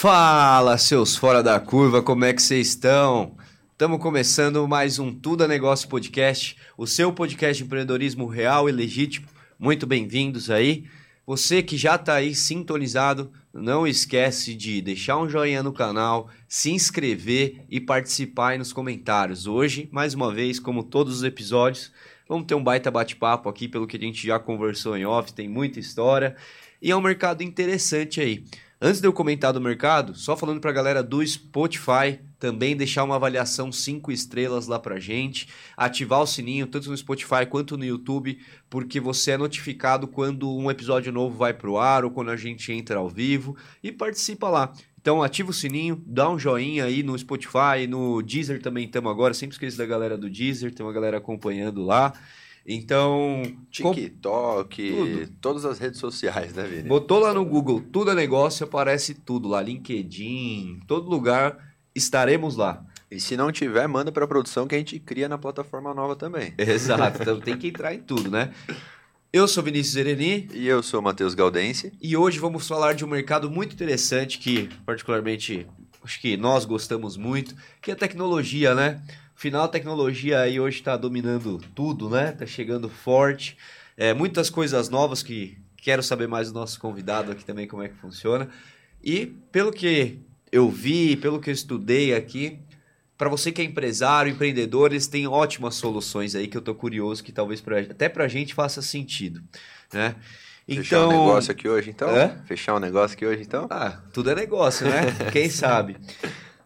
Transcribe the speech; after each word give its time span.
Fala, 0.00 0.78
seus 0.78 1.16
fora 1.16 1.42
da 1.42 1.58
curva, 1.58 2.00
como 2.00 2.24
é 2.24 2.32
que 2.32 2.40
vocês 2.40 2.68
estão? 2.68 3.36
Estamos 3.72 4.00
começando 4.00 4.68
mais 4.68 5.00
um 5.00 5.12
Tudo 5.12 5.42
é 5.42 5.48
Negócio 5.48 5.88
Podcast, 5.88 6.56
o 6.76 6.86
seu 6.86 7.12
podcast 7.12 7.60
de 7.60 7.66
empreendedorismo 7.66 8.26
real 8.26 8.68
e 8.68 8.72
legítimo. 8.72 9.26
Muito 9.58 9.88
bem-vindos 9.88 10.52
aí. 10.52 10.84
Você 11.26 11.64
que 11.64 11.76
já 11.76 11.96
está 11.96 12.14
aí 12.14 12.32
sintonizado, 12.32 13.32
não 13.52 13.88
esquece 13.88 14.54
de 14.54 14.80
deixar 14.80 15.18
um 15.18 15.28
joinha 15.28 15.64
no 15.64 15.72
canal, 15.72 16.28
se 16.46 16.70
inscrever 16.70 17.64
e 17.68 17.80
participar 17.80 18.50
aí 18.50 18.58
nos 18.58 18.72
comentários. 18.72 19.48
Hoje, 19.48 19.88
mais 19.90 20.14
uma 20.14 20.32
vez, 20.32 20.60
como 20.60 20.84
todos 20.84 21.16
os 21.16 21.24
episódios, 21.24 21.90
vamos 22.28 22.46
ter 22.46 22.54
um 22.54 22.62
baita 22.62 22.88
bate-papo 22.88 23.48
aqui, 23.48 23.66
pelo 23.66 23.84
que 23.84 23.96
a 23.96 24.00
gente 24.00 24.24
já 24.24 24.38
conversou 24.38 24.96
em 24.96 25.04
off, 25.04 25.32
tem 25.32 25.48
muita 25.48 25.80
história 25.80 26.36
e 26.80 26.92
é 26.92 26.96
um 26.96 27.00
mercado 27.00 27.42
interessante 27.42 28.20
aí. 28.20 28.44
Antes 28.80 29.00
de 29.00 29.08
eu 29.08 29.12
comentar 29.12 29.52
do 29.52 29.60
mercado, 29.60 30.14
só 30.14 30.36
falando 30.36 30.60
para 30.60 30.70
a 30.70 30.74
galera 30.74 31.02
do 31.02 31.26
Spotify, 31.26 32.20
também 32.38 32.76
deixar 32.76 33.02
uma 33.02 33.16
avaliação 33.16 33.72
5 33.72 34.12
estrelas 34.12 34.68
lá 34.68 34.78
pra 34.78 35.00
gente, 35.00 35.48
ativar 35.76 36.20
o 36.20 36.26
sininho 36.28 36.64
tanto 36.64 36.88
no 36.88 36.96
Spotify 36.96 37.44
quanto 37.50 37.76
no 37.76 37.84
YouTube, 37.84 38.38
porque 38.70 39.00
você 39.00 39.32
é 39.32 39.36
notificado 39.36 40.06
quando 40.06 40.48
um 40.56 40.70
episódio 40.70 41.12
novo 41.12 41.36
vai 41.36 41.52
pro 41.52 41.76
ar 41.76 42.04
ou 42.04 42.12
quando 42.12 42.30
a 42.30 42.36
gente 42.36 42.70
entra 42.70 43.00
ao 43.00 43.08
vivo 43.08 43.56
e 43.82 43.90
participa 43.90 44.48
lá. 44.48 44.72
Então 45.00 45.24
ativa 45.24 45.50
o 45.50 45.54
sininho, 45.54 46.00
dá 46.06 46.30
um 46.30 46.38
joinha 46.38 46.84
aí 46.84 47.02
no 47.02 47.18
Spotify, 47.18 47.88
no 47.88 48.22
Deezer 48.22 48.62
também 48.62 48.84
estamos 48.84 49.10
agora, 49.10 49.34
sempre 49.34 49.54
esqueço 49.54 49.76
da 49.76 49.86
galera 49.86 50.16
do 50.16 50.30
Deezer, 50.30 50.72
tem 50.72 50.86
uma 50.86 50.92
galera 50.92 51.18
acompanhando 51.18 51.82
lá. 51.82 52.12
Então. 52.68 53.42
TikTok, 53.70 54.90
tudo. 54.92 55.32
todas 55.40 55.64
as 55.64 55.78
redes 55.78 55.98
sociais, 55.98 56.52
né, 56.52 56.64
Vini? 56.64 56.86
Botou 56.86 57.18
lá 57.18 57.32
no 57.32 57.42
Google, 57.42 57.82
tudo 57.90 58.10
é 58.10 58.14
negócio, 58.14 58.64
aparece 58.64 59.14
tudo 59.14 59.48
lá. 59.48 59.62
LinkedIn, 59.62 60.80
todo 60.86 61.08
lugar, 61.08 61.56
estaremos 61.94 62.56
lá. 62.56 62.84
E 63.10 63.18
se 63.18 63.38
não 63.38 63.50
tiver, 63.50 63.88
manda 63.88 64.12
para 64.12 64.26
a 64.26 64.28
produção 64.28 64.66
que 64.66 64.74
a 64.74 64.78
gente 64.78 64.98
cria 64.98 65.30
na 65.30 65.38
plataforma 65.38 65.94
nova 65.94 66.14
também. 66.14 66.52
Exato, 66.58 67.22
então 67.22 67.40
tem 67.40 67.56
que 67.56 67.68
entrar 67.68 67.94
em 67.94 68.00
tudo, 68.00 68.30
né? 68.30 68.52
Eu 69.32 69.48
sou 69.48 69.62
Vinícius 69.62 69.96
Ereni. 69.96 70.46
E 70.52 70.66
eu 70.66 70.82
sou 70.82 71.00
Matheus 71.00 71.34
Galdense. 71.34 71.92
E 72.02 72.16
hoje 72.18 72.38
vamos 72.38 72.68
falar 72.68 72.92
de 72.92 73.04
um 73.04 73.08
mercado 73.08 73.50
muito 73.50 73.72
interessante 73.72 74.38
que, 74.38 74.68
particularmente, 74.84 75.66
acho 76.02 76.20
que 76.20 76.36
nós 76.36 76.66
gostamos 76.66 77.16
muito, 77.16 77.54
que 77.80 77.90
é 77.90 77.94
a 77.94 77.96
tecnologia, 77.96 78.74
né? 78.74 79.02
Final, 79.38 79.66
a 79.66 79.68
tecnologia 79.68 80.40
aí 80.40 80.58
hoje 80.58 80.78
está 80.78 80.96
dominando 80.96 81.58
tudo, 81.72 82.10
né? 82.10 82.32
Tá 82.32 82.44
chegando 82.44 82.88
forte. 82.88 83.56
É, 83.96 84.12
muitas 84.12 84.50
coisas 84.50 84.88
novas 84.88 85.22
que 85.22 85.56
quero 85.76 86.02
saber 86.02 86.26
mais 86.26 86.50
do 86.50 86.58
nosso 86.58 86.80
convidado 86.80 87.30
aqui 87.30 87.44
também, 87.44 87.64
como 87.68 87.80
é 87.80 87.88
que 87.88 87.94
funciona. 87.94 88.48
E 89.00 89.26
pelo 89.52 89.70
que 89.70 90.18
eu 90.50 90.68
vi, 90.68 91.14
pelo 91.14 91.40
que 91.40 91.50
eu 91.50 91.54
estudei 91.54 92.16
aqui, 92.16 92.58
para 93.16 93.28
você 93.28 93.52
que 93.52 93.62
é 93.62 93.64
empresário, 93.64 94.32
empreendedor, 94.32 94.90
eles 94.90 95.06
têm 95.06 95.28
ótimas 95.28 95.76
soluções 95.76 96.34
aí 96.34 96.48
que 96.48 96.56
eu 96.56 96.62
tô 96.62 96.74
curioso 96.74 97.22
que 97.22 97.30
talvez 97.30 97.60
pra, 97.60 97.78
até 97.78 98.08
pra 98.08 98.26
gente 98.26 98.54
faça 98.54 98.82
sentido, 98.82 99.40
né? 99.92 100.16
Então, 100.66 100.82
Fechar 100.82 101.06
um 101.06 101.10
negócio 101.10 101.52
aqui 101.52 101.68
hoje, 101.68 101.90
então? 101.90 102.10
Hã? 102.10 102.42
Fechar 102.44 102.74
um 102.74 102.80
negócio 102.80 103.14
aqui 103.14 103.24
hoje, 103.24 103.42
então? 103.42 103.68
Ah, 103.70 104.02
tudo 104.12 104.30
é 104.30 104.34
negócio, 104.34 104.84
né? 104.84 105.02
Quem 105.32 105.48
sabe? 105.48 105.96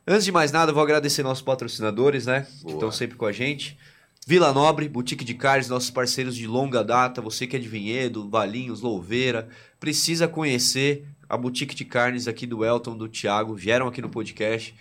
Antes 0.07 0.25
de 0.25 0.33
mais 0.33 0.51
nada, 0.51 0.73
vou 0.73 0.83
agradecer 0.83 1.23
nossos 1.23 1.43
patrocinadores, 1.43 2.27
né? 2.27 2.41
Boa. 2.41 2.67
Que 2.67 2.73
estão 2.73 2.91
sempre 2.91 3.17
com 3.17 3.27
a 3.27 3.33
gente. 3.33 3.79
Vila 4.27 4.53
Nobre, 4.53 4.89
Boutique 4.89 5.25
de 5.25 5.35
Carnes, 5.35 5.69
nossos 5.69 5.91
parceiros 5.91 6.37
de 6.37 6.47
longa 6.47 6.83
data. 6.83 7.21
Você 7.21 7.47
que 7.47 7.57
é 7.57 7.59
de 7.59 7.69
Vinhedo, 7.69 8.29
Valinhos, 8.29 8.81
Louveira, 8.81 9.49
precisa 9.79 10.27
conhecer 10.27 11.07
a 11.29 11.37
Boutique 11.37 11.75
de 11.75 11.85
Carnes 11.85 12.29
aqui 12.29 12.47
do 12.47 12.65
Elton, 12.65 12.97
do 12.97 13.09
Thiago. 13.09 13.55
Vieram 13.55 13.87
aqui 13.87 14.03
no 14.03 14.09
podcast. 14.09 14.75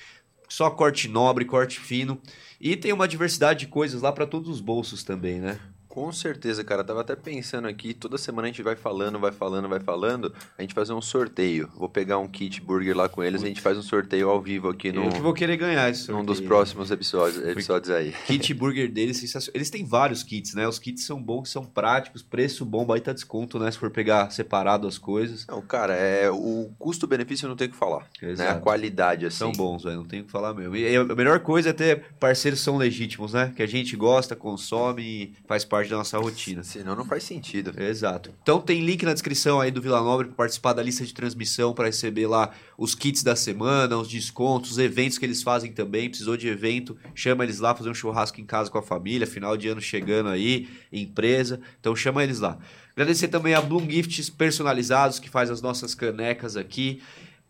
Só 0.50 0.70
corte 0.70 1.08
nobre, 1.08 1.46
corte 1.46 1.80
fino. 1.80 2.20
E 2.60 2.76
tem 2.76 2.92
uma 2.92 3.08
diversidade 3.08 3.62
de 3.62 3.68
coisas 3.68 4.02
lá 4.02 4.12
para 4.12 4.28
todos 4.28 4.50
os 4.50 4.60
bolsos 4.60 5.04
também, 5.04 5.40
né? 5.40 5.60
Com 5.92 6.10
certeza, 6.14 6.64
cara. 6.64 6.86
Tava 6.86 7.02
até 7.02 7.18
pensando 7.18 7.68
aqui, 7.68 7.94
toda 7.94 8.18
semana 8.18 8.48
a 8.48 8.50
gente 8.50 8.64
vai 8.64 8.78
falando, 8.78 9.20
vai 9.20 9.32
falando, 9.32 9.68
vai 9.68 9.80
falando, 9.82 10.34
a 10.58 10.62
gente 10.62 10.74
fazer 10.74 10.94
um 10.94 11.02
sorteio. 11.02 11.70
Vou 11.76 11.90
pegar 11.90 12.18
um 12.18 12.30
kit 12.30 12.62
burger 12.62 12.96
lá 12.96 13.10
com 13.10 13.22
eles, 13.22 13.44
a 13.44 13.48
gente 13.48 13.60
faz 13.60 13.78
um 13.78 13.82
sorteio 13.82 14.30
ao 14.30 14.42
vivo 14.42 14.70
aqui 14.70 14.90
no. 14.94 15.04
Eu 15.04 15.10
que 15.10 15.20
vou 15.20 15.34
querer 15.34 15.58
ganhar 15.58 15.90
esse 15.90 16.04
sorteio. 16.04 16.20
Num 16.20 16.26
dos 16.26 16.40
próximos 16.40 16.92
episódios, 16.92 17.46
episódios 17.46 17.90
aí. 17.90 18.14
Kit 18.26 18.54
burger 18.56 18.90
deles, 18.90 19.18
sensacional. 19.18 19.54
Eles 19.54 19.70
têm 19.70 19.84
vários 19.84 20.24
kits, 20.24 20.54
né? 20.54 20.66
Os 20.66 20.80
kits 20.80 21.04
são 21.04 21.22
bons, 21.22 21.50
são 21.50 21.66
práticos, 21.66 22.24
preço 22.24 22.64
bom, 22.64 22.86
baita 22.86 23.14
desconto, 23.14 23.60
né? 23.60 23.70
Se 23.70 23.78
for 23.78 23.92
pegar 23.92 24.30
separado 24.32 24.88
as 24.88 24.98
coisas. 24.98 25.46
Não, 25.46 25.62
cara, 25.62 25.94
é 25.94 26.32
o 26.32 26.72
custo-benefício 26.80 27.50
não 27.50 27.58
tem 27.58 27.68
o 27.68 27.72
que 27.72 27.78
falar. 27.78 28.08
Exato. 28.22 28.50
Né? 28.50 28.58
A 28.58 28.62
qualidade, 28.62 29.26
assim. 29.26 29.40
São 29.40 29.52
bons, 29.52 29.84
velho, 29.84 29.98
não 29.98 30.06
tem 30.06 30.22
o 30.22 30.24
que 30.24 30.32
falar 30.32 30.54
mesmo. 30.54 30.74
E 30.74 30.96
a 30.96 31.04
melhor 31.04 31.42
coisa 31.42 31.72
é 31.72 31.74
ter 31.74 32.06
parceiros 32.18 32.62
que 32.62 32.64
são 32.64 32.78
legítimos, 32.78 33.34
né? 33.34 33.52
Que 33.54 33.62
a 33.62 33.68
gente 33.68 33.98
gosta, 33.98 34.38
consome 34.38 35.34
faz 35.46 35.66
parte 35.66 35.81
da 35.90 35.98
nossa 35.98 36.18
rotina. 36.18 36.64
Senão 36.64 36.96
não 36.96 37.06
faz 37.06 37.24
sentido. 37.24 37.74
Exato. 37.82 38.34
Então 38.42 38.62
tem 38.62 38.84
link 38.84 39.04
na 39.04 39.14
descrição 39.14 39.60
aí 39.60 39.72
do 39.72 39.82
Vila 39.82 40.02
Nobre 40.02 40.28
para 40.28 40.36
participar 40.36 40.74
da 40.74 40.84
lista 40.84 41.06
de 41.06 41.14
transmissão, 41.14 41.74
para 41.74 41.86
receber 41.86 42.28
lá 42.28 42.52
os 42.78 42.96
kits 42.96 43.24
da 43.24 43.36
semana, 43.36 43.98
os 43.98 44.08
descontos, 44.08 44.72
os 44.72 44.78
eventos 44.78 45.18
que 45.18 45.26
eles 45.26 45.44
fazem 45.44 45.72
também. 45.72 46.10
Precisou 46.10 46.38
de 46.38 46.48
evento, 46.48 46.98
chama 47.16 47.44
eles 47.44 47.60
lá, 47.60 47.76
fazer 47.76 47.90
um 47.90 47.94
churrasco 47.94 48.40
em 48.40 48.46
casa 48.46 48.70
com 48.70 48.78
a 48.78 48.84
família, 48.84 49.28
final 49.28 49.56
de 49.58 49.68
ano 49.68 49.82
chegando 49.82 50.30
aí, 50.30 50.68
empresa. 50.92 51.60
Então 51.80 51.96
chama 51.96 52.24
eles 52.24 52.40
lá. 52.40 52.58
Agradecer 52.94 53.30
também 53.30 53.54
a 53.54 53.62
Bloom 53.62 53.90
Gifts 53.90 54.30
personalizados, 54.30 55.18
que 55.18 55.30
faz 55.30 55.50
as 55.50 55.62
nossas 55.62 55.96
canecas 55.96 56.58
aqui. 56.58 57.02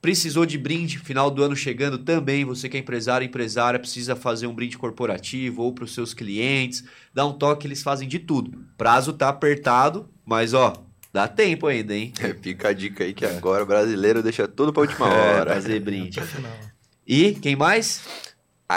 Precisou 0.01 0.47
de 0.47 0.57
brinde, 0.57 0.97
final 0.97 1.29
do 1.29 1.43
ano 1.43 1.55
chegando 1.55 1.99
também. 1.99 2.43
Você 2.43 2.67
que 2.67 2.75
é 2.75 2.79
empresário, 2.79 3.23
empresária, 3.23 3.79
precisa 3.79 4.15
fazer 4.15 4.47
um 4.47 4.55
brinde 4.55 4.77
corporativo 4.77 5.61
ou 5.61 5.73
para 5.73 5.83
os 5.83 5.93
seus 5.93 6.11
clientes. 6.11 6.83
Dá 7.13 7.23
um 7.25 7.33
toque, 7.33 7.67
eles 7.67 7.83
fazem 7.83 8.07
de 8.07 8.17
tudo. 8.17 8.65
Prazo 8.75 9.13
tá 9.13 9.29
apertado, 9.29 10.09
mas 10.25 10.55
ó, 10.55 10.73
dá 11.13 11.27
tempo 11.27 11.67
ainda, 11.67 11.95
hein? 11.95 12.11
É, 12.19 12.33
fica 12.41 12.69
a 12.69 12.73
dica 12.73 13.03
aí 13.03 13.13
que 13.13 13.25
agora 13.25 13.63
o 13.63 13.67
brasileiro 13.67 14.23
deixa 14.23 14.47
tudo 14.47 14.73
para 14.73 14.81
última 14.81 15.07
é, 15.07 15.39
hora. 15.39 15.51
É, 15.51 15.53
fazer 15.53 15.79
brinde. 15.79 16.19
E 17.05 17.33
quem 17.35 17.55
mais? 17.55 18.01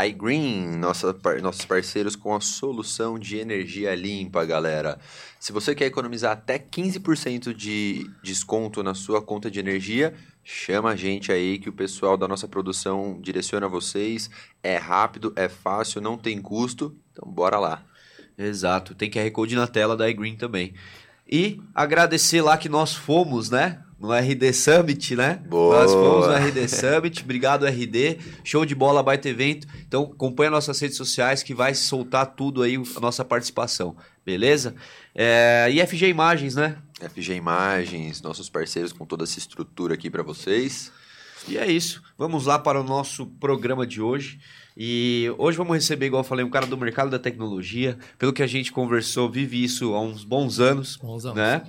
iGreen, 0.06 0.76
nossos 0.76 1.64
parceiros 1.64 2.17
com 2.17 2.35
a 2.35 2.41
solução 2.41 3.19
de 3.19 3.37
energia 3.37 3.94
limpa, 3.94 4.44
galera. 4.44 4.99
Se 5.38 5.52
você 5.52 5.75
quer 5.75 5.87
economizar 5.87 6.32
até 6.32 6.58
15% 6.58 7.55
de 7.55 8.11
desconto 8.23 8.82
na 8.82 8.94
sua 8.94 9.23
conta 9.23 9.50
de 9.50 9.61
energia, 9.61 10.14
chama 10.43 10.91
a 10.91 10.96
gente 10.96 11.31
aí 11.31 11.58
que 11.58 11.69
o 11.69 11.73
pessoal 11.73 12.17
da 12.17 12.26
nossa 12.26 12.49
produção 12.49 13.19
direciona 13.20 13.69
vocês. 13.69 14.31
É 14.62 14.76
rápido, 14.76 15.32
é 15.37 15.49
fácil, 15.49 16.00
não 16.00 16.17
tem 16.17 16.41
custo, 16.41 16.96
então 17.12 17.31
bora 17.31 17.58
lá. 17.58 17.85
Exato, 18.37 18.94
tem 18.94 19.11
QR 19.11 19.31
Code 19.31 19.55
na 19.55 19.67
tela 19.67 19.96
da 19.96 20.08
iGreen 20.08 20.37
também. 20.37 20.75
E 21.31 21.61
agradecer 21.75 22.43
lá 22.43 22.58
que 22.58 22.69
nós 22.69 22.94
fomos, 22.94 23.49
né? 23.49 23.82
No 24.04 24.12
RD 24.12 24.52
Summit, 24.52 25.16
né? 25.16 25.40
Boa. 25.48 25.80
Nós 25.80 25.90
fomos 25.90 26.26
no 26.26 26.34
RD 26.34 26.68
Summit. 26.68 27.22
Obrigado, 27.24 27.64
RD. 27.64 28.18
Show 28.44 28.66
de 28.66 28.74
bola, 28.74 29.02
baita 29.02 29.30
evento. 29.30 29.66
Então, 29.88 30.12
acompanha 30.14 30.50
nossas 30.50 30.78
redes 30.78 30.98
sociais 30.98 31.42
que 31.42 31.54
vai 31.54 31.74
soltar 31.74 32.26
tudo 32.26 32.62
aí, 32.62 32.76
a 32.76 33.00
nossa 33.00 33.24
participação. 33.24 33.96
Beleza? 34.22 34.74
É... 35.14 35.70
E 35.72 35.84
FG 35.86 36.06
Imagens, 36.08 36.54
né? 36.54 36.76
FG 37.00 37.32
Imagens, 37.32 38.20
nossos 38.20 38.50
parceiros 38.50 38.92
com 38.92 39.06
toda 39.06 39.24
essa 39.24 39.38
estrutura 39.38 39.94
aqui 39.94 40.10
para 40.10 40.22
vocês. 40.22 40.92
E 41.48 41.56
é 41.56 41.66
isso. 41.66 42.02
Vamos 42.18 42.44
lá 42.44 42.58
para 42.58 42.78
o 42.78 42.84
nosso 42.84 43.24
programa 43.24 43.86
de 43.86 44.02
hoje. 44.02 44.38
E 44.76 45.32
hoje 45.38 45.56
vamos 45.56 45.74
receber, 45.74 46.06
igual 46.06 46.20
eu 46.20 46.28
falei, 46.28 46.44
um 46.44 46.50
cara 46.50 46.66
do 46.66 46.76
mercado 46.76 47.10
da 47.10 47.18
tecnologia. 47.18 47.96
Pelo 48.18 48.32
que 48.32 48.42
a 48.42 48.46
gente 48.46 48.72
conversou, 48.72 49.30
vive 49.30 49.62
isso 49.62 49.94
há 49.94 50.00
uns 50.00 50.24
bons 50.24 50.58
anos. 50.58 50.96
Bons 50.96 51.24
anos. 51.24 51.36
Né? 51.36 51.62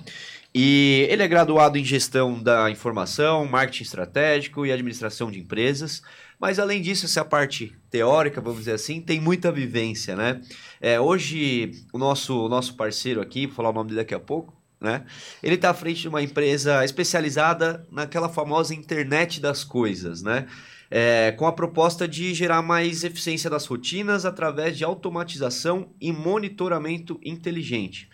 E 0.58 1.06
ele 1.10 1.22
é 1.22 1.28
graduado 1.28 1.76
em 1.76 1.84
gestão 1.84 2.42
da 2.42 2.70
informação, 2.70 3.44
marketing 3.44 3.82
estratégico 3.82 4.64
e 4.64 4.72
administração 4.72 5.30
de 5.30 5.38
empresas. 5.38 6.02
Mas 6.40 6.58
além 6.58 6.80
disso, 6.80 7.04
essa 7.04 7.22
parte 7.22 7.76
teórica, 7.90 8.40
vamos 8.40 8.60
dizer 8.60 8.72
assim, 8.72 9.02
tem 9.02 9.20
muita 9.20 9.52
vivência, 9.52 10.16
né? 10.16 10.40
É, 10.80 10.98
hoje, 10.98 11.72
o 11.92 11.98
nosso, 11.98 12.46
o 12.46 12.48
nosso 12.48 12.74
parceiro 12.74 13.20
aqui, 13.20 13.44
vou 13.44 13.54
falar 13.54 13.68
o 13.68 13.72
nome 13.74 13.90
dele 13.90 14.00
daqui 14.00 14.14
a 14.14 14.18
pouco, 14.18 14.50
né? 14.80 15.04
Ele 15.42 15.56
está 15.56 15.68
à 15.68 15.74
frente 15.74 16.00
de 16.00 16.08
uma 16.08 16.22
empresa 16.22 16.82
especializada 16.82 17.86
naquela 17.92 18.30
famosa 18.30 18.74
internet 18.74 19.42
das 19.42 19.62
coisas, 19.62 20.22
né? 20.22 20.46
É, 20.90 21.32
com 21.32 21.46
a 21.46 21.52
proposta 21.52 22.08
de 22.08 22.32
gerar 22.32 22.62
mais 22.62 23.04
eficiência 23.04 23.50
das 23.50 23.66
rotinas 23.66 24.24
através 24.24 24.78
de 24.78 24.84
automatização 24.84 25.90
e 26.00 26.10
monitoramento 26.12 27.20
inteligente. 27.22 28.08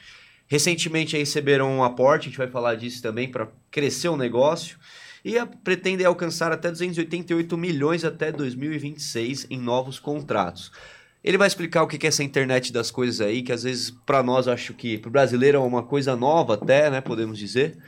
Recentemente 0.53 1.17
receberam 1.17 1.79
um 1.79 1.83
aporte, 1.83 2.25
a 2.25 2.29
gente 2.29 2.37
vai 2.37 2.47
falar 2.47 2.75
disso 2.75 3.01
também, 3.01 3.27
para 3.27 3.49
crescer 3.71 4.09
o 4.09 4.19
negócio. 4.19 4.77
E 5.25 5.39
a, 5.39 5.47
pretendem 5.47 6.05
alcançar 6.05 6.53
até 6.53 6.71
288 6.71 7.57
milhões 7.57 8.05
até 8.05 8.31
2026 8.31 9.47
em 9.49 9.59
novos 9.59 9.99
contratos. 9.99 10.71
Ele 11.25 11.39
vai 11.39 11.49
explicar 11.49 11.83
o 11.83 11.87
que 11.87 12.05
é 12.07 12.09
essa 12.09 12.23
internet 12.23 12.71
das 12.71 12.91
coisas 12.91 13.23
aí, 13.23 13.41
que 13.41 13.51
às 13.51 13.63
vezes 13.63 13.91
para 14.05 14.23
nós 14.23 14.47
acho 14.47 14.75
que 14.75 14.99
para 14.99 15.09
o 15.09 15.11
brasileiro 15.11 15.57
é 15.57 15.61
uma 15.63 15.83
coisa 15.83 16.15
nova 16.15 16.53
até, 16.53 16.91
né, 16.91 17.01
podemos 17.01 17.39
dizer. 17.39 17.79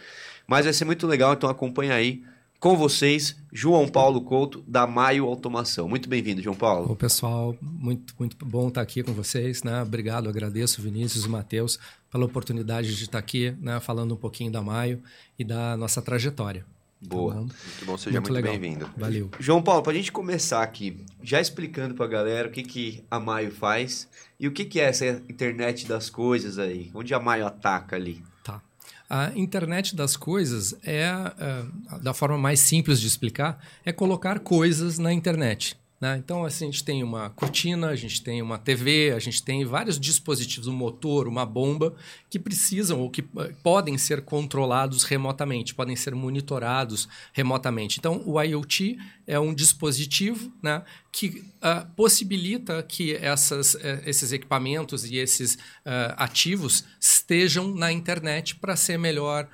Mas 0.46 0.64
vai 0.64 0.72
ser 0.72 0.86
muito 0.86 1.06
legal, 1.06 1.34
então 1.34 1.50
acompanha 1.50 1.92
aí 1.92 2.22
com 2.64 2.78
vocês, 2.78 3.36
João 3.52 3.86
Paulo 3.86 4.22
Couto, 4.22 4.64
da 4.66 4.86
Maio 4.86 5.26
Automação. 5.26 5.86
Muito 5.86 6.08
bem-vindo, 6.08 6.40
João 6.40 6.56
Paulo. 6.56 6.90
Ô, 6.90 6.96
pessoal, 6.96 7.54
muito, 7.60 8.14
muito 8.18 8.42
bom 8.42 8.68
estar 8.68 8.80
aqui 8.80 9.02
com 9.02 9.12
vocês. 9.12 9.62
Né? 9.62 9.82
Obrigado, 9.82 10.30
agradeço, 10.30 10.80
Vinícius 10.80 11.26
e 11.26 11.28
Matheus, 11.28 11.78
pela 12.14 12.26
oportunidade 12.26 12.94
de 12.94 13.02
estar 13.02 13.18
aqui 13.18 13.56
né, 13.60 13.80
falando 13.80 14.14
um 14.14 14.16
pouquinho 14.16 14.48
da 14.48 14.62
Maio 14.62 15.02
e 15.36 15.42
da 15.42 15.76
nossa 15.76 16.00
trajetória. 16.00 16.64
Boa. 17.00 17.34
Tá 17.34 17.40
muito 17.40 17.84
bom, 17.84 17.98
seja 17.98 18.20
muito, 18.20 18.32
muito 18.32 18.44
bem-vindo. 18.44 18.88
Valeu. 18.96 19.32
João 19.40 19.60
Paulo, 19.60 19.82
para 19.82 19.90
a 19.90 19.96
gente 19.96 20.12
começar 20.12 20.62
aqui, 20.62 20.96
já 21.24 21.40
explicando 21.40 21.92
para 21.92 22.04
a 22.04 22.08
galera 22.08 22.46
o 22.46 22.52
que, 22.52 22.62
que 22.62 23.02
a 23.10 23.18
Maio 23.18 23.50
faz 23.50 24.08
e 24.38 24.46
o 24.46 24.52
que, 24.52 24.64
que 24.64 24.78
é 24.78 24.84
essa 24.84 25.04
internet 25.28 25.88
das 25.88 26.08
coisas 26.08 26.56
aí, 26.56 26.88
onde 26.94 27.12
a 27.12 27.18
Maio 27.18 27.48
ataca 27.48 27.96
ali. 27.96 28.22
Tá. 28.44 28.62
A 29.10 29.32
internet 29.34 29.96
das 29.96 30.16
coisas 30.16 30.72
é, 30.84 31.10
é, 31.36 31.98
da 32.00 32.14
forma 32.14 32.38
mais 32.38 32.60
simples 32.60 33.00
de 33.00 33.08
explicar, 33.08 33.58
é 33.84 33.90
colocar 33.90 34.38
coisas 34.38 35.00
na 35.00 35.12
internet. 35.12 35.76
Né? 36.04 36.18
Então, 36.18 36.44
assim, 36.44 36.68
a 36.68 36.70
gente 36.70 36.84
tem 36.84 37.02
uma 37.02 37.30
cortina, 37.30 37.88
a 37.88 37.96
gente 37.96 38.22
tem 38.22 38.42
uma 38.42 38.58
TV, 38.58 39.14
a 39.16 39.18
gente 39.18 39.42
tem 39.42 39.64
vários 39.64 39.98
dispositivos, 39.98 40.68
um 40.68 40.74
motor, 40.74 41.26
uma 41.26 41.46
bomba, 41.46 41.94
que 42.28 42.38
precisam 42.38 43.00
ou 43.00 43.08
que 43.08 43.22
eh, 43.22 43.54
podem 43.62 43.96
ser 43.96 44.20
controlados 44.20 45.04
remotamente, 45.04 45.74
podem 45.74 45.96
ser 45.96 46.14
monitorados 46.14 47.08
remotamente. 47.32 47.98
Então, 47.98 48.22
o 48.26 48.38
IoT 48.38 48.98
é 49.26 49.40
um 49.40 49.54
dispositivo 49.54 50.52
né, 50.62 50.82
que 51.10 51.42
uh, 51.62 51.90
possibilita 51.96 52.82
que 52.82 53.14
essas, 53.14 53.72
uh, 53.72 54.02
esses 54.04 54.30
equipamentos 54.30 55.10
e 55.10 55.16
esses 55.16 55.54
uh, 55.54 56.12
ativos 56.18 56.84
estejam 57.00 57.74
na 57.74 57.90
internet 57.90 58.56
para 58.56 58.76
ser 58.76 58.98
melhor 58.98 59.48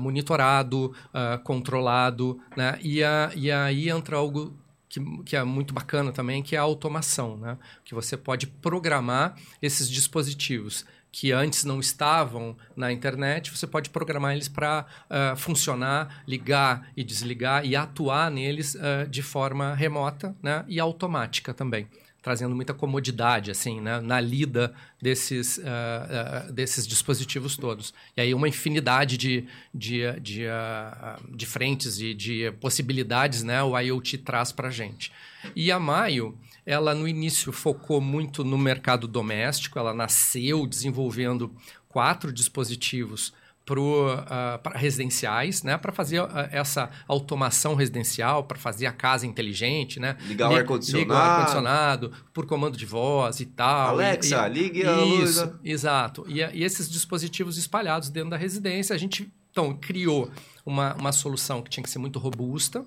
monitorado, 0.00 0.94
controlado. 1.42 2.40
Né? 2.56 2.78
E, 2.82 3.00
e 3.34 3.50
aí 3.50 3.90
entra 3.90 4.16
algo 4.16 4.56
que, 4.88 5.00
que, 5.24 5.36
é 5.36 5.44
muito 5.44 5.74
bacana 5.74 6.12
também, 6.12 6.42
que 6.42 6.54
é 6.56 6.58
a 6.58 6.62
automação, 6.62 7.36
né? 7.36 7.58
que 7.84 7.94
você 7.94 8.16
pode 8.16 8.46
programar 8.46 9.36
esses 9.60 9.88
dispositivos 9.88 10.84
que 11.10 11.32
antes 11.32 11.64
não 11.64 11.80
estavam 11.80 12.56
na 12.76 12.92
internet, 12.92 13.50
você 13.50 13.66
pode 13.66 13.88
programar 13.88 14.34
eles 14.34 14.48
para 14.48 14.84
uh, 15.08 15.36
funcionar, 15.36 16.22
ligar 16.26 16.90
e 16.94 17.02
desligar 17.02 17.64
e 17.64 17.74
atuar 17.74 18.30
neles 18.30 18.74
uh, 18.74 19.08
de 19.08 19.22
forma 19.22 19.74
remota 19.74 20.36
né? 20.42 20.64
e 20.68 20.78
automática 20.78 21.54
também 21.54 21.88
trazendo 22.26 22.56
muita 22.56 22.74
comodidade 22.74 23.52
assim 23.52 23.80
né, 23.80 24.00
na 24.00 24.20
lida 24.20 24.74
desses, 25.00 25.58
uh, 25.58 25.62
uh, 25.62 26.52
desses 26.52 26.84
dispositivos 26.84 27.56
todos. 27.56 27.94
E 28.16 28.20
aí 28.20 28.34
uma 28.34 28.48
infinidade 28.48 29.16
de, 29.16 29.46
de, 29.72 30.00
de, 30.20 30.44
uh, 30.44 31.36
de 31.36 31.46
frentes 31.46 32.00
e 32.00 32.12
de, 32.12 32.48
de 32.48 32.52
possibilidades 32.58 33.44
né, 33.44 33.62
o 33.62 33.78
IoT 33.78 34.18
traz 34.18 34.50
para 34.50 34.66
a 34.66 34.70
gente. 34.72 35.12
E 35.54 35.70
a 35.70 35.78
Maio, 35.78 36.36
ela 36.66 36.96
no 36.96 37.06
início 37.06 37.52
focou 37.52 38.00
muito 38.00 38.42
no 38.42 38.58
mercado 38.58 39.06
doméstico, 39.06 39.78
ela 39.78 39.94
nasceu 39.94 40.66
desenvolvendo 40.66 41.54
quatro 41.88 42.32
dispositivos 42.32 43.32
uh, 43.74 44.58
para 44.62 44.78
residenciais, 44.78 45.62
né? 45.62 45.76
Para 45.76 45.92
fazer 45.92 46.20
uh, 46.20 46.28
essa 46.50 46.90
automação 47.08 47.74
residencial, 47.74 48.44
para 48.44 48.56
fazer 48.56 48.86
a 48.86 48.92
casa 48.92 49.26
inteligente, 49.26 49.98
né? 49.98 50.16
Ligar 50.26 50.50
o 50.50 50.56
ar-condicionado. 50.56 51.04
Ligar 51.04 51.14
o 51.14 51.30
ar-condicionado 51.30 52.12
por 52.32 52.46
comando 52.46 52.76
de 52.76 52.86
voz 52.86 53.40
e 53.40 53.46
tal. 53.46 53.90
Alexa, 53.90 54.48
e, 54.48 54.52
ligue 54.52 54.86
a 54.86 54.96
luz. 54.96 55.30
Isso, 55.30 55.58
exato. 55.64 56.24
E, 56.28 56.38
e 56.40 56.62
esses 56.62 56.88
dispositivos 56.88 57.58
espalhados 57.58 58.08
dentro 58.08 58.30
da 58.30 58.36
residência, 58.36 58.94
a 58.94 58.98
gente 58.98 59.32
então 59.50 59.74
criou 59.74 60.30
uma, 60.64 60.94
uma 60.94 61.12
solução 61.12 61.62
que 61.62 61.70
tinha 61.70 61.82
que 61.82 61.90
ser 61.90 61.98
muito 61.98 62.18
robusta 62.18 62.84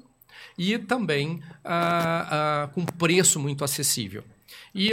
e 0.58 0.78
também 0.78 1.42
uh, 1.66 2.68
com 2.74 2.86
preço 2.86 3.40
muito 3.40 3.64
acessível. 3.64 4.24
E 4.74 4.92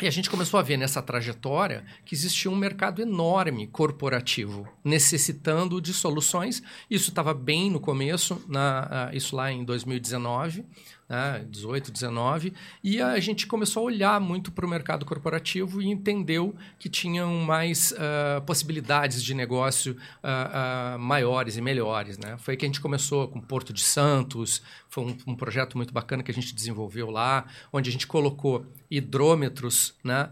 e 0.00 0.06
a 0.06 0.10
gente 0.10 0.30
começou 0.30 0.60
a 0.60 0.62
ver 0.62 0.76
nessa 0.76 1.02
trajetória 1.02 1.84
que 2.04 2.14
existia 2.14 2.50
um 2.50 2.56
mercado 2.56 3.02
enorme 3.02 3.66
corporativo, 3.66 4.68
necessitando 4.84 5.80
de 5.80 5.92
soluções. 5.92 6.62
Isso 6.88 7.10
estava 7.10 7.34
bem 7.34 7.70
no 7.70 7.80
começo, 7.80 8.40
na, 8.48 9.10
uh, 9.12 9.16
isso 9.16 9.34
lá 9.34 9.50
em 9.50 9.64
2019 9.64 10.64
né, 11.08 11.44
18, 11.48 11.90
19, 11.90 12.52
e 12.84 13.00
a 13.00 13.18
gente 13.18 13.46
começou 13.46 13.82
a 13.82 13.86
olhar 13.86 14.20
muito 14.20 14.52
para 14.52 14.66
o 14.66 14.68
mercado 14.68 15.06
corporativo 15.06 15.80
e 15.80 15.88
entendeu 15.88 16.54
que 16.78 16.88
tinham 16.88 17.34
mais 17.36 17.92
uh, 17.92 18.42
possibilidades 18.42 19.22
de 19.22 19.32
negócio 19.32 19.92
uh, 20.22 20.96
uh, 20.96 20.98
maiores 20.98 21.56
e 21.56 21.62
melhores. 21.62 22.18
Né? 22.18 22.36
Foi 22.38 22.56
que 22.56 22.66
a 22.66 22.68
gente 22.68 22.80
começou 22.80 23.26
com 23.28 23.40
Porto 23.40 23.72
de 23.72 23.82
Santos, 23.82 24.62
foi 24.88 25.04
um, 25.04 25.16
um, 25.28 25.34
projeto 25.34 25.76
muito 25.76 25.94
bacana 25.94 26.22
que 26.22 26.30
a 26.30 26.34
gente 26.34 26.54
desenvolveu 26.54 27.10
lá, 27.10 27.46
onde 27.72 27.88
a 27.88 27.92
gente 27.92 28.06
colocou 28.06 28.66
hidrômetros 28.90 29.94
né, 30.02 30.30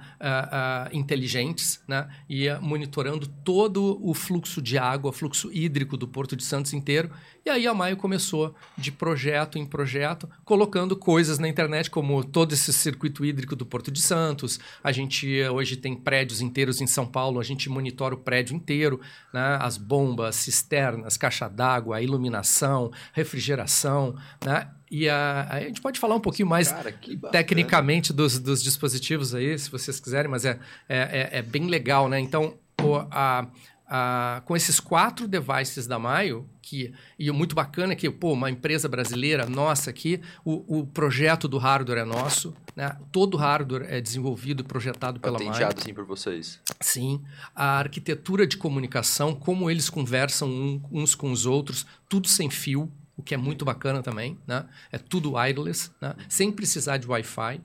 inteligentes, 0.93 1.81
né, 1.87 2.09
ia 2.29 2.61
monitorando 2.61 3.27
todo 3.27 3.99
o 4.03 4.15
fluxo 4.15 4.63
de 4.63 4.79
água, 4.79 5.13
fluxo 5.13 5.51
hídrico 5.53 5.97
do 5.97 6.09
Porto 6.09 6.37
de 6.37 6.45
Santos 6.45 6.73
inteiro, 6.73 7.11
e 7.47 7.51
aí 7.51 7.65
a 7.65 7.73
Maio 7.73 7.97
começou 7.97 8.57
de 8.77 8.91
projeto 8.91 9.57
em 9.57 9.65
projeto, 9.65 10.29
colocando 10.45 10.97
coisas 10.97 11.39
na 11.39 11.49
internet, 11.49 11.89
como 11.89 12.25
todo 12.25 12.53
esse 12.53 12.73
circuito 12.73 13.25
hídrico 13.25 13.55
do 13.55 13.65
Porto 13.65 13.89
de 13.93 14.03
Santos. 14.03 14.59
A 14.83 14.91
gente 14.91 15.41
hoje 15.45 15.77
tem 15.77 15.95
prédios 15.95 16.41
inteiros 16.41 16.81
em 16.81 16.89
São 16.89 17.07
Paulo, 17.07 17.39
a 17.39 17.45
gente 17.45 17.69
monitora 17.69 18.17
o 18.17 18.19
prédio 18.19 18.57
inteiro, 18.57 19.01
né? 19.33 19.59
as 19.61 19.77
bombas, 19.77 20.35
cisternas, 20.35 21.17
caixa 21.17 21.47
d'água, 21.49 22.03
iluminação, 22.03 22.91
refrigeração. 23.13 24.17
Né? 24.45 24.69
E 24.91 25.09
a, 25.09 25.49
a, 25.51 25.61
gente 25.61 25.81
pode 25.81 25.99
falar 25.99 26.15
um 26.15 26.21
pouquinho 26.21 26.49
mais 26.49 26.71
Cara, 26.71 26.95
tecnicamente 27.33 28.13
dos, 28.13 28.39
dos 28.39 28.63
dispositivos 28.63 29.35
aí, 29.35 29.59
se 29.59 29.71
vocês 29.71 29.99
quiserem, 29.99 30.31
mas 30.31 30.45
é, 30.45 30.59
é, 30.89 30.99
é, 30.99 31.39
é 31.39 31.43
bem 31.43 31.67
legal, 31.67 32.09
né? 32.09 32.21
Então, 32.21 32.55
o, 32.81 32.97
a, 33.11 33.49
ah, 33.89 34.43
com 34.45 34.57
esses 34.57 34.81
quatro 34.81 35.29
devices 35.29 35.87
da 35.87 35.97
Maio, 35.97 36.49
que, 36.61 36.93
e 37.17 37.31
muito 37.31 37.55
bacana 37.55 37.93
é 37.93 37.97
que, 37.97 38.11
pô, 38.11 38.33
uma 38.33 38.51
empresa 38.51 38.89
brasileira, 38.89 39.47
nossa 39.47 39.91
aqui, 39.91 40.21
o, 40.45 40.81
o 40.81 40.87
projeto 40.87 41.47
do 41.47 41.57
hardware 41.57 42.01
é 42.01 42.05
nosso, 42.05 42.53
né? 42.75 42.97
todo 43.13 43.37
hardware 43.37 43.87
é 43.89 44.01
desenvolvido 44.01 44.63
e 44.63 44.65
projetado 44.65 45.21
pela 45.21 45.39
Maio. 45.39 45.51
Patenteado, 45.51 45.83
sim, 45.83 45.95
por 45.95 46.05
vocês. 46.05 46.61
Sim. 46.81 47.23
A 47.55 47.79
arquitetura 47.79 48.45
de 48.45 48.57
comunicação, 48.57 49.33
como 49.33 49.71
eles 49.71 49.89
conversam 49.89 50.83
uns 50.91 51.15
com 51.15 51.31
os 51.31 51.47
outros, 51.47 51.87
tudo 52.09 52.27
sem 52.27 52.51
fio, 52.51 52.91
o 53.17 53.23
que 53.23 53.35
é 53.35 53.37
muito 53.37 53.65
bacana 53.65 54.03
também, 54.03 54.39
né? 54.47 54.67
É 54.93 54.99
tudo 54.99 55.35
wireless, 55.35 55.91
né? 56.01 56.15
sem 56.29 56.53
precisar 56.53 56.99
de 56.99 57.07
Wi-Fi. 57.07 57.61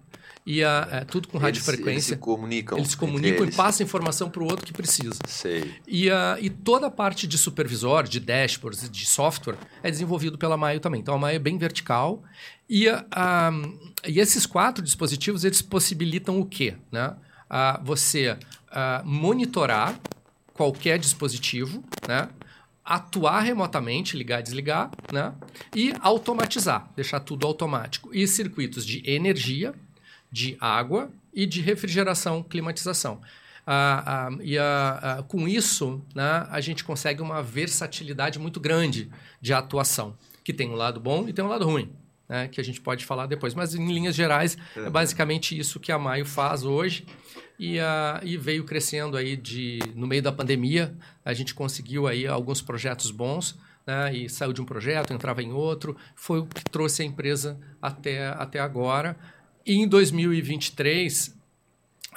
E 0.45 0.63
a, 0.63 0.87
é, 0.91 1.03
tudo 1.03 1.27
com 1.27 1.37
radiofrequência. 1.37 1.91
Eles 1.91 2.05
se 2.05 2.15
comunicam. 2.15 2.77
Eles 2.77 2.91
se 2.91 2.97
comunicam 2.97 3.43
eles. 3.43 3.53
e 3.53 3.57
passam 3.57 3.85
informação 3.85 4.29
para 4.29 4.41
o 4.41 4.45
outro 4.45 4.65
que 4.65 4.73
precisa. 4.73 5.19
Sei. 5.27 5.75
E, 5.87 6.09
a, 6.09 6.37
e 6.39 6.49
toda 6.49 6.87
a 6.87 6.91
parte 6.91 7.27
de 7.27 7.37
supervisor, 7.37 8.03
de 8.03 8.19
dashboards, 8.19 8.89
de 8.89 9.05
software, 9.05 9.57
é 9.83 9.91
desenvolvido 9.91 10.37
pela 10.37 10.57
Maio 10.57 10.79
também. 10.79 11.01
Então 11.01 11.13
a 11.13 11.17
Maio 11.17 11.35
é 11.35 11.39
bem 11.39 11.57
vertical. 11.57 12.23
E, 12.67 12.87
a, 12.89 13.51
e 14.07 14.19
esses 14.19 14.45
quatro 14.45 14.83
dispositivos 14.83 15.43
eles 15.43 15.61
possibilitam 15.61 16.39
o 16.39 16.45
quê? 16.45 16.75
Né? 16.91 17.13
A, 17.49 17.79
você 17.83 18.37
a, 18.71 19.03
monitorar 19.05 19.99
qualquer 20.53 20.97
dispositivo, 20.97 21.83
né? 22.07 22.29
Atuar 22.83 23.41
remotamente, 23.41 24.17
ligar 24.17 24.41
desligar, 24.41 24.91
né? 25.11 25.33
e 25.75 25.93
automatizar, 25.99 26.89
deixar 26.95 27.19
tudo 27.19 27.45
automático. 27.45 28.13
E 28.13 28.27
circuitos 28.27 28.85
de 28.85 29.01
energia, 29.09 29.73
de 30.31 30.57
água 30.59 31.11
e 31.33 31.45
de 31.45 31.61
refrigeração, 31.61 32.43
climatização. 32.43 33.21
Ah, 33.65 34.03
ah, 34.05 34.37
e 34.41 34.57
ah, 34.57 34.99
ah, 35.01 35.23
com 35.23 35.47
isso, 35.47 36.01
né, 36.15 36.47
a 36.49 36.59
gente 36.59 36.83
consegue 36.83 37.21
uma 37.21 37.43
versatilidade 37.43 38.39
muito 38.39 38.59
grande 38.59 39.09
de 39.39 39.53
atuação, 39.53 40.17
que 40.43 40.51
tem 40.51 40.69
um 40.69 40.75
lado 40.75 40.99
bom 40.99 41.29
e 41.29 41.33
tem 41.33 41.45
um 41.45 41.47
lado 41.47 41.65
ruim, 41.65 41.91
né, 42.31 42.47
que 42.47 42.61
a 42.61 42.63
gente 42.63 42.79
pode 42.79 43.05
falar 43.05 43.27
depois. 43.27 43.53
Mas, 43.53 43.75
em 43.75 43.85
linhas 43.85 44.15
gerais, 44.15 44.57
é 44.75 44.89
basicamente 44.89 45.57
isso 45.57 45.79
que 45.79 45.91
a 45.91 45.99
Maio 45.99 46.25
faz 46.25 46.63
hoje. 46.63 47.05
E, 47.59 47.77
e, 48.23 48.37
veio 48.37 48.63
crescendo 48.63 49.15
aí 49.15 49.35
de 49.37 49.77
no 49.93 50.07
meio 50.07 50.23
da 50.23 50.31
pandemia 50.31 50.95
a 51.23 51.31
gente 51.31 51.53
conseguiu 51.53 52.07
aí 52.07 52.25
alguns 52.25 52.59
projetos 52.59 53.11
bons 53.11 53.55
né, 53.85 54.15
e 54.15 54.27
saiu 54.27 54.51
de 54.51 54.59
um 54.59 54.65
projeto 54.65 55.13
entrava 55.13 55.43
em 55.43 55.51
outro 55.51 55.95
foi 56.15 56.39
o 56.39 56.47
que 56.47 56.63
trouxe 56.63 57.03
a 57.03 57.05
empresa 57.05 57.59
até, 57.79 58.29
até 58.29 58.59
agora 58.59 59.15
e 59.65 59.75
em 59.75 59.87
2023, 59.87 61.37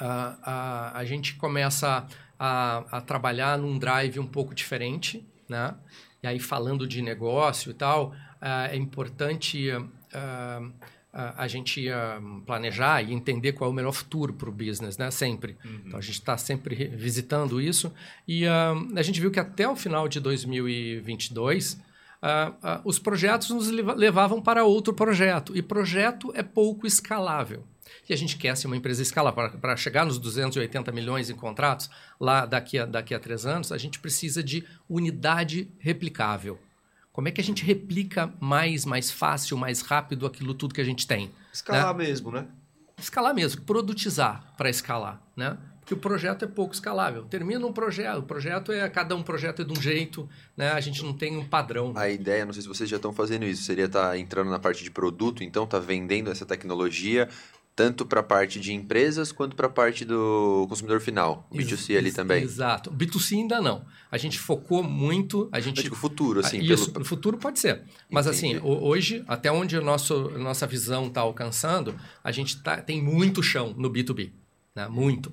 a, 0.00 0.38
a, 0.42 0.99
a 0.99 1.04
gente 1.04 1.35
começa 1.35 2.06
a, 2.38 2.85
a 2.90 3.00
trabalhar 3.00 3.59
num 3.59 3.78
drive 3.78 4.18
um 4.18 4.26
pouco 4.26 4.54
diferente, 4.54 5.26
né? 5.49 5.75
E 6.23 6.26
aí, 6.26 6.38
falando 6.38 6.87
de 6.87 7.02
negócio 7.02 7.71
e 7.71 7.75
tal, 7.75 8.14
uh, 8.40 8.71
é 8.71 8.76
importante 8.76 9.68
uh, 10.14 10.66
uh, 10.66 10.73
a 11.12 11.49
gente 11.49 11.87
planejar 12.47 13.02
e 13.02 13.12
entender 13.12 13.52
qual 13.52 13.68
é 13.68 13.73
o 13.73 13.76
melhor 13.76 13.92
futuro 13.92 14.33
para 14.33 14.49
o 14.49 14.52
business, 14.52 14.97
né? 14.97 15.11
Sempre. 15.11 15.56
Uhum. 15.64 15.80
Então, 15.87 15.99
a 15.99 16.02
gente 16.02 16.14
está 16.14 16.37
sempre 16.37 16.87
visitando 16.88 17.61
isso. 17.61 17.92
E 18.26 18.47
a 18.47 19.02
gente 19.02 19.21
viu 19.21 19.30
que 19.30 19.40
até 19.40 19.68
o 19.68 19.76
final 19.76 20.09
de 20.09 20.21
2022, 20.21 21.80
uh, 22.25 22.50
uh, 22.50 22.80
os 22.85 22.99
projetos 22.99 23.50
nos 23.50 23.68
levavam 23.68 24.40
para 24.40 24.64
outro 24.64 24.94
projeto. 24.94 25.56
E 25.56 25.62
projeto 25.62 26.33
é 26.35 26.42
pouco 26.42 26.87
escalável. 26.87 27.64
E 28.09 28.12
a 28.12 28.16
gente 28.16 28.37
quer 28.37 28.56
ser 28.56 28.66
uma 28.66 28.76
empresa 28.76 29.02
escalável. 29.02 29.50
Para 29.59 29.76
chegar 29.76 30.06
nos 30.06 30.18
280 30.18 30.90
milhões 30.90 31.28
em 31.30 31.35
contratos, 31.35 31.90
lá 32.18 32.47
daqui 32.47 32.78
a, 32.78 32.87
daqui 32.87 33.14
a 33.14 33.21
três 33.21 33.44
anos, 33.44 33.71
a 33.71 33.78
gente 33.78 33.99
precisa 33.99 34.42
de 34.42 34.64
unidade 34.88 35.68
replicável. 35.78 36.59
Como 37.14 37.28
é 37.28 37.30
que 37.30 37.40
a 37.40 37.44
gente 37.44 37.64
replica 37.64 38.35
mais, 38.40 38.85
mais 38.85 39.09
fácil, 39.09 39.56
mais 39.56 39.83
rápido 39.83 40.26
aquilo 40.26 40.52
tudo 40.52 40.75
que 40.75 40.80
a 40.80 40.85
gente 40.85 41.06
tem? 41.06 41.30
Escalar 41.52 41.97
né? 41.97 42.04
mesmo, 42.04 42.33
né? 42.33 42.44
Escalar 42.99 43.33
mesmo, 43.33 43.62
produtizar 43.62 44.52
para 44.56 44.68
escalar, 44.68 45.23
né? 45.37 45.56
Porque 45.78 45.94
o 45.94 45.97
projeto 45.97 46.44
é 46.44 46.49
pouco 46.49 46.75
escalável. 46.75 47.23
Termina 47.26 47.64
um 47.64 47.73
projeto, 47.73 48.18
o 48.18 48.23
projeto 48.25 48.73
é 48.73 48.88
cada 48.88 49.14
um 49.14 49.23
projeto 49.23 49.62
é 49.62 49.64
de 49.64 49.73
um 49.73 49.80
jeito, 49.80 50.28
né? 50.56 50.73
A 50.73 50.80
gente 50.80 51.04
não 51.04 51.12
tem 51.12 51.37
um 51.37 51.47
padrão. 51.47 51.92
A 51.94 52.09
ideia, 52.09 52.44
não 52.44 52.52
sei 52.52 52.62
se 52.62 52.68
vocês 52.68 52.90
já 52.90 52.97
estão 52.97 53.12
fazendo 53.12 53.44
isso, 53.44 53.62
seria 53.62 53.85
estar 53.85 54.09
tá 54.09 54.18
entrando 54.18 54.50
na 54.50 54.59
parte 54.59 54.83
de 54.83 54.90
produto, 54.90 55.44
então 55.44 55.68
tá 55.68 55.78
vendendo 55.78 56.33
essa 56.33 56.44
tecnologia 56.44 57.28
tanto 57.76 58.07
para 58.07 58.21
a 58.21 58.23
parte 58.23 58.61
de 58.61 58.73
empresas 58.73 59.33
quanto 59.33 59.57
para 59.57 59.66
a 59.66 59.71
parte 59.71 60.04
do 60.04 60.66
consumidor 60.69 61.00
final, 61.00 61.47
o 61.50 61.57
B2C 61.57 61.90
Ex 61.90 61.99
ali 61.99 62.12
também. 62.12 62.43
Exato. 62.43 62.90
B2C 62.90 63.37
ainda 63.38 63.61
não. 63.61 63.85
A 64.11 64.16
gente 64.16 64.38
focou 64.38 64.83
muito, 64.83 65.49
a 65.50 65.59
gente 65.59 65.88
o 65.88 65.95
futuro 65.95 66.40
assim, 66.40 66.61
isso, 66.61 66.93
pelo... 66.93 67.00
no 67.00 67.04
futuro 67.04 67.37
pode 67.37 67.59
ser. 67.59 67.83
Mas 68.09 68.26
assim, 68.28 68.50
Entendi. 68.52 68.66
assim, 68.66 68.85
hoje, 68.85 69.25
até 69.26 69.50
onde 69.50 69.76
a 69.76 69.81
nosso, 69.81 70.31
nossa 70.38 70.66
visão 70.66 71.09
está 71.09 71.23
alcançando, 71.23 71.95
a 72.23 72.31
gente 72.31 72.62
tá, 72.62 72.76
tem 72.76 73.02
muito 73.02 73.43
chão 73.43 73.75
no 73.76 73.90
B2B, 73.90 74.31
né? 74.75 74.87
Muito. 74.87 75.33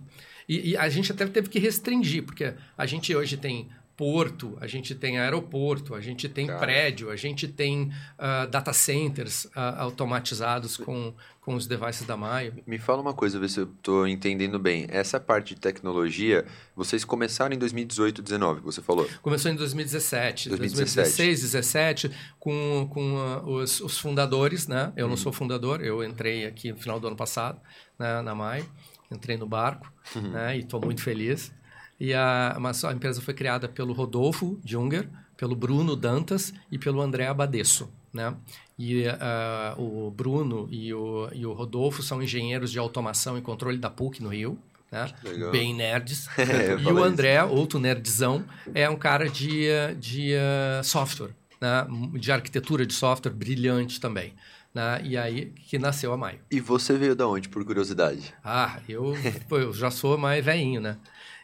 E, 0.50 0.72
e 0.72 0.78
a 0.78 0.90
gente 0.90 1.12
até 1.12 1.28
teve 1.28 1.48
que 1.48 1.60
restringir, 1.60 2.24
porque 2.24 2.56
a 2.76 2.86
gente 2.88 3.16
hoje 3.16 3.38
tem 3.38 3.70
porto, 4.02 4.58
a 4.60 4.66
gente 4.66 4.96
tem 4.96 5.20
aeroporto, 5.20 5.94
a 5.94 6.02
gente 6.02 6.28
tem 6.28 6.48
Cara. 6.48 6.58
prédio, 6.58 7.12
a 7.12 7.16
gente 7.16 7.48
tem 7.48 7.84
uh, 8.18 8.50
data 8.50 8.74
centers 8.74 9.46
uh, 9.46 9.78
automatizados 9.78 10.76
com, 10.76 11.14
com 11.40 11.54
os 11.54 11.68
devices 11.68 12.08
da 12.08 12.18
Maio. 12.18 12.56
Me 12.66 12.80
fala 12.80 13.00
uma 13.00 13.14
coisa, 13.14 13.40
ver 13.40 13.48
se 13.48 13.60
eu 13.60 13.66
estou 13.66 14.08
entendendo 14.08 14.58
bem. 14.58 14.88
Essa 14.90 15.20
parte 15.20 15.54
de 15.54 15.62
tecnologia, 15.62 16.48
vocês 16.76 17.06
começaram 17.06 17.54
em 17.54 17.60
2018, 17.60 18.24
2019, 18.24 18.62
você 18.62 18.82
falou? 18.82 19.08
Começou 19.22 19.52
em 19.52 19.56
2017, 19.56 20.50
2017. 20.50 20.96
2016, 20.96 21.42
2017, 21.42 22.12
com, 22.40 22.90
com 22.92 23.14
uh, 23.18 23.48
os, 23.52 23.82
os, 23.82 24.00
fundadores, 24.00 24.68
né? 24.68 24.92
Eu 24.96 25.06
hum. 25.06 25.10
não 25.10 25.18
sou 25.18 25.32
fundador, 25.32 25.80
eu 25.80 26.04
entrei 26.04 26.48
aqui 26.48 26.72
no 26.72 26.80
final 26.80 27.00
do 27.00 27.06
ano 27.06 27.16
passado, 27.16 27.62
né, 28.00 28.20
na 28.24 28.34
Maio, 28.34 28.66
entrei 29.12 29.38
no 29.38 29.46
barco, 29.46 29.94
uhum. 30.16 30.32
né? 30.32 30.58
E 30.58 30.62
estou 30.62 30.82
muito 30.82 31.04
feliz. 31.04 31.54
E 32.02 32.16
a, 32.16 32.58
mas 32.60 32.84
a 32.84 32.92
empresa 32.92 33.22
foi 33.22 33.32
criada 33.32 33.70
pelo 33.70 33.94
Rodolfo 33.94 34.60
Junger, 34.66 35.08
pelo 35.38 35.56
Bruno 35.56 35.96
Dantas 35.96 36.52
e 36.72 36.80
pelo 36.80 37.00
André 37.00 37.28
Abadesso. 37.28 37.94
Né? 38.12 38.36
E 38.78 39.04
uh, 39.06 39.80
o 39.80 40.10
Bruno 40.10 40.68
e 40.72 40.92
o, 40.92 41.30
e 41.32 41.46
o 41.46 41.54
Rodolfo 41.54 42.02
são 42.02 42.20
engenheiros 42.20 42.72
de 42.72 42.80
automação 42.80 43.38
e 43.38 43.42
controle 43.42 43.78
da 43.78 43.88
PUC 43.88 44.20
no 44.24 44.30
Rio. 44.30 44.58
Né? 44.92 45.14
Bem 45.52 45.76
nerds. 45.76 46.28
É, 46.40 46.74
e 46.74 46.88
o 46.88 47.04
André, 47.04 47.38
isso. 47.38 47.54
outro 47.54 47.78
nerdzão, 47.78 48.44
é 48.74 48.90
um 48.90 48.96
cara 48.96 49.30
de, 49.30 49.68
de 50.00 50.34
uh, 50.34 50.84
software, 50.84 51.36
né? 51.62 51.86
de 52.20 52.32
arquitetura 52.32 52.84
de 52.84 52.96
software 52.96 53.32
brilhante 53.32 54.02
também. 54.02 54.34
Né? 54.74 55.02
E 55.04 55.16
aí 55.16 55.54
que 55.68 55.78
nasceu 55.78 56.12
a 56.12 56.18
Maio. 56.18 56.40
E 56.50 56.60
você 56.60 56.98
veio 56.98 57.16
da 57.16 57.28
onde, 57.28 57.48
por 57.48 57.64
curiosidade? 57.64 58.34
Ah, 58.44 58.80
eu, 58.90 59.14
eu 59.52 59.72
já 59.72 59.92
sou 59.92 60.18
mais 60.18 60.44
velhinho, 60.44 60.82
né? 60.82 60.98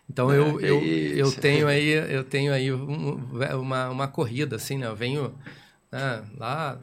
Então 0.09 0.33
eu, 0.33 0.59
é, 0.59 0.69
eu, 0.69 0.83
eu 0.83 1.31
tenho 1.31 1.67
aí, 1.69 1.89
eu 1.89 2.23
tenho 2.23 2.53
aí 2.53 2.71
uma, 2.71 3.89
uma 3.89 4.07
corrida, 4.07 4.55
assim, 4.55 4.77
né? 4.77 4.87
Eu 4.87 4.95
venho 4.95 5.33
né, 5.91 6.23
lá 6.37 6.79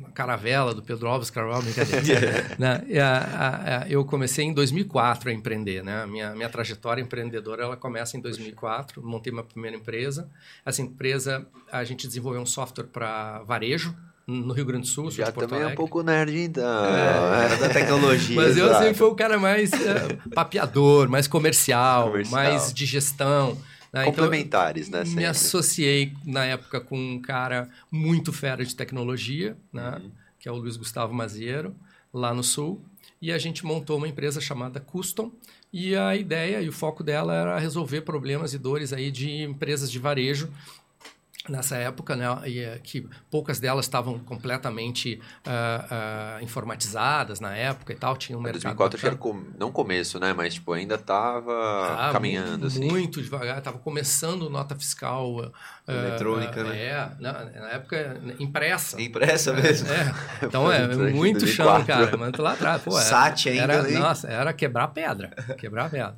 na 0.00 0.10
caravela 0.10 0.74
do 0.74 0.82
Pedro 0.82 1.08
Alves 1.08 1.30
Carvalho, 1.30 1.62
brincadeira. 1.62 2.56
né? 2.58 2.82
a, 3.00 3.18
a, 3.18 3.82
a, 3.82 3.88
eu 3.88 4.04
comecei 4.04 4.44
em 4.44 4.52
2004 4.52 5.28
a 5.28 5.32
empreender, 5.32 5.82
né? 5.82 6.06
Minha, 6.06 6.34
minha 6.34 6.48
trajetória 6.48 7.02
empreendedora, 7.02 7.64
ela 7.64 7.76
começa 7.76 8.16
em 8.16 8.20
2004, 8.20 9.02
montei 9.02 9.32
uma 9.32 9.44
primeira 9.44 9.76
empresa. 9.76 10.30
Essa 10.64 10.82
empresa, 10.82 11.46
a 11.70 11.84
gente 11.84 12.06
desenvolveu 12.06 12.40
um 12.40 12.46
software 12.46 12.86
para 12.86 13.42
varejo, 13.42 13.94
no 14.26 14.54
Rio 14.54 14.64
Grande 14.64 14.82
do 14.82 14.88
Sul, 14.88 15.10
Já 15.10 15.30
também 15.30 15.60
é 15.60 15.66
um 15.66 15.74
pouco 15.74 16.02
nerd, 16.02 16.36
então. 16.36 16.84
É, 16.86 17.44
era 17.44 17.56
da 17.56 17.68
tecnologia. 17.68 18.36
Mas 18.40 18.56
eu 18.56 18.72
sempre 18.74 18.94
fui 18.94 19.06
o 19.06 19.14
cara 19.14 19.38
mais 19.38 19.70
uh, 19.72 20.30
papeador, 20.30 21.08
mais 21.08 21.26
comercial, 21.26 22.10
comercial, 22.10 22.42
mais 22.42 22.72
de 22.72 22.86
gestão. 22.86 23.56
Né? 23.92 24.04
Complementares, 24.04 24.88
então, 24.88 25.00
né? 25.00 25.06
Sempre. 25.06 25.20
Me 25.20 25.26
associei, 25.26 26.12
na 26.24 26.44
época, 26.44 26.80
com 26.80 26.98
um 26.98 27.20
cara 27.20 27.68
muito 27.90 28.32
fera 28.32 28.64
de 28.64 28.74
tecnologia, 28.74 29.56
né? 29.72 30.00
Uhum. 30.02 30.10
que 30.38 30.48
é 30.48 30.52
o 30.52 30.56
Luiz 30.56 30.76
Gustavo 30.76 31.12
Maziero, 31.12 31.74
lá 32.12 32.32
no 32.34 32.42
Sul. 32.42 32.82
E 33.20 33.30
a 33.30 33.38
gente 33.38 33.64
montou 33.64 33.96
uma 33.98 34.08
empresa 34.08 34.40
chamada 34.40 34.80
Custom. 34.80 35.30
E 35.72 35.96
a 35.96 36.14
ideia 36.14 36.60
e 36.60 36.68
o 36.68 36.72
foco 36.72 37.02
dela 37.02 37.34
era 37.34 37.58
resolver 37.58 38.02
problemas 38.02 38.54
e 38.54 38.58
dores 38.58 38.92
aí 38.92 39.10
de 39.10 39.42
empresas 39.42 39.90
de 39.90 39.98
varejo 39.98 40.48
nessa 41.48 41.76
época, 41.76 42.16
né, 42.16 42.26
eh, 42.46 42.80
que 42.82 43.06
poucas 43.30 43.60
delas 43.60 43.84
estavam 43.84 44.18
completamente 44.18 45.20
uh, 45.46 46.40
uh, 46.40 46.42
informatizadas 46.42 47.38
na 47.38 47.54
época 47.54 47.92
e 47.92 47.96
tal, 47.96 48.16
tinha 48.16 48.38
um 48.38 48.40
mercado... 48.40 48.74
2004 48.74 49.06
era 49.06 49.16
com, 49.16 49.44
não 49.58 49.70
começo, 49.70 50.18
né, 50.18 50.32
mas 50.32 50.54
tipo, 50.54 50.72
ainda 50.72 50.94
estava 50.94 51.52
ah, 51.98 52.10
caminhando, 52.12 52.66
assim. 52.66 52.88
Muito 52.88 53.20
devagar, 53.20 53.58
estava 53.58 53.78
começando 53.78 54.48
nota 54.48 54.74
fiscal... 54.74 55.52
Uh, 55.86 55.92
Eletrônica, 55.92 56.64
né? 56.64 56.78
É, 56.78 57.10
na, 57.20 57.44
na, 57.44 57.68
época 57.72 58.18
impressa. 58.38 58.98
Impressa 59.00 59.52
mesmo. 59.52 59.86
É, 59.92 60.14
então 60.46 60.72
é, 60.72 60.88
muito 61.12 61.46
chão, 61.46 61.84
cara, 61.84 62.16
mas 62.16 62.32
lá 62.38 62.54
atrás, 62.54 62.80
pô, 62.80 62.92
era, 62.96 63.04
Sat 63.04 63.50
ainda, 63.50 63.74
era, 63.74 63.90
Nossa, 63.90 64.26
era 64.28 64.52
quebrar 64.54 64.88
pedra, 64.88 65.28
quebrar 65.58 65.90
pedra. 65.90 66.16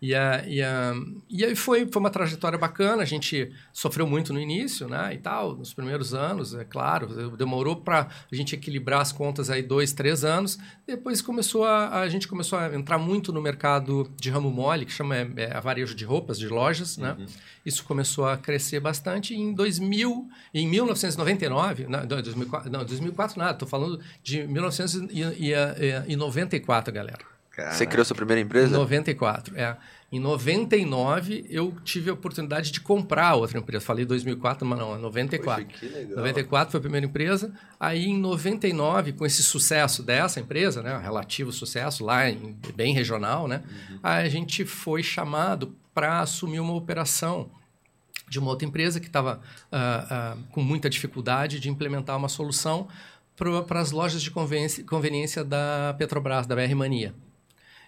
E, 0.00 0.14
a, 0.14 0.44
e, 0.46 0.62
a, 0.62 0.94
e 1.28 1.44
aí 1.44 1.56
foi, 1.56 1.86
foi 1.86 2.00
uma 2.00 2.10
trajetória 2.10 2.58
bacana, 2.58 3.02
a 3.02 3.06
gente 3.06 3.52
sofreu 3.72 4.06
muito 4.06 4.32
no 4.32 4.40
início, 4.40 4.88
né, 4.88 5.12
e 5.14 5.18
tal, 5.18 5.56
nos 5.56 5.72
primeiros 5.72 6.12
anos, 6.14 6.54
é 6.54 6.64
claro, 6.64 7.36
demorou 7.36 7.76
para 7.76 8.08
a 8.30 8.34
gente 8.34 8.54
equilibrar 8.54 9.00
as 9.00 9.12
contas 9.12 9.48
aí 9.48 9.62
dois, 9.62 9.92
três 9.92 10.24
anos, 10.24 10.58
depois 10.86 11.22
começou 11.22 11.64
a, 11.64 12.00
a 12.00 12.08
gente 12.08 12.28
começou 12.28 12.58
a 12.58 12.74
entrar 12.74 12.98
muito 12.98 13.32
no 13.32 13.40
mercado 13.40 14.12
de 14.16 14.28
ramo 14.30 14.50
mole, 14.50 14.84
que 14.84 14.92
chama 14.92 15.16
é, 15.16 15.30
é, 15.36 15.56
a 15.56 15.60
varejo 15.60 15.94
de 15.94 16.04
roupas, 16.04 16.38
de 16.38 16.48
lojas, 16.48 16.98
né, 16.98 17.16
uhum. 17.18 17.24
isso 17.64 17.82
começou 17.84 18.28
a 18.28 18.36
crescer 18.36 18.80
bastante, 18.80 19.32
e 19.34 19.38
em 19.38 19.54
2000, 19.54 20.28
em 20.52 20.68
1999, 20.68 21.86
não, 21.88 22.06
2004, 22.06 22.70
não 22.70 22.84
2004 22.84 23.38
nada, 23.38 23.52
estou 23.52 23.68
falando 23.68 23.98
de 24.22 24.46
1994, 24.46 26.92
galera. 26.92 27.35
Caraca. 27.56 27.74
Você 27.74 27.86
criou 27.86 28.04
sua 28.04 28.14
primeira 28.14 28.38
empresa? 28.38 28.68
Em 28.68 28.78
94, 28.78 29.56
é. 29.56 29.74
Em 30.12 30.20
99, 30.20 31.46
eu 31.48 31.74
tive 31.82 32.10
a 32.10 32.12
oportunidade 32.12 32.70
de 32.70 32.82
comprar 32.82 33.34
outra 33.34 33.58
empresa. 33.58 33.82
Falei 33.82 34.04
2004, 34.04 34.68
mas 34.68 34.78
não, 34.78 34.98
94. 34.98 35.64
Poxa, 35.64 35.78
que 35.78 35.86
legal. 35.88 36.18
94 36.18 36.70
foi 36.70 36.78
a 36.78 36.80
primeira 36.82 37.06
empresa. 37.06 37.50
Aí, 37.80 38.04
em 38.04 38.18
99, 38.18 39.14
com 39.14 39.24
esse 39.24 39.42
sucesso 39.42 40.02
dessa 40.02 40.38
empresa, 40.38 40.82
né, 40.82 41.00
relativo 41.02 41.50
sucesso 41.50 42.04
lá, 42.04 42.28
em, 42.28 42.54
bem 42.74 42.92
regional, 42.92 43.48
né, 43.48 43.62
uhum. 43.90 43.98
a 44.02 44.28
gente 44.28 44.66
foi 44.66 45.02
chamado 45.02 45.74
para 45.94 46.20
assumir 46.20 46.60
uma 46.60 46.74
operação 46.74 47.50
de 48.28 48.38
uma 48.38 48.50
outra 48.50 48.68
empresa 48.68 49.00
que 49.00 49.06
estava 49.06 49.40
uh, 49.72 50.38
uh, 50.38 50.42
com 50.52 50.62
muita 50.62 50.90
dificuldade 50.90 51.58
de 51.58 51.70
implementar 51.70 52.18
uma 52.18 52.28
solução 52.28 52.86
para 53.34 53.80
as 53.80 53.92
lojas 53.92 54.22
de 54.22 54.30
conveniência, 54.30 54.84
conveniência 54.84 55.42
da 55.42 55.94
Petrobras, 55.98 56.46
da 56.46 56.54
BR 56.54 56.74
Mania. 56.74 57.14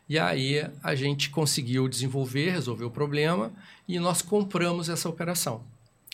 E 0.08 0.18
aí 0.18 0.66
a 0.82 0.94
gente 0.94 1.30
conseguiu 1.30 1.88
desenvolver, 1.88 2.50
resolver 2.50 2.84
o 2.84 2.90
problema 2.90 3.52
e 3.86 3.98
nós 3.98 4.22
compramos 4.22 4.88
essa 4.88 5.08
operação. 5.08 5.62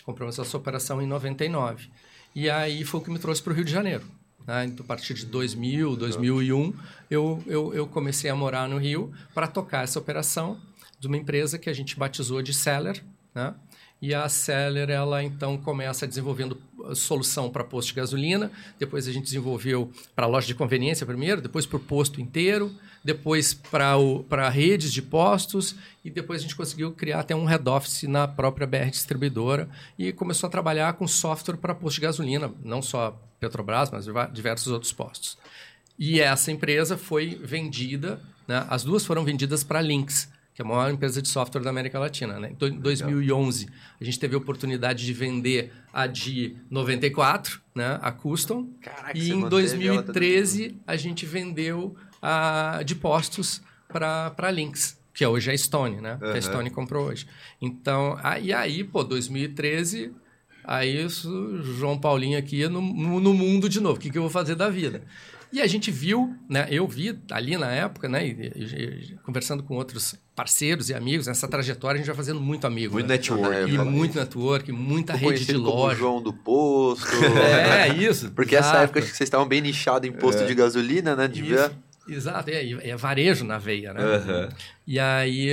Compramos 0.05 0.39
essa 0.39 0.57
operação 0.57 1.01
em 1.01 1.07
99. 1.07 1.89
E 2.35 2.51
aí 2.51 2.85
foi 2.85 3.01
o 3.01 3.03
que 3.05 3.11
me 3.11 3.19
trouxe 3.19 3.41
para 3.43 3.53
o 3.53 3.57
Rio 3.57 3.65
de 3.65 3.71
Janeiro. 3.71 4.05
Né? 4.47 4.67
Então, 4.67 4.85
a 4.85 4.87
partir 4.87 5.15
de 5.15 5.27
2000, 5.27 5.97
2001, 5.97 6.75
eu, 7.11 7.43
eu, 7.47 7.75
eu 7.75 7.87
comecei 7.87 8.29
a 8.29 8.35
morar 8.35 8.69
no 8.69 8.79
Rio 8.79 9.13
para 9.33 9.47
tocar 9.47 9.85
essa 9.85 9.99
operação 9.99 10.61
de 10.99 11.07
uma 11.07 11.17
empresa 11.17 11.59
que 11.59 11.71
a 11.71 11.73
gente 11.73 11.97
batizou 11.97 12.43
de 12.43 12.53
Seller, 12.53 13.03
né? 13.35 13.55
E 14.03 14.15
a 14.15 14.29
Seller, 14.29 14.91
ela 14.91 15.23
então 15.23 15.57
começa 15.57 16.07
desenvolvendo 16.07 16.61
solução 16.95 17.49
para 17.49 17.65
posto 17.65 17.89
de 17.89 17.95
gasolina, 17.95 18.51
depois 18.79 19.09
a 19.09 19.13
gente 19.13 19.25
desenvolveu 19.25 19.91
para 20.15 20.27
loja 20.27 20.47
de 20.47 20.55
conveniência 20.55 21.07
primeiro, 21.07 21.41
depois 21.41 21.65
para 21.65 21.79
o 21.79 21.81
posto 21.81 22.21
inteiro, 22.21 22.75
depois 23.05 23.53
para 23.53 24.49
redes 24.49 24.91
de 24.91 25.03
postos 25.03 25.77
e 26.03 26.09
depois 26.11 26.41
a 26.41 26.43
gente 26.43 26.57
conseguiu 26.57 26.91
criar 26.93 27.21
até 27.21 27.37
um 27.37 27.45
head 27.45 27.69
office 27.69 28.05
na 28.05 28.27
própria 28.27 28.67
BR 28.67 28.91
distribuidora 28.91 29.69
e 29.99 30.11
começou 30.11 30.47
a 30.47 30.51
trabalhar 30.51 30.95
com 30.95 31.07
software 31.07 31.59
para 31.59 31.75
posto 31.75 31.97
de 31.97 32.01
gasolina, 32.01 32.51
não 32.65 32.81
só 32.81 33.21
Petrobras, 33.39 33.91
mas 33.91 34.07
diversos 34.33 34.69
outros 34.69 34.93
postos. 34.93 35.37
E 35.99 36.19
essa 36.19 36.51
empresa 36.51 36.97
foi 36.97 37.39
vendida, 37.43 38.21
né? 38.49 38.67
as 38.71 38.83
duas 38.83 39.05
foram 39.05 39.23
vendidas 39.23 39.63
para 39.63 39.83
Lynx, 39.83 40.33
que 40.55 40.63
é 40.63 40.65
a 40.65 40.69
maior 40.69 40.91
empresa 40.91 41.21
de 41.21 41.29
software 41.29 41.63
da 41.63 41.71
América 41.71 41.99
Latina. 41.99 42.39
Né? 42.39 42.49
Então, 42.53 42.69
em 42.69 42.79
2011, 42.79 43.69
a 44.01 44.05
gente 44.05 44.19
teve 44.19 44.35
a 44.35 44.39
oportunidade 44.39 45.05
de 45.05 45.13
vender 45.13 45.73
a 45.93 46.07
de 46.07 46.57
94, 46.71 47.61
né? 47.75 47.99
a 48.01 48.11
Custom. 48.11 48.69
Caraca, 48.81 49.19
e 49.19 49.31
em 49.31 49.49
2013, 49.49 50.81
a 50.87 50.97
gente 50.97 51.27
vendeu 51.27 51.97
a 52.25 52.83
de 52.83 52.95
postos 52.95 53.61
para 53.87 54.51
Lynx, 54.51 54.99
que 55.13 55.27
hoje 55.27 55.51
é 55.51 55.55
a 55.55 55.59
Stone, 55.59 56.01
né? 56.01 56.15
Uhum. 56.15 56.33
Que 56.33 56.39
a 56.39 56.43
Stone 56.43 56.71
comprou 56.71 57.07
hoje. 57.07 57.27
Então, 57.61 58.19
aí, 58.23 58.51
aí 58.51 58.83
pô, 58.83 59.05
2013, 59.05 60.11
aí 60.65 61.05
isso, 61.05 61.63
João 61.63 61.99
Paulinho 61.99 62.39
aqui 62.39 62.67
no, 62.67 62.81
no 62.81 63.35
mundo 63.35 63.69
de 63.69 63.79
novo. 63.79 63.97
O 63.97 64.01
que, 64.01 64.11
que 64.11 64.17
eu 64.17 64.23
vou 64.23 64.31
fazer 64.31 64.55
da 64.55 64.71
vida? 64.71 65.03
E 65.53 65.61
a 65.61 65.67
gente 65.69 65.89
viu, 65.89 66.35
né? 66.49 66.67
Eu 66.69 66.89
vi 66.89 67.17
ali 67.31 67.57
na 67.57 67.71
época, 67.71 68.09
né? 68.09 68.27
E, 68.27 68.31
e, 68.57 69.13
e, 69.13 69.19
conversando 69.23 69.63
com 69.63 69.77
outros 69.77 70.17
parceiros 70.35 70.89
e 70.89 70.95
amigos, 70.95 71.29
nessa 71.29 71.47
trajetória 71.47 71.97
a 71.97 71.99
gente 71.99 72.07
vai 72.09 72.17
fazendo 72.17 72.41
muito 72.41 72.67
amigo. 72.67 72.95
Muito 72.95 73.07
né? 73.07 73.15
network. 73.15 73.71
E 73.71 73.79
muito 73.79 74.19
network, 74.19 74.73
muita 74.73 75.15
rede 75.15 75.45
de 75.45 75.57
loja. 75.57 75.97
João 75.97 76.21
do 76.21 76.33
Posto. 76.33 77.07
é, 77.39 77.95
isso. 77.95 78.33
Porque 78.33 78.57
exato. 78.57 78.69
essa 78.69 78.85
época 78.85 79.03
que 79.03 79.09
vocês 79.09 79.21
estavam 79.21 79.47
bem 79.47 79.61
nichados 79.61 80.09
em 80.09 80.13
posto 80.13 80.43
é. 80.43 80.47
de 80.47 80.55
gasolina, 80.57 81.15
né? 81.15 81.29
Devia... 81.29 81.71
Exato, 82.09 82.51
é, 82.51 82.71
é 82.71 82.97
varejo 82.97 83.45
na 83.45 83.59
veia, 83.59 83.93
né? 83.93 84.01
Uhum. 84.03 84.49
E 84.87 84.99
aí, 84.99 85.51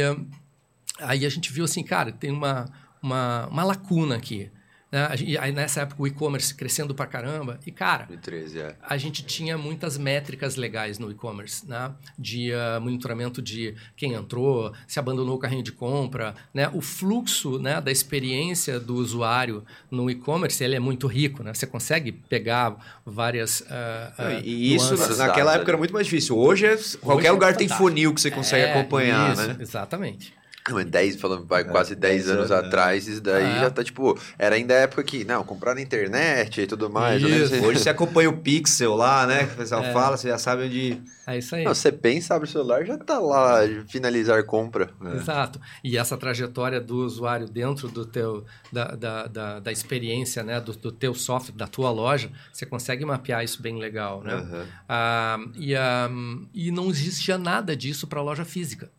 aí 1.00 1.26
a 1.26 1.30
gente 1.30 1.52
viu 1.52 1.64
assim, 1.66 1.84
cara, 1.84 2.12
tem 2.12 2.32
uma, 2.32 2.66
uma, 3.02 3.48
uma 3.48 3.64
lacuna 3.64 4.16
aqui. 4.16 4.52
Né? 4.92 5.10
E 5.20 5.38
aí, 5.38 5.52
nessa 5.52 5.82
época, 5.82 6.04
o 6.04 6.08
e-commerce 6.08 6.54
crescendo 6.54 6.94
pra 6.94 7.06
caramba. 7.06 7.60
E, 7.66 7.72
cara, 7.72 8.06
2013, 8.06 8.60
é. 8.60 8.76
a 8.82 8.98
gente 8.98 9.24
tinha 9.24 9.58
muitas 9.58 9.98
métricas 9.98 10.58
legais 10.58 11.00
no 11.00 11.10
e-commerce, 11.10 11.68
né? 11.68 11.92
De 12.20 12.52
uh, 12.52 12.82
monitoramento 12.82 13.42
de 13.42 13.74
quem 13.96 14.14
entrou, 14.14 14.74
se 14.86 15.00
abandonou 15.00 15.36
o 15.36 15.40
carrinho 15.40 15.64
de 15.64 15.72
compra, 15.72 16.36
né? 16.54 16.70
O 16.74 16.82
fluxo 16.82 17.58
né, 17.58 17.80
da 17.80 17.92
experiência 17.92 18.80
do 18.80 18.96
usuário 18.96 19.64
no 19.90 20.10
e-commerce, 20.10 20.62
ele 20.62 20.76
é 20.76 20.80
muito 20.80 21.08
rico, 21.08 21.42
né? 21.42 21.54
Você 21.54 21.66
consegue 21.66 22.12
pegar 22.12 22.76
várias... 23.06 23.62
Uh, 23.62 23.64
uh, 23.64 24.42
e 24.44 24.76
isso, 24.76 24.96
nuances. 24.96 25.18
naquela 25.18 25.56
época, 25.56 25.72
era 25.72 25.78
muito 25.78 25.94
mais 25.94 26.06
difícil. 26.06 26.38
Hoje, 26.38 26.66
é, 26.66 26.76
qualquer 27.00 27.30
Hoje 27.30 27.32
lugar 27.32 27.54
é 27.54 27.56
tem 27.56 27.70
funil 27.70 28.14
que 28.14 28.20
você 28.20 28.30
consegue 28.30 28.66
é, 28.66 28.74
acompanhar, 28.74 29.34
isso, 29.34 29.48
né? 29.48 29.58
Exatamente. 29.60 30.41
Não, 30.70 30.84
10, 30.84 31.16
falando, 31.16 31.46
vai, 31.46 31.64
quase 31.64 31.96
10 31.96 32.30
anos, 32.30 32.52
anos 32.52 32.66
atrás, 32.66 33.08
isso 33.08 33.22
daí 33.22 33.44
é. 33.44 33.60
já 33.62 33.70
tá, 33.72 33.84
tipo, 33.84 34.18
era 34.38 34.56
ainda 34.56 34.76
a 34.76 34.78
época 34.78 35.04
que, 35.04 35.26
não, 35.26 35.44
comprar 35.44 35.74
na 35.74 35.82
internet 35.82 36.62
e 36.62 36.68
tudo 36.68 36.90
mais. 36.90 37.22
Isso. 37.22 37.66
Hoje 37.66 37.80
você 37.80 37.90
acompanha 37.90 38.30
o 38.30 38.38
Pixel 38.38 38.96
lá, 38.96 39.26
né, 39.26 39.46
que 39.48 39.54
o 39.54 39.58
pessoal 39.58 39.84
é. 39.84 39.92
fala, 39.92 40.18
você 40.18 40.30
já 40.30 40.38
sabe 40.38 40.66
onde... 40.66 41.02
É 41.26 41.38
isso 41.38 41.56
aí. 41.56 41.64
Não, 41.64 41.74
você 41.74 41.92
pensa, 41.92 42.36
abre 42.36 42.48
o 42.48 42.52
celular, 42.52 42.86
já 42.86 42.98
tá 42.98 43.20
lá, 43.20 43.60
finalizar 43.88 44.44
compra. 44.44 44.90
É. 45.04 45.16
Exato. 45.16 45.60
E 45.84 45.98
essa 45.98 46.18
trajetória 46.18 46.80
do 46.80 46.98
usuário 46.98 47.48
dentro 47.48 47.88
do 47.88 48.06
teu, 48.06 48.46
da, 48.72 48.96
da, 48.96 49.28
da, 49.28 49.60
da 49.60 49.72
experiência, 49.72 50.44
né, 50.44 50.60
do, 50.60 50.74
do, 50.74 50.92
teu 50.92 51.14
software, 51.14 51.56
da 51.56 51.68
tua 51.68 51.90
loja, 51.90 52.32
você 52.52 52.66
consegue 52.66 53.04
mapear 53.04 53.44
isso 53.44 53.62
bem 53.62 53.78
legal, 53.80 54.22
né? 54.24 54.36
Uhum. 54.36 54.66
Ah, 54.88 55.40
e, 55.56 55.76
ah, 55.76 56.10
e 56.54 56.72
não 56.72 56.90
existia 56.90 57.38
nada 57.38 57.76
disso 57.76 58.08
para 58.08 58.22
loja 58.22 58.46
física. 58.46 58.90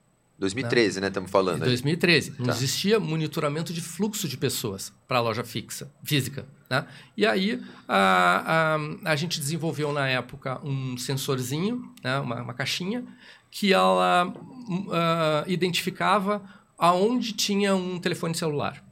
2013, 0.42 1.00
né? 1.00 1.06
Estamos 1.08 1.30
falando. 1.30 1.62
Em 1.62 1.66
2013. 1.66 2.34
Não 2.38 2.46
tá. 2.46 2.52
existia 2.52 2.98
monitoramento 2.98 3.72
de 3.72 3.80
fluxo 3.80 4.28
de 4.28 4.36
pessoas 4.36 4.92
para 5.06 5.18
a 5.18 5.20
loja 5.20 5.44
fixa, 5.44 5.92
física. 6.02 6.46
Né? 6.68 6.84
E 7.16 7.24
aí 7.24 7.62
a, 7.86 8.76
a, 9.04 9.10
a, 9.12 9.16
gente 9.16 9.38
desenvolveu 9.38 9.92
na 9.92 10.08
época 10.08 10.60
um 10.64 10.98
sensorzinho, 10.98 11.92
né? 12.02 12.18
uma, 12.18 12.42
uma 12.42 12.54
caixinha, 12.54 13.04
que 13.50 13.72
ela 13.72 14.26
uh, 14.26 15.50
identificava 15.50 16.42
aonde 16.76 17.32
tinha 17.34 17.76
um 17.76 18.00
telefone 18.00 18.34
celular. 18.34 18.82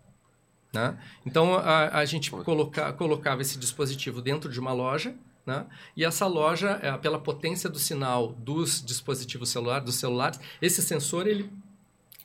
Né? 0.72 0.96
Então 1.26 1.56
a, 1.56 1.98
a 1.98 2.04
gente 2.04 2.30
coloca, 2.30 2.92
colocava 2.92 3.42
esse 3.42 3.58
dispositivo 3.58 4.22
dentro 4.22 4.50
de 4.52 4.60
uma 4.60 4.72
loja 4.72 5.16
né? 5.44 5.66
E 5.96 6.04
essa 6.04 6.26
loja, 6.26 6.78
é, 6.82 6.96
pela 6.98 7.18
potência 7.18 7.68
do 7.68 7.78
sinal 7.78 8.32
dos 8.32 8.84
dispositivos 8.84 9.48
celulares, 9.48 9.84
dos 9.84 9.96
celulares, 9.96 10.40
esse 10.60 10.82
sensor 10.82 11.26
ele, 11.26 11.50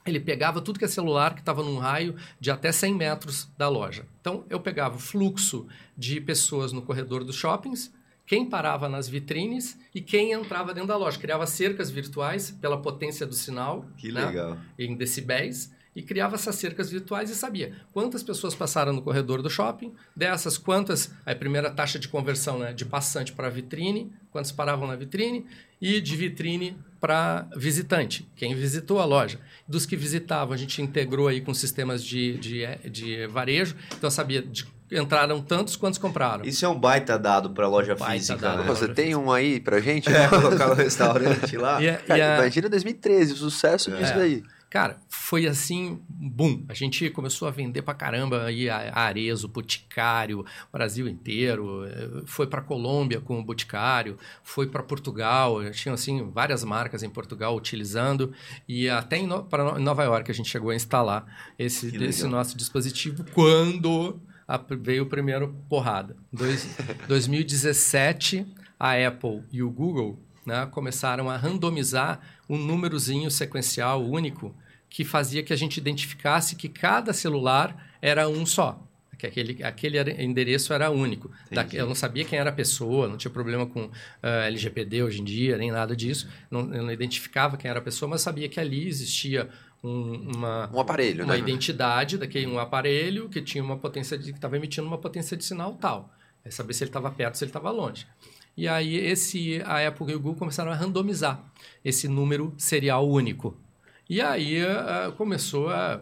ele 0.06 0.20
pegava 0.20 0.62
tudo 0.62 0.80
que 0.80 0.86
é 0.86 0.88
celular 0.88 1.34
que 1.34 1.42
estava 1.42 1.64
num 1.64 1.78
raio 1.78 2.16
de 2.40 2.52
até 2.52 2.72
100 2.72 2.94
metros 2.94 3.48
da 3.58 3.70
loja. 3.70 4.06
Então 4.22 4.46
eu 4.50 4.60
pegava 4.60 4.96
o 4.96 5.00
fluxo 5.00 5.68
de 5.98 6.20
pessoas 6.22 6.72
no 6.72 6.82
corredor 6.82 7.24
dos 7.24 7.36
shoppings, 7.36 7.94
quem 8.26 8.50
parava 8.50 8.90
nas 8.90 9.08
vitrines 9.08 9.78
e 9.94 10.02
quem 10.02 10.32
entrava 10.32 10.74
dentro 10.74 10.88
da 10.88 10.98
loja. 10.98 11.20
Criava 11.20 11.46
cercas 11.46 11.92
virtuais 11.92 12.50
pela 12.50 12.82
potência 12.82 13.26
do 13.26 13.36
sinal. 13.36 13.86
Que 13.98 14.12
né? 14.12 14.26
legal. 14.26 14.58
Em 14.80 14.96
decibéis 14.96 15.72
e 15.96 16.02
criava 16.02 16.36
essas 16.36 16.56
cercas 16.56 16.90
virtuais 16.90 17.30
e 17.30 17.36
sabia 17.36 17.74
quantas 17.94 18.22
pessoas 18.22 18.54
passaram 18.54 18.92
no 18.92 19.02
corredor 19.02 19.42
do 19.42 19.50
shopping, 19.50 19.94
dessas 20.16 20.58
quantas, 20.58 21.12
a 21.26 21.34
primeira 21.34 21.72
taxa 21.72 21.98
de 21.98 22.08
conversão 22.08 22.60
né, 22.60 22.74
de 22.74 22.84
passante 22.84 23.32
para 23.32 23.50
vitrine, 23.50 24.12
quantos 24.32 24.52
paravam 24.52 24.88
na 24.88 24.96
vitrine, 24.96 25.46
e 25.82 26.02
de 26.02 26.16
vitrine 26.16 26.78
para 27.00 27.48
visitante, 27.56 28.28
quem 28.36 28.56
visitou 28.56 29.00
a 29.00 29.06
loja. 29.06 29.40
Dos 29.68 29.86
que 29.86 29.96
visitavam, 29.96 30.54
a 30.54 30.58
gente 30.58 30.82
integrou 30.82 31.28
aí 31.28 31.42
com 31.42 31.54
sistemas 31.54 32.04
de, 32.04 32.38
de, 32.38 32.90
de 32.90 33.28
varejo, 33.28 33.76
então 33.96 34.10
sabia 34.10 34.42
de 34.42 34.66
entraram 34.92 35.42
tantos 35.42 35.76
quantos 35.76 35.98
compraram. 35.98 36.46
Isso 36.46 36.64
é 36.64 36.70
um 36.70 36.80
baita 36.80 37.18
dado 37.18 37.50
para 37.50 37.68
loja 37.68 37.96
baita 37.96 38.14
física. 38.14 38.38
Dado, 38.38 38.64
né? 38.64 38.68
Você 38.68 38.88
tem 38.88 39.16
um 39.16 39.32
aí 39.32 39.60
para 39.60 39.82
gente? 39.82 40.08
É, 40.10 40.28
colocar 40.28 40.68
no 40.68 40.76
restaurante 40.76 41.58
lá. 41.58 41.82
E, 41.82 41.92
Cara, 41.98 42.20
e 42.20 42.22
a... 42.22 42.38
Imagina 42.38 42.70
2013, 42.70 43.34
o 43.34 43.36
sucesso 43.36 43.92
é. 43.92 43.98
disso 43.98 44.14
daí. 44.14 44.44
Cara, 44.76 45.00
foi 45.08 45.48
assim, 45.48 46.02
boom. 46.10 46.66
A 46.68 46.74
gente 46.74 47.10
começou 47.10 47.48
a 47.48 47.52
vender 47.52 47.82
pra 47.82 47.94
caramba 47.94 48.44
aí 48.44 48.70
a 48.70 48.92
Arezo, 48.94 49.48
Boticário, 49.48 50.46
Brasil 50.70 51.08
inteiro. 51.08 51.84
Foi 52.26 52.46
para 52.46 52.62
Colômbia 52.62 53.22
com 53.22 53.40
o 53.40 53.42
Boticário, 53.42 54.18
foi 54.44 54.68
para 54.68 54.84
Portugal. 54.84 55.64
Tinha 55.72 55.94
assim 55.94 56.30
várias 56.30 56.66
marcas 56.66 57.04
em 57.04 57.10
Portugal 57.10 57.56
utilizando 57.56 58.34
e 58.68 58.90
até 58.90 59.16
em 59.16 59.26
no, 59.26 59.46
para 59.46 59.80
Nova 59.80 60.04
York 60.04 60.30
a 60.30 60.34
gente 60.34 60.50
chegou 60.50 60.72
a 60.72 60.76
instalar 60.76 61.26
esse, 61.58 61.96
esse 62.04 62.28
nosso 62.28 62.58
dispositivo 62.58 63.24
quando 63.34 64.20
a, 64.46 64.58
veio 64.58 65.04
o 65.04 65.06
primeiro 65.06 65.56
porrada. 65.70 66.18
Dois, 66.34 66.68
2017, 67.08 68.46
a 68.78 68.92
Apple 69.08 69.42
e 69.54 69.64
o 69.64 69.72
Google 69.72 70.20
né, 70.46 70.66
começaram 70.66 71.30
a 71.30 71.38
randomizar 71.38 72.20
um 72.50 72.58
númerozinho 72.58 73.32
sequencial 73.32 74.04
único 74.04 74.54
que 74.96 75.04
fazia 75.04 75.44
que 75.44 75.52
a 75.52 75.58
gente 75.58 75.76
identificasse 75.76 76.56
que 76.56 76.70
cada 76.70 77.12
celular 77.12 77.86
era 78.02 78.30
um 78.30 78.46
só. 78.46 78.82
Que 79.18 79.28
aquele, 79.28 79.62
aquele 79.62 80.00
endereço 80.24 80.72
era 80.72 80.90
único. 80.90 81.30
Da, 81.52 81.68
eu 81.74 81.86
não 81.86 81.94
sabia 81.94 82.24
quem 82.24 82.40
era 82.40 82.50
a 82.50 82.54
pessoa, 82.54 83.06
não 83.06 83.18
tinha 83.18 83.30
problema 83.30 83.66
com 83.66 83.88
uh, 83.88 83.92
eh, 84.24 84.48
LGPD 84.48 85.04
hoje 85.04 85.20
em 85.20 85.26
dia, 85.26 85.58
nem 85.58 85.70
nada 85.70 85.94
disso. 85.98 86.30
Não, 86.50 86.74
eu 86.74 86.82
não 86.82 86.92
identificava 86.94 87.58
quem 87.58 87.70
era 87.70 87.80
a 87.80 87.82
pessoa, 87.82 88.10
mas 88.10 88.22
sabia 88.22 88.48
que 88.48 88.58
ali 88.58 88.88
existia 88.88 89.50
um, 89.84 90.32
uma, 90.34 90.70
um 90.74 90.80
aparelho, 90.80 91.26
uma 91.26 91.34
né? 91.34 91.40
identidade 91.40 92.18
daquele 92.18 92.48
um 92.48 92.58
aparelho 92.58 93.28
que 93.28 93.42
tinha 93.42 93.62
uma 93.62 93.76
potência 93.76 94.18
de, 94.18 94.32
que 94.32 94.38
estava 94.38 94.56
emitindo 94.56 94.88
uma 94.88 94.98
potência 94.98 95.36
de 95.36 95.44
sinal 95.44 95.74
tal. 95.74 96.10
É 96.46 96.50
saber 96.50 96.74
se 96.74 96.86
ele 96.86 96.90
estava 96.90 97.12
perto, 97.12 97.36
se 97.36 97.44
ele 97.44 97.50
estava 97.50 97.70
longe. 97.70 98.08
E 98.56 98.66
aí 98.66 98.96
esse 98.96 99.62
a 99.66 99.86
Apple 99.86 100.10
e 100.10 100.16
o 100.16 100.20
Google 100.22 100.40
começaram 100.40 100.72
a 100.72 100.76
randomizar 100.76 101.44
esse 101.84 102.08
número 102.08 102.54
serial 102.58 103.06
único. 103.10 103.65
E 104.10 104.22
aí 104.22 104.62
uh, 104.64 105.12
começou 105.14 105.70
a 105.70 106.02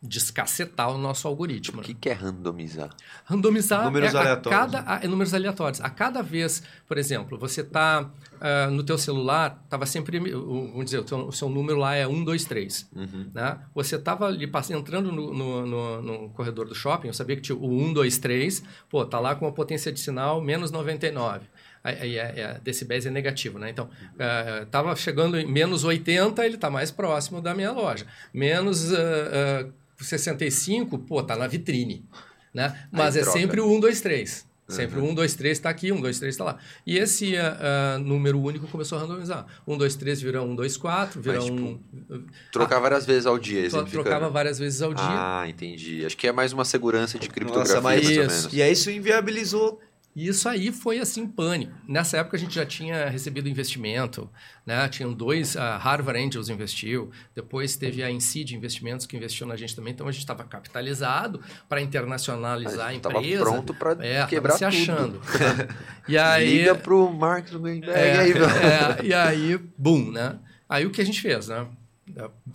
descacetar 0.00 0.90
o 0.94 0.98
nosso 0.98 1.26
algoritmo. 1.26 1.80
O 1.80 1.84
que, 1.84 1.92
que 1.92 2.08
é 2.08 2.12
randomizar? 2.12 2.90
Randomizar 3.24 3.84
números 3.84 4.14
é 4.14 4.18
aleatórios. 4.18 4.60
Cada, 4.60 4.92
a, 4.92 5.04
é 5.04 5.08
números 5.08 5.34
aleatórios. 5.34 5.80
A 5.80 5.90
cada 5.90 6.22
vez, 6.22 6.62
por 6.86 6.96
exemplo, 6.96 7.36
você 7.36 7.62
está 7.62 8.02
uh, 8.02 8.08
ah, 8.40 8.70
no 8.70 8.84
teu 8.84 8.96
celular, 8.96 9.60
estava 9.64 9.86
sempre, 9.86 10.20
vamos 10.20 10.84
dizer, 10.84 10.98
o, 10.98 11.04
teu, 11.04 11.26
o, 11.26 11.32
seu 11.32 11.48
número 11.48 11.78
lá 11.78 11.96
é 11.96 12.06
1, 12.06 12.24
2, 12.24 12.44
3. 12.44 12.90
Uhum. 12.94 13.30
Né? 13.34 13.58
Você 13.74 13.96
estava 13.96 14.26
ali 14.26 14.48
entrando 14.70 15.10
no, 15.10 15.34
no, 15.34 15.66
no, 15.66 16.02
no, 16.02 16.28
corredor 16.30 16.68
do 16.68 16.74
shopping, 16.76 17.08
eu 17.08 17.14
sabia 17.14 17.34
que 17.34 17.42
tinha 17.42 17.58
o 17.58 17.68
1, 17.68 17.92
2, 17.92 18.18
3, 18.18 18.62
pô, 18.88 19.04
tá 19.04 19.18
lá 19.18 19.34
com 19.34 19.46
uma 19.46 19.52
potência 19.52 19.90
de 19.90 19.98
sinal 19.98 20.40
menos 20.40 20.70
99 20.70 21.44
aí 21.82 22.18
é, 22.18 22.40
é, 22.40 22.60
decibéis 22.62 23.06
é 23.06 23.10
negativo, 23.10 23.58
né? 23.58 23.70
Então, 23.70 23.88
estava 24.62 24.92
é, 24.92 24.96
chegando 24.96 25.38
em 25.38 25.46
menos 25.46 25.84
80, 25.84 26.44
ele 26.44 26.56
está 26.56 26.70
mais 26.70 26.90
próximo 26.90 27.40
da 27.40 27.54
minha 27.54 27.72
loja. 27.72 28.06
Menos 28.32 28.90
uh, 28.92 29.66
uh, 29.66 29.72
65, 30.04 30.98
pô, 30.98 31.22
tá 31.22 31.36
na 31.36 31.46
vitrine, 31.46 32.04
né? 32.52 32.86
Mas 32.90 33.16
aí 33.16 33.22
é 33.22 33.24
troca. 33.24 33.38
sempre 33.38 33.60
o 33.60 33.70
1, 33.70 33.80
2, 33.80 34.00
3. 34.00 34.48
Sempre 34.68 35.00
uhum. 35.00 35.12
1, 35.12 35.14
2, 35.14 35.34
3 35.34 35.58
está 35.58 35.70
aqui, 35.70 35.90
1, 35.90 35.98
2, 35.98 36.18
3 36.18 36.34
está 36.34 36.44
lá. 36.44 36.58
E 36.86 36.98
esse 36.98 37.34
uh, 37.36 37.98
número 37.98 38.38
único 38.38 38.66
começou 38.68 38.98
a 38.98 39.00
randomizar. 39.00 39.46
1, 39.66 39.78
2, 39.78 39.96
3 39.96 40.20
vira 40.20 40.42
1, 40.42 40.54
2, 40.54 40.76
4, 40.76 41.22
vira 41.22 41.36
Mas, 41.36 41.48
1... 41.48 41.56
Tipo, 41.56 41.80
trocar 42.52 42.76
ah, 42.76 42.80
várias 42.80 43.06
vezes 43.06 43.24
ao 43.24 43.38
dia, 43.38 43.66
Trocava 43.90 44.28
várias 44.28 44.58
vezes 44.58 44.82
ao 44.82 44.92
dia. 44.92 45.04
Ah, 45.06 45.48
entendi. 45.48 46.04
Acho 46.04 46.16
que 46.18 46.28
é 46.28 46.32
mais 46.32 46.52
uma 46.52 46.66
segurança 46.66 47.18
de 47.18 47.30
criptografia, 47.30 47.76
Nossa, 47.76 47.82
mas 47.82 48.06
isso. 48.06 48.50
E 48.52 48.60
aí 48.60 48.72
isso 48.72 48.90
inviabilizou 48.90 49.80
E 50.18 50.26
isso 50.26 50.48
aí 50.48 50.72
foi 50.72 50.98
assim 50.98 51.28
pânico. 51.28 51.72
Nessa 51.86 52.16
época 52.16 52.36
a 52.36 52.40
gente 52.40 52.52
já 52.52 52.66
tinha 52.66 53.08
recebido 53.08 53.48
investimento, 53.48 54.28
né? 54.66 54.88
Tinham 54.88 55.12
dois, 55.12 55.56
a 55.56 55.76
Harvard 55.76 56.20
Angels 56.20 56.48
investiu, 56.48 57.12
depois 57.36 57.76
teve 57.76 58.02
a 58.02 58.10
Incid 58.10 58.50
Investimentos 58.50 59.06
que 59.06 59.16
investiu 59.16 59.46
na 59.46 59.54
gente 59.54 59.76
também, 59.76 59.92
então 59.92 60.08
a 60.08 60.10
gente 60.10 60.22
estava 60.22 60.42
capitalizado 60.42 61.40
para 61.68 61.80
internacionalizar 61.80 62.86
a, 62.86 62.88
a 62.88 62.94
empresa. 62.94 63.44
pronto 63.44 63.72
para 63.72 64.04
é, 64.04 64.26
quebrar 64.26 64.56
se 64.56 64.64
achando. 64.64 65.20
e 66.08 66.18
aí 66.18 66.62
liga 66.62 66.74
pro 66.74 67.12
Mark 67.12 67.46
Zuckerberg 67.46 67.88
é, 67.88 68.30
é, 69.02 69.04
e 69.04 69.14
aí, 69.14 69.56
boom, 69.78 70.10
né? 70.10 70.36
Aí 70.68 70.84
o 70.84 70.90
que 70.90 71.00
a 71.00 71.06
gente 71.06 71.20
fez, 71.20 71.46
né? 71.46 71.64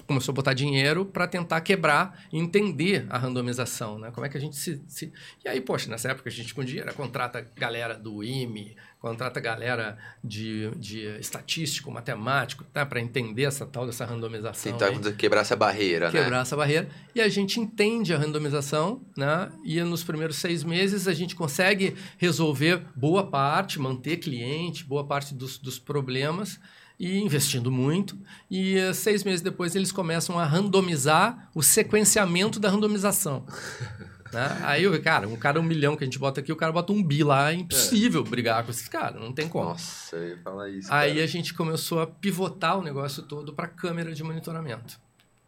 Começou 0.07 0.31
a 0.31 0.35
botar 0.35 0.53
dinheiro 0.53 1.05
para 1.05 1.27
tentar 1.27 1.61
quebrar 1.61 2.25
e 2.31 2.39
entender 2.39 3.05
a 3.09 3.17
randomização, 3.17 3.99
né? 3.99 4.11
Como 4.11 4.25
é 4.25 4.29
que 4.29 4.37
a 4.37 4.39
gente 4.39 4.55
se, 4.55 4.81
se, 4.87 5.11
E 5.43 5.49
aí, 5.49 5.61
poxa, 5.61 5.89
nessa 5.89 6.09
época 6.09 6.29
a 6.29 6.31
gente 6.31 6.53
com 6.53 6.63
dinheiro 6.63 6.93
contrata 6.93 7.45
galera 7.55 7.95
do 7.95 8.23
IME, 8.23 8.75
contrata 8.99 9.39
galera 9.39 9.97
de, 10.23 10.71
de 10.77 11.05
estatístico, 11.19 11.91
matemático, 11.91 12.63
tá? 12.71 12.85
Para 12.85 13.01
entender 13.01 13.43
essa 13.43 13.65
tal 13.65 13.85
dessa 13.85 14.05
randomização. 14.05 14.71
Tentar 14.71 14.87
aí. 14.87 15.13
quebrar 15.15 15.41
essa 15.41 15.55
barreira, 15.55 16.05
quebrar 16.05 16.19
né? 16.19 16.23
Quebrar 16.23 16.41
essa 16.41 16.55
barreira. 16.55 16.89
E 17.13 17.21
a 17.21 17.27
gente 17.27 17.59
entende 17.59 18.13
a 18.13 18.17
randomização, 18.17 19.01
né? 19.17 19.51
E 19.65 19.81
nos 19.81 20.03
primeiros 20.03 20.37
seis 20.37 20.63
meses 20.63 21.07
a 21.07 21.13
gente 21.13 21.35
consegue 21.35 21.95
resolver 22.17 22.85
boa 22.95 23.29
parte, 23.29 23.79
manter 23.79 24.17
cliente, 24.17 24.83
boa 24.83 25.05
parte 25.05 25.33
dos, 25.33 25.57
dos 25.57 25.77
problemas 25.77 26.59
e 26.99 27.19
investindo 27.19 27.71
muito. 27.71 28.17
E 28.49 28.77
uh, 28.77 28.93
seis 28.93 29.23
meses 29.23 29.41
depois 29.41 29.75
eles 29.75 29.91
começam 29.91 30.39
a 30.39 30.45
randomizar 30.45 31.49
o 31.53 31.61
sequenciamento 31.61 32.59
da 32.59 32.69
randomização. 32.69 33.45
né? 34.33 34.59
Aí, 34.63 34.99
cara, 34.99 35.27
um 35.27 35.35
cara 35.35 35.59
um 35.59 35.63
milhão 35.63 35.95
que 35.95 36.03
a 36.03 36.07
gente 36.07 36.19
bota 36.19 36.39
aqui, 36.39 36.51
o 36.51 36.55
cara 36.55 36.71
bota 36.71 36.91
um 36.91 37.03
bi 37.03 37.23
lá, 37.23 37.51
é 37.51 37.55
impossível 37.55 38.23
é. 38.25 38.29
brigar 38.29 38.63
com 38.63 38.71
esses 38.71 38.87
caras, 38.87 39.21
não 39.21 39.31
tem 39.31 39.47
como. 39.47 39.69
Nossa, 39.69 40.15
eu 40.15 40.29
ia 40.29 40.37
falar 40.37 40.69
isso. 40.69 40.91
Aí 40.91 41.13
cara. 41.13 41.23
a 41.23 41.27
gente 41.27 41.53
começou 41.53 42.01
a 42.01 42.07
pivotar 42.07 42.77
o 42.77 42.83
negócio 42.83 43.23
todo 43.23 43.53
para 43.53 43.67
câmera 43.67 44.13
de 44.13 44.23
monitoramento. 44.23 44.99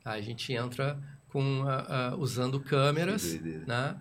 Aí 0.04 0.20
a 0.20 0.24
gente 0.24 0.54
entra 0.54 1.00
com, 1.30 1.64
uh, 1.64 2.14
uh, 2.14 2.20
usando 2.20 2.60
câmeras, 2.60 3.40
né? 3.68 3.96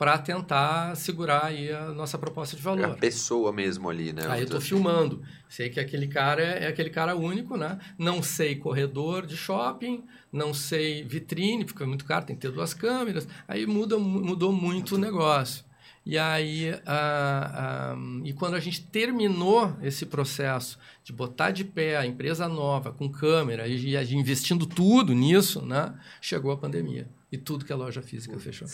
Para 0.00 0.16
tentar 0.16 0.96
segurar 0.96 1.44
aí 1.44 1.70
a 1.70 1.92
nossa 1.92 2.16
proposta 2.16 2.56
de 2.56 2.62
valor. 2.62 2.80
É 2.80 2.84
a 2.86 2.94
pessoa 2.94 3.52
mesmo 3.52 3.90
ali, 3.90 4.14
né? 4.14 4.26
Aí 4.30 4.40
eu 4.40 4.44
estou 4.44 4.58
filmando. 4.58 5.22
Sei 5.46 5.68
que 5.68 5.78
aquele 5.78 6.08
cara 6.08 6.42
é, 6.42 6.64
é, 6.64 6.68
aquele 6.68 6.88
cara 6.88 7.14
único, 7.14 7.54
né? 7.58 7.78
Não 7.98 8.22
sei 8.22 8.56
corredor 8.56 9.26
de 9.26 9.36
shopping, 9.36 10.02
não 10.32 10.54
sei 10.54 11.04
vitrine, 11.04 11.66
porque 11.66 11.82
é 11.82 11.86
muito 11.86 12.06
caro, 12.06 12.24
tem 12.24 12.34
que 12.34 12.40
ter 12.40 12.50
duas 12.50 12.72
câmeras. 12.72 13.28
Aí 13.46 13.66
muda, 13.66 13.98
mudou 13.98 14.54
muito 14.54 14.94
o 14.94 14.98
negócio. 14.98 15.66
E 16.06 16.16
aí, 16.16 16.70
ah, 16.86 17.92
ah, 17.92 17.96
e 18.24 18.32
quando 18.32 18.54
a 18.54 18.60
gente 18.60 18.82
terminou 18.86 19.76
esse 19.82 20.06
processo 20.06 20.78
de 21.04 21.12
botar 21.12 21.50
de 21.50 21.62
pé 21.62 21.98
a 21.98 22.06
empresa 22.06 22.48
nova 22.48 22.90
com 22.90 23.06
câmera 23.06 23.68
e, 23.68 23.94
e 23.94 24.14
investindo 24.14 24.64
tudo 24.64 25.12
nisso, 25.12 25.60
né? 25.60 25.92
Chegou 26.22 26.52
a 26.52 26.56
pandemia 26.56 27.06
e 27.30 27.38
tudo 27.38 27.66
que 27.66 27.72
a 27.72 27.76
loja 27.76 28.00
física 28.02 28.38
fechou. 28.40 28.66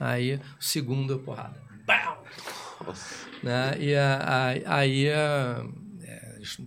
Aí, 0.00 0.40
segunda 0.58 1.18
porrada. 1.18 1.62
Né? 3.42 3.76
E 3.78 3.94
aí, 4.66 5.06
é, 5.06 5.64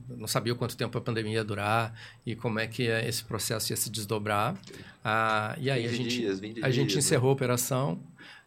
não 0.10 0.28
sabia 0.28 0.56
quanto 0.56 0.76
tempo 0.76 0.98
a 0.98 1.02
pandemia 1.02 1.34
ia 1.34 1.44
durar 1.44 1.94
e 2.26 2.36
como 2.36 2.60
é 2.60 2.68
que 2.68 2.84
esse 2.84 3.24
processo 3.24 3.72
ia 3.72 3.78
se 3.78 3.90
desdobrar. 3.90 4.56
Ah, 5.04 5.56
e 5.60 5.70
aí 5.70 5.86
a 5.86 5.92
gente, 5.92 6.20
dias, 6.20 6.42
a 6.62 6.70
gente 6.70 6.94
né? 6.94 7.00
encerrou 7.00 7.30
a 7.30 7.34
operação. 7.34 8.00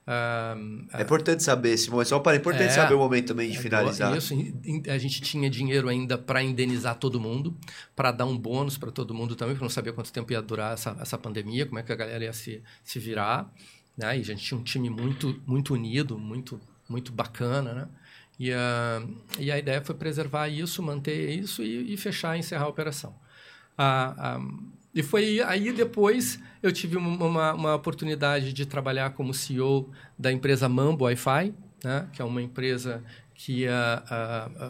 Ah, 0.07 0.57
é 0.95 1.03
importante 1.03 1.43
saber 1.43 1.71
esse 1.71 1.89
momento. 1.89 2.09
Só 2.09 2.19
para 2.19 2.37
é 2.37 2.41
importante 2.41 2.71
é, 2.71 2.71
saber 2.71 2.95
o 2.95 2.99
momento 2.99 3.29
também 3.29 3.51
de 3.51 3.59
é, 3.59 3.61
finalizar. 3.61 4.17
Isso, 4.17 4.35
a 4.89 4.99
gente 4.99 5.21
tinha 5.21 5.49
dinheiro 5.49 5.89
ainda 5.89 6.19
para 6.19 6.43
indenizar 6.43 6.97
todo 6.97 7.21
mundo, 7.21 7.57
para 7.95 8.11
dar 8.11 8.27
um 8.27 8.37
bônus 8.37 8.77
para 8.77 8.91
todo 8.91 9.15
mundo 9.15 9.37
também, 9.37 9.55
porque 9.55 9.65
não 9.65 9.71
sabia 9.71 9.93
quanto 9.93 10.13
tempo 10.13 10.33
ia 10.33 10.43
durar 10.43 10.75
essa, 10.75 10.97
essa 11.01 11.17
pandemia, 11.17 11.67
como 11.67 11.79
é 11.79 11.83
que 11.83 11.93
a 11.93 11.97
galera 11.97 12.25
ia 12.25 12.33
se, 12.33 12.63
se 12.83 12.99
virar. 12.99 13.53
Né? 13.97 14.19
E 14.19 14.21
a 14.21 14.25
gente 14.25 14.45
tinha 14.45 14.59
um 14.59 14.63
time 14.63 14.89
muito, 14.89 15.41
muito 15.47 15.75
unido, 15.75 16.19
muito, 16.19 16.61
muito 16.89 17.13
bacana, 17.13 17.73
né? 17.73 17.89
E 18.39 18.51
a, 18.53 19.03
e 19.39 19.53
a 19.53 19.59
ideia 19.59 19.83
foi 19.83 19.95
preservar 19.95 20.49
isso, 20.49 20.83
manter 20.83 21.29
isso 21.39 21.63
e, 21.63 21.93
e 21.93 21.97
fechar, 21.99 22.39
encerrar 22.39 22.65
a 22.65 22.69
operação. 22.69 23.15
A, 23.77 24.37
a, 24.37 24.41
e 24.95 25.03
foi 25.03 25.41
aí 25.43 25.73
depois 25.73 26.41
eu 26.63 26.73
tive 26.73 26.97
uma, 26.97 27.53
uma 27.53 27.75
oportunidade 27.75 28.53
de 28.53 28.67
trabalhar 28.67 29.11
como 29.11 29.33
CEO 29.35 29.91
da 30.19 30.33
empresa 30.33 30.69
Mambo 30.69 31.05
Wi-Fi, 31.05 31.55
né? 31.85 32.09
que 32.13 32.21
é 32.21 32.25
uma 32.25 32.41
empresa 32.43 33.03
que 33.35 33.67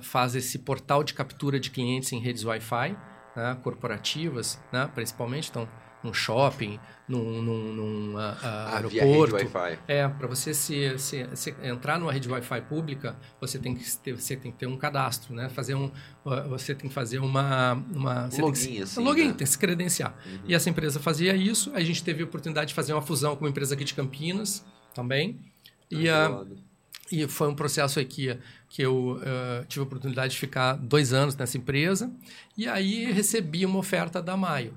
faz 0.03 0.35
esse 0.35 0.59
portal 0.61 1.03
de 1.03 1.15
captura 1.15 1.59
de 1.59 1.71
clientes 1.71 2.13
em 2.13 2.21
redes 2.21 2.45
Wi-Fi, 2.45 2.97
né? 3.37 3.57
corporativas, 3.63 4.61
né? 4.73 4.89
principalmente. 4.95 5.49
Então, 5.51 5.69
num 6.03 6.13
shopping, 6.13 6.79
num, 7.09 7.43
num, 7.43 7.73
num 7.73 8.15
uh, 8.15 8.19
ah, 8.19 8.77
aeroporto. 8.77 9.37
Via 9.37 9.49
Wi-Fi. 9.51 9.79
É, 9.87 10.09
para 10.09 10.27
você 10.27 10.55
se, 10.55 10.99
se, 10.99 11.29
se, 11.35 11.55
entrar 11.63 11.99
numa 11.99 12.13
rede 12.13 12.29
Wi-Fi 12.29 12.61
pública, 12.63 13.17
você 13.41 13.59
tem 13.59 13.75
que 13.75 13.85
ter, 13.99 14.15
você 14.15 14.37
tem 14.37 14.53
que 14.53 14.59
ter 14.59 14.67
um 14.67 14.77
cadastro, 14.77 15.35
né? 15.35 15.49
Fazer 15.49 15.75
um, 15.75 15.91
você 16.49 16.75
tem 16.75 16.89
que 16.89 16.95
fazer 16.95 17.19
uma, 17.19 17.73
uma 17.95 18.29
um 18.33 18.41
login, 18.41 18.75
que, 18.75 18.83
assim, 18.83 19.01
um 19.01 19.05
login, 19.05 19.29
né? 19.29 19.35
tem 19.35 19.45
que 19.45 19.47
se 19.47 19.59
credenciar. 19.59 20.15
Uhum. 20.25 20.41
E 20.47 20.55
essa 20.55 20.71
empresa 20.71 21.01
fazia 21.01 21.35
isso. 21.35 21.71
A 21.75 21.81
gente 21.81 22.03
teve 22.03 22.23
a 22.23 22.25
oportunidade 22.25 22.69
de 22.69 22.75
fazer 22.75 22.93
uma 22.93 23.03
fusão 23.03 23.37
com 23.37 23.45
uma 23.45 23.51
empresa 23.51 23.75
aqui 23.75 23.85
de 23.85 23.95
Campinas 23.95 24.65
também. 24.95 25.39
E 25.91 26.09
a 26.09 26.45
e 27.13 27.27
foi 27.27 27.49
um 27.49 27.55
processo 27.55 27.99
aí 27.99 28.05
que, 28.05 28.39
que 28.69 28.83
eu 28.83 29.17
uh, 29.17 29.65
tive 29.67 29.81
a 29.81 29.83
oportunidade 29.83 30.33
de 30.33 30.39
ficar 30.39 30.75
dois 30.75 31.13
anos 31.13 31.35
nessa 31.35 31.59
empresa. 31.59 32.09
E 32.57 32.69
aí 32.69 33.11
recebi 33.11 33.67
uma 33.67 33.79
oferta 33.81 34.23
da 34.23 34.37
Maio 34.37 34.75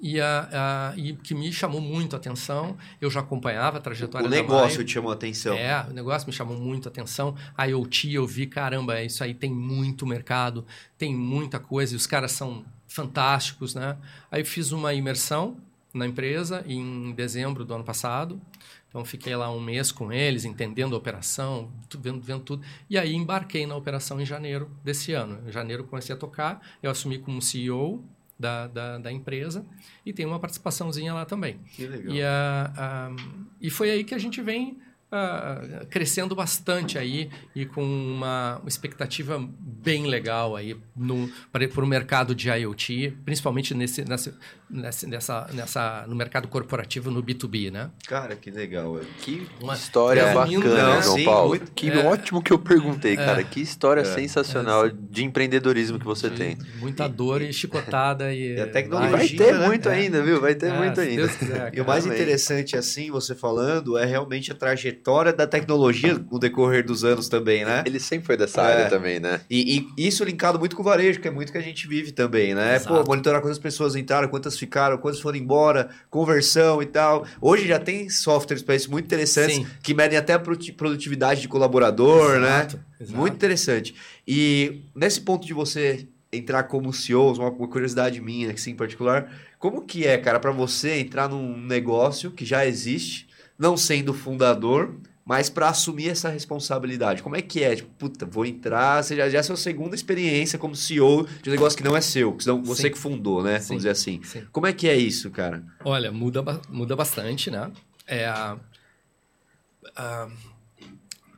e, 0.00 0.20
a, 0.20 0.48
a, 0.92 0.98
e 0.98 1.12
que 1.14 1.34
me 1.34 1.52
chamou 1.52 1.80
muito 1.80 2.16
a 2.16 2.18
atenção. 2.18 2.76
Eu 3.00 3.10
já 3.10 3.20
acompanhava 3.20 3.78
a 3.78 3.80
trajetória 3.80 4.26
o 4.26 4.30
negócio 4.30 4.84
te 4.84 4.92
chamou 4.92 5.10
a 5.10 5.14
atenção. 5.14 5.54
É, 5.54 5.86
o 5.88 5.92
negócio 5.92 6.26
me 6.26 6.32
chamou 6.32 6.56
muito 6.56 6.88
a 6.88 6.90
atenção. 6.90 7.34
A 7.56 7.66
IoT, 7.66 8.14
eu 8.14 8.26
vi, 8.26 8.46
caramba, 8.46 9.02
isso 9.02 9.22
aí 9.22 9.34
tem 9.34 9.52
muito 9.52 10.06
mercado, 10.06 10.64
tem 10.96 11.14
muita 11.14 11.58
coisa, 11.58 11.92
e 11.92 11.96
os 11.96 12.06
caras 12.06 12.32
são 12.32 12.64
fantásticos, 12.88 13.74
né? 13.74 13.96
Aí 14.30 14.44
fiz 14.44 14.72
uma 14.72 14.94
imersão 14.94 15.56
na 15.92 16.06
empresa 16.06 16.64
em 16.66 17.12
dezembro 17.12 17.64
do 17.64 17.74
ano 17.74 17.84
passado. 17.84 18.40
Então, 18.88 19.04
fiquei 19.04 19.36
lá 19.36 19.52
um 19.52 19.60
mês 19.60 19.92
com 19.92 20.12
eles, 20.12 20.44
entendendo 20.44 20.96
a 20.96 20.98
operação, 20.98 21.70
vendo, 21.96 22.20
vendo 22.20 22.40
tudo. 22.40 22.66
E 22.88 22.98
aí, 22.98 23.14
embarquei 23.14 23.64
na 23.64 23.76
operação 23.76 24.20
em 24.20 24.26
janeiro 24.26 24.68
desse 24.82 25.12
ano. 25.12 25.38
Em 25.46 25.52
janeiro, 25.52 25.84
comecei 25.84 26.12
a 26.12 26.18
tocar. 26.18 26.60
Eu 26.82 26.90
assumi 26.90 27.18
como 27.18 27.40
CEO 27.40 28.04
da, 28.40 28.66
da, 28.66 28.98
da, 28.98 29.12
empresa 29.12 29.66
e 30.04 30.12
tem 30.12 30.24
uma 30.24 30.40
participaçãozinha 30.40 31.12
lá 31.12 31.26
também. 31.26 31.58
Que 31.72 31.86
legal. 31.86 32.14
E, 32.14 32.20
uh, 32.22 33.44
e 33.60 33.68
foi 33.68 33.90
aí 33.90 34.02
que 34.02 34.14
a 34.14 34.18
gente 34.18 34.40
vem 34.40 34.78
uh, 35.10 35.86
crescendo 35.86 36.34
bastante 36.34 36.98
aí 36.98 37.30
e 37.54 37.66
com 37.66 37.82
uma 37.82 38.60
expectativa 38.66 39.42
bem 39.60 40.06
legal 40.06 40.56
aí 40.56 40.76
no, 40.96 41.30
para 41.52 41.84
o 41.84 41.86
mercado 41.86 42.34
de 42.34 42.48
IoT, 42.48 43.16
principalmente 43.24 43.74
nesse, 43.74 44.04
nessa, 44.04 44.34
nessa, 44.70 45.46
nessa, 45.52 46.04
no 46.06 46.14
mercado 46.14 46.48
corporativo, 46.48 47.10
no 47.10 47.22
B2B, 47.22 47.70
né? 47.70 47.90
Cara, 48.06 48.36
que 48.36 48.50
legal. 48.50 49.00
Que 49.18 49.46
uma 49.60 49.74
história 49.74 50.20
é, 50.20 50.34
bacana, 50.34 50.94
né? 50.94 51.02
João 51.02 51.16
Sim, 51.16 51.24
Paulo. 51.24 51.48
Muito, 51.50 51.72
que 51.72 51.90
é, 51.90 52.06
ótimo 52.06 52.42
que 52.42 52.52
eu 52.52 52.58
perguntei, 52.58 53.14
é, 53.14 53.16
cara. 53.16 53.42
Que 53.42 53.60
história 53.60 54.02
é, 54.02 54.04
sensacional 54.04 54.86
é, 54.86 54.92
de 54.94 55.24
empreendedorismo 55.24 55.98
que 55.98 56.04
você 56.04 56.28
de, 56.28 56.36
tem. 56.36 56.58
Muita 56.78 57.08
dor 57.08 57.42
e 57.42 57.52
chicotada. 57.52 58.32
E, 58.32 58.54
e 58.56 58.60
a 58.60 58.66
tecnologia. 58.66 59.16
Vai 59.16 59.28
ter 59.28 59.58
né? 59.58 59.66
muito 59.66 59.88
ainda, 59.88 60.22
viu? 60.22 60.40
Vai 60.40 60.54
ter 60.54 60.72
muito 60.72 61.00
ainda. 61.00 61.28
Quiser, 61.28 61.72
e 61.74 61.80
o 61.80 61.86
mais 61.86 62.06
interessante, 62.06 62.76
assim, 62.76 63.10
você 63.10 63.34
falando, 63.34 63.96
é 63.96 64.04
realmente 64.04 64.52
a 64.52 64.54
trajetória 64.54 64.99
da 65.36 65.46
tecnologia 65.46 66.18
no 66.30 66.38
decorrer 66.38 66.84
dos 66.84 67.04
anos 67.04 67.28
também, 67.28 67.64
né? 67.64 67.82
Ele 67.86 67.98
sempre 67.98 68.26
foi 68.26 68.36
dessa 68.36 68.62
área 68.62 68.88
também, 68.88 69.18
né? 69.18 69.40
E, 69.48 69.86
e, 69.96 70.06
isso 70.06 70.22
linkado 70.24 70.58
muito 70.58 70.76
com 70.76 70.82
o 70.82 70.84
varejo, 70.84 71.20
que 71.20 71.28
é 71.28 71.30
muito 71.30 71.52
que 71.52 71.58
a 71.58 71.62
gente 71.62 71.86
vive 71.86 72.12
também, 72.12 72.54
né? 72.54 72.76
Exato. 72.76 73.02
Pô, 73.02 73.10
monitorar 73.10 73.40
quantas 73.40 73.58
pessoas 73.58 73.96
entraram, 73.96 74.28
quantas 74.28 74.58
ficaram, 74.58 74.98
quantas 74.98 75.20
foram 75.20 75.38
embora, 75.38 75.88
conversão 76.08 76.82
e 76.82 76.86
tal. 76.86 77.26
Hoje 77.40 77.66
já 77.66 77.78
tem 77.78 78.08
softwares 78.08 78.62
para 78.62 78.74
isso 78.74 78.90
muito 78.90 79.06
interessantes 79.06 79.56
Sim. 79.56 79.66
que 79.82 79.94
medem 79.94 80.18
até 80.18 80.34
a 80.34 80.38
produtividade 80.38 81.40
de 81.40 81.48
colaborador, 81.48 82.38
né? 82.38 82.48
exato, 82.48 82.76
né? 82.76 82.82
Exato. 83.00 83.18
Muito 83.18 83.34
interessante. 83.34 83.94
E 84.26 84.82
nesse 84.94 85.20
ponto 85.20 85.46
de 85.46 85.54
você 85.54 86.06
entrar 86.32 86.64
como 86.64 86.92
CEO, 86.92 87.34
uma, 87.34 87.50
uma 87.50 87.68
curiosidade 87.68 88.20
minha, 88.20 88.52
assim, 88.52 88.70
em 88.70 88.76
particular, 88.76 89.30
como 89.58 89.82
que 89.82 90.06
é, 90.06 90.16
cara, 90.16 90.38
para 90.38 90.52
você 90.52 90.98
entrar 90.98 91.28
num 91.28 91.56
negócio 91.56 92.30
que 92.30 92.44
já 92.44 92.64
existe, 92.64 93.28
não 93.60 93.76
sendo 93.76 94.14
fundador, 94.14 94.96
mas 95.22 95.50
para 95.50 95.68
assumir 95.68 96.08
essa 96.08 96.30
responsabilidade. 96.30 97.22
Como 97.22 97.36
é 97.36 97.42
que 97.42 97.62
é? 97.62 97.76
Tipo, 97.76 97.90
puta, 97.90 98.24
vou 98.24 98.46
entrar, 98.46 99.04
você 99.04 99.14
já, 99.14 99.28
já 99.28 99.36
é 99.36 99.40
a 99.40 99.44
sua 99.44 99.56
segunda 99.56 99.94
experiência 99.94 100.58
como 100.58 100.74
CEO 100.74 101.28
de 101.42 101.50
um 101.50 101.52
negócio 101.52 101.76
que 101.76 101.84
não 101.84 101.94
é 101.94 102.00
seu, 102.00 102.32
que 102.32 102.46
não, 102.46 102.64
você 102.64 102.84
Sim. 102.84 102.90
que 102.90 102.98
fundou, 102.98 103.42
né? 103.42 103.60
Sim. 103.60 103.68
Vamos 103.68 103.82
dizer 103.82 103.90
assim. 103.90 104.22
Sim. 104.24 104.46
Como 104.50 104.66
é 104.66 104.72
que 104.72 104.88
é 104.88 104.96
isso, 104.96 105.30
cara? 105.30 105.62
Olha, 105.84 106.10
muda, 106.10 106.42
muda 106.70 106.96
bastante, 106.96 107.50
né? 107.50 107.70
É, 108.06 108.26
a, 108.26 108.58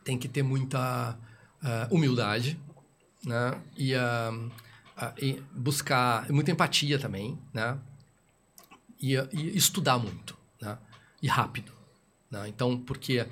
tem 0.05 0.17
que 0.17 0.29
ter 0.29 0.45
muita 0.45 1.19
uh, 1.63 1.95
humildade, 1.95 2.59
né? 3.25 3.61
E, 3.77 3.95
uh, 3.95 4.51
e 5.21 5.43
buscar 5.53 6.31
muita 6.31 6.53
empatia 6.53 7.01
também, 7.01 7.37
né? 7.53 7.77
E, 9.01 9.17
e 9.17 9.57
estudar 9.57 9.99
muito, 9.99 10.39
né? 10.61 10.79
E 11.21 11.27
rápido, 11.27 11.73
né? 12.33 12.49
Então, 12.49 12.77
porque 12.77 13.25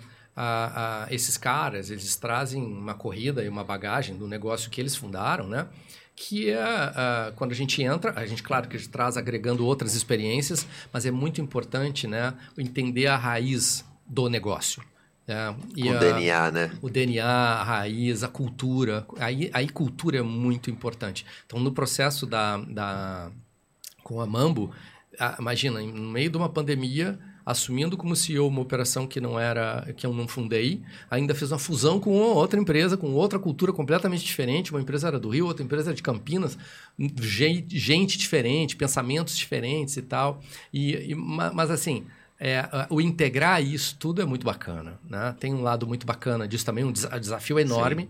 esses 1.11 1.37
caras, 1.37 1.91
eles 1.91 2.17
trazem 2.17 2.63
uma 2.63 2.95
corrida 2.95 3.45
e 3.45 3.49
uma 3.49 3.65
bagagem 3.65 4.17
do 4.17 4.29
negócio 4.29 4.71
que 4.71 4.81
eles 4.81 4.95
fundaram, 4.97 5.49
né? 5.49 5.67
que 6.15 6.51
é 6.51 6.63
uh, 6.63 7.33
quando 7.35 7.53
a 7.53 7.55
gente 7.55 7.83
entra, 7.83 8.13
a 8.15 8.27
gente, 8.27 8.43
claro, 8.43 8.69
que 8.69 8.77
a 8.77 8.79
gente 8.79 8.91
traz 8.91 9.17
agregando 9.17 9.65
outras 9.65 9.95
experiências, 9.95 10.67
mas 10.93 11.07
é 11.07 11.11
muito 11.11 11.41
importante 11.41 12.07
né, 12.07 12.35
entender 12.59 13.07
a 13.07 13.17
raiz 13.17 13.87
do 14.07 14.29
negócio. 14.29 14.83
É, 15.27 15.49
o 15.49 15.97
a, 15.97 15.99
DNA, 15.99 16.51
né? 16.51 16.71
O 16.83 16.91
DNA, 16.91 17.25
a 17.25 17.63
raiz, 17.63 18.23
a 18.23 18.29
cultura. 18.29 19.07
Aí, 19.19 19.49
aí 19.55 19.69
cultura 19.69 20.19
é 20.19 20.23
muito 20.23 20.71
importante. 20.71 21.25
Então, 21.47 21.59
no 21.59 21.73
processo 21.73 22.27
da, 22.27 22.59
da 22.59 23.31
com 24.03 24.21
a 24.21 24.27
Mambo, 24.27 24.75
a, 25.19 25.37
imagina, 25.39 25.81
no 25.81 26.11
meio 26.11 26.29
de 26.29 26.37
uma 26.37 26.51
pandemia, 26.51 27.19
assumindo 27.51 27.97
como 27.97 28.17
CEO 28.17 28.47
uma 28.49 28.61
operação 28.61 29.07
que 29.07 29.21
não 29.21 29.39
era 29.39 29.93
que 29.97 30.07
eu 30.07 30.13
não 30.13 30.27
fundei, 30.29 30.83
ainda 31.11 31.35
fez 31.35 31.53
uma 31.53 31.59
fusão 31.59 32.01
com 32.01 32.11
outra 32.11 32.59
empresa, 32.59 32.97
com 32.97 33.13
outra 33.13 33.39
cultura 33.39 33.73
completamente 33.73 34.25
diferente. 34.25 34.71
Uma 34.71 34.81
empresa 34.81 35.09
era 35.09 35.19
do 35.19 35.29
Rio, 35.29 35.47
outra 35.47 35.65
empresa 35.65 35.91
era 35.91 35.97
de 35.97 36.03
Campinas, 36.03 36.57
gente 36.99 38.19
diferente, 38.19 38.77
pensamentos 38.77 39.37
diferentes 39.37 39.97
e 39.97 40.03
tal. 40.03 40.41
E, 40.73 41.11
e 41.11 41.15
mas 41.15 41.71
assim, 41.71 42.07
é, 42.39 42.67
o 42.89 43.03
integrar 43.03 43.63
isso 43.63 43.97
tudo 43.99 44.23
é 44.23 44.25
muito 44.25 44.47
bacana. 44.47 44.99
Né? 45.09 45.35
Tem 45.39 45.53
um 45.53 45.61
lado 45.61 45.87
muito 45.87 46.07
bacana 46.07 46.49
disso 46.49 46.65
também, 46.65 46.85
um 46.85 46.93
desafio 46.93 47.59
enorme. 47.61 48.09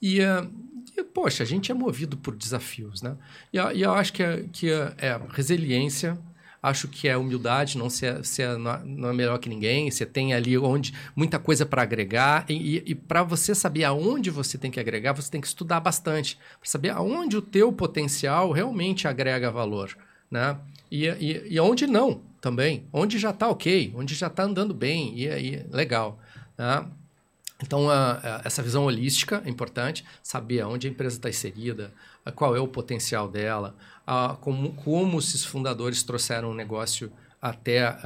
E, 0.00 0.20
uh, 0.20 0.50
e, 0.96 1.04
poxa, 1.04 1.42
a 1.42 1.46
gente 1.46 1.70
é 1.70 1.74
movido 1.74 2.16
por 2.16 2.34
desafios. 2.34 3.02
Né? 3.02 3.14
E, 3.52 3.58
e 3.58 3.82
eu 3.82 3.92
acho 3.92 4.12
que, 4.12 4.22
é, 4.22 4.44
que 4.50 4.70
é, 4.70 4.94
é 4.96 5.20
resiliência, 5.28 6.18
acho 6.62 6.88
que 6.88 7.08
é 7.08 7.16
humildade, 7.16 7.78
não 7.78 7.88
ser, 7.88 8.24
ser 8.24 8.58
não 8.58 9.08
é 9.08 9.12
melhor 9.12 9.38
que 9.38 9.48
ninguém. 9.48 9.90
Você 9.90 10.04
tem 10.04 10.34
ali 10.34 10.58
onde 10.58 10.92
muita 11.14 11.38
coisa 11.38 11.64
para 11.64 11.82
agregar 11.82 12.44
e, 12.48 12.82
e 12.84 12.94
para 12.94 13.22
você 13.22 13.54
saber 13.54 13.84
aonde 13.84 14.30
você 14.30 14.58
tem 14.58 14.70
que 14.70 14.80
agregar, 14.80 15.12
você 15.12 15.30
tem 15.30 15.40
que 15.40 15.46
estudar 15.46 15.80
bastante 15.80 16.36
para 16.60 16.68
saber 16.68 16.90
aonde 16.90 17.36
o 17.36 17.42
teu 17.42 17.72
potencial 17.72 18.50
realmente 18.50 19.06
agrega 19.06 19.50
valor, 19.50 19.96
né? 20.30 20.58
E, 20.90 21.06
e, 21.06 21.54
e 21.54 21.60
onde 21.60 21.86
não 21.86 22.22
também, 22.40 22.86
onde 22.92 23.18
já 23.18 23.30
está 23.30 23.48
ok, 23.48 23.92
onde 23.94 24.14
já 24.14 24.28
está 24.28 24.44
andando 24.44 24.72
bem 24.72 25.12
e 25.16 25.28
aí 25.28 25.66
legal. 25.70 26.18
Né? 26.56 26.86
Então, 27.62 27.90
a, 27.90 28.12
a, 28.12 28.42
essa 28.44 28.62
visão 28.62 28.84
holística 28.84 29.42
é 29.44 29.50
importante, 29.50 30.04
saber 30.22 30.60
aonde 30.60 30.86
a 30.86 30.90
empresa 30.90 31.16
está 31.16 31.28
inserida, 31.28 31.92
qual 32.34 32.54
é 32.54 32.60
o 32.60 32.68
potencial 32.68 33.28
dela, 33.28 33.74
como, 34.40 34.72
como 34.74 35.18
esses 35.18 35.44
fundadores 35.44 36.02
trouxeram 36.02 36.50
o 36.50 36.54
negócio 36.54 37.12
até 37.40 37.96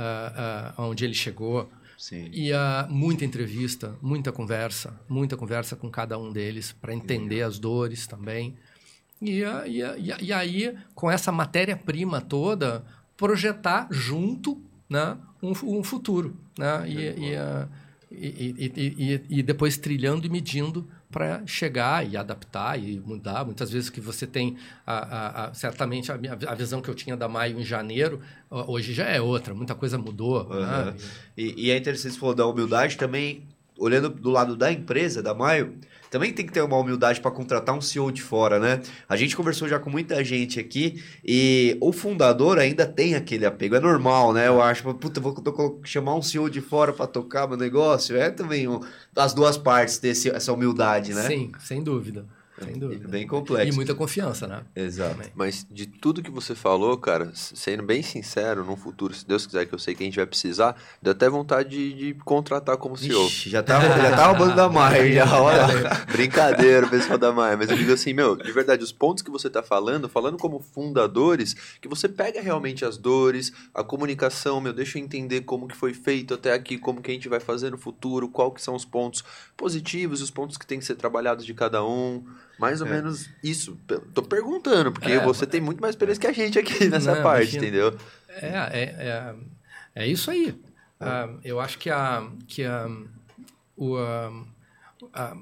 onde 0.78 1.04
ele 1.04 1.14
chegou. 1.14 1.70
Sim. 1.96 2.28
E 2.32 2.50
muita 2.88 3.24
entrevista, 3.24 3.96
muita 4.02 4.32
conversa, 4.32 5.00
muita 5.08 5.36
conversa 5.36 5.76
com 5.76 5.88
cada 5.88 6.18
um 6.18 6.32
deles 6.32 6.72
para 6.72 6.92
entender 6.92 7.42
as 7.42 7.58
dores 7.58 8.06
também. 8.06 8.56
E, 9.20 9.40
e, 9.40 9.80
e, 9.80 10.24
e 10.24 10.32
aí, 10.32 10.76
com 10.96 11.08
essa 11.08 11.30
matéria-prima 11.30 12.20
toda, 12.20 12.84
projetar 13.16 13.86
junto 13.88 14.60
né, 14.90 15.16
um, 15.40 15.52
um 15.78 15.84
futuro. 15.84 16.36
Né? 16.58 16.88
E, 16.88 17.30
e, 18.10 18.82
e, 18.98 19.24
e, 19.38 19.42
depois 19.42 19.78
trilhando 19.78 20.26
e 20.26 20.30
medindo 20.30 20.88
para 21.12 21.46
chegar 21.46 22.04
e 22.08 22.16
adaptar 22.16 22.76
e 22.82 22.98
mudar. 22.98 23.44
Muitas 23.44 23.70
vezes 23.70 23.90
que 23.90 24.00
você 24.00 24.26
tem, 24.26 24.56
a, 24.86 24.94
a, 24.94 25.44
a, 25.44 25.54
certamente, 25.54 26.10
a, 26.10 26.54
visão 26.54 26.80
que 26.80 26.88
eu 26.88 26.94
tinha 26.94 27.16
da 27.16 27.28
Maio 27.28 27.60
em 27.60 27.64
janeiro, 27.64 28.20
hoje 28.50 28.94
já 28.94 29.04
é 29.04 29.20
outra, 29.20 29.54
muita 29.54 29.74
coisa 29.74 29.98
mudou. 29.98 30.48
Uhum. 30.50 30.60
Né? 30.60 30.94
E, 31.36 31.66
e 31.66 31.70
é 31.70 31.76
interessante 31.76 32.14
você 32.14 32.18
falou 32.18 32.34
da 32.34 32.46
humildade 32.46 32.96
também, 32.96 33.46
olhando 33.78 34.08
do 34.08 34.30
lado 34.30 34.56
da 34.56 34.72
empresa, 34.72 35.22
da 35.22 35.34
Maio, 35.34 35.76
também 36.12 36.30
tem 36.30 36.44
que 36.44 36.52
ter 36.52 36.60
uma 36.60 36.76
humildade 36.76 37.22
para 37.22 37.30
contratar 37.30 37.74
um 37.74 37.80
CEO 37.80 38.12
de 38.12 38.20
fora, 38.20 38.60
né? 38.60 38.82
A 39.08 39.16
gente 39.16 39.34
conversou 39.34 39.66
já 39.66 39.78
com 39.78 39.88
muita 39.88 40.22
gente 40.22 40.60
aqui 40.60 41.02
e 41.24 41.74
o 41.80 41.90
fundador 41.90 42.58
ainda 42.58 42.84
tem 42.84 43.14
aquele 43.14 43.46
apego. 43.46 43.76
É 43.76 43.80
normal, 43.80 44.34
né? 44.34 44.46
Eu 44.46 44.60
acho, 44.60 44.82
puta, 44.92 45.18
vou 45.22 45.80
chamar 45.84 46.14
um 46.14 46.20
CEO 46.20 46.50
de 46.50 46.60
fora 46.60 46.92
para 46.92 47.06
tocar 47.06 47.48
meu 47.48 47.56
negócio. 47.56 48.14
É 48.14 48.30
também 48.30 48.68
um, 48.68 48.78
as 49.16 49.32
duas 49.32 49.56
partes 49.56 49.98
desse 49.98 50.28
essa 50.28 50.52
humildade, 50.52 51.14
né? 51.14 51.22
Sim, 51.22 51.50
sem 51.58 51.82
dúvida. 51.82 52.26
Sem 52.64 52.78
dúvida. 52.78 53.08
Bem 53.08 53.26
complexo. 53.26 53.72
E 53.72 53.74
muita 53.74 53.94
confiança, 53.94 54.46
né? 54.46 54.62
Exato. 54.74 55.14
Também. 55.14 55.30
Mas 55.34 55.66
de 55.70 55.86
tudo 55.86 56.22
que 56.22 56.30
você 56.30 56.54
falou, 56.54 56.96
cara, 56.96 57.30
sendo 57.34 57.82
bem 57.82 58.02
sincero, 58.02 58.64
no 58.64 58.76
futuro, 58.76 59.14
se 59.14 59.26
Deus 59.26 59.46
quiser, 59.46 59.66
que 59.66 59.74
eu 59.74 59.78
sei 59.78 59.94
que 59.94 60.02
a 60.02 60.06
gente 60.06 60.16
vai 60.16 60.26
precisar, 60.26 60.76
deu 61.00 61.12
até 61.12 61.28
vontade 61.28 61.70
de, 61.70 61.92
de 61.92 62.14
contratar 62.24 62.76
como 62.76 62.96
CEO. 62.96 63.26
Ixi, 63.26 63.50
já 63.50 63.62
tá, 63.62 63.80
já 63.80 64.16
tá 64.16 64.26
roubando 64.26 64.54
da 64.54 64.68
Maia, 64.68 65.12
já, 65.12 65.40
olha. 65.40 65.66
Brincadeira, 66.10 66.86
pessoal 66.86 67.18
da 67.18 67.32
Maia. 67.32 67.56
Mas 67.56 67.70
eu 67.70 67.76
digo 67.76 67.92
assim, 67.92 68.12
meu, 68.12 68.36
de 68.36 68.52
verdade, 68.52 68.82
os 68.82 68.92
pontos 68.92 69.22
que 69.22 69.30
você 69.30 69.48
tá 69.48 69.62
falando, 69.62 70.08
falando 70.08 70.36
como 70.38 70.60
fundadores, 70.60 71.54
que 71.80 71.88
você 71.88 72.08
pega 72.08 72.40
realmente 72.40 72.84
as 72.84 72.96
dores, 72.96 73.52
a 73.74 73.82
comunicação, 73.82 74.60
meu, 74.60 74.72
deixa 74.72 74.98
eu 74.98 75.02
entender 75.02 75.42
como 75.42 75.68
que 75.68 75.76
foi 75.76 75.94
feito 75.94 76.34
até 76.34 76.52
aqui, 76.52 76.78
como 76.78 77.00
que 77.00 77.10
a 77.10 77.14
gente 77.14 77.28
vai 77.28 77.40
fazer 77.40 77.70
no 77.70 77.78
futuro, 77.78 78.28
qual 78.28 78.50
que 78.50 78.62
são 78.62 78.74
os 78.74 78.84
pontos 78.84 79.24
positivos, 79.56 80.22
os 80.22 80.30
pontos 80.30 80.56
que 80.56 80.66
tem 80.66 80.78
que 80.78 80.84
ser 80.84 80.94
trabalhados 80.94 81.44
de 81.44 81.54
cada 81.54 81.84
um. 81.84 82.24
Mais 82.58 82.80
ou 82.80 82.86
é. 82.86 82.90
menos 82.90 83.28
isso. 83.42 83.78
Tô 84.14 84.22
perguntando, 84.22 84.92
porque 84.92 85.12
é, 85.12 85.24
você 85.24 85.46
tem 85.46 85.60
muito 85.60 85.80
mais 85.80 85.94
experiência 85.94 86.20
que 86.20 86.26
a 86.26 86.32
gente 86.32 86.58
aqui 86.58 86.86
nessa 86.88 87.14
não, 87.14 87.22
parte, 87.22 87.56
imagina. 87.56 87.66
entendeu? 87.66 87.98
É, 88.28 88.46
é, 88.46 88.82
é, 88.82 89.34
é 89.94 90.06
isso 90.06 90.30
aí. 90.30 90.50
Uh, 90.50 91.40
eu 91.42 91.60
acho 91.60 91.78
que 91.78 91.90
a. 91.90 92.28
Que 92.46 92.64
a, 92.64 92.88
o, 93.76 93.96
uh, 93.96 94.46
a, 95.12 95.36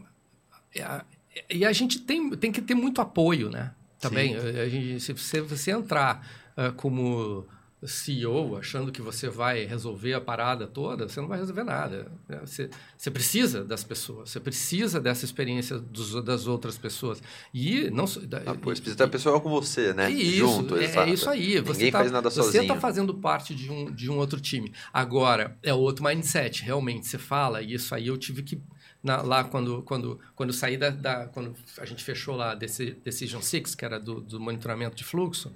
a, 0.81 1.05
e 1.49 1.65
a 1.65 1.73
gente 1.73 2.01
tem, 2.01 2.31
tem 2.31 2.51
que 2.51 2.63
ter 2.63 2.75
muito 2.75 3.01
apoio, 3.01 3.51
né? 3.51 3.73
Também. 4.01 4.37
A 4.37 4.69
gente, 4.69 5.01
se 5.01 5.13
você, 5.13 5.41
você 5.41 5.71
entrar 5.71 6.27
uh, 6.57 6.73
como 6.73 7.47
CEO 7.87 8.57
achando 8.57 8.93
que 8.93 9.01
você 9.01 9.29
vai 9.29 9.65
resolver 9.65 10.13
a 10.13 10.21
parada 10.21 10.67
toda, 10.67 11.09
você 11.09 11.21
não 11.21 11.29
vai 11.29 11.39
resolver 11.39 11.65
nada. 11.65 12.13
Né? 12.29 12.41
Você, 12.45 12.69
você 12.97 13.11
precisa 13.11 13.65
das 13.65 13.83
pessoas, 13.83 14.31
você 14.31 14.39
precisa 14.39 15.01
dessa 15.01 15.25
experiência 15.25 15.79
dos, 15.79 16.23
das 16.23 16.47
outras 16.47 16.77
pessoas. 16.77 17.23
E 17.55 17.91
não 17.91 18.05
ah, 18.05 18.55
pois, 18.61 18.81
precisa 18.81 18.97
ter 18.97 19.11
pessoal 19.11 19.41
com 19.41 19.49
você, 19.49 19.95
né? 19.95 20.11
Isso, 20.11 20.47
Junto, 20.47 20.77
é, 20.77 20.85
é 20.85 21.11
isso 21.11 21.31
aí. 21.31 21.59
Você 21.61 21.73
Ninguém 21.73 21.93
tá, 21.93 21.99
faz 21.99 22.13
nada 22.13 22.31
sozinho. 22.31 22.53
Você 22.53 22.61
está 22.61 22.77
fazendo 22.77 23.15
parte 23.15 23.55
de 23.55 23.71
um, 23.71 23.91
de 23.91 24.11
um 24.11 24.19
outro 24.19 24.41
time. 24.41 24.73
Agora, 24.93 25.57
é 25.63 25.73
outro 25.73 26.05
mindset, 26.05 26.63
realmente. 26.63 27.07
Você 27.07 27.17
fala, 27.19 27.63
e 27.63 27.73
isso 27.73 27.95
aí 27.95 28.09
eu 28.09 28.19
tive 28.19 28.43
que. 28.43 28.61
Na, 29.03 29.23
lá 29.23 29.45
quando, 29.45 29.81
quando, 29.83 30.21
quando 30.35 30.53
saí 30.53 30.77
da, 30.77 30.91
da, 30.91 31.27
Quando 31.29 31.55
a 31.79 31.87
gente 31.87 32.05
fechou 32.05 32.37
lá 32.37 32.55
desse 32.55 32.91
Decision 33.03 33.41
Six, 33.41 33.75
que 33.75 33.83
era 33.83 33.99
do, 33.99 34.21
do 34.21 34.39
monitoramento 34.39 34.95
de 34.95 35.05
fluxo 35.05 35.51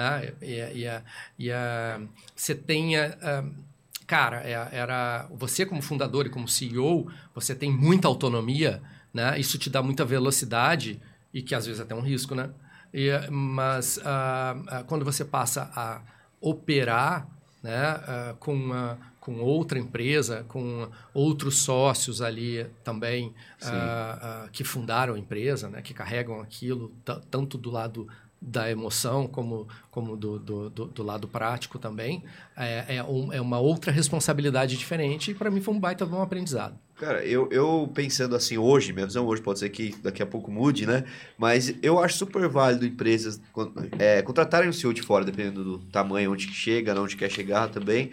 né? 0.00 0.32
E, 0.40 0.84
e, 0.84 1.48
e 1.48 1.50
você 2.34 2.54
tenha. 2.54 3.16
cara, 4.06 4.38
é, 4.38 4.68
era 4.72 5.28
você 5.30 5.66
como 5.66 5.82
fundador 5.82 6.26
e 6.26 6.30
como 6.30 6.48
CEO, 6.48 7.12
você 7.34 7.54
tem 7.54 7.70
muita 7.70 8.08
autonomia, 8.08 8.82
né? 9.12 9.38
Isso 9.38 9.58
te 9.58 9.68
dá 9.68 9.82
muita 9.82 10.04
velocidade 10.04 11.00
e 11.32 11.42
que 11.42 11.54
às 11.54 11.66
vezes 11.66 11.80
é 11.80 11.84
até 11.84 11.94
um 11.94 12.00
risco, 12.00 12.34
né? 12.34 12.50
E, 12.92 13.10
mas 13.30 13.98
uh, 13.98 14.00
uh, 14.00 14.84
quando 14.86 15.04
você 15.04 15.24
passa 15.24 15.70
a 15.74 16.00
operar 16.40 17.28
né, 17.62 17.94
uh, 17.94 18.36
com, 18.36 18.54
uma, 18.54 18.98
com 19.20 19.38
outra 19.40 19.78
empresa, 19.78 20.44
com 20.48 20.88
outros 21.14 21.58
sócios 21.58 22.20
ali 22.20 22.66
também 22.82 23.32
que 24.52 24.64
fundaram 24.64 25.14
a 25.14 25.18
empresa, 25.18 25.68
né, 25.68 25.82
que 25.82 25.92
carregam 25.92 26.40
aquilo, 26.40 26.92
tanto 27.30 27.58
do 27.58 27.70
lado 27.70 28.08
da 28.40 28.70
emoção 28.70 29.26
como, 29.26 29.68
como 29.90 30.16
do, 30.16 30.38
do, 30.38 30.70
do, 30.70 30.84
do 30.86 31.02
lado 31.02 31.28
prático 31.28 31.78
também, 31.78 32.24
é, 32.56 32.96
é, 32.96 33.04
um, 33.04 33.32
é, 33.32 33.40
uma 33.40 33.58
outra 33.58 33.92
responsabilidade 33.92 34.76
diferente 34.76 35.32
e 35.32 35.34
para 35.34 35.50
mim 35.50 35.60
foi 35.60 35.74
um 35.74 35.80
baita 35.80 36.06
bom 36.06 36.22
aprendizado. 36.22 36.78
Cara, 36.96 37.24
eu, 37.24 37.48
eu 37.50 37.90
pensando 37.94 38.36
assim 38.36 38.58
hoje, 38.58 38.92
minha 38.92 39.06
visão 39.06 39.26
hoje 39.26 39.40
pode 39.40 39.58
ser 39.58 39.70
que 39.70 39.94
daqui 40.02 40.22
a 40.22 40.26
pouco 40.26 40.50
mude, 40.50 40.86
né? 40.86 41.04
Mas 41.38 41.74
eu 41.82 41.98
acho 41.98 42.18
super 42.18 42.46
válido 42.46 42.84
empresas 42.84 43.40
é, 43.98 44.20
contratarem 44.20 44.68
o 44.68 44.72
CEO 44.72 44.92
de 44.92 45.00
fora, 45.02 45.24
dependendo 45.24 45.64
do 45.64 45.78
tamanho, 45.86 46.32
onde 46.32 46.52
chega, 46.52 46.98
onde 47.00 47.16
quer 47.16 47.30
chegar 47.30 47.68
também, 47.68 48.10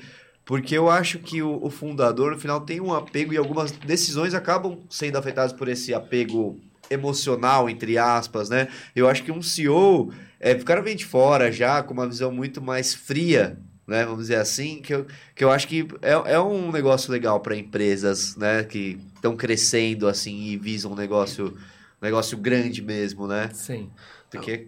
porque 0.47 0.77
eu 0.77 0.89
acho 0.89 1.19
que 1.19 1.41
o, 1.41 1.61
o 1.61 1.69
fundador, 1.69 2.31
no 2.31 2.39
final, 2.39 2.61
tem 2.61 2.79
um 2.79 2.93
apego 2.93 3.33
e 3.33 3.37
algumas 3.37 3.69
decisões 3.71 4.33
acabam 4.33 4.79
sendo 4.89 5.17
afetadas 5.17 5.51
por 5.51 5.67
esse 5.67 5.93
apego 5.93 6.57
emocional, 6.89 7.69
entre 7.69 7.97
aspas, 7.97 8.50
né? 8.50 8.67
Eu 8.95 9.08
acho 9.08 9.23
que 9.23 9.32
um 9.32 9.41
CEO, 9.41 10.12
é, 10.39 10.54
o 10.54 10.63
cara 10.63 10.82
vem 10.82 10.95
de 10.95 11.06
fora 11.06 11.52
já 11.52 11.82
com 11.84 11.93
uma 11.93 12.08
visão 12.08 12.32
muito 12.32 12.62
mais 12.62 12.93
fria, 12.93 13.60
né? 13.88 14.04
Vamos 14.06 14.21
dizer 14.21 14.36
assim, 14.36 14.82
que 14.82 14.93
eu, 14.93 15.06
que 15.36 15.43
eu 15.43 15.52
acho 15.52 15.67
que 15.67 15.88
é, 16.02 16.34
é 16.34 16.39
um 16.39 16.71
negócio 16.71 17.12
legal 17.12 17.39
para 17.39 17.56
empresas, 17.56 18.36
né? 18.36 18.63
Que 18.63 19.00
estão 19.15 19.36
crescendo 19.36 20.08
assim 20.08 20.47
e 20.47 20.58
visam 20.58 20.91
um 20.91 20.95
negócio 20.95 21.58
negócio 22.02 22.38
grande 22.38 22.82
mesmo, 22.82 23.28
né? 23.28 23.50
Sim. 23.54 23.89
Porque 24.30 24.67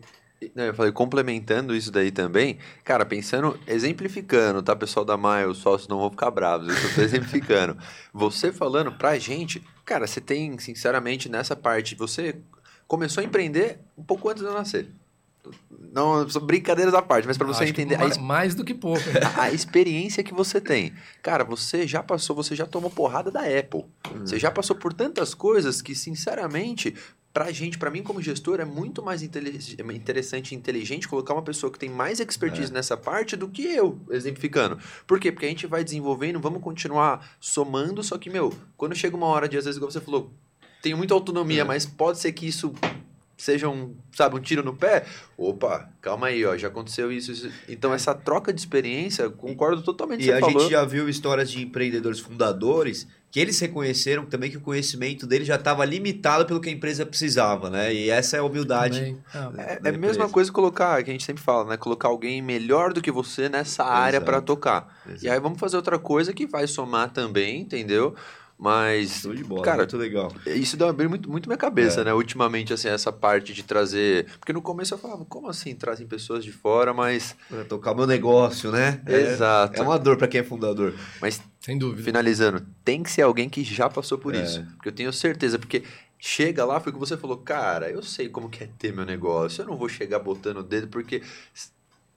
não, 0.56 0.64
eu 0.64 0.74
falei, 0.74 0.92
complementando 0.92 1.76
isso 1.76 1.92
daí 1.92 2.12
também, 2.12 2.58
cara, 2.84 3.06
pensando, 3.06 3.60
exemplificando, 3.68 4.64
tá, 4.64 4.76
pessoal 4.76 5.06
da 5.06 5.18
Maia, 5.18 5.50
os 5.50 5.58
sócios 5.58 5.88
não 5.88 6.00
vão 6.00 6.10
ficar 6.10 6.32
bravos, 6.32 6.70
eu 6.70 6.96
tô 6.96 7.02
exemplificando. 7.02 7.78
você 8.14 8.52
falando 8.52 8.92
pra 8.94 9.20
gente, 9.20 9.62
cara, 9.84 10.08
você 10.08 10.22
tem, 10.22 10.58
sinceramente, 10.58 11.28
nessa 11.28 11.56
parte, 11.56 11.96
você 11.96 12.38
começou 12.88 13.22
a 13.22 13.26
empreender 13.26 13.80
um 13.98 14.04
pouco 14.04 14.30
antes 14.30 14.42
de 14.42 14.48
eu 14.48 14.54
nascer. 14.54 14.90
Não, 15.92 16.26
brincadeiras 16.42 16.94
à 16.94 17.02
parte, 17.02 17.28
mas 17.28 17.38
para 17.38 17.48
você 17.48 17.66
entender. 17.66 17.98
Mais, 17.98 18.18
mais, 18.18 18.56
do 18.56 18.64
que 18.64 18.74
pouco. 18.74 19.02
A 19.38 19.52
experiência 19.52 20.24
que 20.24 20.34
você 20.34 20.62
tem. 20.62 20.94
Cara, 21.24 21.44
você 21.44 21.88
já 21.88 22.04
passou, 22.04 22.36
você 22.36 22.56
já 22.56 22.66
tomou 22.66 22.92
porrada 22.92 23.32
da 23.32 23.42
Apple. 23.42 23.86
Hum. 24.14 24.20
Você 24.20 24.38
já 24.38 24.52
passou 24.52 24.76
por 24.76 24.94
tantas 24.94 25.34
coisas 25.34 25.82
que, 25.82 25.96
sinceramente, 25.96 26.94
pra 27.34 27.52
gente, 27.52 27.78
para 27.78 27.92
mim 27.92 28.02
como 28.02 28.22
gestor, 28.22 28.60
é 28.60 28.66
muito 28.66 29.04
mais 29.04 29.22
interessante 29.22 30.52
e 30.52 30.56
inteligente 30.56 31.08
colocar 31.08 31.34
uma 31.34 31.42
pessoa 31.42 31.72
que 31.72 31.80
tem 31.80 31.90
mais 31.90 32.20
expertise 32.20 32.72
é. 32.72 32.74
nessa 32.74 32.98
parte 32.98 33.36
do 33.36 33.48
que 33.48 33.64
eu, 33.64 34.00
exemplificando. 34.10 34.78
Por 35.06 35.20
quê? 35.20 35.32
Porque 35.32 35.46
a 35.46 35.50
gente 35.50 35.68
vai 35.68 35.84
desenvolvendo, 35.84 36.40
vamos 36.40 36.62
continuar 36.62 37.36
somando, 37.40 38.04
só 38.04 38.18
que, 38.18 38.30
meu, 38.30 38.54
quando 38.76 38.96
chega 38.96 39.16
uma 39.16 39.28
hora 39.28 39.48
de, 39.48 39.58
às 39.58 39.66
vezes, 39.66 39.78
igual 39.78 39.92
você 39.92 40.02
falou, 40.02 40.34
tenho 40.82 40.98
muita 40.98 41.14
autonomia, 41.14 41.62
é. 41.62 41.66
mas 41.66 41.86
pode 41.86 42.20
ser 42.20 42.32
que 42.32 42.48
isso 42.48 42.74
seja 43.38 43.70
um, 43.70 43.96
sabe, 44.12 44.36
um 44.36 44.40
tiro 44.40 44.64
no 44.64 44.76
pé. 44.76 45.06
Opa, 45.38 45.90
calma 46.02 46.28
aí, 46.28 46.46
ó, 46.46 46.58
já 46.58 46.68
aconteceu 46.68 47.12
isso. 47.12 47.32
isso. 47.32 47.50
Então, 47.70 47.94
essa 47.94 48.14
troca 48.14 48.52
de 48.52 48.60
experiência, 48.60 49.30
concordo 49.30 49.82
totalmente 49.82 50.26
com 50.26 50.30
E 50.30 50.34
a 50.34 50.40
falou. 50.40 50.60
gente 50.62 50.72
já 50.72 50.84
viu 50.84 51.08
histórias 51.08 51.50
de 51.50 51.62
empreendedores 51.62 52.20
fundadores 52.20 53.08
que 53.32 53.40
eles 53.40 53.60
reconheceram 53.60 54.26
também 54.26 54.50
que 54.50 54.58
o 54.58 54.62
conhecimento 54.62 55.28
dele 55.28 55.46
já 55.46 55.56
estava 55.56 55.86
limitado 55.86 56.46
pelo 56.46 56.60
que 56.60 56.70
a 56.70 56.72
empresa 56.72 57.06
precisava, 57.06 57.70
né? 57.70 57.94
E 57.94 58.10
essa 58.10 58.38
é 58.38 58.40
a 58.40 58.44
humildade. 58.44 59.18
É, 59.58 59.80
é 59.84 59.90
a 59.90 59.98
mesma 59.98 60.28
coisa 60.28 60.52
colocar, 60.52 61.04
que 61.04 61.12
a 61.12 61.14
gente 61.14 61.24
sempre 61.24 61.44
fala, 61.44 61.70
né? 61.70 61.78
Colocar 61.78 62.08
alguém 62.08 62.42
melhor 62.42 62.92
do 62.92 63.02
que 63.02 63.12
você 63.12 63.48
nessa 63.48 63.84
área 63.84 64.20
para 64.20 64.42
tocar. 64.42 65.00
Exato. 65.06 65.26
E 65.26 65.30
aí 65.30 65.40
vamos 65.40 65.60
fazer 65.60 65.76
outra 65.76 66.00
coisa 66.00 66.34
que 66.34 66.48
vai 66.48 66.66
somar 66.66 67.12
também, 67.12 67.62
entendeu? 67.62 68.16
Mas, 68.60 69.26
bola, 69.48 69.64
cara, 69.64 69.78
muito 69.78 69.96
legal. 69.96 70.34
Isso 70.46 70.76
deu 70.76 70.90
abrir 70.90 71.08
muito, 71.08 71.32
muito 71.32 71.48
minha 71.48 71.58
cabeça, 71.58 72.02
é. 72.02 72.04
né? 72.04 72.14
Ultimamente, 72.14 72.74
assim, 72.74 72.90
essa 72.90 73.10
parte 73.10 73.54
de 73.54 73.64
trazer. 73.64 74.26
Porque 74.38 74.52
no 74.52 74.62
começo 74.62 74.94
eu 74.94 74.98
falava, 74.98 75.24
como 75.24 75.48
assim 75.48 75.74
trazem 75.74 76.06
pessoas 76.06 76.44
de 76.44 76.52
fora, 76.52 76.94
mas. 76.94 77.38
Pra 77.48 77.64
tocar 77.64 77.96
meu 77.96 78.06
negócio, 78.06 78.70
né? 78.70 79.00
É, 79.06 79.16
Exato. 79.16 79.80
É 79.80 79.82
uma 79.82 79.98
dor 79.98 80.18
para 80.18 80.28
quem 80.28 80.42
é 80.42 80.44
fundador. 80.44 80.94
Mas, 81.22 81.42
sem 81.60 81.78
dúvida. 81.78 82.04
Finalizando, 82.04 82.66
tem 82.84 83.04
que 83.04 83.12
ser 83.12 83.24
alguém 83.24 83.50
que 83.50 83.64
já 83.64 83.90
passou 83.90 84.18
por 84.18 84.34
é. 84.34 84.44
isso. 84.44 84.64
Porque 84.76 84.90
eu 84.90 84.94
tenho 84.94 85.12
certeza, 85.12 85.60
porque 85.60 85.84
chega 86.18 86.66
lá, 86.66 86.80
foi 86.80 86.92
o 86.92 86.94
que 86.94 87.00
você 87.00 87.18
falou, 87.18 87.38
cara, 87.38 87.90
eu 87.90 88.02
sei 88.02 88.30
como 88.30 88.50
que 88.50 88.64
é 88.64 88.70
ter 88.78 88.94
meu 88.94 89.06
negócio, 89.06 89.62
eu 89.62 89.68
não 89.68 89.76
vou 89.76 89.90
chegar 89.90 90.20
botando 90.20 90.58
o 90.58 90.64
dedo, 90.64 90.88
porque. 90.88 91.22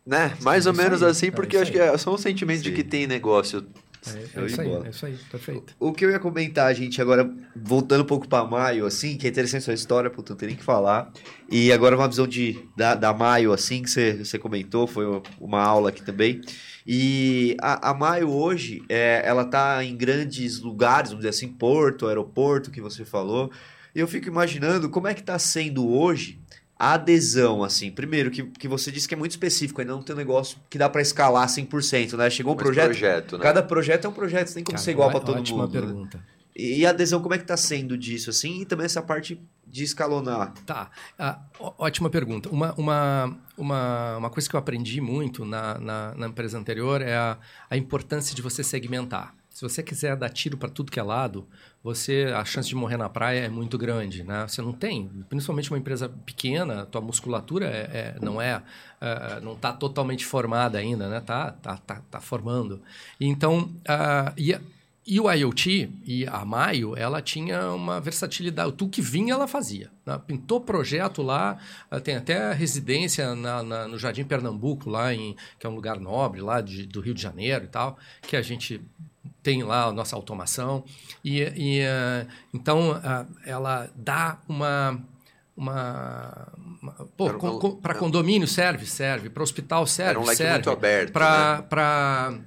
Né? 0.04 0.36
Mais 0.40 0.66
ou 0.66 0.72
menos 0.72 1.00
aí, 1.02 1.10
assim, 1.10 1.30
porque 1.30 1.56
eu 1.56 1.62
acho 1.62 1.70
que 1.70 1.78
é 1.78 1.96
só 1.96 2.12
um 2.12 2.18
sentimento 2.18 2.58
Sim. 2.58 2.70
de 2.70 2.72
que 2.72 2.82
tem 2.82 3.06
negócio 3.06 3.64
é, 4.04 4.40
é 4.40 4.46
isso 4.46 4.60
aí, 4.60 4.68
é 4.68 4.88
isso 4.90 5.06
aí, 5.06 5.16
perfeito. 5.30 5.76
O 5.78 5.92
que 5.92 6.04
eu 6.04 6.10
ia 6.10 6.18
comentar, 6.18 6.74
gente, 6.74 7.00
agora, 7.00 7.30
voltando 7.54 8.02
um 8.02 8.06
pouco 8.06 8.26
para 8.26 8.44
Maio, 8.44 8.84
assim, 8.84 9.16
que 9.16 9.26
é 9.28 9.30
interessante 9.30 9.62
sua 9.62 9.74
história, 9.74 10.10
puta, 10.10 10.32
não 10.32 10.38
tem 10.38 10.48
nem 10.48 10.56
que 10.56 10.64
falar. 10.64 11.12
E 11.48 11.70
agora 11.70 11.96
uma 11.96 12.08
visão 12.08 12.26
de, 12.26 12.58
da, 12.76 12.96
da 12.96 13.14
Maio, 13.14 13.52
assim, 13.52 13.82
que 13.82 13.90
você, 13.90 14.14
você 14.14 14.38
comentou, 14.40 14.88
foi 14.88 15.04
uma 15.40 15.62
aula 15.62 15.90
aqui 15.90 16.02
também. 16.02 16.40
E 16.86 17.56
a, 17.60 17.90
a 17.90 17.94
Maio 17.94 18.30
hoje, 18.30 18.82
é, 18.88 19.22
ela 19.24 19.44
tá 19.44 19.84
em 19.84 19.96
grandes 19.96 20.60
lugares, 20.60 21.10
vamos 21.10 21.24
dizer 21.24 21.36
assim, 21.36 21.48
porto, 21.48 22.06
aeroporto, 22.06 22.70
que 22.70 22.80
você 22.80 23.04
falou. 23.04 23.50
E 23.94 24.00
eu 24.00 24.08
fico 24.08 24.28
imaginando 24.28 24.88
como 24.88 25.08
é 25.08 25.14
que 25.14 25.20
está 25.20 25.38
sendo 25.38 25.88
hoje 25.88 26.40
a 26.78 26.94
adesão, 26.94 27.62
assim, 27.62 27.92
primeiro, 27.92 28.28
que, 28.28 28.42
que 28.42 28.66
você 28.66 28.90
disse 28.90 29.06
que 29.06 29.14
é 29.14 29.16
muito 29.16 29.30
específico, 29.30 29.80
ainda 29.80 29.92
não 29.92 30.02
tem 30.02 30.16
um 30.16 30.18
negócio 30.18 30.58
que 30.68 30.76
dá 30.76 30.88
para 30.88 31.00
escalar 31.00 31.46
100%, 31.46 32.16
né? 32.16 32.28
Chegou 32.28 32.54
um 32.54 32.56
Mas 32.56 32.64
projeto. 32.64 32.86
projeto 32.86 33.38
né? 33.38 33.42
Cada 33.44 33.62
projeto 33.62 34.04
é 34.06 34.08
um 34.08 34.12
projeto, 34.12 34.48
você 34.48 34.54
tem 34.54 34.64
como 34.64 34.74
Cara, 34.74 34.84
ser 34.84 34.90
igual 34.90 35.10
para 35.10 35.20
todo 35.20 35.38
ótima 35.38 35.58
mundo. 35.58 35.68
Ótima 35.68 35.80
né? 35.80 35.86
pergunta. 35.86 36.18
Né? 36.18 36.24
E 36.54 36.84
a 36.84 36.90
adesão, 36.90 37.20
como 37.20 37.34
é 37.34 37.38
que 37.38 37.44
está 37.44 37.56
sendo 37.56 37.96
disso, 37.96 38.30
assim? 38.30 38.60
E 38.60 38.64
também 38.66 38.84
essa 38.84 39.02
parte 39.02 39.40
de 39.66 39.84
escalonar. 39.84 40.52
Tá, 40.66 40.90
ah, 41.18 41.40
ótima 41.78 42.10
pergunta. 42.10 42.50
Uma, 42.50 42.74
uma, 42.74 43.38
uma, 43.56 44.16
uma 44.18 44.30
coisa 44.30 44.48
que 44.48 44.54
eu 44.54 44.60
aprendi 44.60 45.00
muito 45.00 45.46
na, 45.46 45.78
na, 45.78 46.14
na 46.14 46.26
empresa 46.26 46.58
anterior 46.58 47.00
é 47.00 47.16
a, 47.16 47.38
a 47.70 47.76
importância 47.76 48.34
de 48.34 48.42
você 48.42 48.62
segmentar. 48.62 49.34
Se 49.48 49.62
você 49.62 49.82
quiser 49.82 50.16
dar 50.16 50.30
tiro 50.30 50.56
para 50.56 50.68
tudo 50.68 50.90
que 50.90 50.98
é 50.98 51.02
lado, 51.02 51.46
você 51.84 52.32
a 52.34 52.44
chance 52.44 52.68
de 52.68 52.74
morrer 52.74 52.96
na 52.96 53.08
praia 53.08 53.40
é 53.40 53.48
muito 53.48 53.76
grande, 53.76 54.24
né? 54.24 54.46
Você 54.48 54.62
não 54.62 54.72
tem, 54.72 55.08
principalmente 55.28 55.70
uma 55.70 55.78
empresa 55.78 56.08
pequena, 56.08 56.86
tua 56.86 57.02
musculatura 57.02 57.66
é, 57.66 58.14
é 58.16 58.16
não 58.20 58.40
é, 58.40 58.62
é 59.00 59.40
não 59.40 59.52
está 59.52 59.72
totalmente 59.72 60.24
formada 60.24 60.78
ainda, 60.78 61.08
né? 61.08 61.20
Tá, 61.20 61.52
tá, 61.52 61.76
tá, 61.76 62.02
tá 62.10 62.20
formando. 62.20 62.80
Então, 63.20 63.70
uh, 63.82 64.32
e, 64.38 64.58
e 65.04 65.18
o 65.18 65.30
IoT 65.30 65.90
e 66.04 66.26
a 66.28 66.44
Maio, 66.44 66.96
ela 66.96 67.20
tinha 67.20 67.72
uma 67.72 68.00
versatilidade. 68.00 68.72
Tudo 68.72 68.90
que 68.90 69.02
vinha, 69.02 69.34
ela 69.34 69.48
fazia. 69.48 69.90
Né? 70.06 70.20
Pintou 70.26 70.60
projeto 70.60 71.22
lá, 71.22 71.58
tem 72.04 72.16
até 72.16 72.52
residência 72.52 73.34
na, 73.34 73.62
na, 73.64 73.88
no 73.88 73.98
Jardim 73.98 74.22
Pernambuco, 74.22 74.88
lá 74.88 75.12
em, 75.12 75.36
que 75.58 75.66
é 75.66 75.70
um 75.70 75.74
lugar 75.74 75.98
nobre 75.98 76.40
lá 76.40 76.60
de, 76.60 76.86
do 76.86 77.00
Rio 77.00 77.14
de 77.14 77.20
Janeiro 77.20 77.64
e 77.64 77.68
tal, 77.68 77.98
que 78.22 78.36
a 78.36 78.42
gente 78.42 78.80
tem 79.42 79.64
lá 79.64 79.86
a 79.86 79.92
nossa 79.92 80.14
automação. 80.14 80.84
E, 81.24 81.40
e 81.40 81.80
uh, 81.80 82.28
então 82.54 83.00
ela 83.44 83.90
dá 83.96 84.38
uma. 84.48 85.02
uma, 85.56 86.48
uma 86.80 87.08
para 87.82 87.94
condomínio 87.96 88.46
serve, 88.46 88.86
serve. 88.86 89.28
Para 89.28 89.42
hospital 89.42 89.84
serve, 89.84 90.10
Era 90.10 90.20
um 90.20 90.26
serve. 90.26 90.52
muito 90.52 90.70
aberto. 90.70 91.12
Para. 91.12 92.38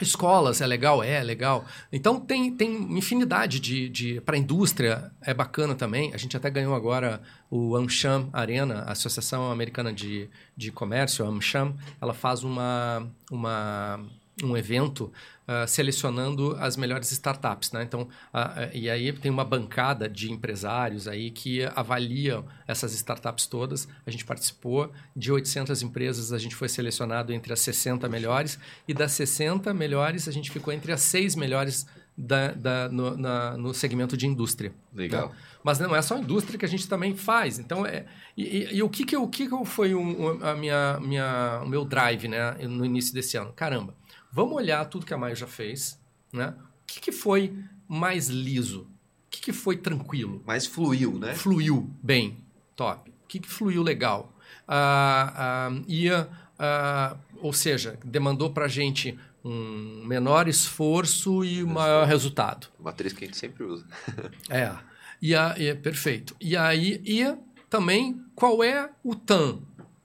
Escolas 0.00 0.60
é 0.60 0.66
legal, 0.66 1.02
é 1.02 1.22
legal. 1.22 1.64
Então 1.92 2.20
tem, 2.20 2.54
tem 2.54 2.96
infinidade 2.96 3.58
de. 3.58 3.88
de 3.88 4.20
para 4.20 4.36
a 4.36 4.38
indústria 4.38 5.10
é 5.20 5.34
bacana 5.34 5.74
também. 5.74 6.14
A 6.14 6.16
gente 6.16 6.36
até 6.36 6.48
ganhou 6.48 6.74
agora 6.74 7.20
o 7.50 7.74
AmCham 7.74 8.28
Arena, 8.32 8.82
a 8.82 8.92
Associação 8.92 9.50
Americana 9.50 9.92
de, 9.92 10.30
de 10.56 10.70
Comércio, 10.70 11.24
a 11.24 11.28
AmCham. 11.28 11.74
Ela 12.00 12.14
faz 12.14 12.44
uma, 12.44 13.08
uma, 13.28 14.00
um 14.44 14.56
evento 14.56 15.12
uh, 15.48 15.66
selecionando 15.66 16.54
as 16.60 16.76
melhores 16.76 17.10
startups, 17.10 17.72
né? 17.72 17.82
Então, 17.82 18.02
uh, 18.02 18.70
e 18.74 18.90
aí 18.90 19.12
tem 19.12 19.30
uma 19.30 19.44
bancada 19.44 20.08
de 20.08 20.30
empresários 20.30 21.08
aí 21.08 21.30
que 21.30 21.64
avaliam 21.74 22.44
essas 22.66 22.92
startups 22.92 23.46
todas. 23.46 23.88
A 24.06 24.10
gente 24.10 24.24
participou 24.24 24.92
de 25.16 25.32
800 25.32 25.82
empresas, 25.82 26.32
a 26.32 26.38
gente 26.38 26.54
foi 26.54 26.68
selecionado 26.68 27.32
entre 27.32 27.52
as 27.52 27.60
60 27.60 28.08
melhores 28.08 28.58
e 28.86 28.92
das 28.92 29.12
60 29.12 29.72
melhores 29.72 30.28
a 30.28 30.32
gente 30.32 30.50
ficou 30.50 30.72
entre 30.72 30.92
as 30.92 31.00
seis 31.00 31.34
melhores 31.34 31.86
da, 32.16 32.50
da, 32.50 32.88
no, 32.88 33.16
na, 33.16 33.56
no, 33.56 33.72
segmento 33.72 34.16
de 34.16 34.26
indústria. 34.26 34.72
Legal. 34.92 35.28
Né? 35.28 35.34
Mas 35.62 35.78
não 35.78 35.94
é 35.94 36.02
só 36.02 36.16
a 36.16 36.18
indústria 36.18 36.58
que 36.58 36.64
a 36.64 36.68
gente 36.68 36.88
também 36.88 37.14
faz. 37.14 37.60
Então, 37.60 37.86
é, 37.86 38.06
e, 38.36 38.42
e, 38.42 38.76
e 38.76 38.82
o 38.82 38.88
que, 38.88 39.04
que, 39.04 39.16
o 39.16 39.28
que, 39.28 39.48
que 39.48 39.64
foi 39.64 39.94
um, 39.94 40.42
a 40.42 40.54
minha, 40.56 40.98
minha, 41.00 41.60
o 41.62 41.68
meu 41.68 41.84
drive 41.84 42.26
né, 42.26 42.56
no 42.62 42.84
início 42.84 43.14
desse 43.14 43.36
ano? 43.36 43.52
Caramba, 43.52 43.94
Vamos 44.38 44.54
olhar 44.54 44.84
tudo 44.84 45.04
que 45.04 45.12
a 45.12 45.18
Maio 45.18 45.34
já 45.34 45.48
fez, 45.48 46.00
né? 46.32 46.54
O 46.60 46.86
que, 46.86 47.00
que 47.00 47.10
foi 47.10 47.58
mais 47.88 48.28
liso? 48.28 48.82
O 48.82 48.86
que, 49.30 49.40
que 49.40 49.52
foi 49.52 49.76
tranquilo? 49.76 50.40
Mais 50.46 50.64
fluiu, 50.64 51.18
né? 51.18 51.34
Fluiu 51.34 51.90
bem, 52.00 52.36
top. 52.76 53.10
O 53.10 53.26
que, 53.26 53.40
que 53.40 53.48
fluiu 53.48 53.82
legal? 53.82 54.32
Ah, 54.68 55.32
ah, 55.36 55.82
ia, 55.88 56.28
ah, 56.56 57.16
ou 57.38 57.52
seja, 57.52 57.98
demandou 58.04 58.50
para 58.50 58.66
a 58.66 58.68
gente 58.68 59.18
um 59.44 60.04
menor 60.06 60.46
esforço 60.46 61.44
e 61.44 61.64
um 61.64 61.70
maior 61.72 62.06
resultado. 62.06 62.68
Uma 62.78 62.90
atriz 62.90 63.12
que 63.12 63.24
a 63.24 63.26
gente 63.26 63.36
sempre 63.36 63.64
usa. 63.64 63.84
é, 64.48 64.72
e, 65.20 65.34
a, 65.34 65.56
e, 65.58 65.74
perfeito. 65.74 66.36
E 66.40 66.56
aí, 66.56 67.02
e 67.04 67.36
também, 67.68 68.24
qual 68.36 68.62
é 68.62 68.88
o 69.02 69.16
TAM 69.16 69.58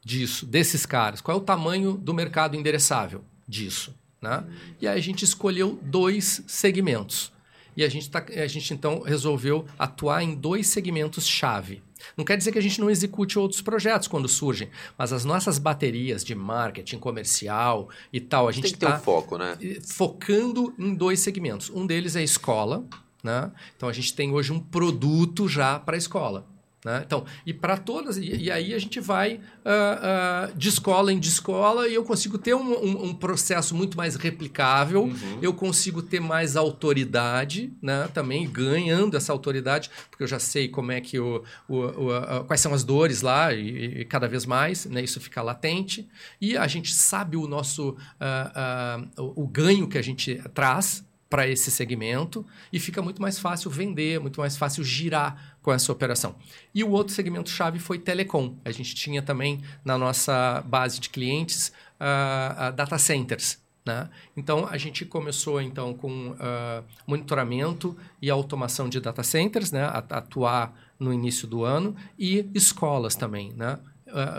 disso, 0.03 0.43
desses 0.43 0.87
caras? 0.87 1.21
Qual 1.21 1.37
é 1.37 1.39
o 1.39 1.43
tamanho 1.43 1.93
do 1.93 2.15
mercado 2.15 2.55
endereçável 2.55 3.23
disso? 3.47 3.95
Né? 4.23 4.41
E 4.79 4.87
aí 4.87 4.97
a 4.97 5.01
gente 5.01 5.25
escolheu 5.25 5.77
dois 5.83 6.41
segmentos. 6.47 7.33
E 7.75 7.83
a 7.83 7.89
gente, 7.89 8.09
tá, 8.09 8.23
a 8.29 8.47
gente 8.47 8.73
então 8.73 9.01
resolveu 9.01 9.65
atuar 9.77 10.23
em 10.23 10.33
dois 10.33 10.67
segmentos-chave. 10.67 11.83
Não 12.15 12.23
quer 12.23 12.37
dizer 12.37 12.53
que 12.53 12.57
a 12.57 12.61
gente 12.61 12.79
não 12.79 12.89
execute 12.89 13.37
outros 13.37 13.61
projetos 13.61 14.07
quando 14.07 14.29
surgem, 14.29 14.69
mas 14.97 15.11
as 15.11 15.25
nossas 15.25 15.57
baterias 15.57 16.23
de 16.23 16.33
marketing 16.35 16.99
comercial 16.99 17.89
e 18.13 18.21
tal, 18.21 18.47
a 18.47 18.51
gente 18.53 18.67
está 18.67 18.95
um 18.95 18.99
foco, 18.99 19.37
né? 19.37 19.57
focando 19.85 20.73
em 20.79 20.93
dois 20.93 21.19
segmentos. 21.19 21.69
Um 21.69 21.85
deles 21.85 22.15
é 22.15 22.19
a 22.19 22.23
escola, 22.23 22.85
né? 23.21 23.51
Então 23.75 23.89
a 23.89 23.93
gente 23.93 24.13
tem 24.13 24.31
hoje 24.31 24.53
um 24.53 24.59
produto 24.59 25.49
já 25.49 25.79
para 25.79 25.95
a 25.95 25.97
escola. 25.97 26.45
Né? 26.83 27.01
Então, 27.05 27.25
e 27.45 27.53
para 27.53 27.77
todas, 27.77 28.17
e, 28.17 28.43
e, 28.43 28.51
aí 28.51 28.73
a 28.73 28.79
gente 28.79 28.99
vai 28.99 29.35
uh, 29.35 30.51
uh, 30.51 30.57
de 30.57 30.67
escola 30.67 31.13
em 31.13 31.19
de 31.19 31.29
escola 31.29 31.87
e 31.87 31.93
eu 31.93 32.03
consigo 32.03 32.37
ter 32.37 32.53
um, 32.53 32.73
um, 32.73 33.05
um 33.05 33.13
processo 33.13 33.73
muito 33.73 33.95
mais 33.95 34.15
replicável, 34.15 35.03
uhum. 35.03 35.39
eu 35.41 35.53
consigo 35.53 36.01
ter 36.01 36.19
mais 36.19 36.57
autoridade, 36.57 37.71
né? 37.81 38.09
também 38.13 38.49
ganhando 38.49 39.15
essa 39.15 39.31
autoridade, 39.31 39.89
porque 40.09 40.23
eu 40.23 40.27
já 40.27 40.39
sei 40.39 40.67
como 40.67 40.91
é 40.91 40.99
que 40.99 41.17
o, 41.19 41.43
o, 41.69 41.85
o 41.85 42.43
quais 42.45 42.59
são 42.59 42.73
as 42.73 42.83
dores 42.83 43.21
lá 43.21 43.53
e, 43.53 44.01
e, 44.01 44.05
cada 44.05 44.27
vez 44.27 44.45
mais, 44.45 44.85
né? 44.85 45.01
isso 45.01 45.21
fica 45.21 45.41
latente, 45.41 46.07
e 46.41 46.57
a 46.57 46.67
gente 46.67 46.93
sabe 46.93 47.37
o 47.37 47.47
nosso 47.47 47.91
uh, 47.91 49.21
o, 49.21 49.43
o 49.43 49.47
ganho 49.47 49.87
que 49.87 49.97
a 49.97 50.01
gente 50.01 50.35
traz 50.53 51.05
para 51.33 51.47
esse 51.47 51.71
segmento 51.71 52.45
e 52.71 52.79
fica 52.79 53.01
muito 53.01 53.19
mais 53.19 53.39
fácil 53.39 53.71
vender, 53.71 54.19
muito 54.19 54.39
mais 54.39 54.55
fácil 54.55 54.83
girar 54.83 55.57
com 55.63 55.73
essa 55.73 55.91
operação. 55.91 56.35
E 56.75 56.83
o 56.83 56.91
outro 56.91 57.11
segmento 57.11 57.49
chave 57.49 57.79
foi 57.79 57.97
telecom. 57.97 58.55
A 58.63 58.69
gente 58.69 58.93
tinha 58.93 59.19
também 59.19 59.63
na 59.83 59.97
nossa 59.97 60.61
base 60.61 60.99
de 60.99 61.09
clientes 61.09 61.69
uh, 61.99 62.69
uh, 62.69 62.71
data 62.71 62.99
centers. 62.99 63.57
Né? 63.83 64.11
Então 64.37 64.67
a 64.67 64.77
gente 64.77 65.05
começou 65.05 65.59
então 65.59 65.95
com 65.95 66.33
uh, 66.33 66.83
monitoramento 67.07 67.97
e 68.21 68.29
automação 68.29 68.87
de 68.87 68.99
data 68.99 69.23
centers, 69.23 69.71
né? 69.71 69.85
A, 69.85 69.97
atuar 69.97 70.71
no 70.99 71.11
início 71.11 71.47
do 71.47 71.65
ano 71.65 71.95
e 72.17 72.47
escolas 72.53 73.15
também, 73.15 73.51
né? 73.53 73.79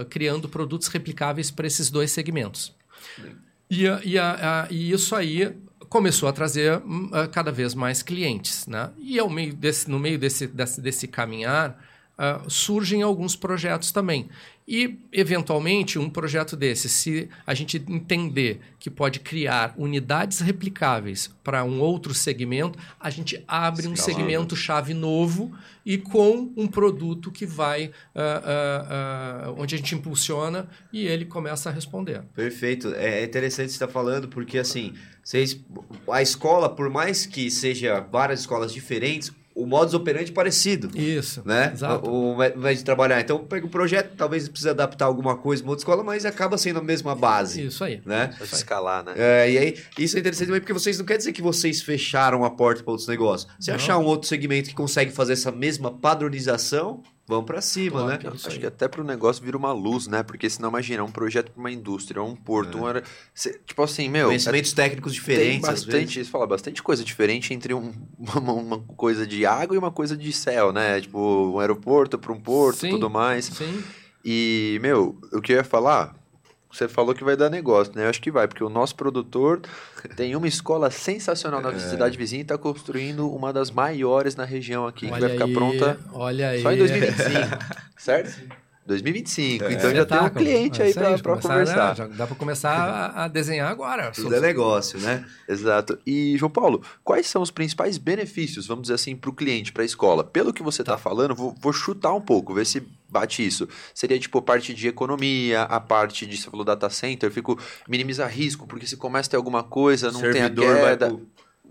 criando 0.08 0.48
produtos 0.48 0.86
replicáveis 0.86 1.50
para 1.50 1.66
esses 1.66 1.90
dois 1.90 2.12
segmentos. 2.12 2.72
E, 3.68 3.82
e, 4.04 4.16
a, 4.16 4.68
e 4.70 4.92
isso 4.92 5.16
aí 5.16 5.52
começou 5.94 6.28
a 6.28 6.32
trazer 6.32 6.78
uh, 6.78 6.82
cada 7.30 7.52
vez 7.52 7.72
mais 7.72 8.02
clientes. 8.02 8.66
Né? 8.66 8.90
E 8.98 9.16
ao 9.16 9.30
meio 9.30 9.54
desse, 9.54 9.88
no 9.88 9.96
meio 9.96 10.18
desse, 10.18 10.48
desse, 10.48 10.80
desse 10.80 11.06
caminhar, 11.06 11.80
uh, 12.18 12.50
surgem 12.50 13.00
alguns 13.02 13.36
projetos 13.36 13.92
também. 13.92 14.28
E, 14.66 14.98
eventualmente, 15.12 15.96
um 15.98 16.10
projeto 16.10 16.56
desse, 16.56 16.88
se 16.88 17.28
a 17.46 17.54
gente 17.54 17.76
entender 17.88 18.60
que 18.80 18.90
pode 18.90 19.20
criar 19.20 19.72
unidades 19.76 20.40
replicáveis 20.40 21.30
para 21.44 21.62
um 21.62 21.80
outro 21.80 22.12
segmento, 22.12 22.76
a 22.98 23.08
gente 23.08 23.44
abre 23.46 23.86
um 23.86 23.94
segmento-chave 23.94 24.94
novo 24.94 25.52
e 25.84 25.98
com 25.98 26.50
um 26.56 26.66
produto 26.66 27.30
que 27.30 27.44
vai, 27.44 27.86
uh, 27.86 29.50
uh, 29.50 29.50
uh, 29.50 29.60
onde 29.62 29.74
a 29.74 29.78
gente 29.78 29.94
impulsiona 29.94 30.66
e 30.90 31.06
ele 31.06 31.26
começa 31.26 31.68
a 31.68 31.72
responder. 31.72 32.22
Perfeito. 32.34 32.94
É 32.94 33.22
interessante 33.22 33.68
você 33.68 33.74
estar 33.74 33.88
falando, 33.88 34.28
porque 34.28 34.56
assim, 34.56 34.94
vocês, 35.24 35.58
a 36.10 36.20
escola, 36.20 36.68
por 36.68 36.90
mais 36.90 37.24
que 37.24 37.50
seja 37.50 38.00
várias 38.00 38.40
escolas 38.40 38.72
diferentes, 38.72 39.32
o 39.54 39.66
modus 39.66 39.94
operandi 39.94 40.32
parecido. 40.32 40.90
Isso. 40.98 41.42
Né? 41.44 41.70
Exato. 41.72 42.10
O, 42.10 42.36
o 42.36 42.74
de 42.74 42.84
trabalhar. 42.84 43.20
Então, 43.20 43.38
pega 43.44 43.64
o 43.64 43.70
projeto, 43.70 44.16
talvez 44.16 44.48
precise 44.48 44.68
adaptar 44.68 45.06
alguma 45.06 45.36
coisa 45.36 45.62
uma 45.62 45.70
outra 45.70 45.82
escola, 45.82 46.02
mas 46.02 46.24
acaba 46.24 46.58
sendo 46.58 46.80
a 46.80 46.82
mesma 46.82 47.14
base. 47.14 47.64
Isso 47.64 47.84
aí. 47.84 48.02
Né? 48.04 48.34
Pode 48.36 48.52
escalar, 48.52 49.04
né? 49.04 49.14
É, 49.16 49.50
e 49.50 49.58
aí, 49.58 49.78
isso 49.98 50.16
é 50.16 50.20
interessante 50.20 50.48
também 50.48 50.60
porque 50.60 50.72
vocês 50.72 50.98
não 50.98 51.06
quer 51.06 51.16
dizer 51.16 51.32
que 51.32 51.40
vocês 51.40 51.80
fecharam 51.82 52.44
a 52.44 52.50
porta 52.50 52.82
para 52.82 52.90
outros 52.90 53.08
negócios. 53.08 53.50
Se 53.60 53.70
achar 53.70 53.96
um 53.98 54.04
outro 54.04 54.28
segmento 54.28 54.68
que 54.68 54.74
consegue 54.74 55.12
fazer 55.12 55.34
essa 55.34 55.52
mesma 55.52 55.90
padronização, 55.90 57.02
Vamos 57.26 57.46
para 57.46 57.62
cima, 57.62 58.02
claro, 58.02 58.22
né? 58.22 58.32
Acho 58.44 58.60
que 58.60 58.66
até 58.66 58.86
para 58.86 59.00
o 59.00 59.04
negócio 59.04 59.42
vira 59.42 59.56
uma 59.56 59.72
luz, 59.72 60.06
né? 60.06 60.22
Porque 60.22 60.48
senão 60.50 60.68
imagina 60.68 61.02
um 61.02 61.10
projeto 61.10 61.50
para 61.52 61.58
uma 61.58 61.70
indústria, 61.70 62.22
um 62.22 62.36
porto, 62.36 62.76
é. 62.76 62.80
um 62.82 62.88
era... 62.88 63.02
tipo 63.64 63.82
assim, 63.82 64.10
meu, 64.10 64.26
conhecimentos 64.26 64.72
é... 64.72 64.76
técnicos 64.76 65.14
diferentes, 65.14 65.52
tem 65.52 65.60
bastante, 65.60 66.20
isso 66.20 66.30
fala 66.30 66.46
bastante 66.46 66.82
coisa 66.82 67.02
diferente 67.02 67.54
entre 67.54 67.72
um, 67.72 67.92
uma, 68.18 68.52
uma, 68.52 68.78
coisa 68.80 69.26
de 69.26 69.46
água 69.46 69.74
e 69.74 69.78
uma 69.78 69.90
coisa 69.90 70.14
de 70.14 70.30
céu, 70.34 70.70
né? 70.70 71.00
Tipo, 71.00 71.52
um 71.54 71.58
aeroporto 71.58 72.18
para 72.18 72.30
um 72.30 72.40
porto, 72.40 72.86
e 72.86 72.90
tudo 72.90 73.08
mais. 73.08 73.46
Sim. 73.46 73.82
E, 74.22 74.78
meu, 74.82 75.18
o 75.32 75.40
que 75.40 75.52
eu 75.52 75.56
ia 75.56 75.64
falar, 75.64 76.14
você 76.74 76.88
falou 76.88 77.14
que 77.14 77.22
vai 77.22 77.36
dar 77.36 77.48
negócio, 77.48 77.92
né? 77.94 78.04
Eu 78.04 78.10
acho 78.10 78.20
que 78.20 78.32
vai, 78.32 78.48
porque 78.48 78.64
o 78.64 78.68
nosso 78.68 78.96
produtor 78.96 79.60
tem 80.16 80.34
uma 80.34 80.48
escola 80.48 80.90
sensacional 80.90 81.60
na 81.60 81.70
é. 81.70 81.78
cidade 81.78 82.18
vizinha 82.18 82.40
e 82.40 82.42
está 82.42 82.58
construindo 82.58 83.32
uma 83.32 83.52
das 83.52 83.70
maiores 83.70 84.34
na 84.34 84.44
região 84.44 84.84
aqui, 84.84 85.06
olha 85.06 85.14
que 85.14 85.20
vai 85.20 85.30
ficar 85.30 85.44
aí, 85.44 85.52
pronta 85.52 85.98
olha 86.12 86.60
só 86.60 86.72
em 86.72 86.78
2025, 86.78 87.58
certo? 87.96 88.63
2025. 88.86 89.64
É. 89.64 89.72
Então 89.72 89.94
já 89.94 90.04
tem 90.04 90.18
um 90.18 90.30
cliente 90.30 90.82
aí 90.82 90.92
para 90.92 91.36
conversar. 91.36 91.88
Né? 91.90 91.94
Já 91.94 92.06
dá 92.06 92.26
para 92.26 92.36
começar 92.36 92.72
a, 92.72 93.24
a, 93.24 93.28
desenhar 93.28 93.70
agora. 93.70 94.10
Tudo 94.10 94.34
é 94.34 94.40
negócio, 94.40 94.98
né? 95.00 95.24
Exato. 95.48 95.98
E, 96.06 96.36
João 96.36 96.50
Paulo, 96.50 96.82
quais 97.02 97.26
são 97.26 97.40
os 97.40 97.50
principais 97.50 97.96
benefícios, 97.96 98.66
vamos 98.66 98.82
dizer 98.82 98.94
assim, 98.94 99.16
para 99.16 99.30
o 99.30 99.32
cliente, 99.32 99.72
para 99.72 99.82
a 99.82 99.86
escola? 99.86 100.22
Pelo 100.22 100.52
que 100.52 100.62
você 100.62 100.82
está 100.82 100.92
tá 100.92 100.98
falando, 100.98 101.34
vou, 101.34 101.54
vou, 101.60 101.72
chutar 101.72 102.12
um 102.12 102.20
pouco, 102.20 102.54
ver 102.54 102.66
se 102.66 102.82
bate 103.08 103.44
isso. 103.44 103.68
Seria 103.94 104.18
tipo 104.18 104.38
a 104.38 104.42
parte 104.42 104.74
de 104.74 104.88
economia, 104.88 105.62
a 105.62 105.80
parte 105.80 106.26
de, 106.26 106.36
você 106.36 106.50
falou 106.50 106.64
data 106.64 106.90
center, 106.90 107.30
fico 107.30 107.58
minimizar 107.88 108.30
risco, 108.30 108.66
porque 108.66 108.86
se 108.86 108.96
começa 108.96 109.28
a 109.28 109.30
ter 109.30 109.36
alguma 109.36 109.62
coisa, 109.62 110.12
não 110.12 110.20
Servidor 110.20 110.64
tem 110.64 110.74
a 110.74 110.80
queda. 110.80 111.08
Vai 111.08 111.20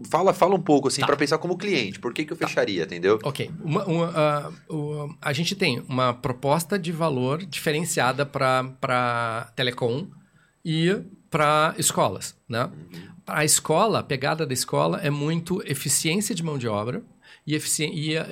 Fala, 0.10 0.34
fala 0.34 0.56
um 0.56 0.62
pouco, 0.62 0.88
assim, 0.88 1.02
tá. 1.02 1.08
para 1.08 1.16
pensar 1.16 1.38
como 1.38 1.56
cliente. 1.56 2.00
Por 2.00 2.14
que, 2.14 2.26
que 2.26 2.34
eu 2.34 2.38
tá. 2.38 2.48
fecharia, 2.48 2.84
entendeu? 2.84 3.20
Ok. 3.24 3.52
Uma, 3.64 3.86
uma, 3.86 4.54
uh, 4.70 5.16
a 5.22 5.32
gente 5.32 5.56
tem 5.56 5.84
uma 5.88 6.14
proposta 6.14 6.80
de 6.80 6.92
valor 6.92 7.46
diferenciada 7.46 8.26
para 8.26 9.52
telecom 9.56 10.08
e 10.66 11.00
para 11.30 11.76
escolas, 11.78 12.36
né? 12.50 12.66
Uhum. 12.66 13.14
A 13.28 13.46
escola, 13.46 14.00
a 14.00 14.04
pegada 14.04 14.46
da 14.46 14.54
escola 14.54 15.00
é 15.02 15.10
muito 15.10 15.62
eficiência 15.66 16.34
de 16.34 16.44
mão 16.44 16.58
de 16.58 16.68
obra 16.68 17.04
e, 17.46 17.54
efici 17.56 17.86
e, 17.86 18.18
uh, 18.18 18.24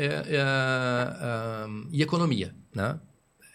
e 1.92 2.02
economia, 2.02 2.56
né? 2.74 3.00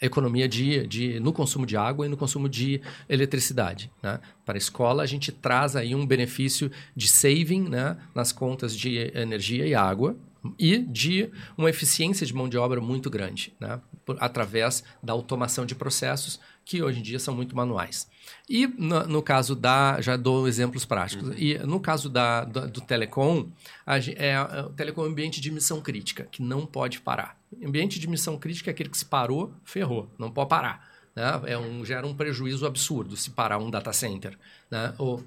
Economia 0.01 0.49
de, 0.49 0.87
de, 0.87 1.21
no 1.21 1.33
consumo 1.33 1.65
de 1.65 1.77
água 1.77 2.07
e 2.07 2.09
no 2.09 2.17
consumo 2.17 2.49
de 2.49 2.81
eletricidade. 3.09 3.91
Né? 4.03 4.21
Para 4.45 4.57
a 4.57 4.59
escola, 4.59 5.03
a 5.03 5.07
gente 5.07 5.33
traz 5.33 5.77
aí 5.77 5.95
um 5.95 6.07
benefício 6.07 6.71
de 6.95 7.09
saving 7.09 7.69
né, 7.69 7.97
nas 8.15 8.33
contas 8.33 8.77
de 8.77 8.97
energia 9.15 9.67
e 9.67 9.75
água 9.75 10.17
e 10.59 10.79
de 10.79 11.31
uma 11.57 11.71
eficiência 11.71 12.27
de 12.27 12.35
mão 12.35 12.49
de 12.49 12.57
obra 12.57 12.81
muito 12.81 13.11
grande, 13.11 13.53
né? 13.59 13.81
Por, 14.05 14.17
através 14.21 14.85
da 15.03 15.13
automação 15.13 15.67
de 15.67 15.75
processos 15.75 16.39
que 16.67 16.83
hoje 16.83 16.99
em 16.99 17.03
dia 17.03 17.21
são 17.21 17.33
muito 17.33 17.55
manuais. 17.55 18.11
E 18.49 18.67
no, 18.67 19.07
no 19.07 19.23
caso 19.23 19.55
da, 19.55 20.01
já 20.01 20.17
dou 20.17 20.49
exemplos 20.49 20.85
práticos, 20.85 21.29
uhum. 21.29 21.35
e 21.39 21.57
no 21.61 21.79
caso 21.79 22.11
da, 22.11 22.45
do, 22.45 22.69
do 22.69 22.81
telecom, 22.81 23.49
a, 23.87 23.99
é, 23.99 24.33
é, 24.33 24.63
o 24.63 24.71
telecom 24.71 25.03
é 25.03 25.05
um 25.05 25.11
ambiente 25.11 25.41
de 25.41 25.49
missão 25.53 25.81
crítica, 25.81 26.25
que 26.25 26.43
não 26.43 26.67
pode 26.67 27.01
parar. 27.01 27.41
Ambiente 27.65 28.01
de 28.01 28.09
missão 28.09 28.37
crítica 28.37 28.69
é 28.69 28.73
aquele 28.73 28.91
que 28.91 28.99
se 28.99 29.05
parou, 29.05 29.55
ferrou, 29.65 30.11
não 30.19 30.29
pode 30.29 30.51
parar. 30.51 30.91
Né? 31.15 31.41
É 31.47 31.57
um, 31.57 31.85
gera 31.85 32.05
um 32.05 32.15
prejuízo 32.15 32.67
absurdo 32.67 33.17
se 33.17 33.31
parar 33.31 33.59
um 33.59 33.71
data 33.71 33.93
center. 33.93 34.37
Né? 34.69 34.93
Ou, 34.99 35.25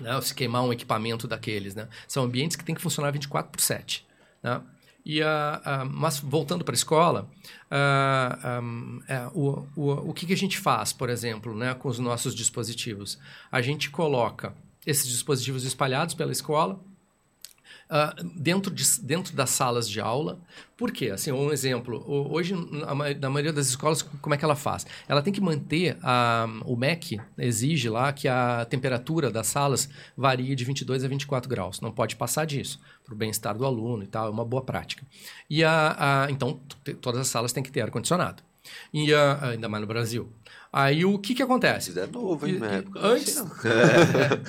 né? 0.00 0.18
se 0.22 0.34
queimar 0.34 0.64
um 0.64 0.72
equipamento 0.72 1.28
daqueles. 1.28 1.74
Né? 1.74 1.86
São 2.08 2.24
ambientes 2.24 2.56
que 2.56 2.64
têm 2.64 2.74
que 2.74 2.80
funcionar 2.80 3.10
24 3.10 3.52
por 3.52 3.60
7. 3.60 4.06
Né? 4.42 4.58
E, 5.04 5.20
mas 5.90 6.20
voltando 6.20 6.64
para 6.64 6.74
a 6.74 6.76
escola, 6.76 7.28
é, 9.08 9.28
o, 9.34 9.66
o, 9.74 10.10
o 10.10 10.14
que, 10.14 10.26
que, 10.26 10.32
a 10.32 10.36
gente 10.36 10.58
faz, 10.58 10.92
por 10.92 11.10
exemplo, 11.10 11.56
né, 11.56 11.74
com 11.74 11.88
os 11.88 11.98
nossos 11.98 12.34
dispositivos? 12.34 13.18
A 13.50 13.60
gente 13.60 13.90
coloca 13.90 14.54
esses 14.86 15.08
dispositivos 15.08 15.64
espalhados 15.64 16.14
pela 16.14 16.32
escola, 16.32 16.80
uh, 17.92 18.24
dentro, 18.34 18.72
de, 18.72 18.84
dentro 19.02 19.36
das 19.36 19.50
salas 19.50 19.88
de 19.88 20.00
aula. 20.00 20.40
Por 20.76 20.90
quê? 20.90 21.10
Assim, 21.10 21.30
um 21.30 21.52
exemplo. 21.52 22.02
Hoje, 22.08 22.54
na 23.20 23.30
maioria 23.30 23.52
das 23.52 23.68
escolas, 23.68 24.02
como 24.02 24.34
é 24.34 24.38
que 24.38 24.44
ela 24.44 24.56
faz? 24.56 24.86
Ela 25.06 25.22
tem 25.22 25.32
que 25.32 25.40
manter, 25.40 25.96
a, 26.02 26.46
o 26.64 26.74
MEC 26.74 27.20
exige 27.38 27.88
lá 27.88 28.12
que 28.12 28.26
a 28.26 28.64
temperatura 28.64 29.30
das 29.30 29.46
salas 29.46 29.88
varie 30.16 30.56
de 30.56 30.64
22 30.64 31.04
a 31.04 31.08
24 31.08 31.48
graus. 31.48 31.80
Não 31.80 31.92
pode 31.92 32.16
passar 32.16 32.46
disso, 32.46 32.80
para 33.04 33.14
o 33.14 33.16
bem-estar 33.16 33.56
do 33.56 33.66
aluno 33.66 34.02
e 34.02 34.06
tal, 34.06 34.26
é 34.26 34.30
uma 34.30 34.44
boa 34.44 34.62
prática. 34.62 35.06
E 35.48 35.62
a, 35.62 36.24
a 36.24 36.30
então, 36.30 36.58
todas 37.00 37.20
as 37.20 37.28
salas 37.28 37.52
têm 37.52 37.62
que 37.62 37.70
ter 37.70 37.82
ar-condicionado. 37.82 38.42
E 38.92 39.12
a, 39.12 39.50
ainda 39.50 39.68
mais 39.68 39.82
no 39.82 39.86
Brasil. 39.86 40.32
Aí 40.72 41.04
o 41.04 41.18
que 41.18 41.34
que 41.34 41.42
acontece? 41.42 41.90
Isso 41.90 42.00
é 42.00 42.06
novo, 42.06 42.46
hein, 42.46 42.58
Antes, 42.96 43.36
é, 43.36 43.42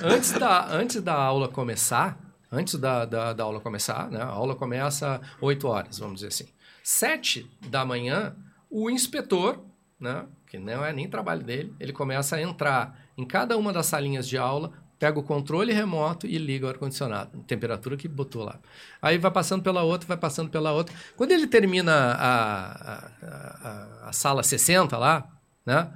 antes, 0.02 0.32
da, 0.32 0.74
antes 0.74 1.02
da 1.02 1.14
aula 1.14 1.48
começar, 1.48 2.18
antes 2.54 2.76
da, 2.76 3.04
da, 3.04 3.32
da 3.32 3.44
aula 3.44 3.60
começar, 3.60 4.10
né? 4.10 4.20
A 4.20 4.26
aula 4.26 4.54
começa 4.54 5.20
8 5.40 5.66
horas, 5.66 5.98
vamos 5.98 6.16
dizer 6.16 6.28
assim. 6.28 6.46
7 6.82 7.50
da 7.68 7.84
manhã, 7.84 8.36
o 8.70 8.90
inspetor, 8.90 9.64
né? 9.98 10.26
Que 10.46 10.58
não 10.58 10.84
é 10.84 10.92
nem 10.92 11.08
trabalho 11.08 11.42
dele, 11.42 11.74
ele 11.80 11.92
começa 11.92 12.36
a 12.36 12.42
entrar 12.42 12.98
em 13.16 13.24
cada 13.24 13.56
uma 13.56 13.72
das 13.72 13.86
salinhas 13.86 14.28
de 14.28 14.38
aula, 14.38 14.72
pega 14.98 15.18
o 15.18 15.22
controle 15.22 15.72
remoto 15.72 16.26
e 16.26 16.38
liga 16.38 16.66
o 16.66 16.68
ar-condicionado, 16.68 17.38
temperatura 17.44 17.96
que 17.96 18.06
botou 18.08 18.44
lá. 18.44 18.58
Aí 19.02 19.18
vai 19.18 19.30
passando 19.30 19.62
pela 19.62 19.82
outra, 19.82 20.06
vai 20.06 20.16
passando 20.16 20.50
pela 20.50 20.72
outra. 20.72 20.94
Quando 21.16 21.32
ele 21.32 21.46
termina 21.46 21.92
a, 21.92 22.72
a, 22.72 23.10
a, 23.22 24.08
a 24.08 24.12
sala 24.12 24.42
60 24.42 24.96
lá, 24.96 25.28
né? 25.64 25.90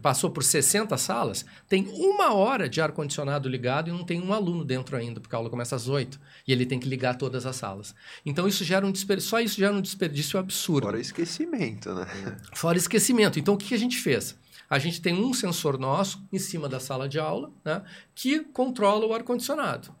passou 0.00 0.30
por 0.30 0.44
60 0.44 0.96
salas, 0.96 1.44
tem 1.68 1.88
uma 1.88 2.34
hora 2.34 2.68
de 2.68 2.80
ar-condicionado 2.80 3.48
ligado 3.48 3.88
e 3.88 3.92
não 3.92 4.04
tem 4.04 4.20
um 4.20 4.32
aluno 4.32 4.64
dentro 4.64 4.96
ainda, 4.96 5.20
porque 5.20 5.34
a 5.34 5.38
aula 5.38 5.50
começa 5.50 5.74
às 5.74 5.88
8 5.88 6.20
e 6.46 6.52
ele 6.52 6.64
tem 6.64 6.78
que 6.78 6.88
ligar 6.88 7.16
todas 7.16 7.44
as 7.44 7.56
salas. 7.56 7.94
Então 8.24 8.46
isso 8.46 8.64
gera 8.64 8.86
um 8.86 8.92
desperdício, 8.92 9.30
só 9.30 9.40
isso 9.40 9.58
gera 9.58 9.74
um 9.74 9.80
desperdício 9.80 10.38
absurdo. 10.38 10.86
Fora 10.86 11.00
esquecimento, 11.00 11.92
né? 11.92 12.06
Fora 12.54 12.78
esquecimento. 12.78 13.38
Então 13.38 13.54
o 13.54 13.58
que 13.58 13.74
a 13.74 13.78
gente 13.78 13.98
fez? 13.98 14.36
A 14.70 14.78
gente 14.78 15.02
tem 15.02 15.14
um 15.14 15.34
sensor 15.34 15.78
nosso 15.78 16.24
em 16.32 16.38
cima 16.38 16.68
da 16.68 16.80
sala 16.80 17.08
de 17.08 17.18
aula 17.18 17.50
né, 17.64 17.82
que 18.14 18.40
controla 18.40 19.04
o 19.04 19.12
ar-condicionado. 19.12 19.94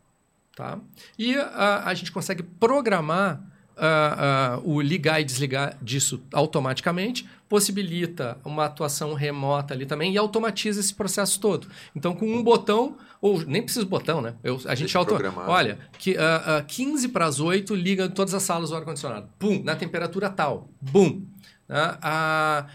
Tá? 0.56 0.78
E 1.18 1.34
a, 1.36 1.82
a 1.84 1.94
gente 1.94 2.12
consegue 2.12 2.42
programar 2.42 3.48
Uh, 3.74 4.60
uh, 4.60 4.70
o 4.70 4.82
ligar 4.82 5.18
e 5.18 5.24
desligar 5.24 5.78
disso 5.80 6.22
automaticamente, 6.30 7.26
possibilita 7.52 8.38
uma 8.46 8.64
atuação 8.64 9.12
remota 9.12 9.74
ali 9.74 9.84
também 9.84 10.10
e 10.14 10.16
automatiza 10.16 10.80
esse 10.80 10.94
processo 10.94 11.38
todo. 11.38 11.68
Então, 11.94 12.14
com 12.14 12.24
um 12.24 12.42
botão, 12.42 12.96
ou 13.20 13.44
nem 13.44 13.62
precisa 13.62 13.84
botão, 13.84 14.22
né? 14.22 14.36
Eu, 14.42 14.58
a 14.64 14.74
gente 14.74 14.96
automatiza. 14.96 15.38
Olha, 15.46 15.78
que, 15.98 16.12
uh, 16.12 16.64
15 16.66 17.08
para 17.08 17.26
as 17.26 17.40
8 17.40 17.74
liga 17.74 18.08
todas 18.08 18.32
as 18.32 18.42
salas 18.42 18.70
do 18.70 18.76
ar-condicionado. 18.76 19.28
Pum, 19.38 19.62
na 19.62 19.76
temperatura 19.76 20.30
tal. 20.30 20.70
Bum. 20.80 21.26
Uh, 21.68 22.66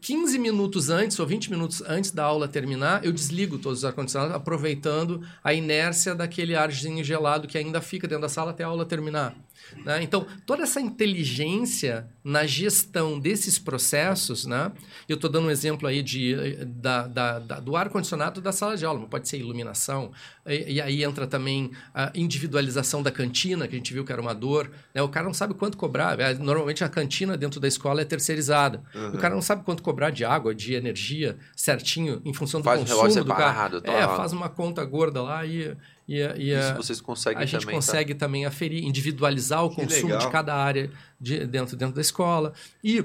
15 0.00 0.40
minutos 0.40 0.90
antes 0.90 1.20
ou 1.20 1.26
20 1.26 1.52
minutos 1.52 1.80
antes 1.86 2.10
da 2.10 2.24
aula 2.24 2.48
terminar, 2.48 3.04
eu 3.04 3.12
desligo 3.12 3.58
todos 3.58 3.78
os 3.78 3.84
ar-condicionados, 3.84 4.34
aproveitando 4.34 5.22
a 5.44 5.54
inércia 5.54 6.16
daquele 6.16 6.56
arzinho 6.56 7.04
gelado 7.04 7.46
que 7.46 7.56
ainda 7.56 7.80
fica 7.80 8.08
dentro 8.08 8.22
da 8.22 8.28
sala 8.28 8.50
até 8.50 8.64
a 8.64 8.66
aula 8.66 8.84
terminar. 8.84 9.36
Né? 9.84 10.02
Então, 10.02 10.26
toda 10.46 10.62
essa 10.62 10.80
inteligência 10.80 12.06
na 12.22 12.46
gestão 12.46 13.18
desses 13.18 13.58
processos, 13.58 14.46
né? 14.46 14.72
eu 15.08 15.16
estou 15.16 15.30
dando 15.30 15.46
um 15.46 15.50
exemplo 15.50 15.86
aí 15.86 16.02
de, 16.02 16.64
da, 16.64 17.06
da, 17.06 17.38
da 17.38 17.60
do 17.60 17.76
ar-condicionado 17.76 18.40
da 18.40 18.52
sala 18.52 18.76
de 18.76 18.84
aula, 18.84 19.00
mas 19.00 19.08
pode 19.08 19.28
ser 19.28 19.38
iluminação, 19.38 20.12
e, 20.46 20.74
e, 20.74 20.80
aí 20.80 21.02
entra 21.02 21.26
também 21.26 21.70
a 21.94 22.10
individualização 22.14 23.02
da 23.02 23.10
cantina, 23.10 23.66
que 23.66 23.74
a 23.74 23.78
gente 23.78 23.92
viu 23.92 24.04
que 24.04 24.12
era 24.12 24.20
uma 24.20 24.34
dor. 24.34 24.70
Né? 24.94 25.02
O 25.02 25.08
cara 25.08 25.24
não 25.24 25.34
sabe 25.34 25.54
quanto 25.54 25.76
cobrar. 25.76 26.20
É, 26.20 26.34
normalmente 26.34 26.84
a 26.84 26.88
cantina 26.88 27.36
dentro 27.36 27.58
da 27.58 27.66
escola 27.66 28.02
é 28.02 28.04
terceirizada. 28.04 28.82
Uhum. 28.94 29.14
O 29.14 29.18
cara 29.18 29.34
não 29.34 29.42
sabe 29.42 29.64
quanto 29.64 29.82
cobrar 29.82 30.10
de 30.10 30.24
água, 30.24 30.54
de 30.54 30.74
energia, 30.74 31.36
certinho, 31.56 32.20
em 32.24 32.34
função 32.34 32.60
do 32.60 32.64
faz 32.64 32.80
consumo 32.80 33.20
um 33.20 33.24
do 33.24 33.34
carro. 33.34 33.80
É, 33.84 34.02
faz 34.16 34.32
uma 34.32 34.48
conta 34.48 34.84
gorda 34.84 35.22
lá 35.22 35.46
e, 35.46 35.74
e, 36.06 36.20
e 36.20 36.52
Isso 36.52 36.74
vocês 36.76 37.00
conseguem 37.00 37.42
a 37.42 37.46
gente 37.46 37.60
também, 37.60 37.74
tá? 37.74 37.80
consegue 37.80 38.14
tá? 38.14 38.26
também 38.26 38.44
aferir, 38.44 38.84
individualizar 38.84 39.64
o 39.64 39.70
que 39.70 39.76
consumo 39.76 40.12
legal. 40.12 40.18
de 40.18 40.30
cada 40.30 40.54
área 40.54 40.90
de, 41.20 41.46
dentro, 41.46 41.76
dentro 41.76 41.94
da 41.94 42.00
escola. 42.00 42.52
E 42.82 43.04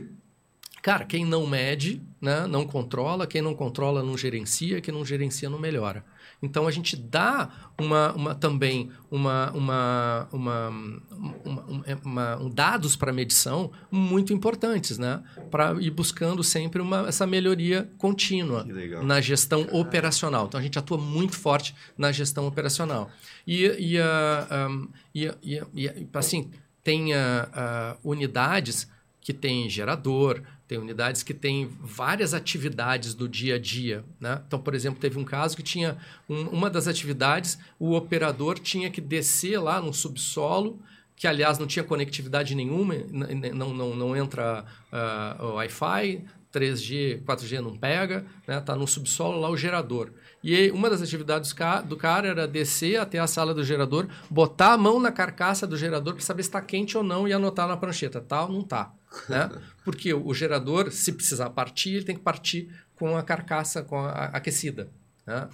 Cara, 0.82 1.04
quem 1.04 1.26
não 1.26 1.46
mede, 1.46 2.02
né, 2.22 2.48
não 2.48 2.66
controla, 2.66 3.28
quem 3.28 3.42
não 3.42 3.54
controla 3.54 4.02
não 4.02 4.18
gerencia, 4.18 4.80
quem 4.80 4.94
não 4.94 5.04
gerencia 5.04 5.50
não 5.50 5.60
melhora. 5.60 6.06
Então 6.42 6.68
a 6.68 6.72
gente 6.72 6.96
dá 6.96 7.50
uma, 7.78 8.14
uma 8.14 8.36
também 8.36 8.90
uma, 9.12 9.52
uma, 9.52 10.28
uma, 10.32 10.70
uma 12.04 12.38
um 12.38 12.50
dados 12.50 12.96
para 12.96 13.12
medição 13.12 13.72
muito 13.92 14.32
importantes, 14.32 14.98
né? 14.98 15.22
Para 15.52 15.74
ir 15.82 15.92
buscando 15.92 16.44
sempre 16.44 16.82
uma, 16.82 17.08
essa 17.08 17.28
melhoria 17.28 17.90
contínua 17.98 18.66
na 19.04 19.20
gestão 19.20 19.64
Caramba. 19.64 19.82
operacional. 19.82 20.46
Então 20.48 20.60
a 20.60 20.64
gente 20.64 20.80
atua 20.80 20.98
muito 20.98 21.36
forte 21.36 21.76
na 21.98 22.12
gestão 22.12 22.48
operacional. 22.48 23.10
E, 23.46 23.66
e, 23.66 24.00
uh, 24.00 24.70
um, 24.70 24.90
e, 25.14 25.26
e, 25.44 25.64
e 25.76 26.08
assim, 26.14 26.50
tem 26.84 27.14
uh, 27.14 27.18
uh, 27.18 28.10
unidades 28.10 28.90
que 29.22 29.34
têm 29.34 29.70
gerador, 29.70 30.42
tem 30.70 30.78
unidades 30.78 31.24
que 31.24 31.34
têm 31.34 31.68
várias 31.82 32.32
atividades 32.32 33.16
do 33.16 33.28
dia 33.28 33.56
a 33.56 33.60
dia. 33.60 34.06
Né? 34.20 34.40
Então, 34.46 34.60
por 34.60 34.76
exemplo, 34.76 35.00
teve 35.00 35.18
um 35.18 35.24
caso 35.24 35.58
que 35.58 35.64
tinha 35.64 35.98
um, 36.30 36.44
uma 36.50 36.70
das 36.70 36.88
atividades, 36.88 37.58
o 37.80 37.96
operador 37.96 38.60
tinha 38.60 38.88
que 38.92 39.02
descer 39.02 39.58
lá 39.58 39.82
no 39.82 39.92
subsolo, 39.92 40.80
que 41.16 41.26
aliás 41.26 41.58
não 41.58 41.66
tinha 41.66 41.84
conectividade 41.84 42.54
nenhuma, 42.54 42.94
não, 43.52 43.74
não, 43.74 43.96
não 43.96 44.16
entra 44.16 44.64
uh, 45.42 45.54
Wi-Fi, 45.56 46.24
3G, 46.54 47.24
4G 47.24 47.60
não 47.60 47.78
pega, 47.78 48.26
né? 48.48 48.60
Tá 48.60 48.76
no 48.76 48.88
subsolo 48.88 49.40
lá 49.40 49.50
o 49.50 49.58
gerador. 49.58 50.12
E 50.44 50.72
uma 50.72 50.90
das 50.90 51.02
atividades 51.02 51.54
do 51.86 51.98
cara 51.98 52.28
era 52.28 52.48
descer 52.48 53.00
até 53.00 53.20
a 53.20 53.28
sala 53.28 53.54
do 53.54 53.64
gerador, 53.64 54.08
botar 54.30 54.74
a 54.74 54.78
mão 54.78 55.00
na 55.00 55.12
carcaça 55.12 55.68
do 55.68 55.78
gerador 55.78 56.14
para 56.14 56.24
saber 56.24 56.44
se 56.44 56.50
está 56.50 56.62
quente 56.62 56.98
ou 56.98 57.04
não 57.04 57.28
e 57.28 57.34
anotar 57.34 57.68
na 57.68 57.78
prancheta, 57.78 58.22
tá 58.22 58.44
ou 58.44 58.52
não 58.52 58.64
tá. 58.64 58.92
Né? 59.28 59.50
Porque 59.84 60.14
o 60.14 60.34
gerador, 60.34 60.92
se 60.92 61.12
precisar 61.12 61.50
partir, 61.52 61.96
ele 61.96 62.06
tem 62.06 62.16
que 62.16 62.22
partir 62.22 62.70
com 62.96 63.16
a 63.16 63.24
carcaça 63.24 63.84
com 63.84 64.00
a, 64.00 64.26
aquecida. 64.26 64.90
Né? 65.26 65.48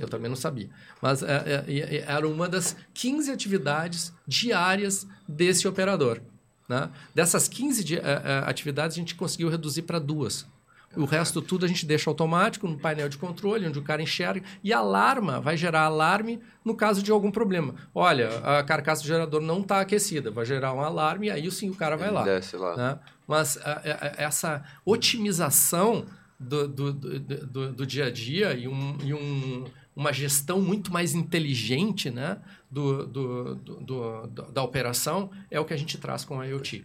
Eu 0.00 0.08
também 0.08 0.28
não 0.28 0.36
sabia. 0.36 0.68
Mas 1.00 1.22
é, 1.22 1.64
é, 1.66 1.78
é, 1.78 2.04
era 2.06 2.28
uma 2.28 2.48
das 2.48 2.76
15 2.92 3.30
atividades 3.30 4.12
diárias 4.26 5.06
desse 5.26 5.66
operador. 5.66 6.20
Né? 6.68 6.88
Dessas 7.14 7.48
15 7.48 7.84
de, 7.84 7.96
é, 7.96 8.00
é, 8.00 8.42
atividades, 8.46 8.96
a 8.96 9.00
gente 9.00 9.14
conseguiu 9.14 9.48
reduzir 9.48 9.82
para 9.82 9.98
duas. 9.98 10.46
O 10.94 11.04
resto 11.04 11.40
tudo 11.40 11.64
a 11.64 11.68
gente 11.68 11.86
deixa 11.86 12.10
automático 12.10 12.68
no 12.68 12.78
painel 12.78 13.08
de 13.08 13.16
controle, 13.16 13.66
onde 13.66 13.78
o 13.78 13.82
cara 13.82 14.02
enxerga 14.02 14.44
e 14.62 14.72
alarma, 14.72 15.40
vai 15.40 15.56
gerar 15.56 15.82
alarme 15.82 16.38
no 16.64 16.74
caso 16.74 17.02
de 17.02 17.10
algum 17.10 17.30
problema. 17.30 17.74
Olha, 17.94 18.28
a 18.40 18.62
carcaça 18.62 19.02
do 19.02 19.08
gerador 19.08 19.40
não 19.40 19.62
está 19.62 19.80
aquecida, 19.80 20.30
vai 20.30 20.44
gerar 20.44 20.74
um 20.74 20.80
alarme 20.80 21.28
e 21.28 21.30
aí 21.30 21.50
sim 21.50 21.70
o 21.70 21.74
cara 21.74 21.96
vai 21.96 22.08
Ele 22.08 22.14
lá. 22.14 22.24
Desce 22.24 22.56
lá. 22.56 22.76
Né? 22.76 22.98
Mas 23.26 23.56
a, 23.64 23.72
a, 23.72 24.22
essa 24.22 24.62
otimização 24.84 26.04
do, 26.38 26.68
do, 26.68 26.92
do, 26.92 27.20
do, 27.20 27.72
do 27.72 27.86
dia 27.86 28.06
a 28.06 28.10
dia 28.10 28.52
e, 28.52 28.68
um, 28.68 28.98
e 29.02 29.14
um, 29.14 29.64
uma 29.96 30.12
gestão 30.12 30.60
muito 30.60 30.92
mais 30.92 31.14
inteligente 31.14 32.10
né, 32.10 32.38
do, 32.72 33.06
do, 33.06 33.54
do, 33.54 34.26
da 34.26 34.62
operação 34.62 35.30
é 35.50 35.60
o 35.60 35.64
que 35.64 35.74
a 35.74 35.76
gente 35.76 35.98
traz 35.98 36.24
com 36.24 36.40
a 36.40 36.46
IoT 36.46 36.84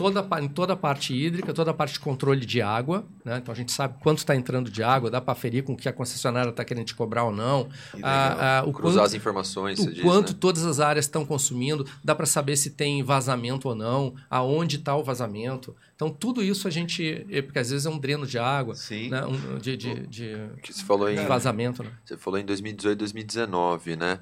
toda, 0.00 0.26
em 0.40 0.48
toda 0.48 0.72
a 0.72 0.76
parte 0.76 1.14
hídrica, 1.14 1.52
toda 1.52 1.72
a 1.72 1.74
parte 1.74 1.92
de 1.92 2.00
controle 2.00 2.46
de 2.46 2.62
água. 2.62 3.04
Né? 3.22 3.36
Então 3.36 3.52
a 3.52 3.56
gente 3.56 3.70
sabe 3.70 3.96
quanto 4.00 4.18
está 4.18 4.34
entrando 4.34 4.70
de 4.70 4.82
água, 4.82 5.10
dá 5.10 5.20
para 5.20 5.32
aferir 5.32 5.62
com 5.62 5.74
o 5.74 5.76
que 5.76 5.88
a 5.90 5.92
concessionária 5.92 6.48
está 6.48 6.64
querendo 6.64 6.86
te 6.86 6.94
cobrar 6.94 7.24
ou 7.24 7.32
não. 7.32 7.68
Ah, 8.02 8.60
ah, 8.60 8.64
o 8.66 8.72
Cruzar 8.72 9.02
quanto, 9.02 9.06
as 9.06 9.14
informações. 9.14 9.78
O 9.78 9.92
diz, 9.92 10.02
quanto 10.02 10.32
né? 10.32 10.38
todas 10.40 10.64
as 10.64 10.80
áreas 10.80 11.04
estão 11.04 11.26
consumindo, 11.26 11.86
dá 12.02 12.14
para 12.14 12.24
saber 12.24 12.56
se 12.56 12.70
tem 12.70 13.02
vazamento 13.02 13.68
ou 13.68 13.74
não, 13.74 14.14
aonde 14.30 14.76
está 14.76 14.96
o 14.96 15.04
vazamento. 15.04 15.76
Então 15.94 16.08
tudo 16.08 16.42
isso 16.42 16.66
a 16.66 16.70
gente. 16.70 17.26
Porque 17.44 17.58
às 17.58 17.70
vezes 17.70 17.84
é 17.84 17.90
um 17.90 17.98
dreno 17.98 18.26
de 18.26 18.38
água, 18.38 18.74
Sim. 18.74 19.10
Né? 19.10 19.22
Um, 19.26 19.58
de, 19.58 19.76
de, 19.76 20.06
de, 20.06 20.48
que 20.62 20.72
você 20.72 20.82
falou 20.82 21.10
em, 21.10 21.26
vazamento. 21.26 21.82
Né? 21.84 21.90
Você 22.06 22.16
falou 22.16 22.40
em 22.40 22.44
2018, 22.46 22.98
2019, 22.98 23.96
né? 23.96 24.18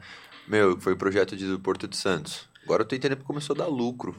Meu, 0.48 0.80
foi 0.80 0.94
o 0.94 0.96
projeto 0.96 1.36
de, 1.36 1.46
do 1.46 1.60
Porto 1.60 1.86
de 1.86 1.96
Santos. 1.96 2.48
Agora 2.64 2.82
eu 2.82 2.86
tô 2.86 2.96
entendendo 2.96 3.18
que 3.18 3.24
começou 3.24 3.54
a 3.54 3.58
dar 3.58 3.66
lucro. 3.66 4.14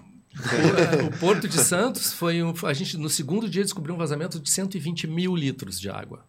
o 1.08 1.20
Porto 1.20 1.48
de 1.48 1.60
Santos 1.60 2.14
foi 2.14 2.44
um, 2.44 2.54
a 2.64 2.74
gente 2.74 2.98
no 2.98 3.10
segundo 3.10 3.50
dia 3.50 3.64
descobriu 3.64 3.96
um 3.96 3.98
vazamento 3.98 4.40
de 4.40 4.50
120 4.50 5.08
mil 5.08 5.36
litros 5.36 5.80
de 5.80 5.90
água. 5.90 6.24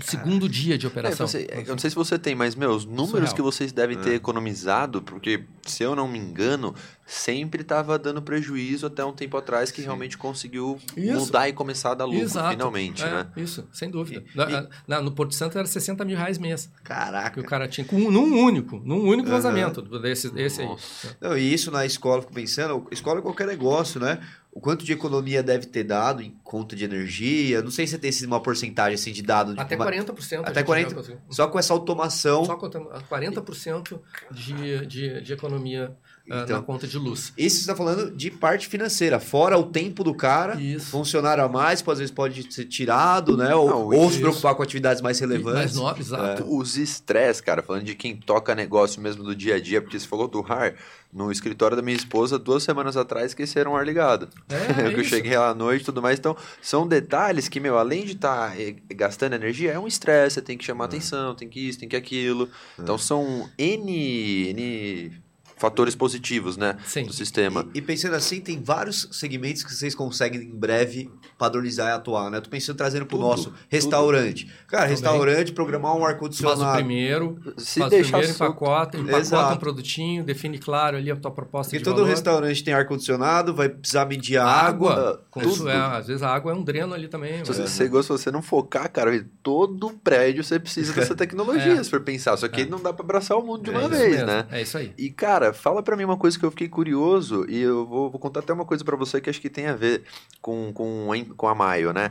Segundo 0.00 0.48
dia 0.48 0.78
de 0.78 0.86
operação. 0.86 1.26
É, 1.26 1.28
você, 1.28 1.46
eu 1.50 1.72
não 1.72 1.78
sei 1.78 1.90
se 1.90 1.96
você 1.96 2.18
tem, 2.18 2.34
mas, 2.34 2.54
meu, 2.54 2.70
os 2.70 2.86
números 2.86 3.10
Surreal. 3.10 3.34
que 3.34 3.42
vocês 3.42 3.72
devem 3.72 3.98
ter 3.98 4.12
é. 4.12 4.14
economizado, 4.14 5.02
porque, 5.02 5.44
se 5.66 5.82
eu 5.82 5.94
não 5.94 6.08
me 6.08 6.18
engano, 6.18 6.74
sempre 7.06 7.60
estava 7.60 7.98
dando 7.98 8.22
prejuízo 8.22 8.86
até 8.86 9.04
um 9.04 9.12
tempo 9.12 9.36
atrás 9.36 9.70
que 9.70 9.82
Sim. 9.82 9.86
realmente 9.86 10.16
conseguiu 10.16 10.78
isso. 10.96 11.20
mudar 11.20 11.48
e 11.48 11.52
começar 11.52 11.92
a 11.92 11.94
dar 11.94 12.04
lucro, 12.06 12.22
Exato. 12.22 12.50
finalmente, 12.50 13.04
é, 13.04 13.10
né? 13.10 13.26
Isso, 13.36 13.68
sem 13.70 13.90
dúvida. 13.90 14.24
E, 14.34 14.36
na, 14.36 14.68
na, 14.88 15.00
no 15.02 15.12
Porto 15.12 15.34
Santo 15.34 15.58
era 15.58 15.66
60 15.66 16.04
mil 16.06 16.16
reais 16.16 16.38
mês. 16.38 16.70
Caraca. 16.82 17.30
Que 17.30 17.40
o 17.40 17.44
cara 17.44 17.68
tinha, 17.68 17.84
com, 17.84 17.98
num 18.10 18.42
único, 18.42 18.80
num 18.84 19.02
único 19.06 19.28
uhum. 19.28 19.34
vazamento 19.34 19.82
desse, 20.00 20.30
desse 20.30 20.62
aí. 20.62 20.76
Não, 21.20 21.36
e 21.36 21.52
isso 21.52 21.70
na 21.70 21.84
escola, 21.84 22.22
fico 22.22 22.32
pensando, 22.32 22.88
escola 22.90 23.18
é 23.18 23.22
qualquer 23.22 23.46
negócio, 23.46 24.00
né? 24.00 24.20
O 24.52 24.60
quanto 24.60 24.84
de 24.84 24.92
economia 24.92 25.42
deve 25.42 25.64
ter 25.64 25.82
dado 25.82 26.20
em 26.20 26.30
conta 26.44 26.76
de 26.76 26.84
energia? 26.84 27.62
Não 27.62 27.70
sei 27.70 27.86
se 27.86 27.96
tem 27.96 28.10
uma 28.26 28.40
porcentagem 28.40 28.94
assim 28.94 29.10
de 29.10 29.22
dado. 29.22 29.58
Até 29.58 29.76
uma... 29.76 29.90
40%. 29.90 30.42
Até 30.44 30.62
40%. 30.62 30.98
Assim. 30.98 31.16
Só 31.30 31.48
com 31.48 31.58
essa 31.58 31.72
automação. 31.72 32.44
Só 32.44 32.56
com 32.56 32.68
40% 32.68 33.98
de, 34.30 34.86
de, 34.86 35.20
de 35.22 35.32
economia 35.32 35.96
então, 36.26 36.56
na 36.56 36.62
conta 36.62 36.86
de 36.86 36.96
luz. 36.98 37.32
Isso 37.36 37.56
você 37.56 37.62
está 37.62 37.74
falando 37.74 38.10
de 38.10 38.30
parte 38.30 38.68
financeira, 38.68 39.18
fora 39.18 39.58
o 39.58 39.64
tempo 39.64 40.04
do 40.04 40.14
cara, 40.14 40.60
isso. 40.60 40.90
funcionário 40.90 41.42
a 41.42 41.48
mais, 41.48 41.82
às 41.86 41.98
vezes 41.98 42.10
pode 42.12 42.52
ser 42.52 42.64
tirado, 42.66 43.36
né? 43.36 43.54
Ou, 43.54 43.68
Não, 43.68 43.86
ou 43.88 44.10
se 44.10 44.20
preocupar 44.20 44.54
com 44.54 44.62
atividades 44.62 45.02
mais 45.02 45.18
relevantes. 45.18 45.58
Mais 45.58 45.74
nobres, 45.74 46.06
exato. 46.06 46.42
É. 46.42 46.46
Os 46.46 46.76
estresse, 46.76 47.42
cara, 47.42 47.62
falando 47.62 47.84
de 47.84 47.94
quem 47.94 48.16
toca 48.16 48.54
negócio 48.54 49.00
mesmo 49.00 49.24
do 49.24 49.34
dia 49.34 49.56
a 49.56 49.60
dia, 49.60 49.82
porque 49.82 49.98
você 49.98 50.06
falou 50.06 50.28
do 50.28 50.40
RAR, 50.40 50.74
no 51.12 51.30
escritório 51.30 51.76
da 51.76 51.82
minha 51.82 51.96
esposa, 51.96 52.38
duas 52.38 52.62
semanas 52.62 52.96
atrás, 52.96 53.32
esqueceram 53.32 53.72
o 53.72 53.76
ar 53.76 53.84
ligado. 53.84 54.28
É, 54.48 54.88
é 54.88 54.94
eu 54.94 55.04
cheguei 55.04 55.36
lá 55.36 55.50
à 55.50 55.54
noite 55.54 55.82
e 55.82 55.84
tudo 55.84 56.00
mais. 56.00 56.18
Então, 56.18 56.36
são 56.60 56.86
detalhes 56.86 57.48
que, 57.48 57.60
meu, 57.60 57.76
além 57.76 58.04
de 58.04 58.12
estar 58.12 58.50
tá 58.50 58.56
gastando 58.94 59.34
energia, 59.34 59.72
é 59.72 59.78
um 59.78 59.86
estresse, 59.86 60.34
você 60.34 60.42
tem 60.42 60.56
que 60.56 60.64
chamar 60.64 60.84
é. 60.84 60.86
atenção, 60.86 61.34
tem 61.34 61.48
que 61.48 61.60
isso, 61.68 61.78
tem 61.78 61.88
que 61.88 61.96
aquilo. 61.96 62.48
É. 62.78 62.82
Então, 62.82 62.96
são 62.96 63.50
N, 63.58 64.48
N 64.50 65.22
fatores 65.62 65.94
positivos, 65.94 66.56
né? 66.56 66.76
Sim. 66.84 67.04
Do 67.04 67.12
sistema. 67.12 67.64
E, 67.72 67.78
e, 67.78 67.82
pensando 67.82 68.16
assim, 68.16 68.40
tem 68.40 68.60
vários 68.60 69.08
segmentos 69.12 69.62
que 69.62 69.72
vocês 69.72 69.94
conseguem 69.94 70.42
em 70.42 70.50
breve 70.50 71.08
padronizar 71.38 71.90
e 71.90 71.92
atuar, 71.92 72.30
né? 72.30 72.38
Eu 72.38 72.42
tô 72.42 72.50
pensando 72.50 72.76
trazendo 72.76 73.06
pro 73.06 73.16
tudo, 73.16 73.28
nosso 73.28 73.54
restaurante. 73.68 74.46
Tudo. 74.46 74.54
Cara, 74.66 74.82
Também. 74.82 74.96
restaurante, 74.96 75.52
programar 75.52 75.96
um 75.96 76.04
ar-condicionado. 76.04 76.60
Faz 76.60 76.72
o 76.72 76.76
primeiro, 76.76 77.38
Se 77.56 77.78
faz 77.78 77.90
deixar 77.90 78.16
o 78.16 78.20
primeiro, 78.20 78.34
empacota, 78.34 78.98
empacota 78.98 79.20
Exato. 79.20 79.54
um 79.54 79.58
produtinho, 79.58 80.24
define 80.24 80.58
claro 80.58 80.96
ali 80.96 81.12
a 81.12 81.16
tua 81.16 81.30
proposta 81.30 81.70
Porque 81.70 81.78
de 81.78 81.84
todo 81.84 81.98
valor. 81.98 82.10
restaurante 82.10 82.64
tem 82.64 82.74
ar-condicionado, 82.74 83.54
vai 83.54 83.68
precisar 83.68 84.04
medir 84.06 84.38
a 84.38 84.44
água. 84.44 84.92
água 84.92 85.22
tudo. 85.32 85.48
Isso 85.48 85.68
é, 85.68 85.76
às 85.76 86.06
vezes 86.06 86.22
a 86.22 86.28
água 86.28 86.52
é 86.52 86.54
um 86.54 86.62
dreno 86.62 86.94
ali 86.94 87.08
também. 87.08 87.44
Se 87.44 87.52
você, 87.52 87.88
gosta, 87.88 88.16
se 88.16 88.24
você 88.24 88.30
não 88.30 88.42
focar, 88.42 88.90
cara, 88.90 89.24
todo 89.42 89.90
prédio 90.02 90.42
você 90.42 90.58
precisa 90.58 90.92
dessa 90.92 91.14
tecnologia, 91.16 91.72
é. 91.72 91.84
se 91.84 91.90
for 91.90 92.00
pensar. 92.00 92.36
Só 92.36 92.48
que 92.48 92.62
é. 92.62 92.66
não 92.66 92.80
dá 92.80 92.92
para 92.92 93.04
abraçar 93.04 93.36
o 93.36 93.42
mundo 93.42 93.64
de 93.64 93.70
uma 93.70 93.82
é 93.82 93.88
vez, 93.88 94.10
mesmo. 94.12 94.26
né? 94.26 94.46
É 94.50 94.62
isso 94.62 94.78
aí. 94.78 94.92
E, 94.96 95.10
cara, 95.10 95.51
fala 95.52 95.82
para 95.82 95.96
mim 95.96 96.04
uma 96.04 96.16
coisa 96.16 96.38
que 96.38 96.44
eu 96.44 96.50
fiquei 96.50 96.68
curioso 96.68 97.46
e 97.48 97.58
eu 97.60 97.86
vou, 97.86 98.10
vou 98.10 98.20
contar 98.20 98.40
até 98.40 98.52
uma 98.52 98.64
coisa 98.64 98.84
para 98.84 98.96
você 98.96 99.20
que 99.20 99.30
acho 99.30 99.40
que 99.40 99.50
tem 99.50 99.66
a 99.66 99.74
ver 99.74 100.04
com, 100.40 100.72
com, 100.72 101.08
com 101.36 101.48
a 101.48 101.54
Maio, 101.54 101.92
né? 101.92 102.10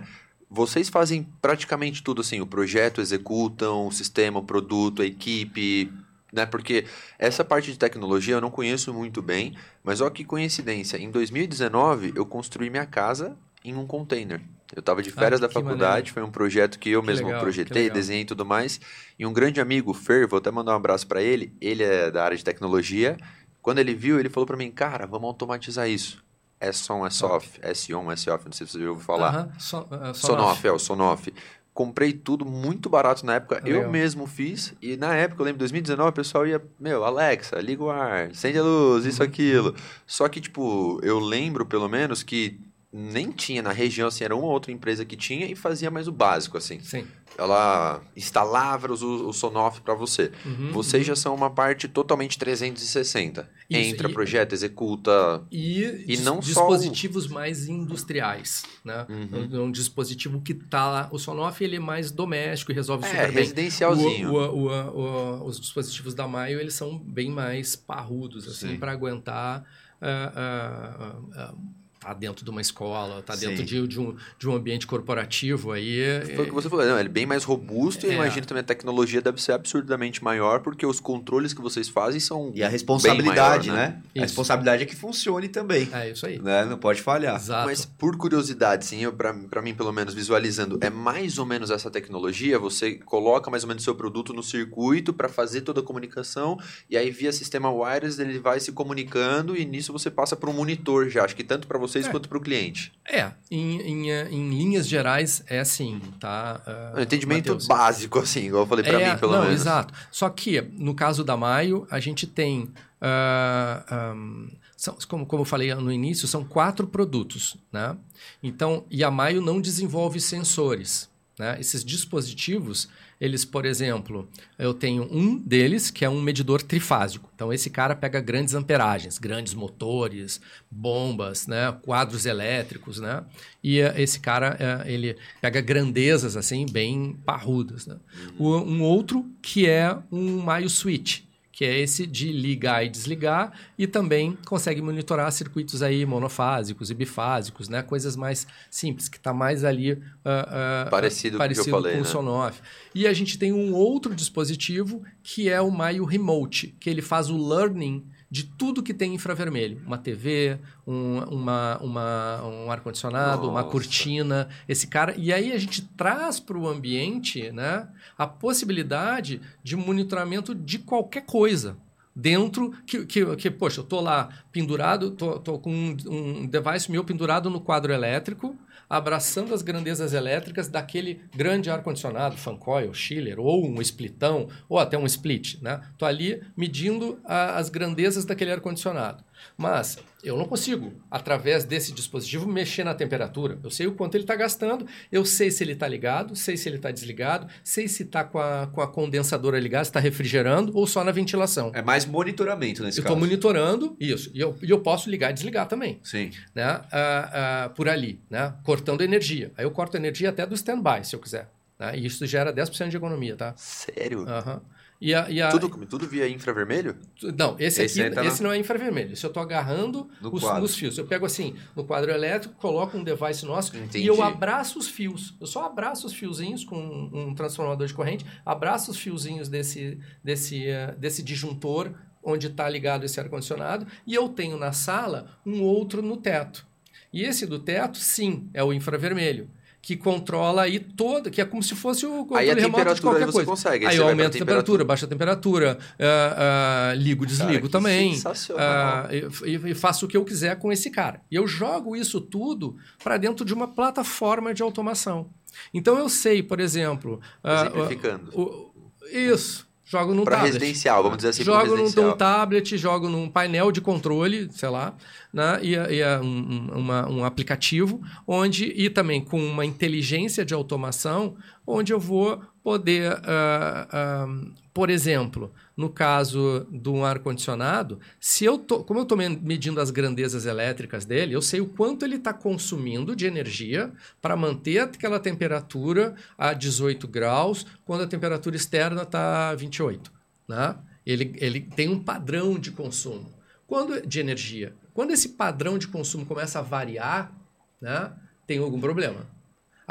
Vocês 0.50 0.90
fazem 0.90 1.28
praticamente 1.42 2.04
tudo 2.04 2.22
assim, 2.22 2.42
o 2.42 2.46
projeto 2.46 3.00
executam, 3.00 3.88
o 3.88 3.92
sistema, 3.92 4.40
o 4.40 4.44
produto, 4.44 5.02
a 5.02 5.06
equipe, 5.06 5.92
né? 6.32 6.46
Porque 6.46 6.86
essa 7.18 7.44
parte 7.44 7.72
de 7.72 7.78
tecnologia 7.78 8.36
eu 8.36 8.42
não 8.42 8.52
conheço 8.52 8.94
muito 8.94 9.22
bem, 9.22 9.56
mas 9.84 10.02
olha 10.02 10.12
que 10.12 10.26
coincidência, 10.26 10.98
em 10.98 11.10
2019 11.10 12.14
eu 12.16 12.26
construí 12.26 12.70
minha 12.70 12.86
casa 12.86 13.38
em 13.64 13.76
um 13.76 13.86
container. 13.86 14.42
Eu 14.76 14.80
estava 14.80 15.02
de 15.02 15.10
ah, 15.10 15.14
férias 15.14 15.42
ah, 15.42 15.48
da 15.48 15.50
faculdade, 15.50 15.82
maneiro. 15.82 16.14
foi 16.14 16.24
um 16.24 16.32
projeto 16.32 16.80
que 16.80 16.90
eu 16.90 17.02
que 17.02 17.08
mesmo 17.08 17.28
legal, 17.28 17.42
projetei, 17.42 17.90
desenhei 17.90 18.22
e 18.22 18.26
tudo 18.26 18.46
mais. 18.46 18.80
E 19.20 19.26
um 19.26 19.34
grande 19.34 19.60
amigo, 19.60 19.94
Fer, 19.94 20.28
vou 20.28 20.40
até 20.40 20.50
mandar 20.50 20.74
um 20.74 20.78
abraço 20.78 21.08
para 21.08 21.22
ele, 21.22 21.54
ele 21.60 21.84
é 21.84 22.10
da 22.10 22.24
área 22.24 22.38
de 22.38 22.44
tecnologia. 22.44 23.18
Quando 23.62 23.80
ele 23.80 23.94
viu, 23.94 24.20
ele 24.20 24.30
falou 24.30 24.48
para 24.48 24.58
mim, 24.58 24.72
cara, 24.72 25.06
vamos 25.06 25.28
automatizar 25.28 25.88
isso. 25.88 26.24
É 26.60 26.72
som, 26.72 27.06
é 27.06 27.10
soft, 27.10 27.58
é 27.62 27.72
on, 27.96 28.12
é 28.12 28.14
off, 28.32 28.46
não 28.46 28.52
sei 28.52 28.68
se 28.68 28.74
você 28.74 28.80
já 28.80 28.90
ouviu 28.90 29.04
falar. 29.04 29.34
Uh 29.34 29.50
-huh. 29.50 29.60
so, 29.60 29.78
uh, 29.80 30.14
sonoff, 30.14 30.68
é 30.68 30.72
o 30.72 30.80
Sonoff. 30.80 31.34
Comprei 31.74 32.14
tudo 32.14 32.46
muito 32.46 32.90
barato 32.90 33.26
na 33.26 33.36
época, 33.36 33.56
Legal. 33.64 33.84
eu 33.84 33.90
mesmo 33.90 34.28
fiz. 34.28 34.74
E 34.82 34.98
na 34.98 35.16
época, 35.16 35.42
eu 35.42 35.46
lembro, 35.46 35.60
2019, 35.60 36.10
o 36.10 36.14
pessoal 36.14 36.46
ia, 36.46 36.62
meu, 36.80 37.04
Alexa, 37.04 37.60
liga 37.60 37.84
o 37.84 37.90
ar, 37.90 38.28
acende 38.30 38.60
a 38.60 38.64
luz, 38.64 39.06
isso, 39.06 39.24
uhum. 39.24 39.28
aquilo. 39.28 39.76
Só 40.06 40.28
que, 40.28 40.42
tipo, 40.42 41.00
eu 41.02 41.18
lembro, 41.18 41.66
pelo 41.66 41.88
menos, 41.88 42.24
que 42.24 42.60
nem 42.94 43.32
tinha 43.32 43.62
na 43.62 43.72
região, 43.72 44.10
assim, 44.10 44.26
era 44.26 44.36
uma 44.36 44.48
outra 44.48 44.70
empresa 44.70 45.06
que 45.06 45.16
tinha 45.16 45.46
e 45.46 45.56
fazia 45.56 45.90
mais 45.90 46.10
o 46.10 46.12
básico, 46.12 46.58
assim. 46.58 46.82
Sim. 46.82 47.08
Ela 47.38 48.02
instalava 48.18 48.92
o, 48.92 49.30
o 49.30 49.32
Sonoff 49.32 49.80
para 49.80 49.94
você. 49.94 50.30
Uhum, 50.46 50.74
Vocês 50.74 51.04
uhum. 51.04 51.08
já 51.08 51.16
são 51.16 51.34
uma 51.34 51.50
parte 51.50 51.88
totalmente 51.88 52.38
360. 52.38 53.50
Isso, 53.70 53.80
Entra, 53.80 54.10
e, 54.10 54.14
projeta, 54.14 54.54
executa. 54.54 55.42
E, 55.50 56.04
e 56.06 56.18
não 56.18 56.40
dispositivos 56.40 57.26
só... 57.26 57.34
mais 57.34 57.70
industriais, 57.70 58.64
né? 58.84 59.06
Uhum. 59.08 59.62
Um, 59.62 59.64
um, 59.64 59.72
dispositivo 59.72 60.42
que 60.42 60.54
tá 60.54 60.92
lá. 60.92 61.10
O 61.14 61.18
Sonoff 61.18 61.64
ele 61.64 61.78
é 61.78 61.80
mais 61.80 62.12
doméstico 62.12 62.74
e 62.74 62.76
resolve 62.76 63.06
é, 63.06 63.10
super 63.10 63.28
bem. 63.28 63.36
residencialzinho. 63.38 64.34
O, 64.34 64.68
o, 64.68 65.46
os 65.46 65.58
dispositivos 65.58 66.14
da 66.14 66.28
Maio 66.28 66.60
eles 66.60 66.74
são 66.74 67.00
bem 67.00 67.32
mais 67.32 67.74
parrudos, 67.74 68.46
assim, 68.50 68.76
para 68.76 68.92
aguentar. 68.92 69.66
Uh, 70.02 71.16
uh, 71.16 71.54
uh, 71.54 71.81
tá 72.02 72.16
dentro 72.16 72.44
de 72.44 72.50
uma 72.50 72.60
escola, 72.60 73.22
tá 73.22 73.36
dentro 73.36 73.64
de, 73.64 73.88
de, 73.88 74.00
um, 74.00 74.16
de 74.40 74.50
um 74.50 74.56
ambiente 74.56 74.88
corporativo 74.88 75.72
aí. 75.72 76.02
Foi 76.36 76.46
o 76.46 76.48
que 76.48 76.54
você 76.54 76.68
falou, 76.68 76.84
não, 76.84 77.00
ele 77.00 77.10
é 77.10 77.12
bem 77.12 77.28
mais 77.28 77.44
robusto 77.44 78.08
é. 78.08 78.10
e 78.10 78.14
imagino 78.14 78.46
também 78.48 78.62
a 78.62 78.64
tecnologia 78.64 79.22
deve 79.22 79.40
ser 79.40 79.52
absurdamente 79.52 80.24
maior 80.24 80.62
porque 80.62 80.84
os 80.84 81.00
controles 81.00 81.54
que 81.54 81.62
vocês 81.62 81.88
fazem 81.88 82.20
são 82.20 82.52
E 82.56 82.64
a 82.64 82.68
responsabilidade, 82.68 83.70
maior, 83.70 83.82
né? 83.82 84.02
né? 84.16 84.22
A 84.22 84.26
responsabilidade 84.26 84.82
é 84.82 84.86
que 84.88 84.96
funcione 84.96 85.48
também. 85.48 85.88
É 85.94 86.10
isso 86.10 86.26
aí. 86.26 86.40
Né? 86.40 86.66
Não 86.66 86.78
pode 86.78 87.04
falhar. 87.04 87.36
Exato. 87.36 87.68
Mas 87.68 87.86
por 87.86 88.18
curiosidade, 88.18 88.84
sim, 88.84 89.02
para 89.12 89.62
mim 89.62 89.76
pelo 89.76 89.92
menos 89.92 90.16
visualizando, 90.16 90.80
é 90.82 90.90
mais 90.90 91.38
ou 91.38 91.46
menos 91.46 91.70
essa 91.70 91.92
tecnologia, 91.92 92.58
você 92.58 92.96
coloca 92.96 93.52
mais 93.52 93.64
ou 93.64 93.68
menos 93.68 93.84
seu 93.84 93.94
produto 93.94 94.34
no 94.34 94.42
circuito 94.42 95.14
para 95.14 95.30
fazer 95.30 95.62
toda 95.62 95.82
a 95.82 95.84
comunicação 95.84 96.58
e 96.90 96.98
aí 96.98 97.12
via 97.12 97.32
sistema 97.32 97.72
wireless 97.72 98.20
ele 98.20 98.40
vai 98.40 98.60
se 98.60 98.72
comunicando 98.72 99.56
e 99.56 99.66
nisso 99.66 99.94
você 99.94 100.10
passa 100.10 100.36
para 100.36 100.50
um 100.50 100.54
monitor 100.54 101.08
já, 101.08 101.24
acho 101.24 101.36
que 101.36 101.44
tanto 101.44 101.68
para 101.68 101.78
você 101.78 101.91
vocês 101.92 102.08
é. 102.08 102.12
quanto 102.12 102.30
para 102.30 102.38
o 102.38 102.42
cliente. 102.42 102.92
É, 103.08 103.32
em, 103.50 103.82
em, 103.82 104.10
em, 104.10 104.50
linhas 104.50 104.88
gerais 104.88 105.44
é 105.48 105.60
assim, 105.60 106.00
tá? 106.20 106.62
Uh, 106.96 107.00
um 107.00 107.02
entendimento 107.02 107.50
Mateus. 107.50 107.68
básico, 107.68 108.20
assim, 108.20 108.46
igual 108.46 108.64
eu 108.64 108.68
falei 108.68 108.86
para 108.86 109.02
é, 109.02 109.14
mim, 109.14 109.20
pelo 109.20 109.34
não, 109.34 109.42
menos. 109.44 109.62
Exato. 109.62 109.94
Só 110.12 110.30
que, 110.30 110.62
no 110.62 110.96
caso 110.96 111.24
da 111.24 111.36
Maio, 111.36 111.88
a 111.92 112.00
gente 112.00 112.26
tem. 112.26 112.72
Uh, 113.02 114.14
um, 114.16 114.50
são, 114.78 114.98
como, 115.08 115.26
como 115.26 115.42
eu 115.42 115.46
falei 115.46 115.74
no 115.76 115.92
início, 115.92 116.28
são 116.28 116.44
quatro 116.44 116.88
produtos, 116.88 117.56
né? 117.72 117.96
Então, 118.42 118.86
e 118.90 119.04
a 119.04 119.12
Maio 119.12 119.42
não 119.42 119.62
desenvolve 119.62 120.20
sensores. 120.20 121.10
Né? 121.38 121.58
Esses 121.60 121.84
dispositivos, 121.84 122.88
eles, 123.22 123.46
por 123.46 123.68
exemplo, 123.68 124.28
eu 124.58 124.74
tenho 124.74 125.08
um 125.12 125.38
deles 125.38 125.92
que 125.92 126.04
é 126.04 126.10
um 126.10 126.20
medidor 126.20 126.60
trifásico. 126.60 127.30
Então, 127.36 127.54
esse 127.54 127.70
cara 127.70 127.96
pega 127.96 128.20
grandes 128.20 128.56
amperagens, 128.56 129.20
grandes 129.20 129.54
motores, 129.54 130.42
bombas, 130.72 131.46
né? 131.46 131.72
quadros 131.84 132.26
elétricos, 132.26 133.00
né? 133.00 133.24
E 133.64 133.80
uh, 133.80 133.94
esse 133.96 134.20
cara, 134.20 134.58
uh, 134.84 134.88
ele 134.90 135.16
pega 135.40 135.62
grandezas, 135.62 136.36
assim, 136.36 136.66
bem 136.66 137.16
parrudas. 137.24 137.86
Né? 137.86 137.96
Uhum. 138.40 138.78
um 138.78 138.82
outro 138.82 139.24
que 139.40 139.70
é 139.70 139.96
um 140.12 140.40
Maio 140.40 140.68
Switch, 140.68 141.22
que 141.62 141.66
é 141.66 141.80
esse 141.80 142.08
de 142.08 142.32
ligar 142.32 142.84
e 142.84 142.90
desligar, 142.90 143.54
e 143.78 143.86
também 143.86 144.36
consegue 144.48 144.82
monitorar 144.82 145.32
circuitos 145.32 145.84
aí 145.84 146.04
monofásicos 146.08 146.90
e 146.90 146.96
bifásicos, 146.96 147.70
né? 147.70 147.84
Coisas 147.84 148.16
mais 148.16 148.48
simples, 148.68 149.08
que 149.08 149.18
está 149.18 149.32
mais 149.32 149.64
ali 149.64 149.92
uh, 149.92 149.96
uh, 149.96 150.90
parecido, 150.90 151.38
parecido 151.38 151.66
com, 151.66 151.72
falei, 151.72 151.92
com 151.92 151.98
né? 152.00 152.04
o 152.04 152.06
Sonoff. 152.08 152.60
E 152.96 153.06
a 153.06 153.14
gente 153.14 153.38
tem 153.38 153.54
um 153.54 153.76
outro 153.76 154.16
dispositivo 154.16 155.04
que 155.22 155.50
é 155.50 155.62
o 155.62 155.70
Maio 155.70 156.04
Remote, 156.04 156.76
que 156.80 156.90
ele 156.90 157.04
faz 157.04 157.30
o 157.30 157.38
learning 157.38 158.08
de 158.32 158.46
tudo 158.46 158.82
que 158.82 158.94
tem 158.94 159.14
infravermelho. 159.14 159.82
Uma 159.86 159.98
TV, 159.98 160.58
um, 160.88 161.20
uma, 161.26 161.78
uma, 161.80 162.44
um 162.46 162.72
ar-condicionado, 162.72 163.50
uma 163.50 163.66
cortina, 163.66 164.48
esse 164.70 164.88
cara. 164.88 165.14
E 165.18 165.34
aí 165.34 165.52
a 165.52 165.58
gente 165.58 165.82
traz 165.98 166.40
para 166.40 166.58
o 166.58 166.66
ambiente 166.66 167.52
né, 167.52 167.90
a 168.18 168.26
possibilidade 168.26 169.42
de 169.62 169.76
monitoramento 169.76 170.56
de 170.56 170.80
qualquer 170.80 171.26
coisa 171.26 171.76
dentro 172.16 172.72
que, 172.86 173.06
que, 173.06 173.36
que 173.36 173.52
poxa, 173.52 173.82
eu 173.82 173.86
tô 173.86 174.02
lá 174.02 174.30
pendurado, 174.52 175.12
tô, 175.12 175.40
tô 175.40 175.60
com 175.60 175.72
um, 175.72 175.98
um 176.08 176.46
device 176.46 176.92
meu 176.92 177.04
pendurado 177.04 177.50
no 177.50 177.62
quadro 177.62 177.94
elétrico, 177.94 178.56
abraçando 178.90 179.54
as 179.54 179.62
grandezas 179.62 180.14
elétricas 180.14 180.68
daquele 180.68 181.22
grande 181.34 181.70
ar-condicionado, 181.70 182.36
fancoil, 182.36 182.94
chiller, 182.94 183.40
ou 183.40 183.66
um 183.66 183.82
splitão, 183.82 184.50
ou 184.68 184.78
até 184.78 184.98
um 184.98 185.06
split. 185.06 185.62
Né? 185.62 185.80
Estou 185.94 186.06
ali 186.06 186.44
medindo 186.58 187.18
a, 187.24 187.58
as 187.58 187.70
grandezas 187.70 188.26
daquele 188.26 188.52
ar-condicionado. 188.52 189.24
Mas 189.58 189.98
eu 190.24 190.38
não 190.38 190.46
consigo, 190.46 190.94
através 191.10 191.64
desse 191.64 191.92
dispositivo, 191.92 192.48
mexer 192.48 192.84
na 192.84 192.94
temperatura. 192.94 193.58
Eu 193.64 193.72
sei 193.72 193.88
o 193.88 193.94
quanto 193.94 194.16
ele 194.16 194.24
está 194.24 194.36
gastando, 194.36 194.86
eu 195.12 195.26
sei 195.26 195.50
se 195.50 195.64
ele 195.64 195.74
está 195.74 195.88
ligado, 195.88 196.36
sei 196.36 196.56
se 196.56 196.70
ele 196.70 196.76
está 196.76 196.92
desligado, 196.92 197.48
sei 197.64 197.88
se 197.88 198.04
está 198.04 198.24
com 198.24 198.40
a, 198.40 198.68
com 198.68 198.82
a 198.82 198.88
condensadora 198.88 199.60
ligada, 199.60 199.86
se 199.86 199.90
está 199.90 200.00
refrigerando 200.00 200.76
ou 200.76 200.86
só 200.86 201.04
na 201.04 201.12
ventilação. 201.12 201.72
É 201.74 201.82
mais 201.82 202.06
monitoramento 202.06 202.84
nesse 202.84 203.00
eu 203.00 203.04
caso. 203.04 203.14
Eu 203.14 203.18
estou 203.18 203.30
monitorando 203.30 203.96
isso. 204.00 204.32
E 204.34 204.40
eu, 204.40 204.56
e 204.62 204.70
eu 204.70 204.80
posso 204.80 205.10
ligar 205.10 205.32
e 205.32 205.34
desligar 205.34 205.68
também. 205.68 206.00
Sim. 206.04 206.32
Né? 206.54 206.76
Uh, 206.76 207.68
uh, 207.68 207.70
por 207.72 207.90
ali, 207.90 208.20
né? 208.30 208.54
cortando 208.64 209.02
energia. 209.02 209.52
Aí 209.58 209.66
eu 209.66 209.72
corto 209.72 209.98
energia 209.98 210.30
até 210.30 210.46
do 210.46 210.56
standby, 210.56 211.04
se 211.04 211.16
eu 211.16 211.20
quiser. 211.20 211.50
Né? 211.80 211.98
E 211.98 212.06
isso 212.06 212.26
gera 212.28 212.54
10% 212.54 212.90
de 212.90 212.98
economia, 212.98 213.36
tá? 213.36 213.54
Sério? 213.58 214.28
Aham. 214.28 214.54
Uhum. 214.54 214.81
E 215.02 215.16
a, 215.16 215.28
e 215.32 215.42
a... 215.42 215.50
Tudo, 215.50 215.68
tudo 215.88 216.08
via 216.08 216.30
infravermelho? 216.30 216.96
Não, 217.36 217.56
esse, 217.58 217.82
esse 217.82 218.04
aqui 218.04 218.28
esse 218.28 218.44
não 218.44 218.52
é 218.52 218.58
infravermelho. 218.60 219.18
Se 219.18 219.26
eu 219.26 219.30
estou 219.30 219.42
agarrando 219.42 220.08
os, 220.22 220.44
nos 220.44 220.76
fios. 220.76 220.96
Eu 220.96 221.08
pego 221.08 221.26
assim, 221.26 221.56
no 221.76 221.84
quadro 221.84 222.12
elétrico, 222.12 222.54
coloco 222.56 222.96
um 222.96 223.04
device 223.04 223.44
nosso 223.44 223.76
Entendi. 223.76 224.04
e 224.04 224.06
eu 224.06 224.22
abraço 224.22 224.78
os 224.78 224.88
fios. 224.88 225.36
Eu 225.42 225.48
só 225.48 225.66
abraço 225.66 226.06
os 226.06 226.14
fiozinhos 226.14 226.64
com 226.64 227.10
um 227.12 227.34
transformador 227.34 227.88
de 227.88 227.96
corrente, 227.96 228.24
abraço 228.46 228.92
os 228.92 228.98
fiozinhos 228.98 229.50
desse, 229.50 229.98
desse, 230.24 230.68
uh, 230.68 230.96
desse 231.00 231.24
disjuntor 231.24 231.94
onde 232.24 232.46
está 232.46 232.70
ligado 232.70 233.04
esse 233.04 233.20
ar-condicionado 233.20 233.88
e 234.06 234.14
eu 234.14 234.30
tenho 234.30 234.56
na 234.56 234.72
sala 234.72 235.40
um 235.44 235.64
outro 235.64 236.04
no 236.04 236.16
teto. 236.16 236.64
E 237.12 237.24
esse 237.24 237.48
do 237.48 237.58
teto, 237.58 237.98
sim, 237.98 238.48
é 238.54 238.64
o 238.64 238.72
infravermelho 238.72 239.50
que 239.82 239.98
controla 239.98 240.64
aí 240.64 240.80
toda, 240.80 241.32
que 241.32 241.42
é 241.42 241.46
como 241.46 241.64
se 241.64 241.76
fosse 241.76 242.06
o 242.06 242.26
controle 242.26 242.42
aí 242.44 242.52
a 242.52 242.54
remoto 242.54 242.94
de 242.94 243.02
qualquer 243.02 243.32
coisa. 243.32 243.46
Consegue, 243.46 243.86
aí, 243.86 243.94
aí 243.94 243.98
eu 243.98 244.08
aumento 244.08 244.28
a 244.28 244.30
temperatura, 244.30 244.46
temperatura, 244.46 244.86
baixa 244.86 245.06
a 245.06 245.10
temperatura, 245.10 245.78
uh, 246.00 246.94
uh, 246.94 247.02
ligo, 247.02 247.26
desligo 247.26 247.68
cara, 247.68 247.70
também. 247.70 248.14
Uh, 248.16 249.46
e, 249.46 249.72
e, 249.72 249.74
faço 249.74 250.06
o 250.06 250.08
que 250.08 250.16
eu 250.16 250.24
quiser 250.24 250.58
com 250.60 250.72
esse 250.72 250.92
cara. 250.92 251.22
E 251.32 251.36
eu 251.36 251.48
jogo 251.48 251.96
isso 251.96 252.22
tudo 252.22 252.78
para 253.04 253.18
dentro 253.18 253.44
de 253.44 253.54
uma 253.54 253.68
plataforma 253.68 254.54
de 254.54 254.62
automação. 254.62 255.30
Então 255.74 255.98
eu 255.98 256.08
sei, 256.08 256.44
por 256.44 256.60
exemplo. 256.60 257.20
Exemplificando. 257.44 258.72
isso. 259.12 259.71
Jogo 259.92 260.14
num 260.14 260.24
pra 260.24 260.38
tablet. 260.38 260.54
residencial, 260.54 261.04
vamos 261.04 261.18
dizer 261.18 261.30
assim, 261.30 261.44
Jogo 261.44 261.76
num, 261.76 262.14
tablet, 262.14 262.78
jogo 262.78 263.10
num 263.10 263.28
painel 263.30 263.72
de 263.72 263.82
controle, 263.82 264.48
sei 264.52 264.70
lá, 264.70 264.94
né? 265.34 265.60
e, 265.62 265.72
e 265.74 266.00
é 266.00 266.18
um, 266.20 266.26
um- 266.26 266.78
uma- 266.80 267.10
um 267.10 267.26
aplicativo 267.26 268.02
onde 268.26 268.66
e 268.66 268.90
também 268.90 269.20
com 269.22 269.44
uma 269.44 269.66
inteligência 269.66 270.46
de 270.46 270.54
automação, 270.54 271.36
onde 271.68 271.92
eu 271.92 272.00
vou 272.00 272.42
poder, 272.64 273.20
ah, 273.24 273.88
ah, 273.92 274.28
por 274.74 274.90
exemplo, 274.90 275.52
no 275.76 275.90
caso 275.90 276.68
de 276.72 276.90
um 276.90 277.04
ar 277.04 277.20
condicionado, 277.20 278.00
se 278.20 278.46
eu 278.46 278.58
tô, 278.58 278.84
como 278.84 279.00
eu 279.00 279.04
estou 279.04 279.18
medindo 279.18 279.82
as 279.82 279.92
grandezas 279.92 280.46
elétricas 280.46 281.06
dele, 281.06 281.34
eu 281.34 281.42
sei 281.42 281.60
o 281.60 281.68
quanto 281.68 282.06
ele 282.06 282.18
está 282.18 282.34
consumindo 282.34 283.16
de 283.16 283.26
energia 283.26 283.92
para 284.22 284.36
manter 284.36 284.80
aquela 284.80 285.20
temperatura 285.20 286.16
a 286.38 286.54
18 286.54 287.08
graus, 287.08 287.66
quando 287.86 288.04
a 288.04 288.08
temperatura 288.08 288.56
externa 288.56 289.04
está 289.04 289.54
28 289.56 290.22
né? 290.52 290.76
Ele, 291.06 291.34
ele 291.38 291.62
tem 291.62 291.90
um 291.90 292.00
padrão 292.00 292.60
de 292.60 292.72
consumo 292.72 293.34
quando 293.66 294.06
de 294.06 294.20
energia. 294.20 294.76
Quando 294.94 295.12
esse 295.12 295.30
padrão 295.30 295.78
de 295.78 295.88
consumo 295.88 296.26
começa 296.26 296.60
a 296.60 296.62
variar, 296.62 297.32
né, 297.80 298.12
tem 298.46 298.60
algum 298.60 298.82
problema. 298.82 299.26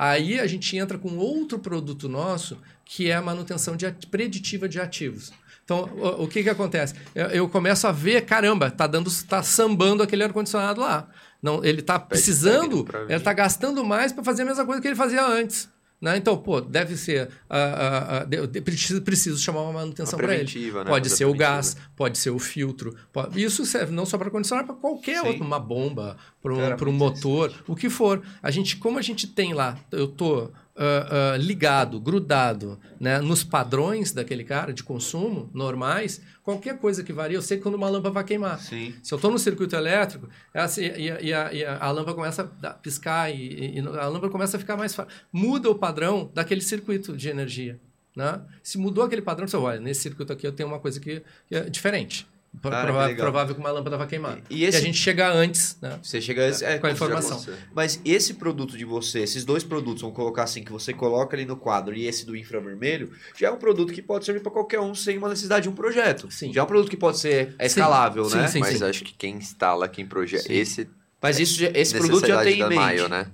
Aí 0.02 0.40
a 0.40 0.46
gente 0.46 0.78
entra 0.78 0.96
com 0.96 1.18
outro 1.18 1.58
produto 1.58 2.08
nosso, 2.08 2.56
que 2.86 3.10
é 3.10 3.14
a 3.14 3.20
manutenção 3.20 3.76
de 3.76 3.86
preditiva 4.10 4.66
de 4.66 4.80
ativos. 4.80 5.30
Então, 5.62 5.90
o, 5.94 6.24
o 6.24 6.26
que, 6.26 6.42
que 6.42 6.48
acontece? 6.48 6.94
Eu, 7.14 7.26
eu 7.26 7.48
começo 7.50 7.86
a 7.86 7.92
ver, 7.92 8.24
caramba, 8.24 8.70
tá 8.70 8.86
dando, 8.86 9.10
tá 9.24 9.42
sambando 9.42 10.02
aquele 10.02 10.24
ar-condicionado 10.24 10.80
lá. 10.80 11.06
Não, 11.42 11.62
ele 11.62 11.80
está 11.80 11.98
precisando, 11.98 12.88
ele 13.10 13.18
está 13.18 13.34
gastando 13.34 13.84
mais 13.84 14.10
para 14.10 14.24
fazer 14.24 14.40
a 14.40 14.46
mesma 14.46 14.64
coisa 14.64 14.80
que 14.80 14.88
ele 14.88 14.96
fazia 14.96 15.22
antes. 15.22 15.68
Né? 16.00 16.16
Então, 16.16 16.36
pô, 16.38 16.60
deve 16.62 16.96
ser. 16.96 17.28
ah, 17.48 18.24
de- 18.26 18.46
de- 18.46 18.60
preciso, 18.62 19.02
preciso 19.02 19.38
chamar 19.38 19.62
uma 19.62 19.72
manutenção 19.74 20.16
para 20.18 20.34
ele. 20.34 20.44
preventiva, 20.44 20.82
né? 20.84 20.90
Pode 20.90 21.10
ser 21.10 21.26
o 21.26 21.34
gás, 21.34 21.76
pode 21.94 22.16
ser 22.16 22.30
o 22.30 22.38
filtro. 22.38 22.96
pode- 23.12 23.42
Isso 23.42 23.66
serve 23.66 23.92
não 23.92 24.06
só 24.06 24.16
para 24.16 24.30
condicionar, 24.30 24.64
para 24.64 24.74
qualquer 24.74 25.20
Sim. 25.20 25.26
outro, 25.28 25.44
uma 25.44 25.58
bomba, 25.60 26.16
para 26.42 26.54
um, 26.54 26.76
pra 26.76 26.88
um 26.88 26.92
motor, 26.92 27.52
o 27.68 27.76
que 27.76 27.90
for. 27.90 28.22
A 28.42 28.50
gente, 28.50 28.76
como 28.78 28.98
a 28.98 29.02
gente 29.02 29.26
tem 29.26 29.52
lá, 29.52 29.78
eu 29.92 30.08
tô 30.08 30.50
ah, 30.76 31.36
ligado, 31.38 32.00
grudado, 32.00 32.78
né, 32.98 33.20
nos 33.20 33.42
padrões 33.44 34.12
daquele 34.12 34.44
cara 34.44 34.72
de 34.72 34.82
consumo 34.82 35.50
normais, 35.52 36.20
qualquer 36.42 36.78
coisa 36.78 37.02
que 37.04 37.12
varia, 37.12 37.36
eu 37.36 37.42
sei 37.42 37.58
quando 37.58 37.74
uma 37.74 37.88
lâmpada 37.88 38.14
vai 38.14 38.24
queimar. 38.24 38.58
Sim. 38.58 38.94
Se 39.02 39.12
eu 39.12 39.16
estou 39.16 39.30
no 39.30 39.38
circuito 39.38 39.76
elétrico, 39.76 40.28
é 40.54 40.60
assim, 40.60 40.82
e, 40.84 41.10
a- 41.10 41.20
e 41.20 41.32
a, 41.34 41.52
e 41.52 41.64
a- 41.64 41.90
lâmpada 41.90 42.14
começa 42.14 42.50
a 42.62 42.70
piscar 42.70 43.30
e, 43.34 43.76
e 43.76 43.78
a 43.80 44.06
lâmpada 44.08 44.30
começa 44.30 44.56
a 44.56 44.60
ficar 44.60 44.76
mais. 44.76 44.96
Muda 45.32 45.68
o 45.70 45.74
padrão 45.74 46.30
daquele 46.34 46.60
circuito 46.60 47.16
de 47.16 47.28
energia. 47.28 47.78
Né? 48.16 48.40
Se 48.62 48.76
mudou 48.76 49.04
aquele 49.04 49.22
padrão, 49.22 49.46
você 49.46 49.56
olha, 49.56 49.78
nesse 49.80 50.00
circuito 50.02 50.32
aqui 50.32 50.44
eu 50.46 50.52
tenho 50.52 50.68
uma 50.68 50.80
coisa 50.80 50.98
que 50.98 51.22
é 51.50 51.60
diferente. 51.70 52.26
Pro- 52.60 52.68
Cara, 52.70 52.86
que 52.88 52.92
prova- 52.92 53.14
provável 53.14 53.54
que 53.54 53.60
uma 53.60 53.70
lâmpada 53.70 53.96
vai 53.96 54.06
queimar. 54.08 54.38
E- 54.50 54.58
E, 54.62 54.64
esse- 54.64 54.78
a 54.78 54.80
gente 54.80 54.98
chega 54.98 55.32
antes, 55.32 55.78
né? 55.80 55.98
Você 56.02 56.20
chega 56.20 56.42
é, 56.62 56.78
Com 56.78 56.86
a 56.88 56.90
informação. 56.90 57.40
Mas 57.72 58.00
esse 58.04 58.34
produto 58.34 58.76
de 58.76 58.84
você, 58.84 59.20
esses 59.20 59.44
dois 59.44 59.62
produtos, 59.62 60.02
vamos 60.02 60.16
colocar 60.16 60.42
assim, 60.42 60.64
que 60.64 60.72
você 60.72 60.92
coloca 60.92 61.36
ali 61.36 61.46
no 61.46 61.56
quadro 61.56 61.94
e 61.94 62.06
esse 62.06 62.26
do 62.26 62.36
infravermelho, 62.36 63.12
já 63.38 63.46
é 63.48 63.50
um 63.52 63.56
produto 63.56 63.92
que 63.92 64.02
pode 64.02 64.24
servir 64.24 64.40
para 64.42 64.50
qualquer 64.50 64.80
um 64.80 64.94
sem 64.96 65.16
uma 65.16 65.28
necessidade 65.28 65.62
de 65.62 65.68
um 65.68 65.74
projeto. 65.74 66.28
Sim. 66.30 66.52
Já 66.52 66.60
é 66.62 66.64
um 66.64 66.66
produto 66.66 66.90
que 66.90 66.96
pode 66.96 67.18
ser 67.18 67.54
é 67.58 67.66
escalável, 67.66 68.24
Sim, 68.24 68.38
né? 68.38 68.48
sim, 68.48 68.58
Mas 68.58 68.78
sim. 68.78 68.84
acho 68.84 69.04
que 69.04 69.14
quem 69.14 69.36
instala, 69.36 69.88
quem 69.88 70.04
projeta, 70.04 70.52
esse 70.52 70.88
Mas 71.22 71.38
isso, 71.38 71.62
esse 71.72 71.96
produto 71.96 72.26
já 72.26 72.42
tem 72.42 72.60
em 72.60 72.68
mente. 72.68 72.74
Maio, 72.74 73.08
né? 73.08 73.26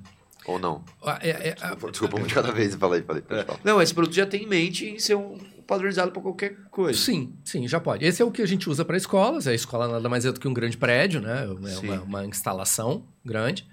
Ou 0.44 0.58
não? 0.58 0.84
Ah, 1.04 1.18
é- 1.22 1.30
é- 1.30 1.56
ah, 1.60 1.74
Desculpa, 1.90 2.20
um 2.20 2.22
de 2.24 2.32
cada 2.34 2.52
vez. 2.52 2.74
Falei, 2.76 3.02
falei. 3.02 3.22
Não, 3.64 3.80
esse 3.82 3.92
produto 3.94 4.14
já 4.14 4.26
tem 4.26 4.42
em 4.44 4.46
mente 4.46 4.86
em 4.86 4.98
ser 4.98 5.16
um 5.16 5.38
padronizado 5.66 6.12
para 6.12 6.22
qualquer 6.22 6.56
coisa. 6.70 6.98
Sim, 6.98 7.34
sim, 7.44 7.66
já 7.66 7.80
pode. 7.80 8.04
Esse 8.04 8.22
é 8.22 8.24
o 8.24 8.30
que 8.30 8.42
a 8.42 8.46
gente 8.46 8.68
usa 8.70 8.84
para 8.84 8.96
escolas. 8.96 9.46
A 9.46 9.54
escola 9.54 9.88
nada 9.88 10.08
mais 10.08 10.24
é 10.24 10.32
do 10.32 10.38
que 10.38 10.48
um 10.48 10.54
grande 10.54 10.76
prédio, 10.76 11.20
né? 11.20 11.44
É 11.44 11.78
uma, 11.78 12.02
uma 12.02 12.26
instalação 12.26 13.04
grande. 13.24 13.66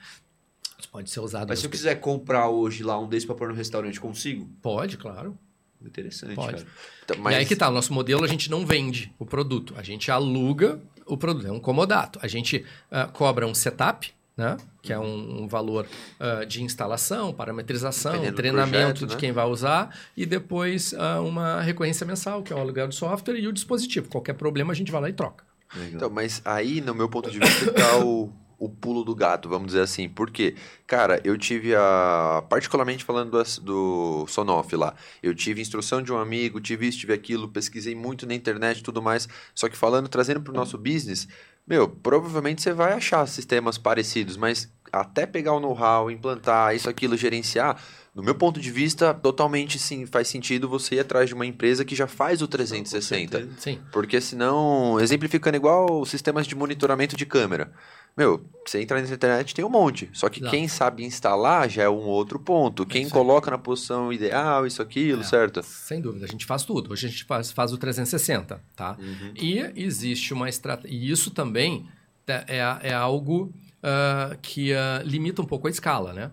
Isso 0.79 0.89
pode 0.89 1.09
ser 1.09 1.19
usado. 1.19 1.47
Mas 1.49 1.59
se 1.59 1.65
eu 1.65 1.69
quiser 1.69 1.95
comprar 1.95 2.49
hoje 2.49 2.83
lá 2.83 2.99
um 2.99 3.07
desse 3.07 3.25
para 3.25 3.35
pôr 3.35 3.49
no 3.49 3.55
restaurante, 3.55 3.99
consigo? 3.99 4.49
Pode, 4.61 4.97
claro. 4.97 5.37
Interessante, 5.85 6.35
Pode. 6.35 6.65
Então, 7.03 7.31
E 7.31 7.35
aí 7.35 7.45
que 7.45 7.55
tá, 7.55 7.69
o 7.69 7.71
nosso 7.71 7.93
modelo 7.93 8.23
a 8.23 8.27
gente 8.27 8.49
não 8.49 8.65
vende 8.65 9.13
o 9.19 9.25
produto, 9.25 9.73
a 9.77 9.83
gente 9.83 10.09
aluga 10.09 10.79
o 11.05 11.17
produto, 11.17 11.47
é 11.47 11.51
um 11.51 11.59
comodato. 11.59 12.19
A 12.21 12.27
gente 12.27 12.65
ah, 12.89 13.07
cobra 13.07 13.45
um 13.45 13.53
setup, 13.53 14.13
né? 14.36 14.57
Que 14.81 14.91
é 14.91 14.99
um, 14.99 15.43
um 15.43 15.47
valor 15.47 15.88
ah, 16.19 16.43
de 16.43 16.63
instalação, 16.63 17.34
parametrização, 17.34 18.13
Dependendo 18.13 18.34
do 18.34 18.38
treinamento 18.38 18.71
projeto, 18.71 19.07
de 19.07 19.13
né? 19.13 19.19
quem 19.19 19.31
vai 19.31 19.45
usar 19.45 19.95
e 20.17 20.25
depois 20.25 20.93
ah, 20.95 21.21
uma 21.21 21.61
recorrência 21.61 22.05
mensal, 22.05 22.41
que 22.41 22.51
é 22.51 22.55
o 22.55 22.59
aluguel 22.59 22.88
do 22.88 22.95
software 22.95 23.39
e 23.39 23.47
o 23.47 23.53
dispositivo. 23.53 24.09
Qualquer 24.09 24.34
problema 24.34 24.73
a 24.73 24.75
gente 24.75 24.91
vai 24.91 25.01
lá 25.01 25.09
e 25.09 25.13
troca. 25.13 25.45
Então, 25.91 26.09
mas 26.09 26.41
aí, 26.45 26.81
no 26.81 26.93
meu 26.93 27.09
ponto 27.09 27.31
de 27.31 27.39
vista, 27.39 27.71
tá 27.73 27.97
o, 27.97 28.31
o 28.64 28.70
pulo 28.70 29.03
do 29.03 29.14
gato, 29.14 29.49
vamos 29.49 29.68
dizer 29.68 29.82
assim. 29.82 30.07
Por 30.07 30.32
quê? 30.32 30.55
Cara, 30.88 31.20
eu 31.24 31.38
tive 31.38 31.76
a. 31.76 32.43
Particularmente 32.47 33.03
falando 33.03 33.32
do, 33.32 33.61
do 33.61 34.28
Sonoff 34.28 34.74
lá. 34.76 34.95
Eu 35.22 35.36
tive 35.36 35.61
instrução 35.61 36.01
de 36.01 36.14
um 36.14 36.18
amigo, 36.18 36.61
tive 36.61 36.88
isso, 36.88 36.99
tive 36.99 37.14
aquilo, 37.14 37.49
pesquisei 37.49 37.93
muito 37.93 38.26
na 38.26 38.34
internet 38.34 38.82
tudo 38.82 39.01
mais. 39.01 39.28
Só 39.53 39.68
que 39.68 39.76
falando, 39.76 40.07
trazendo 40.07 40.41
para 40.41 40.51
o 40.51 40.55
nosso 40.55 40.78
business, 40.78 41.28
meu, 41.68 41.89
provavelmente 41.89 42.61
você 42.61 42.72
vai 42.72 42.93
achar 42.93 43.28
sistemas 43.28 43.78
parecidos, 43.78 44.38
mas 44.38 44.72
até 44.91 45.26
pegar 45.26 45.53
o 45.53 45.59
know-how, 45.59 46.09
implantar 46.09 46.76
isso, 46.76 46.89
aquilo, 46.89 47.18
gerenciar. 47.18 47.82
No 48.16 48.22
meu 48.22 48.36
ponto 48.36 48.59
de 48.61 48.70
vista, 48.70 49.11
totalmente 49.11 49.80
sim, 49.80 50.05
faz 50.05 50.28
sentido 50.28 50.70
você 50.70 50.95
ir 50.95 50.99
atrás 50.99 51.28
de 51.30 51.34
uma 51.34 51.47
empresa 51.47 51.84
que 51.84 51.95
já 51.95 52.05
faz 52.05 52.43
o 52.43 52.47
360. 52.47 53.49
Sim. 53.57 53.80
Porque 53.91 54.22
senão, 54.22 54.99
exemplificando 54.99 55.57
igual 55.57 56.05
sistemas 56.05 56.45
de 56.45 56.55
monitoramento 56.55 57.18
de 57.18 57.26
câmera. 57.26 57.72
Meu, 58.16 58.45
você 58.64 58.80
entra 58.80 59.01
na 59.01 59.07
internet 59.07 59.55
tem 59.55 59.66
um 59.66 59.70
monte. 59.70 60.07
Só 60.14 60.30
que 60.30 60.39
Exato. 60.39 60.51
quem 60.55 60.68
sabe 60.68 61.03
instalar 61.03 61.68
já 61.68 61.82
é 61.84 61.89
um 61.89 62.05
outro 62.05 62.39
ponto. 62.39 62.86
Quem 62.86 63.01
isso 63.01 63.11
coloca 63.11 63.49
na 63.49 63.57
posição 63.57 64.14
ideal, 64.14 64.68
isso, 64.68 64.80
aquilo, 64.84 65.22
É. 65.22 65.24
certo? 65.24 65.64
Sem 65.64 65.99
dúvida, 65.99 66.26
a 66.26 66.28
gente 66.28 66.45
faz 66.45 66.64
tudo. 66.64 66.91
Hoje 66.93 67.07
a 67.07 67.09
gente 67.09 67.24
faz, 67.24 67.51
faz 67.51 67.74
o 67.74 67.78
360, 67.80 68.61
tá? 68.76 68.95
Uhum. 68.99 69.34
E 69.36 69.57
existe 69.76 70.32
uma 70.36 70.47
estratégia. 70.47 70.95
E 70.95 71.09
isso 71.09 71.32
também 71.32 71.88
é, 72.28 72.78
é- 72.84 72.93
algo 72.93 73.51
ah, 73.82 74.38
que 74.39 74.72
ah, 74.72 75.01
limita 75.03 75.41
um 75.41 75.45
pouco 75.45 75.68
a 75.68 75.72
escala, 75.72 76.14
né? 76.14 76.30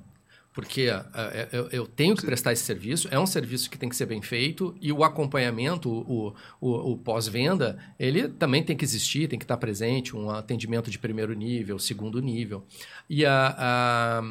Porque 0.61 0.91
ah, 0.91 1.31
é- 1.33 1.49
eu, 1.73 1.87
tenho 1.87 2.15
que 2.15 2.25
prestar 2.25 2.53
esse 2.53 2.63
serviço, 2.63 3.09
é 3.11 3.19
um 3.19 3.25
serviço 3.25 3.71
que 3.71 3.79
tem 3.79 3.89
que 3.89 3.97
ser 3.97 4.05
bem 4.05 4.21
feito, 4.21 4.75
e 4.79 4.93
o 4.93 5.03
acompanhamento, 5.03 5.91
o, 5.91 6.35
o, 6.61 6.93
o 6.93 6.97
pós-venda, 6.99 7.79
ele 7.99 8.29
também 8.29 8.63
tem 8.63 8.77
que 8.77 8.85
existir, 8.85 9.27
tem 9.27 9.39
que 9.39 9.45
estar 9.45 9.57
presente, 9.57 10.15
um 10.15 10.29
atendimento 10.31 10.91
de 10.91 10.99
primeiro 10.99 11.33
nível, 11.33 11.79
segundo 11.79 12.21
nível. 12.21 12.63
E 13.09 13.25
a. 13.25 13.55
a 13.59 14.23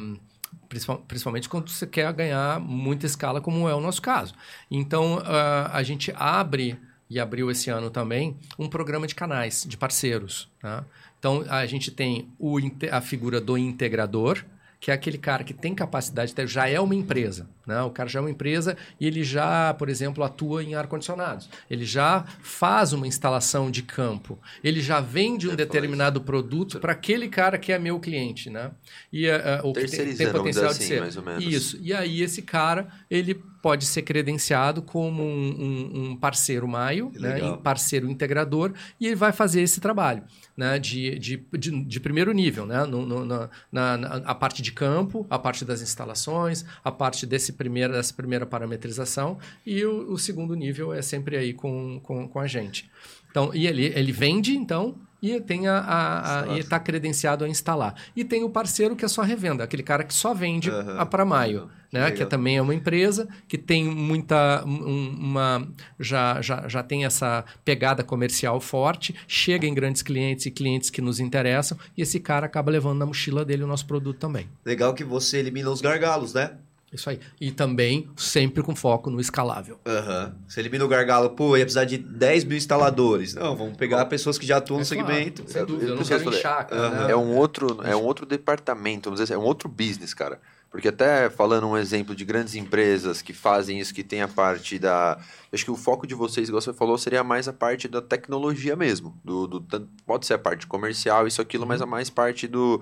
principal- 0.68 1.04
Principalmente 1.08 1.48
quando 1.48 1.68
você 1.68 1.86
quer 1.86 2.12
ganhar 2.12 2.60
muita 2.60 3.06
escala, 3.06 3.40
como 3.40 3.68
é 3.68 3.74
o 3.74 3.80
nosso 3.80 4.00
caso. 4.00 4.34
Então, 4.70 5.20
ah, 5.24 5.70
a 5.72 5.82
gente 5.82 6.12
abre, 6.14 6.78
e 7.08 7.18
abriu 7.18 7.50
esse 7.50 7.68
ano 7.70 7.90
também, 7.90 8.36
um 8.56 8.68
programa 8.68 9.04
de 9.04 9.16
canais, 9.16 9.66
de 9.68 9.76
parceiros. 9.76 10.48
né? 10.62 10.84
Então, 11.18 11.44
a 11.48 11.66
gente 11.66 11.90
tem 11.90 12.28
o 12.38 12.56
a 12.90 13.00
figura 13.00 13.40
do 13.40 13.58
integrador, 13.58 14.44
que 14.80 14.90
é 14.90 14.94
aquele 14.94 15.18
cara 15.18 15.44
que 15.44 15.52
tem 15.52 15.74
capacidade, 15.74 16.34
já 16.46 16.66
é 16.66 16.80
uma 16.80 16.94
empresa. 16.94 17.46
Né? 17.70 17.80
O 17.82 17.90
cara 17.90 18.08
já 18.08 18.18
é 18.18 18.22
uma 18.22 18.30
empresa 18.30 18.76
e 19.00 19.06
ele 19.06 19.22
já, 19.22 19.72
por 19.74 19.88
exemplo, 19.88 20.22
atua 20.24 20.62
em 20.64 20.74
ar-condicionados. 20.74 21.48
Ele 21.70 21.84
já 21.84 22.24
faz 22.42 22.92
uma 22.92 23.06
instalação 23.06 23.70
de 23.70 23.82
campo. 23.82 24.38
Ele 24.62 24.80
já 24.80 25.00
vende 25.00 25.48
um 25.48 25.54
determinado 25.54 26.20
produto 26.20 26.80
para 26.80 26.92
aquele 26.92 27.28
cara 27.28 27.56
que 27.58 27.72
é 27.72 27.78
meu 27.78 27.98
cliente. 28.00 28.50
Né? 28.50 28.72
E, 29.12 29.26
ou 29.62 29.72
que 29.72 29.80
tem, 29.86 29.98
potencial 30.38 30.66
de 30.66 30.70
assim, 30.72 30.84
ser. 30.86 31.00
mais 31.00 31.16
ou 31.16 31.22
menos. 31.22 31.44
Isso. 31.44 31.78
E 31.80 31.92
aí 31.94 32.20
esse 32.22 32.42
cara, 32.42 32.88
ele 33.10 33.34
pode 33.62 33.84
ser 33.84 34.00
credenciado 34.02 34.80
como 34.80 35.22
um, 35.22 35.50
um- 35.50 36.10
um 36.12 36.16
parceiro 36.16 36.66
maio, 36.66 37.12
né, 37.14 37.38
e 37.38 37.56
parceiro 37.58 38.10
integrador, 38.10 38.72
e 38.98 39.06
ele 39.06 39.14
vai 39.16 39.32
fazer 39.32 39.60
esse 39.60 39.80
trabalho 39.82 40.22
né, 40.56 40.78
de, 40.78 41.18
de, 41.18 41.36
de, 41.58 41.84
de 41.84 42.00
primeiro 42.00 42.32
nível, 42.32 42.64
né, 42.64 42.84
no, 42.86 43.04
no- 43.04 43.24
na, 43.26 43.50
na- 43.70 43.96
na- 43.98 44.16
a 44.24 44.34
parte 44.34 44.62
de 44.62 44.72
campo, 44.72 45.26
a 45.28 45.38
parte 45.38 45.62
das 45.66 45.82
instalações, 45.82 46.64
a 46.82 46.90
parte 46.90 47.26
desse 47.26 47.52
primeiro, 47.60 47.92
dessa 47.92 48.14
primeira 48.14 48.46
parametrização, 48.46 49.38
e 49.66 49.84
o, 49.84 50.12
o 50.12 50.18
segundo 50.18 50.54
nível 50.54 50.94
é 50.94 51.02
sempre 51.02 51.36
aí 51.36 51.52
com, 51.52 52.00
com, 52.02 52.26
com 52.26 52.40
a 52.40 52.46
gente. 52.46 52.90
Então, 53.30 53.50
e 53.54 53.66
ele, 53.66 53.92
ele 53.94 54.12
vende, 54.12 54.56
então, 54.56 54.94
e 55.22 55.38
tem 55.40 55.68
a, 55.68 55.78
a, 55.78 56.40
a- 56.40 56.56
e 56.56 56.60
está 56.60 56.80
credenciado 56.80 57.44
a 57.44 57.48
instalar. 57.48 57.94
E 58.16 58.24
tem 58.24 58.42
o 58.42 58.48
parceiro 58.50 58.96
que 58.96 59.04
é 59.04 59.08
só 59.08 59.20
revenda, 59.22 59.62
aquele 59.62 59.82
cara 59.82 60.02
que 60.04 60.14
só 60.14 60.32
vende 60.32 60.70
Aham. 60.70 60.96
a 60.98 61.04
para 61.06 61.24
maio, 61.26 61.68
né? 61.92 62.04
legal. 62.06 62.12
Que 62.16 62.24
também 62.26 62.56
é 62.56 62.62
uma 62.62 62.74
empresa 62.74 63.28
que 63.46 63.58
tem 63.58 63.84
muita 63.84 64.64
um- 64.66 65.10
uma 65.20 65.68
já, 66.00 66.40
já, 66.40 66.66
já 66.66 66.82
tem 66.82 67.04
essa 67.04 67.44
pegada 67.64 68.02
comercial 68.02 68.58
forte, 68.60 69.14
chega 69.28 69.66
em 69.66 69.74
grandes 69.74 70.00
clientes 70.02 70.46
e 70.46 70.50
clientes 70.50 70.88
que 70.90 71.02
nos 71.02 71.20
interessam, 71.20 71.76
e 71.96 72.00
esse 72.02 72.18
cara 72.18 72.46
acaba 72.46 72.72
levando 72.72 72.98
na 72.98 73.06
mochila 73.06 73.44
dele 73.44 73.62
o 73.62 73.66
nosso 73.66 73.86
produto 73.86 74.16
também. 74.18 74.48
Legal 74.64 74.94
que 74.94 75.04
você 75.04 75.36
elimina 75.38 75.70
os 75.70 75.80
gargalos, 75.82 76.32
né? 76.34 76.52
Isso 76.92 77.08
aí. 77.08 77.20
E 77.40 77.52
também 77.52 78.10
sempre 78.16 78.62
com 78.62 78.74
foco 78.74 79.10
no 79.10 79.20
escalável. 79.20 79.78
Uhum. 79.86 80.32
Você 80.48 80.60
elimina 80.60 80.84
o 80.84 80.88
gargalo, 80.88 81.30
pô, 81.30 81.56
ia 81.56 81.64
precisar 81.64 81.84
de 81.84 81.96
10 81.96 82.44
mil 82.44 82.56
instaladores. 82.56 83.34
Não, 83.34 83.56
vamos 83.56 83.76
pegar 83.76 84.04
pessoas 84.06 84.36
que 84.36 84.46
já 84.46 84.56
atuam 84.56 84.78
é 84.78 84.80
no 84.80 84.84
segmento. 84.84 85.42
Claro, 85.44 85.52
sem 85.52 85.66
dúvida, 85.66 85.92
eu, 85.92 85.96
não 85.96 86.04
quero 86.04 86.28
inchar, 86.28 86.68
uhum. 86.72 86.90
né? 86.90 87.12
É 87.12 87.16
um 87.16 87.36
outro, 87.36 87.80
é 87.84 87.94
um 87.94 88.02
outro 88.02 88.26
departamento, 88.26 89.08
vamos 89.08 89.20
dizer 89.20 89.32
assim, 89.32 89.40
é 89.40 89.44
um 89.44 89.46
outro 89.46 89.68
business, 89.68 90.12
cara. 90.12 90.40
Porque 90.68 90.88
até 90.88 91.28
falando 91.30 91.66
um 91.66 91.76
exemplo 91.76 92.14
de 92.14 92.24
grandes 92.24 92.54
empresas 92.54 93.22
que 93.22 93.32
fazem 93.32 93.80
isso, 93.80 93.92
que 93.92 94.04
tem 94.04 94.22
a 94.22 94.28
parte 94.28 94.78
da... 94.78 95.18
Acho 95.52 95.64
que 95.64 95.70
o 95.70 95.76
foco 95.76 96.06
de 96.06 96.14
vocês, 96.14 96.48
igual 96.48 96.60
você 96.60 96.72
falou, 96.72 96.96
seria 96.96 97.24
mais 97.24 97.48
a 97.48 97.52
parte 97.52 97.88
da 97.88 98.00
tecnologia 98.00 98.76
mesmo. 98.76 99.18
Do, 99.24 99.48
do 99.48 99.88
pode 100.06 100.26
ser 100.26 100.34
a 100.34 100.38
parte 100.38 100.68
comercial, 100.68 101.26
isso, 101.26 101.42
aquilo, 101.42 101.66
mas 101.66 101.82
a 101.82 101.86
mais 101.86 102.08
parte 102.08 102.46
do 102.46 102.80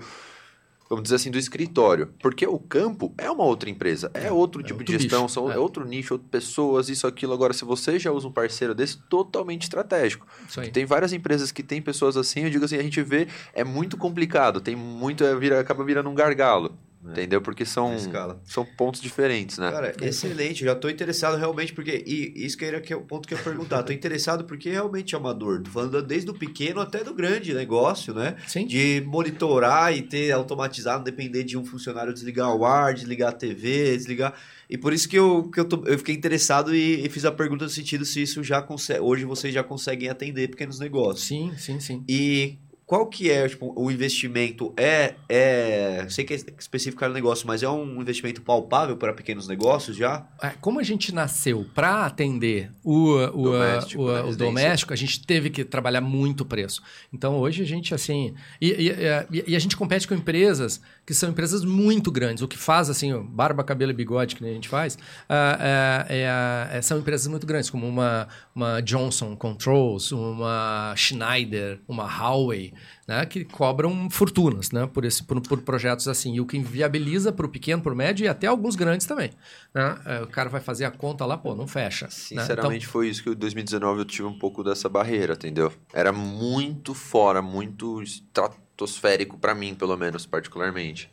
vamos 0.89 1.03
dizer 1.03 1.15
assim, 1.17 1.29
do 1.29 1.37
escritório. 1.37 2.13
Porque 2.19 2.45
o 2.47 2.57
campo 2.57 3.13
é 3.17 3.29
uma 3.29 3.43
outra 3.43 3.69
empresa, 3.69 4.09
é, 4.13 4.27
é 4.27 4.31
outro 4.31 4.61
é 4.61 4.63
tipo 4.63 4.79
outro 4.79 4.97
de 4.97 5.03
gestão, 5.03 5.23
nicho, 5.23 5.33
são, 5.33 5.51
é. 5.51 5.57
outro 5.57 5.85
nicho, 5.85 6.15
outras 6.15 6.29
pessoas, 6.31 6.89
isso, 6.89 7.05
aquilo. 7.05 7.33
Agora, 7.33 7.53
se 7.53 7.63
você 7.63 7.99
já 7.99 8.11
usa 8.11 8.27
um 8.27 8.31
parceiro 8.31 8.73
desse, 8.73 8.97
totalmente 9.09 9.63
estratégico. 9.63 10.25
Tem 10.73 10.85
várias 10.85 11.13
empresas 11.13 11.51
que 11.51 11.61
tem 11.61 11.81
pessoas 11.81 12.17
assim, 12.17 12.41
eu 12.41 12.49
digo 12.49 12.65
assim, 12.65 12.77
a 12.77 12.83
gente 12.83 13.01
vê, 13.03 13.27
é 13.53 13.63
muito 13.63 13.95
complicado, 13.97 14.59
tem 14.59 14.75
muito, 14.75 15.23
é, 15.23 15.35
vira, 15.35 15.59
acaba 15.59 15.83
virando 15.83 16.09
um 16.09 16.15
gargalo. 16.15 16.75
É. 17.05 17.11
Entendeu? 17.11 17.41
Porque 17.41 17.65
são, 17.65 17.95
são 18.43 18.65
pontos 18.65 18.99
diferentes, 18.99 19.57
né? 19.57 19.71
Cara, 19.71 19.95
excelente. 20.01 20.65
Já 20.65 20.73
estou 20.73 20.91
interessado 20.91 21.37
realmente 21.37 21.73
porque. 21.73 22.03
E 22.05 22.45
isso 22.45 22.57
que 22.57 22.65
era 22.65 22.81
que 22.81 22.91
é 22.91 22.95
o 22.95 23.01
ponto 23.01 23.27
que 23.27 23.33
eu 23.33 23.37
ia 23.37 23.43
perguntar. 23.43 23.79
Estou 23.79 23.95
interessado 23.95 24.43
porque 24.43 24.69
realmente 24.69 25.15
é 25.15 25.17
amador. 25.17 25.61
Tô 25.61 25.71
falando 25.71 26.01
desde 26.01 26.29
o 26.29 26.33
pequeno 26.33 26.81
até 26.81 27.03
do 27.03 27.13
grande 27.13 27.53
negócio, 27.53 28.13
né? 28.13 28.35
Sim. 28.45 28.67
De 28.67 29.01
monitorar 29.07 29.95
e 29.95 30.01
ter 30.01 30.31
automatizado, 30.31 31.03
depender 31.03 31.43
de 31.43 31.57
um 31.57 31.65
funcionário 31.65 32.13
desligar 32.13 32.53
o 32.53 32.65
ar, 32.65 32.93
desligar 32.93 33.29
a 33.29 33.33
TV, 33.33 33.95
desligar. 33.95 34.33
E 34.69 34.77
por 34.77 34.93
isso 34.93 35.07
que 35.07 35.17
eu, 35.17 35.49
que 35.49 35.59
eu, 35.59 35.65
tô, 35.65 35.81
eu 35.85 35.97
fiquei 35.97 36.13
interessado 36.13 36.75
e, 36.75 37.05
e, 37.05 37.09
fiz 37.09 37.25
a 37.25 37.31
pergunta 37.31 37.63
no 37.63 37.71
sentido 37.71 38.05
se 38.05 38.21
isso 38.21 38.43
já 38.43 38.61
consegue. 38.61 38.99
Hoje 38.99 39.25
vocês 39.25 39.53
já 39.53 39.63
conseguem 39.63 40.09
atender 40.09 40.49
pequenos 40.49 40.79
negócios. 40.79 41.25
Sim, 41.25 41.53
sim, 41.57 41.79
sim. 41.79 42.03
E 42.07 42.59
qual 42.89 43.05
que 43.05 43.29
é 43.29 43.47
tipo, 43.47 43.71
o 43.75 43.91
investimento? 43.91 44.73
É, 44.75 45.13
é, 45.29 46.07
sei 46.09 46.25
que 46.25 46.33
é 46.33 46.37
específico 46.57 47.07
no 47.07 47.13
negócio, 47.13 47.45
mas 47.45 47.61
é 47.61 47.69
um 47.69 48.01
investimento 48.01 48.41
palpável 48.41 48.97
para 48.97 49.13
pequenos 49.13 49.47
negócios 49.47 49.95
já? 49.95 50.25
É, 50.41 50.53
como 50.59 50.79
a 50.79 50.83
gente 50.83 51.13
nasceu 51.13 51.67
para 51.75 52.07
atender 52.07 52.71
o, 52.83 53.11
o, 53.11 53.43
doméstico, 53.43 54.01
o, 54.01 54.29
o, 54.29 54.35
doméstico, 54.35 54.91
a 54.91 54.95
gente 54.95 55.23
teve 55.23 55.51
que 55.51 55.63
trabalhar 55.63 56.01
muito 56.01 56.43
preço. 56.43 56.81
Então 57.13 57.37
hoje 57.37 57.61
a 57.61 57.65
gente 57.65 57.93
assim 57.93 58.33
e, 58.59 58.69
e, 58.69 58.89
e, 58.89 59.43
e, 59.49 59.55
a 59.55 59.59
gente 59.59 59.77
compete 59.77 60.07
com 60.07 60.15
empresas 60.15 60.81
que 61.05 61.13
são 61.13 61.29
empresas 61.29 61.63
muito 61.63 62.11
grandes. 62.11 62.41
O 62.41 62.47
que 62.47 62.57
faz 62.57 62.89
assim 62.89 63.15
barba, 63.21 63.63
cabelo 63.63 63.91
e 63.91 63.93
bigode 63.93 64.35
que 64.35 64.43
a 64.43 64.47
gente 64.47 64.67
faz 64.67 64.95
uh, 64.95 66.07
é, 66.09 66.79
são 66.81 66.97
empresas 66.97 67.27
muito 67.27 67.45
grandes, 67.45 67.69
como 67.69 67.87
uma, 67.87 68.27
uma 68.55 68.81
Johnson 68.81 69.35
Controls, 69.35 70.11
uma 70.11 70.95
Schneider, 70.95 71.79
uma 71.87 72.05
Huawei 72.05 72.73
né, 73.07 73.25
que 73.25 73.43
cobram 73.45 74.09
fortunas 74.09 74.71
né, 74.71 74.87
por, 74.87 75.05
esse, 75.05 75.23
por, 75.23 75.41
por 75.41 75.61
projetos 75.61 76.07
assim. 76.07 76.35
E 76.35 76.41
o 76.41 76.45
que 76.45 76.59
viabiliza 76.59 77.31
para 77.31 77.45
o 77.45 77.49
pequeno, 77.49 77.81
para 77.81 77.93
o 77.93 77.95
médio 77.95 78.25
e 78.25 78.27
até 78.27 78.47
alguns 78.47 78.75
grandes 78.75 79.05
também. 79.05 79.31
Né? 79.73 79.97
É, 80.05 80.21
o 80.21 80.27
cara 80.27 80.49
vai 80.49 80.61
fazer 80.61 80.85
a 80.85 80.91
conta 80.91 81.25
lá, 81.25 81.37
pô, 81.37 81.55
não 81.55 81.67
fecha. 81.67 82.05
Né? 82.05 82.11
Sinceramente, 82.11 82.83
então... 82.83 82.91
foi 82.91 83.09
isso 83.09 83.23
que 83.23 83.29
em 83.29 83.35
2019 83.35 83.99
eu 84.01 84.05
tive 84.05 84.27
um 84.27 84.37
pouco 84.37 84.63
dessa 84.63 84.87
barreira, 84.87 85.33
entendeu? 85.33 85.71
Era 85.93 86.11
muito 86.11 86.93
fora, 86.93 87.41
muito 87.41 88.01
estratosférico 88.01 89.37
para 89.37 89.55
mim, 89.55 89.73
pelo 89.75 89.97
menos, 89.97 90.25
particularmente. 90.25 91.09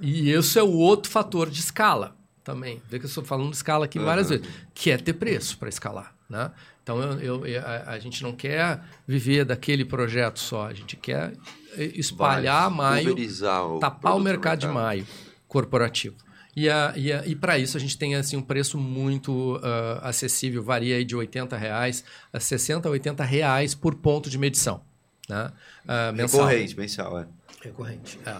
E 0.00 0.30
esse 0.30 0.58
é 0.58 0.62
o 0.62 0.72
outro 0.72 1.10
fator 1.10 1.48
de 1.48 1.60
escala 1.60 2.16
também. 2.42 2.82
Vê 2.88 2.98
que 2.98 3.04
eu 3.04 3.08
estou 3.08 3.24
falando 3.24 3.50
de 3.50 3.56
escala 3.56 3.84
aqui 3.84 3.98
uhum. 3.98 4.04
várias 4.04 4.28
vezes, 4.28 4.46
que 4.74 4.90
é 4.90 4.98
ter 4.98 5.12
preço 5.12 5.56
para 5.58 5.68
escalar. 5.68 6.14
Né? 6.28 6.50
Então, 6.82 7.00
eu, 7.20 7.46
eu, 7.46 7.60
a, 7.64 7.92
a, 7.92 7.98
gente 7.98 8.22
não 8.22 8.32
quer 8.32 8.82
viver 9.06 9.44
daquele 9.44 9.84
projeto 9.84 10.40
só, 10.40 10.66
a 10.66 10.74
gente 10.74 10.96
quer 10.96 11.32
espalhar 11.76 12.68
Vai, 12.70 13.04
maio, 13.04 13.14
o 13.14 13.78
tapar 13.78 14.16
o 14.16 14.20
mercado, 14.20 14.60
de 14.60 14.68
maio 14.68 15.06
corporativo. 15.46 16.16
E, 16.54 16.68
a, 16.68 16.92
e, 16.96 17.12
a, 17.12 17.26
e 17.26 17.34
para 17.34 17.58
isso 17.58 17.76
a 17.76 17.80
gente 17.80 17.96
tem 17.96 18.14
assim, 18.14 18.36
um 18.36 18.42
preço 18.42 18.76
muito 18.76 19.56
uh, 19.56 20.00
acessível, 20.02 20.62
varia 20.62 20.96
aí 20.96 21.04
de 21.04 21.16
80 21.16 21.56
reais 21.56 22.04
a 22.32 22.40
60 22.40 22.88
a 22.88 22.90
80 22.90 23.24
reais 23.24 23.74
por 23.74 23.94
ponto 23.94 24.28
de 24.28 24.36
medição. 24.36 24.82
Né? 25.28 25.50
Uh, 25.84 26.12
mensal. 26.14 26.46
Recorrente, 26.46 26.76
mensal, 26.76 27.18
é. 27.18 27.26
Recorrente, 27.62 28.18
é. 28.26 28.36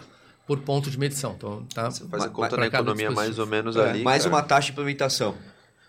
Por 0.47 0.59
ponto 0.59 0.90
de 0.90 0.99
medição. 0.99 1.34
Então, 1.36 1.64
tá? 1.72 1.90
Você 1.90 2.07
faz 2.09 2.24
a 2.24 2.28
conta 2.28 2.57
na 2.57 2.66
economia 2.66 3.11
mais 3.11 3.38
ou 3.38 3.47
menos 3.47 3.76
é, 3.76 3.88
ali. 3.88 4.03
Mais 4.03 4.24
cara. 4.24 4.34
uma 4.34 4.43
taxa 4.43 4.66
de 4.66 4.72
implementação. 4.72 5.34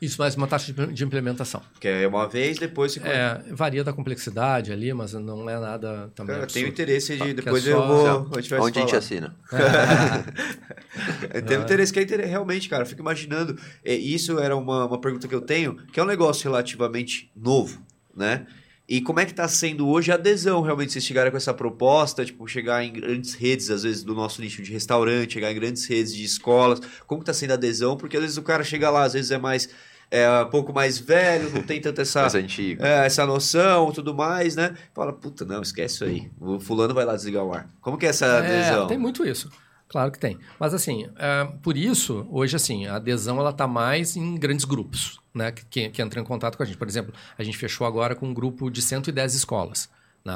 Isso, 0.04 0.20
mais 0.20 0.36
uma 0.36 0.48
taxa 0.48 0.74
de 0.74 1.02
implementação. 1.02 1.62
Que 1.80 1.88
é 1.88 2.06
uma 2.06 2.28
vez, 2.28 2.58
depois 2.58 2.92
se... 2.92 3.00
É, 3.00 3.42
varia 3.52 3.86
da 3.86 3.94
complexidade 3.94 4.70
ali, 4.70 4.94
mas 4.94 5.14
não 5.14 5.50
é 5.50 5.58
nada 5.58 6.12
também 6.14 6.36
Cara, 6.36 6.46
tenho 6.46 6.68
interesse 6.68 7.16
de... 7.16 7.34
depois 7.34 7.66
é 7.66 7.72
eu 7.72 7.88
vou... 7.88 8.30
A 8.36 8.42
gente 8.42 8.54
Onde 8.56 8.80
a 8.80 8.82
gente 8.82 8.96
assina? 8.98 9.34
eu 11.34 11.42
tenho 11.42 11.62
interesse, 11.62 11.94
que 11.94 12.00
é 12.02 12.26
realmente, 12.26 12.68
cara, 12.68 12.84
eu 12.84 12.86
fico 12.86 13.00
imaginando... 13.00 13.58
É, 13.82 13.96
isso 13.96 14.38
era 14.40 14.58
uma, 14.58 14.88
uma 14.88 15.00
pergunta 15.00 15.26
que 15.26 15.34
eu 15.34 15.40
tenho, 15.40 15.78
que 15.94 16.02
é 16.02 16.04
um 16.04 16.08
negócio 16.08 16.44
relativamente 16.44 17.32
novo, 17.34 17.82
né? 18.14 18.46
E 18.88 19.00
como 19.00 19.22
é 19.22 19.26
que 19.26 19.32
está 19.32 19.48
sendo 19.48 19.88
hoje 19.88 20.12
a 20.12 20.16
adesão, 20.16 20.62
realmente, 20.62 20.92
vocês 20.92 21.06
chegarem 21.06 21.32
com 21.32 21.38
essa 21.38 21.54
proposta, 21.54 22.26
tipo, 22.26 22.46
chegar 22.46 22.84
em 22.84 22.92
grandes 22.92 23.34
redes, 23.34 23.70
às 23.70 23.84
vezes, 23.84 24.04
do 24.04 24.14
nosso 24.14 24.42
nicho 24.42 24.62
de 24.62 24.74
restaurante, 24.74 25.36
chegar 25.36 25.50
em 25.50 25.56
grandes 25.56 25.86
redes 25.86 26.14
de 26.14 26.26
escolas, 26.26 26.82
como 27.08 27.22
está 27.22 27.34
sendo 27.34 27.52
a 27.52 27.54
adesão? 27.54 27.96
Porque 27.96 28.18
às 28.18 28.22
vezes 28.22 28.38
o 28.38 28.42
cara 28.42 28.66
chega 28.66 28.90
lá, 28.90 29.04
às 29.04 29.14
vezes 29.14 29.32
é 29.32 29.38
mais 29.38 29.70
é 30.14 30.44
um 30.44 30.50
pouco 30.50 30.72
mais 30.72 31.00
velho, 31.00 31.50
não 31.50 31.64
tem 31.64 31.82
tanta 31.82 32.04
essa, 32.04 32.28
é, 32.80 33.06
essa 33.08 33.26
noção 33.26 33.90
e 33.90 33.94
tudo 33.94 34.14
mais, 34.14 34.56
né? 34.56 34.76
Fala, 34.94 35.12
puta, 35.12 35.44
não, 35.44 35.64
esquece 35.64 35.96
isso 35.96 36.04
aí. 36.06 36.32
O 36.40 36.60
fulano 36.60 36.94
vai 36.94 37.04
lá 37.04 37.16
desligar 37.16 37.44
o 37.44 37.52
ar. 37.52 37.68
Como 37.82 37.98
que 37.98 38.06
é 38.06 38.10
essa 38.10 38.38
adesão? 38.38 38.86
É, 38.86 38.88
tem 38.88 38.98
muito 38.98 39.26
isso. 39.26 39.50
Claro 39.88 40.12
que 40.12 40.20
tem. 40.20 40.38
Mas 40.60 40.72
assim, 40.72 41.10
é, 41.18 41.46
por 41.64 41.76
isso, 41.76 42.28
hoje 42.30 42.56
assim, 42.56 42.86
a 42.86 42.98
adesão 42.98 43.40
ela 43.40 43.50
está 43.50 43.66
mais 43.66 44.16
em 44.16 44.36
grandes 44.36 44.66
grupos, 44.66 45.20
né? 45.34 45.52
Que, 45.52 45.90
que 45.90 46.02
entram 46.02 46.22
em 46.22 46.26
contato 46.26 46.58
com 46.58 46.64
a 46.64 46.66
gente. 46.66 46.78
Por 46.78 46.88
exemplo, 46.88 47.12
a 47.36 47.44
gente 47.44 47.58
fechou 47.58 47.88
agora 47.88 48.14
com 48.14 48.28
um 48.28 48.34
grupo 48.36 48.70
de 48.70 48.84
110 48.84 49.34
escolas. 49.34 49.90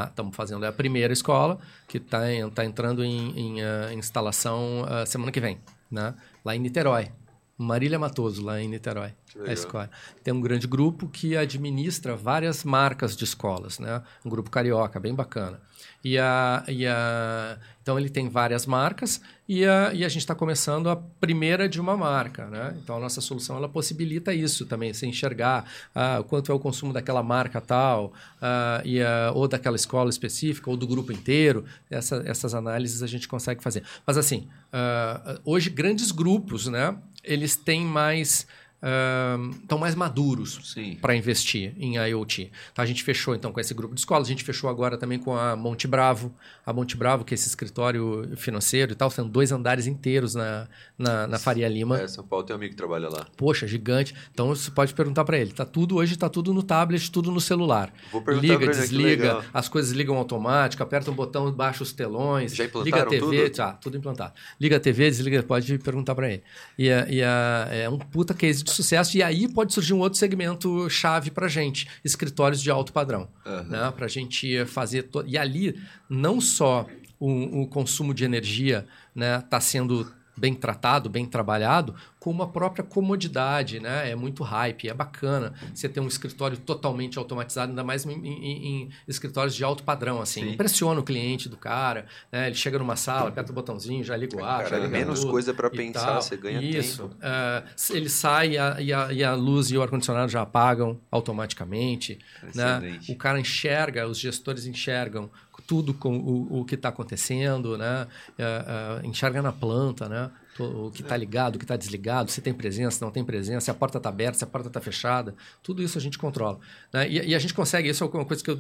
Estamos 0.10 0.32
né? 0.32 0.36
fazendo 0.36 0.66
a 0.66 0.72
primeira 0.72 1.14
escola, 1.14 1.60
que 1.88 1.98
está 1.98 2.22
tá 2.54 2.66
entrando 2.66 3.06
em, 3.06 3.40
em 3.40 3.62
uh, 3.62 3.94
instalação 3.94 4.82
uh, 4.82 5.06
semana 5.06 5.32
que 5.32 5.40
vem, 5.40 5.60
né? 5.90 6.16
lá 6.44 6.56
em 6.56 6.60
Niterói. 6.60 7.10
Marília 7.58 7.98
Matoso, 7.98 8.44
lá 8.44 8.62
em 8.62 8.68
Niterói, 8.68 9.14
a 9.46 9.52
escola. 9.52 9.90
Tem 10.24 10.32
um 10.32 10.40
grande 10.40 10.68
grupo 10.68 11.08
que 11.08 11.36
administra 11.36 12.16
várias 12.16 12.64
marcas 12.64 13.16
de 13.16 13.24
escolas, 13.24 13.80
né? 13.80 14.04
Um 14.24 14.30
grupo 14.30 14.52
carioca, 14.52 15.00
bem 15.00 15.16
bacana. 15.16 15.60
E 16.04 16.18
a, 16.18 16.64
e 16.68 16.86
a, 16.86 17.58
então 17.82 17.98
ele 17.98 18.10
tem 18.10 18.30
várias 18.30 18.66
marcas 18.66 19.20
e 19.48 19.66
a, 19.66 19.92
e 19.94 20.06
a 20.06 20.10
gente 20.10 20.22
está 20.22 20.36
começando 20.36 20.90
a 20.90 20.96
primeira 20.96 21.68
de 21.68 21.82
uma 21.82 21.98
marca. 21.98 22.46
Né? 22.46 22.78
Então 22.82 22.98
a 22.98 23.00
nossa 23.00 23.20
solução 23.22 23.58
ela 23.58 23.68
possibilita 23.68 24.34
isso 24.34 24.66
também, 24.66 24.94
se 24.94 25.06
enxergar 25.06 25.66
ah, 25.94 26.24
quanto 26.28 26.52
é 26.52 26.56
o 26.56 26.60
consumo 26.60 26.94
daquela 26.94 27.24
marca 27.24 27.60
tal, 27.60 28.14
ah, 28.42 28.82
e 28.86 29.02
a, 29.02 29.32
ou 29.34 29.48
daquela 29.48 29.76
escola 29.76 30.10
específica, 30.10 30.70
ou 30.70 30.78
do 30.78 30.88
grupo 30.88 31.12
inteiro. 31.12 31.66
Essa, 31.90 32.22
essas 32.26 32.54
análises 32.54 33.02
a 33.02 33.08
gente 33.08 33.28
consegue 33.28 33.62
fazer. 33.62 33.84
Mas 34.06 34.18
assim, 34.18 34.48
ah, 34.72 35.40
hoje 35.46 35.70
grandes 35.70 36.12
grupos, 36.12 36.68
né, 36.68 36.98
eles 37.24 37.56
têm 37.56 37.86
mais 37.86 38.48
estão 38.80 39.78
uh, 39.78 39.82
mais 39.82 39.96
maduros 39.96 40.76
para 41.02 41.16
investir 41.16 41.74
em 41.78 41.98
IoT. 41.98 42.52
Então, 42.72 42.84
a 42.84 42.86
gente 42.86 43.04
fechou 43.04 43.34
então 43.34 43.52
com 43.52 43.60
esse 43.60 43.74
grupo 43.74 43.96
de 43.96 44.02
escolas, 44.02 44.28
a 44.28 44.32
gente 44.32 44.44
fechou 44.44 44.70
agora 44.70 44.98
também 44.98 45.18
com 45.18 45.36
a 45.36 45.56
Monte 45.56 45.88
Bravo, 45.88 46.34
a 46.66 46.72
Monte 46.72 46.96
Bravo, 46.96 47.26
que 47.26 47.34
é 47.34 47.36
esse 47.36 47.48
escritório 47.48 48.30
financeiro 48.38 48.92
e 48.92 48.96
tal, 48.96 49.10
são 49.10 49.28
dois 49.28 49.52
andares 49.52 49.88
inteiros 49.88 50.36
na, 50.36 50.68
na, 50.98 51.28
na 51.28 51.40
Faria 51.40 51.68
Lima. 51.68 52.00
É, 52.00 52.08
São 52.08 52.24
Paulo 52.24 52.46
tem 52.46 52.56
um 52.56 52.58
amigo 52.58 52.72
que 52.72 52.78
trabalha 52.78 53.10
lá. 53.10 53.26
Poxa, 53.36 53.68
gigante. 53.68 54.14
Então 54.32 54.50
você 54.50 54.70
pode 54.70 54.94
perguntar 54.94 55.26
para 55.26 55.38
ele, 55.38 55.52
tá 55.52 55.66
tudo 55.66 55.96
hoje 55.96 56.14
está 56.14 56.30
tudo 56.30 56.54
no 56.54 56.62
tablet, 56.62 57.12
tudo 57.12 57.32
no 57.32 57.42
celular. 57.42 57.92
Vou 58.12 58.22
perguntar 58.22 58.48
Liga, 58.48 58.64
ele, 58.66 58.74
desliga, 58.74 59.46
as 59.54 59.68
coisas 59.68 59.92
ligam 59.92 60.18
automático, 60.18 60.84
aperta 60.84 61.10
um 61.10 61.16
botão, 61.16 61.52
baixa 61.52 61.82
os 61.82 61.92
telões, 61.92 62.56
Já 62.56 62.66
liga 62.84 63.02
a 63.02 63.06
TV, 63.06 63.44
tudo? 63.44 63.56
tá, 63.56 63.74
tudo 63.74 63.98
implantado. 63.98 64.34
Liga 64.60 64.78
a 64.78 64.80
TV, 64.80 65.10
desliga, 65.10 65.42
pode 65.42 65.78
perguntar 65.80 66.14
para 66.14 66.32
ele. 66.32 66.44
E, 66.78 66.92
a, 66.92 67.08
e 67.10 67.24
a, 67.24 67.68
é 67.72 67.90
um 67.90 67.98
puta 67.98 68.34
case 68.34 68.67
de 68.68 68.76
sucesso 68.76 69.18
e 69.18 69.24
aí 69.24 69.48
pode 69.48 69.74
surgir 69.74 69.94
um 69.94 70.00
outro 70.00 70.20
segmento 70.20 70.90
chave 70.90 71.32
para 71.32 71.48
gente, 71.48 71.88
escritórios 72.04 72.62
de 72.62 72.70
alto 72.70 72.94
padrão, 72.94 73.28
uhum. 73.46 73.64
né? 73.64 73.92
Para 73.92 74.06
a 74.06 74.10
gente 74.10 74.66
fazer 74.66 75.04
to... 75.04 75.24
e 75.26 75.38
ali 75.38 75.80
não 76.10 76.40
só 76.40 76.86
o, 77.20 77.62
o, 77.62 77.68
consumo 77.68 78.14
de 78.14 78.24
energia, 78.24 78.86
né, 79.16 79.40
está 79.40 79.60
sendo 79.60 80.12
bem 80.38 80.54
tratado, 80.54 81.10
bem 81.10 81.26
trabalhado, 81.26 81.96
como 82.20 82.44
a 82.44 82.48
própria 82.48 82.84
comodidade, 82.84 83.80
né? 83.80 84.12
É 84.12 84.16
muito 84.16 84.44
hype, 84.44 84.90
é 84.90 84.94
bacana 84.94 85.54
você 85.74 85.88
ter 85.88 86.00
um 86.00 86.08
escritório 86.08 86.58
totalmente 86.58 87.18
automatizado, 87.18 87.72
ainda 87.72 87.84
mais 87.84 88.06
em, 88.06 88.12
em, 88.12 88.68
em 88.68 88.90
escritórios 89.08 89.56
de 89.56 89.64
alto 89.64 89.84
padrão, 89.84 90.22
assim. 90.22 90.42
Sim. 90.42 90.52
Impressiona 90.52 91.00
o 91.00 91.04
cliente 91.04 91.48
do 91.48 91.58
cara, 91.58 92.06
né? 92.32 92.48
Ele 92.48 92.56
chega 92.56 92.78
numa 92.78 92.96
sala, 92.96 93.30
aperta 93.30 93.52
o 93.52 93.56
botãozinho, 93.56 94.04
já 94.04 94.16
liga 94.16 94.36
o 94.36 94.44
ar, 94.44 94.64
cara, 94.64 94.70
já 94.70 94.78
liga 94.78 94.90
menos 94.90 95.22
tudo, 95.22 95.32
coisa 95.32 95.54
para 95.54 95.70
pensar, 95.70 96.06
tal. 96.06 96.22
você 96.22 96.38
ganha 96.38 96.62
Isso. 96.62 97.04
tempo. 97.04 97.16
Isso. 97.16 97.94
Uh, 97.94 97.98
ele 97.98 98.10
sai 98.10 98.52
e 98.52 98.58
a, 98.58 98.82
e, 98.82 98.94
a, 98.94 99.14
e 99.14 99.24
a, 99.24 99.34
luz 99.34 99.72
e 99.72 99.78
o 99.78 99.82
ar-condicionado 99.82 100.30
já 100.30 100.42
apagam 100.42 101.00
automaticamente. 101.10 102.20
Né? 102.54 103.00
O 103.10 103.16
cara 103.16 103.40
enxerga, 103.40 104.08
os 104.08 104.20
gestores 104.20 104.66
enxergam 104.66 105.30
tudo 105.68 105.94
com 105.94 106.18
o, 106.18 106.62
o 106.62 106.66
que 106.66 106.76
está 106.76 106.90
acontecendo, 106.90 107.78
né? 107.78 108.08
Uh, 108.40 109.04
uh, 109.04 109.06
enxerga 109.06 109.42
na 109.42 109.52
planta, 109.52 110.08
né? 110.08 110.32
o 110.60 110.90
que 110.92 111.02
está 111.02 111.16
ligado, 111.16 111.56
o 111.56 111.60
que 111.60 111.66
está 111.66 111.76
desligado, 111.76 112.32
se 112.32 112.42
tem 112.42 112.54
presença, 112.54 112.98
se 112.98 113.02
não 113.02 113.12
tem 113.12 113.24
presença, 113.24 113.66
se 113.66 113.72
a 113.72 113.74
porta 113.74 113.98
está 113.98 114.10
aberta, 114.10 114.40
se 114.40 114.44
a 114.44 114.48
porta 114.48 114.68
está 114.68 114.82
fechada, 114.82 115.36
tudo 115.62 115.84
isso 115.84 115.98
a 115.98 116.02
gente 116.02 116.18
controla. 116.18 116.60
Né? 116.92 117.08
E, 117.10 117.30
e, 117.30 117.36
a 117.36 117.40
gente 117.40 117.54
consegue, 117.54 117.90
isso 117.90 118.04
é 118.04 118.08
uma 118.08 118.26
coisa 118.26 118.44
que 118.44 118.50
eu 118.50 118.60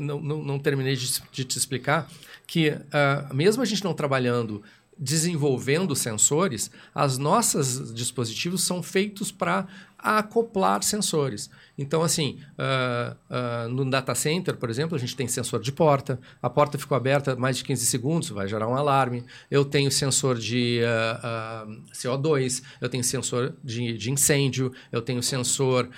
não, 0.00 0.20
não, 0.20 0.42
não 0.42 0.58
terminei 0.58 0.96
de, 0.96 1.20
de, 1.30 1.44
te 1.44 1.58
explicar, 1.58 2.10
que 2.46 2.70
uh, 2.70 3.34
mesmo 3.34 3.62
a 3.62 3.66
gente 3.66 3.84
não 3.84 3.92
trabalhando 3.92 4.62
desenvolvendo 4.98 5.94
sensores, 5.94 6.70
as 6.94 7.18
nossas 7.18 7.94
dispositivos 7.94 8.62
são 8.62 8.82
feitos 8.82 9.30
para 9.30 9.66
acoplar 9.96 10.82
sensores. 10.82 11.48
Então, 11.78 12.02
assim, 12.02 12.40
uh, 12.58 13.14
uh, 13.30 13.68
no 13.68 13.88
data 13.88 14.12
center, 14.12 14.56
por 14.56 14.68
exemplo, 14.68 14.96
a 14.96 14.98
gente 14.98 15.14
tem 15.14 15.28
sensor 15.28 15.60
de 15.60 15.70
porta. 15.70 16.18
A 16.42 16.50
porta 16.50 16.76
ficou 16.76 16.96
aberta 16.96 17.36
mais 17.36 17.56
de 17.56 17.62
15 17.62 17.86
segundos, 17.86 18.30
vai 18.30 18.48
gerar 18.48 18.66
um 18.66 18.74
alarme. 18.74 19.24
Eu 19.48 19.64
tenho 19.64 19.88
sensor 19.88 20.36
de 20.36 20.80
uh, 20.82 21.70
CO2, 21.92 22.64
eu 22.80 22.88
tenho 22.88 23.04
sensor 23.04 23.54
de, 23.62 23.96
de, 23.96 24.10
incêndio, 24.10 24.72
eu 24.90 25.00
tenho 25.00 25.22
sensor 25.22 25.88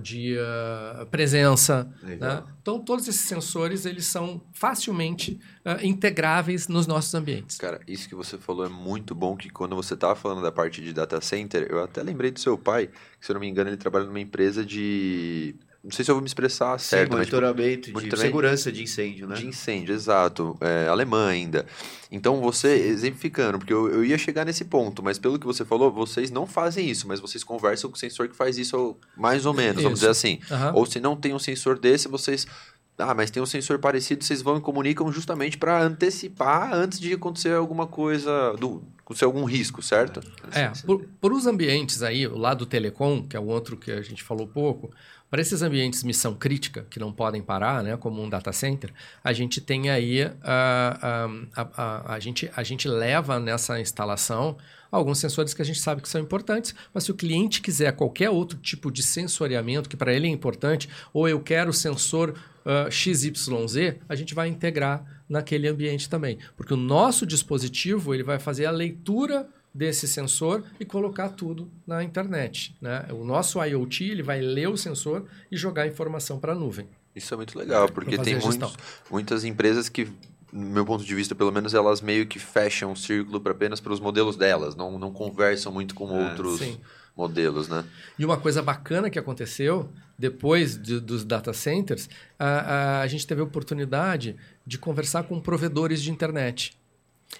de 0.00 0.36
presença. 1.10 1.90
Né? 2.02 2.44
Então, 2.62 2.78
todos 2.78 3.08
esses 3.08 3.22
sensores 3.22 3.84
eles 3.84 4.06
são 4.06 4.40
facilmente 4.52 5.40
integráveis 5.82 6.68
nos 6.68 6.86
nossos 6.86 7.12
ambientes. 7.14 7.56
Cara, 7.56 7.80
isso 7.88 8.08
que 8.08 8.14
você 8.14 8.38
falou 8.38 8.64
é 8.64 8.68
muito 8.68 9.14
bom, 9.14 9.36
que 9.36 9.50
quando 9.50 9.74
você 9.74 9.94
estava 9.94 10.14
falando 10.14 10.42
da 10.42 10.52
parte 10.52 10.80
de 10.80 10.92
data 10.92 11.20
center, 11.20 11.66
eu 11.68 11.82
até 11.82 12.02
lembrei 12.02 12.30
do 12.30 12.38
seu 12.38 12.56
pai, 12.56 12.86
que 12.86 13.26
se 13.26 13.32
eu 13.32 13.34
não 13.34 13.40
me 13.40 13.48
engano 13.48 13.70
ele 13.70 13.76
trabalha 13.76 14.04
numa 14.04 14.20
empresa 14.20 14.35
de 14.64 15.54
não 15.86 15.92
sei 15.92 16.04
se 16.04 16.10
eu 16.10 16.16
vou 16.16 16.20
me 16.22 16.26
expressar 16.26 16.80
Sim, 16.80 16.88
certo. 16.88 17.12
Monitoramento, 17.12 17.90
mas, 17.92 18.02
tipo, 18.02 18.16
de 18.16 18.20
segurança 18.20 18.72
de 18.72 18.82
incêndio, 18.82 19.28
né? 19.28 19.36
De 19.36 19.46
incêndio, 19.46 19.94
exato. 19.94 20.56
É, 20.60 20.88
alemã 20.88 21.28
ainda. 21.28 21.64
Então, 22.10 22.40
você, 22.40 22.74
exemplificando, 22.74 23.56
porque 23.56 23.72
eu, 23.72 23.88
eu, 23.88 24.04
ia 24.04 24.18
chegar 24.18 24.44
nesse 24.44 24.64
ponto, 24.64 25.00
mas 25.00 25.16
pelo 25.16 25.38
que 25.38 25.46
você 25.46 25.64
falou, 25.64 25.92
vocês 25.92 26.28
não 26.28 26.44
fazem 26.44 26.90
isso, 26.90 27.06
mas 27.06 27.20
vocês 27.20 27.44
conversam 27.44 27.88
com 27.88 27.94
o 27.94 27.98
sensor 27.98 28.26
que 28.26 28.34
faz 28.34 28.58
isso 28.58 28.96
mais 29.16 29.46
ou 29.46 29.54
menos, 29.54 29.76
isso. 29.76 29.84
vamos 29.84 30.00
dizer 30.00 30.10
assim. 30.10 30.40
Uhum. 30.50 30.74
Ou 30.74 30.86
se 30.86 30.98
não 30.98 31.14
tem 31.14 31.32
um 31.32 31.38
sensor 31.38 31.78
desse, 31.78 32.08
vocês 32.08 32.48
ah, 32.98 33.14
mas 33.14 33.30
tem 33.30 33.42
um 33.42 33.46
sensor 33.46 33.78
parecido, 33.78 34.24
vocês 34.24 34.40
vão 34.40 34.56
e 34.56 34.60
comunicam 34.60 35.12
justamente 35.12 35.58
para 35.58 35.82
antecipar 35.82 36.72
antes 36.72 36.98
de 36.98 37.12
acontecer 37.12 37.52
alguma 37.52 37.86
coisa, 37.86 38.54
do, 38.58 38.82
acontecer 39.06 39.24
algum 39.24 39.44
risco, 39.44 39.80
certo? 39.80 40.20
É, 40.50 40.72
por, 40.84 41.04
por 41.20 41.32
os 41.32 41.46
ambientes 41.46 42.02
aí, 42.02 42.26
o 42.26 42.36
lado 42.36 42.66
telecom, 42.66 43.22
que 43.22 43.36
é 43.36 43.40
o 43.40 43.46
outro 43.46 43.76
que 43.76 43.92
a 43.92 44.02
gente 44.02 44.20
falou 44.20 44.48
pouco, 44.48 44.90
para 45.30 45.40
esses 45.40 45.62
ambientes 45.62 46.02
missão 46.02 46.34
crítica, 46.34 46.84
que 46.90 46.98
não 46.98 47.12
podem 47.12 47.40
parar, 47.40 47.84
né, 47.84 47.96
como 47.96 48.20
um 48.20 48.28
data 48.28 48.52
center, 48.52 48.92
a 49.22 49.32
gente 49.32 49.60
tem 49.60 49.90
aí, 49.90 50.22
a, 50.42 51.28
a, 51.54 51.62
a, 51.76 52.14
a, 52.14 52.20
gente, 52.20 52.50
a 52.56 52.64
gente 52.64 52.88
leva 52.88 53.38
nessa 53.38 53.80
instalação 53.80 54.56
alguns 54.90 55.18
sensores 55.18 55.54
que 55.54 55.62
a 55.62 55.64
gente 55.64 55.78
sabe 55.78 56.02
que 56.02 56.08
são 56.08 56.20
importantes, 56.20 56.74
mas 56.92 57.04
se 57.04 57.10
o 57.10 57.14
cliente 57.14 57.60
quiser 57.60 57.92
qualquer 57.92 58.30
outro 58.30 58.58
tipo 58.58 58.90
de 58.90 59.02
sensoriamento 59.02 59.88
que 59.88 59.96
para 59.96 60.12
ele 60.12 60.26
é 60.26 60.30
importante, 60.30 60.88
ou 61.12 61.28
eu 61.28 61.40
quero 61.40 61.72
sensor 61.72 62.30
uh, 62.64 62.90
XYZ, 62.90 63.98
a 64.08 64.14
gente 64.16 64.34
vai 64.34 64.48
integrar 64.48 65.15
naquele 65.28 65.68
ambiente 65.68 66.08
também. 66.08 66.38
Porque 66.56 66.74
o 66.74 66.76
nosso 66.76 67.26
dispositivo 67.26 68.14
ele 68.14 68.22
vai 68.22 68.38
fazer 68.38 68.66
a 68.66 68.70
leitura 68.70 69.48
desse 69.76 70.08
sensor 70.08 70.64
e 70.80 70.84
colocar 70.84 71.28
tudo 71.28 71.70
na 71.86 72.02
internet. 72.02 72.74
Né? 72.80 73.06
O 73.10 73.24
nosso 73.24 73.62
IoT 73.62 74.04
ele 74.04 74.22
vai 74.22 74.40
ler 74.40 74.68
o 74.68 74.76
sensor 74.76 75.26
e 75.50 75.56
jogar 75.56 75.82
a 75.82 75.86
informação 75.86 76.38
para 76.38 76.52
a 76.52 76.54
nuvem. 76.54 76.88
Isso 77.14 77.32
é 77.32 77.36
muito 77.36 77.58
legal, 77.58 77.90
porque 77.90 78.18
tem 78.18 78.38
muitos, 78.38 78.76
muitas 79.10 79.44
empresas 79.44 79.88
que, 79.88 80.06
no 80.52 80.70
meu 80.70 80.84
ponto 80.84 81.04
de 81.04 81.14
vista, 81.14 81.34
pelo 81.34 81.50
menos, 81.50 81.72
elas 81.72 82.00
meio 82.00 82.26
que 82.26 82.38
fecham 82.38 82.92
o 82.92 82.96
círculo 82.96 83.40
para 83.40 83.52
apenas 83.52 83.80
para 83.80 83.92
os 83.92 84.00
modelos 84.00 84.36
delas, 84.36 84.74
não, 84.74 84.98
não 84.98 85.10
conversam 85.10 85.72
muito 85.72 85.94
com 85.94 86.10
é, 86.10 86.28
outros 86.28 86.58
sim. 86.58 86.78
Modelos, 87.16 87.68
né? 87.68 87.84
E 88.18 88.24
uma 88.24 88.36
coisa 88.36 88.62
bacana 88.62 89.08
que 89.08 89.18
aconteceu 89.18 89.90
depois 90.18 90.76
de, 90.80 91.00
dos 91.00 91.24
data 91.24 91.52
centers, 91.52 92.08
a, 92.38 92.46
a, 92.46 93.00
a 93.00 93.06
gente 93.06 93.26
teve 93.26 93.40
a 93.40 93.44
oportunidade 93.44 94.36
de 94.66 94.78
conversar 94.78 95.24
com 95.24 95.40
provedores 95.40 96.02
de 96.02 96.10
internet 96.10 96.76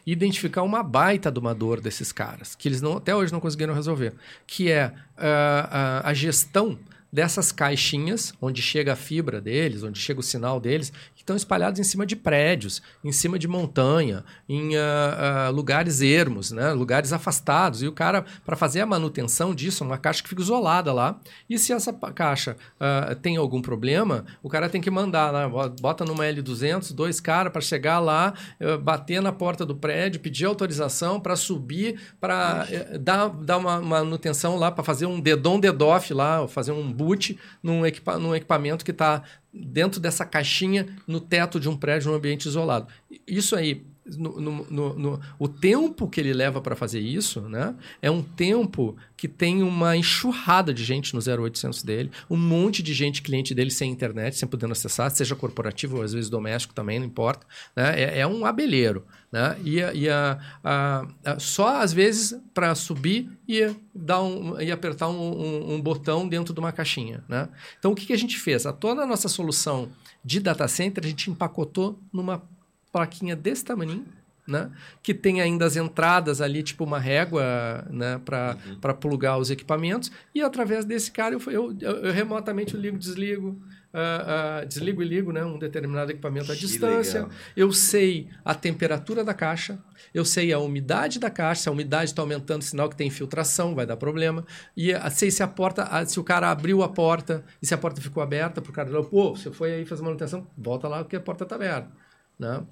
e 0.07 0.13
identificar 0.13 0.63
uma 0.63 0.83
baita 0.83 1.31
de 1.31 1.39
uma 1.39 1.55
dor 1.55 1.81
desses 1.81 2.11
caras, 2.11 2.55
que 2.55 2.69
eles 2.69 2.83
não, 2.83 2.97
até 2.97 3.15
hoje 3.15 3.33
não 3.33 3.41
conseguiram 3.41 3.75
resolver, 3.75 4.15
que 4.47 4.71
é 4.71 4.89
uh, 4.89 6.03
a 6.03 6.13
gestão 6.13 6.79
dessas 7.13 7.53
caixinhas, 7.53 8.35
onde 8.43 8.61
chega 8.61 8.93
a 8.93 8.97
fibra 8.97 9.41
deles, 9.41 9.83
onde 9.83 9.99
chega 9.99 10.21
o 10.21 10.23
sinal 10.23 10.61
deles, 10.61 10.93
estão 11.27 11.35
espalhados 11.37 11.81
em 11.81 11.83
cima 11.83 12.07
de 12.07 12.15
prédios, 12.15 12.81
em 13.03 13.11
cima 13.11 13.37
de 13.37 13.49
montanha, 13.49 14.25
em 14.49 14.77
uh, 14.77 15.51
uh, 15.51 15.53
lugares 15.53 16.01
ermos, 16.01 16.53
né? 16.53 16.73
lugares 16.73 17.13
afastados. 17.13 17.83
E 17.83 17.89
o 17.89 17.93
cara, 17.93 18.25
para 18.45 18.55
fazer 18.55 18.81
a 18.81 18.87
manutenção 18.87 19.53
disso, 19.53 19.83
uma 19.83 19.99
caixa 19.99 20.23
que 20.23 20.29
fica 20.29 20.41
isolada 20.41 20.93
lá. 20.93 21.19
E 21.51 21.59
se 21.59 21.73
essa 21.73 21.93
caixa 21.93 22.57
uh, 22.81 23.15
tem 23.17 23.37
algum 23.37 23.61
problema, 23.61 24.25
o 24.41 24.49
cara 24.49 24.69
tem 24.69 24.81
que 24.81 24.91
mandar, 24.91 25.33
né? 25.33 25.51
bota 25.81 26.05
numa 26.05 26.25
L200, 26.25 26.95
dois 26.95 27.19
caras 27.19 27.53
para 27.53 27.61
chegar 27.61 27.99
lá, 27.99 28.35
bater 28.83 29.21
na 29.21 29.33
porta 29.33 29.67
do 29.67 29.75
prédio, 29.75 30.21
pedir 30.21 30.45
autorização 30.45 31.19
para 31.19 31.35
subir, 31.35 32.01
para 32.21 32.67
dar, 33.01 33.29
dar 33.31 33.57
uma 33.57 33.81
manutenção 33.81 34.57
lá, 34.57 34.71
para 34.71 34.85
fazer 34.85 35.07
um 35.07 35.21
dedon 35.21 35.59
dedoff 35.59 36.13
lá, 36.15 36.47
fazer 36.47 36.73
um 36.73 36.93
boot 36.93 37.39
num, 37.63 37.85
equipa 37.85 38.19
num 38.19 38.35
equipamento 38.35 38.85
que 38.85 38.91
está 38.91 39.23
dentro 39.65 40.01
dessa 40.01 40.25
caixinha 40.25 40.87
no 41.07 41.21
teto 41.21 41.59
de 41.59 41.69
um 41.69 41.77
prédio, 41.77 42.11
num 42.11 42.17
ambiente 42.17 42.47
isolado. 42.47 42.89
Isso 43.27 43.57
aí 43.57 43.85
no, 44.15 44.41
no, 44.41 44.95
no, 44.95 45.21
o 45.39 45.49
tempo 45.49 46.09
que 46.09 46.21
ele 46.21 46.33
leva 46.33 46.61
para 46.61 46.77
fazer 46.77 47.01
isso 47.01 47.41
né, 47.43 47.75
é 48.01 48.11
um 48.11 48.23
tempo 48.23 48.97
que 49.17 49.27
tem 49.27 49.63
uma 49.63 49.97
enxurrada 49.97 50.73
de 50.73 50.85
gente 50.85 51.15
no 51.15 51.21
0800 51.21 51.83
dele, 51.83 52.11
um 52.31 52.37
monte 52.37 52.83
de 52.83 52.95
gente 52.95 53.23
cliente 53.23 53.55
dele 53.55 53.71
sem 53.71 53.91
internet, 53.91 54.37
sem 54.37 54.49
podendo 54.49 54.73
acessar, 54.73 55.11
seja 55.11 55.35
corporativo 55.35 55.97
ou 55.97 56.03
às 56.03 56.13
vezes 56.13 56.31
doméstico 56.31 56.75
também, 56.75 56.99
não 56.99 57.07
importa. 57.07 57.47
Né, 57.75 58.01
é, 58.01 58.21
é 58.21 58.27
um 58.27 58.45
abelheiro. 58.47 59.05
Né, 59.37 59.55
e, 59.63 59.77
e 59.81 60.09
a, 60.09 60.39
a, 60.65 61.07
a, 61.23 61.39
só 61.39 61.83
às 61.83 61.93
vezes 61.93 62.41
para 62.55 62.75
subir 62.75 63.31
e, 63.47 63.71
dar 63.95 64.23
um, 64.23 64.59
e 64.59 64.73
apertar 64.73 65.11
um, 65.11 65.21
um, 65.21 65.75
um, 65.75 65.81
botão 65.83 66.27
dentro 66.27 66.55
de 66.55 66.59
uma 66.59 66.73
caixinha. 66.73 67.23
Né? 67.29 67.47
Então 67.79 67.93
o 67.93 67.95
que, 67.95 68.07
que 68.07 68.15
a 68.15 68.17
gente 68.17 68.39
fez? 68.39 68.65
A 68.65 68.73
toda 68.73 69.03
a 69.03 69.07
nossa 69.07 69.29
solução 69.29 69.91
de 70.25 70.41
data 70.41 70.67
center 70.67 71.05
a 71.05 71.09
gente 71.09 71.31
empacotou 71.31 72.01
numa 72.11 72.43
plaquinha 72.91 73.37
desse 73.37 73.63
tamanho, 73.63 74.07
né? 74.49 74.71
Que 75.03 75.13
tem 75.13 75.43
ainda 75.43 75.67
as 75.67 75.77
entradas 75.77 76.41
ali, 76.41 76.63
tipo 76.63 76.83
uma 76.83 76.99
régua, 76.99 77.87
né? 77.91 78.19
Para 78.25 78.57
uhum. 78.65 78.95
plugar 78.95 79.37
os 79.37 79.51
equipamentos. 79.51 80.11
E 80.35 80.41
através 80.41 80.87
desse 80.87 81.11
cara, 81.11 81.35
eu, 81.35 81.43
eu, 81.51 81.77
eu, 81.79 82.13
remotamente 82.13 82.75
eu 82.75 82.81
ligo, 82.81 82.97
desligo. 82.97 83.61
Uh, 83.97 84.63
uh, 84.63 84.67
desligo 84.67 85.03
e 85.03 85.07
ligo 85.07 85.33
né, 85.33 85.43
um 85.43 85.59
determinado 85.59 86.11
equipamento 86.11 86.53
à 86.53 86.55
que 86.55 86.61
distância. 86.61 87.23
Legal. 87.23 87.35
Eu 87.57 87.73
sei 87.73 88.29
a 88.45 88.55
temperatura 88.55 89.25
da 89.25 89.33
caixa, 89.33 89.79
eu 90.13 90.23
sei 90.23 90.53
a 90.53 90.59
umidade 90.59 91.19
da 91.19 91.31
caixa, 91.31 91.63
se 91.63 91.69
a 91.71 91.73
umidade 91.73 92.11
está 92.11 92.21
aumentando, 92.21 92.61
sinal 92.61 92.91
que 92.91 92.97
tem 92.97 93.07
infiltração, 93.07 93.75
vai 93.75 93.87
dar 93.87 93.97
problema. 93.97 94.45
E 94.77 94.93
uh, 94.93 95.11
sei 95.11 95.31
se 95.31 95.43
a 95.43 95.49
porta, 95.49 96.05
se 96.05 96.21
o 96.21 96.25
cara 96.25 96.51
abriu 96.51 96.83
a 96.83 96.91
porta 96.91 97.43
e 97.63 97.67
se 97.67 97.73
a 97.73 97.79
porta 97.79 97.99
ficou 97.99 98.23
aberta, 98.23 98.61
para 98.61 98.71
o 98.71 98.75
cara 98.75 99.03
pô, 99.05 99.35
você 99.35 99.51
foi 99.51 99.73
aí 99.73 99.87
fazer 99.87 100.03
manutenção, 100.03 100.47
volta 100.59 100.89
lá 100.89 100.99
porque 100.99 101.17
a 101.17 101.21
porta 101.21 101.45
está 101.45 101.57
aberta. 101.57 101.91
Né? 102.39 102.63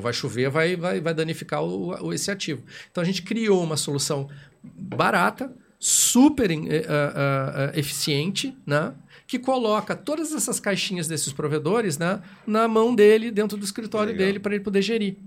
Vai 0.00 0.12
chover, 0.12 0.48
vai, 0.48 0.76
vai, 0.76 1.00
vai 1.00 1.12
danificar 1.12 1.60
o, 1.60 2.06
o, 2.06 2.12
esse 2.12 2.30
ativo. 2.30 2.62
Então 2.88 3.02
a 3.02 3.04
gente 3.04 3.22
criou 3.22 3.64
uma 3.64 3.76
solução 3.76 4.28
barata, 4.62 5.52
super 5.76 6.50
uh, 6.50 6.54
uh, 6.54 7.78
eficiente, 7.78 8.56
né? 8.64 8.94
Que 9.28 9.38
coloca 9.38 9.94
todas 9.94 10.32
essas 10.32 10.58
caixinhas 10.58 11.06
desses 11.06 11.34
provedores 11.34 11.98
né? 11.98 12.22
na 12.46 12.66
mão 12.66 12.94
dele, 12.94 13.30
dentro 13.30 13.58
do 13.58 13.64
escritório 13.64 14.10
Legal. 14.10 14.26
dele, 14.26 14.40
para 14.40 14.54
ele 14.54 14.64
poder 14.64 14.80
gerir. 14.80 15.18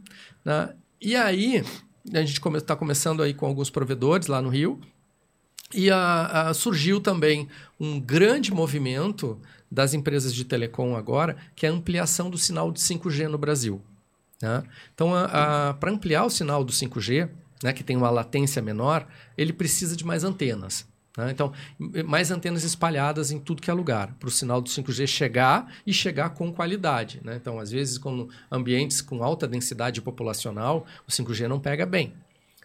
Né? 0.44 0.74
E 1.00 1.16
aí, 1.16 1.64
a 2.12 2.20
gente 2.20 2.32
está 2.32 2.42
come, 2.42 2.60
tá 2.60 2.76
começando 2.76 3.22
aí 3.22 3.32
com 3.32 3.46
alguns 3.46 3.70
provedores 3.70 4.26
lá 4.26 4.42
no 4.42 4.50
Rio, 4.50 4.82
e 5.72 5.92
a, 5.92 6.50
a, 6.50 6.54
surgiu 6.54 7.00
também 7.00 7.48
um 7.80 8.00
grande 8.00 8.52
movimento 8.52 9.40
das 9.70 9.94
empresas 9.94 10.34
de 10.34 10.44
telecom 10.46 10.96
agora, 10.96 11.38
que 11.56 11.68
é 11.68 11.70
a 11.70 11.72
ampliação 11.72 12.28
do 12.28 12.40
sinal 12.40 12.72
de 12.72 12.80
5G 12.80 13.28
no 13.28 13.38
Brasil. 13.38 13.80
Né? 14.42 14.64
Então, 14.96 15.12
para 15.80 15.92
ampliar 15.92 16.26
o 16.26 16.30
sinal 16.30 16.64
do 16.64 16.74
5G, 16.74 17.30
né, 17.64 17.72
que 17.72 17.84
tem 17.84 17.96
uma 17.96 18.10
latência 18.10 18.64
menor, 18.64 19.08
ele 19.38 19.54
precisa 19.54 19.96
de 19.96 20.04
mais 20.04 20.24
antenas. 20.24 20.90
Né? 21.18 21.32
Então, 21.32 21.52
mais 22.06 22.32
antenas 22.32 22.64
espalhadas 22.64 23.32
em 23.32 23.40
tudo 23.40 23.62
que 23.62 23.70
é 23.70 23.74
lugar, 23.74 24.14
para 24.20 24.28
o 24.28 24.32
sinal 24.32 24.62
do 24.62 24.70
5G 24.70 25.08
chegar 25.08 25.72
e 25.86 25.94
chegar 25.94 26.30
com 26.32 26.52
qualidade. 26.54 27.20
Né? 27.24 27.36
Então, 27.36 27.60
às 27.60 27.72
vezes, 27.72 27.98
com 27.98 28.30
ambientes 28.52 29.02
com 29.02 29.24
alta 29.24 29.48
densidade 29.48 30.02
populacional, 30.02 30.86
o 31.08 31.12
5G 31.12 31.48
não 31.48 31.60
pega 31.60 31.86
bem. 31.86 32.14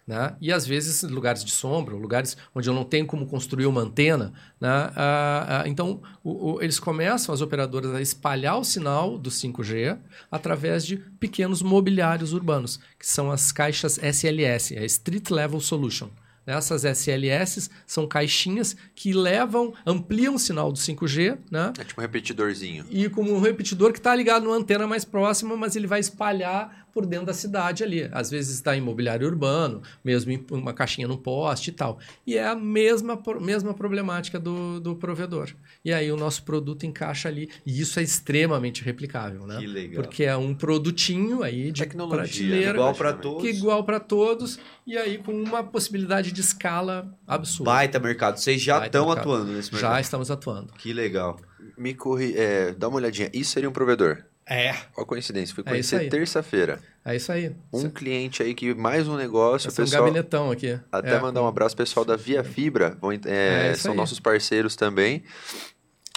Né? 0.06 0.36
E 0.40 0.52
às 0.52 0.64
vezes 0.64 1.02
lugares 1.02 1.44
de 1.44 1.50
sombra, 1.50 1.96
lugares 1.96 2.36
onde 2.54 2.68
eu 2.68 2.74
não 2.74 2.84
tenho 2.84 3.06
como 3.06 3.26
construir 3.26 3.66
uma 3.66 3.80
antena. 3.80 4.32
Né? 4.60 4.68
Ah, 4.94 5.62
ah, 5.64 5.68
então 5.68 6.00
o, 6.22 6.52
o, 6.52 6.62
eles 6.62 6.78
começam, 6.78 7.34
as 7.34 7.40
operadoras, 7.40 7.92
a 7.92 8.00
espalhar 8.00 8.56
o 8.56 8.64
sinal 8.64 9.18
do 9.18 9.30
5G 9.30 9.98
através 10.30 10.86
de 10.86 10.96
pequenos 10.96 11.60
mobiliários 11.60 12.32
urbanos, 12.32 12.78
que 12.96 13.06
são 13.06 13.32
as 13.32 13.50
caixas 13.50 13.98
SLS, 13.98 14.78
a 14.78 14.84
Street 14.84 15.28
Level 15.30 15.58
Solution. 15.58 16.08
Essas 16.46 16.84
SLS 16.84 17.68
são 17.86 18.06
caixinhas 18.06 18.76
que 18.94 19.12
levam, 19.12 19.74
ampliam 19.84 20.36
o 20.36 20.38
sinal 20.38 20.70
do 20.70 20.78
5G, 20.78 21.38
né? 21.50 21.72
É 21.78 21.84
tipo 21.84 22.00
um 22.00 22.02
repetidorzinho. 22.02 22.84
E 22.88 23.08
como 23.08 23.34
um 23.34 23.40
repetidor 23.40 23.92
que 23.92 23.98
está 23.98 24.14
ligado 24.14 24.44
numa 24.44 24.56
antena 24.56 24.86
mais 24.86 25.04
próxima, 25.04 25.56
mas 25.56 25.74
ele 25.74 25.86
vai 25.86 25.98
espalhar 25.98 26.85
por 26.96 27.04
dentro 27.04 27.26
da 27.26 27.34
cidade 27.34 27.84
ali. 27.84 28.08
Às 28.10 28.30
vezes 28.30 28.54
está 28.54 28.74
em 28.74 28.78
imobiliário 28.78 29.28
urbano, 29.28 29.82
mesmo 30.02 30.32
em 30.32 30.42
uma 30.50 30.72
caixinha 30.72 31.06
no 31.06 31.18
poste 31.18 31.68
e 31.68 31.72
tal. 31.74 31.98
E 32.26 32.38
é 32.38 32.46
a 32.46 32.54
mesma, 32.54 33.22
mesma 33.38 33.74
problemática 33.74 34.40
do, 34.40 34.80
do 34.80 34.96
provedor. 34.96 35.50
E 35.84 35.92
aí 35.92 36.10
o 36.10 36.16
nosso 36.16 36.42
produto 36.42 36.86
encaixa 36.86 37.28
ali. 37.28 37.50
E 37.66 37.78
isso 37.78 38.00
é 38.00 38.02
extremamente 38.02 38.82
replicável, 38.82 39.46
né? 39.46 39.58
Que 39.58 39.66
legal. 39.66 40.02
Porque 40.02 40.24
é 40.24 40.34
um 40.34 40.54
produtinho 40.54 41.42
aí 41.42 41.70
de 41.70 41.82
Tecnologia, 41.82 42.24
prateleira. 42.24 42.78
Igual 42.78 42.94
para 42.94 43.12
todos. 43.12 43.42
Que 43.42 43.48
é 43.48 43.50
igual 43.50 43.84
para 43.84 44.00
todos. 44.00 44.58
E 44.86 44.96
aí 44.96 45.18
com 45.18 45.32
uma 45.32 45.62
possibilidade 45.62 46.32
de 46.32 46.40
escala 46.40 47.14
absurda. 47.26 47.72
Baita 47.72 47.98
mercado. 47.98 48.38
Vocês 48.38 48.62
já 48.62 48.86
estão 48.86 49.10
atuando 49.10 49.52
nesse 49.52 49.70
mercado? 49.70 49.92
Já 49.92 50.00
estamos 50.00 50.30
atuando. 50.30 50.72
Que 50.72 50.94
legal. 50.94 51.38
Me 51.76 51.92
corri... 51.92 52.32
É, 52.34 52.72
dá 52.72 52.88
uma 52.88 52.96
olhadinha. 52.96 53.28
Isso 53.34 53.50
seria 53.50 53.68
um 53.68 53.72
provedor? 53.72 54.24
É. 54.48 54.70
A 54.96 55.04
coincidência, 55.04 55.54
fui 55.54 55.64
É 55.66 55.70
conhecer 55.70 55.96
aí. 56.02 56.08
terça-feira. 56.08 56.78
É 57.04 57.16
isso 57.16 57.32
aí. 57.32 57.54
Um 57.72 57.80
Cê- 57.80 57.88
cliente 57.90 58.42
aí 58.42 58.54
que 58.54 58.74
mais 58.74 59.08
um 59.08 59.16
negócio, 59.16 59.68
esse 59.68 59.80
é 59.80 59.82
um 59.82 59.86
pessoal. 59.86 60.04
gabinetão 60.04 60.50
aqui. 60.52 60.78
Até 60.90 61.14
É, 61.14 61.20
mandar 61.20 61.42
um 61.42 61.48
abraço 61.48 61.74
pro 61.74 61.84
pessoal 61.84 62.04
da 62.06 62.14
Via 62.16 62.44
Fibra, 62.44 62.96
vão, 63.00 63.10
é, 63.12 63.18
É, 63.70 63.74
são 63.74 63.90
aí. 63.92 63.96
nossos 63.96 64.20
parceiros 64.20 64.76
também. 64.76 65.24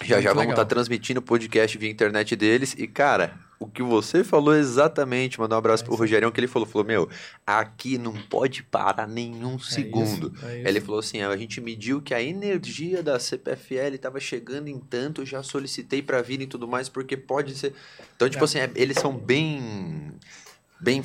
Já 0.03 0.15
Muito 0.15 0.23
já 0.25 0.34
vamos 0.34 0.51
estar 0.51 0.65
transmitindo 0.65 1.19
o 1.19 1.23
podcast 1.23 1.77
via 1.77 1.89
internet 1.89 2.36
deles. 2.36 2.73
E, 2.77 2.88
cara, 2.88 3.34
o 3.60 3.68
que 3.68 3.84
você 3.84 4.24
falou 4.24 4.55
exatamente, 4.55 5.38
mandar 5.39 5.55
um 5.55 5.60
abraço 5.60 5.84
É 5.84 5.86
pro. 5.86 5.95
Rogerião, 5.95 6.32
que 6.32 6.39
ele 6.39 6.47
falou, 6.47 6.66
falou, 6.68 6.88
meu, 6.88 7.10
aqui 7.45 7.97
não 7.97 8.14
pode 8.14 8.64
parar 8.64 9.05
nenhum 9.07 9.60
segundo. 9.60 10.34
isso, 10.34 10.45
é 10.45 10.60
isso. 10.60 10.68
Ele 10.70 10.80
falou 10.82 10.99
assim, 10.99 11.22
a 11.22 11.36
gente 11.36 11.60
mediu 11.60 12.01
que 12.01 12.14
a 12.14 12.22
energia 12.22 13.03
da 13.03 13.20
CPFL 13.20 13.95
estava 13.95 14.20
chegando 14.20 14.70
em 14.70 14.80
tanto, 14.80 15.26
já 15.26 15.43
solicitei 15.43 16.01
para 16.01 16.22
vir 16.22 16.41
e 16.41 16.47
tudo 16.47 16.68
mais, 16.68 16.88
porque 16.88 17.18
pode 17.18 17.53
ser... 17.55 17.74
Então, 18.16 18.30
tipo 18.30 18.43
É. 18.43 18.45
assim, 18.45 18.60
é- 18.60 18.72
eles 18.76 18.97
são 18.97 19.14
bem... 19.16 20.14
Bem 20.82 21.01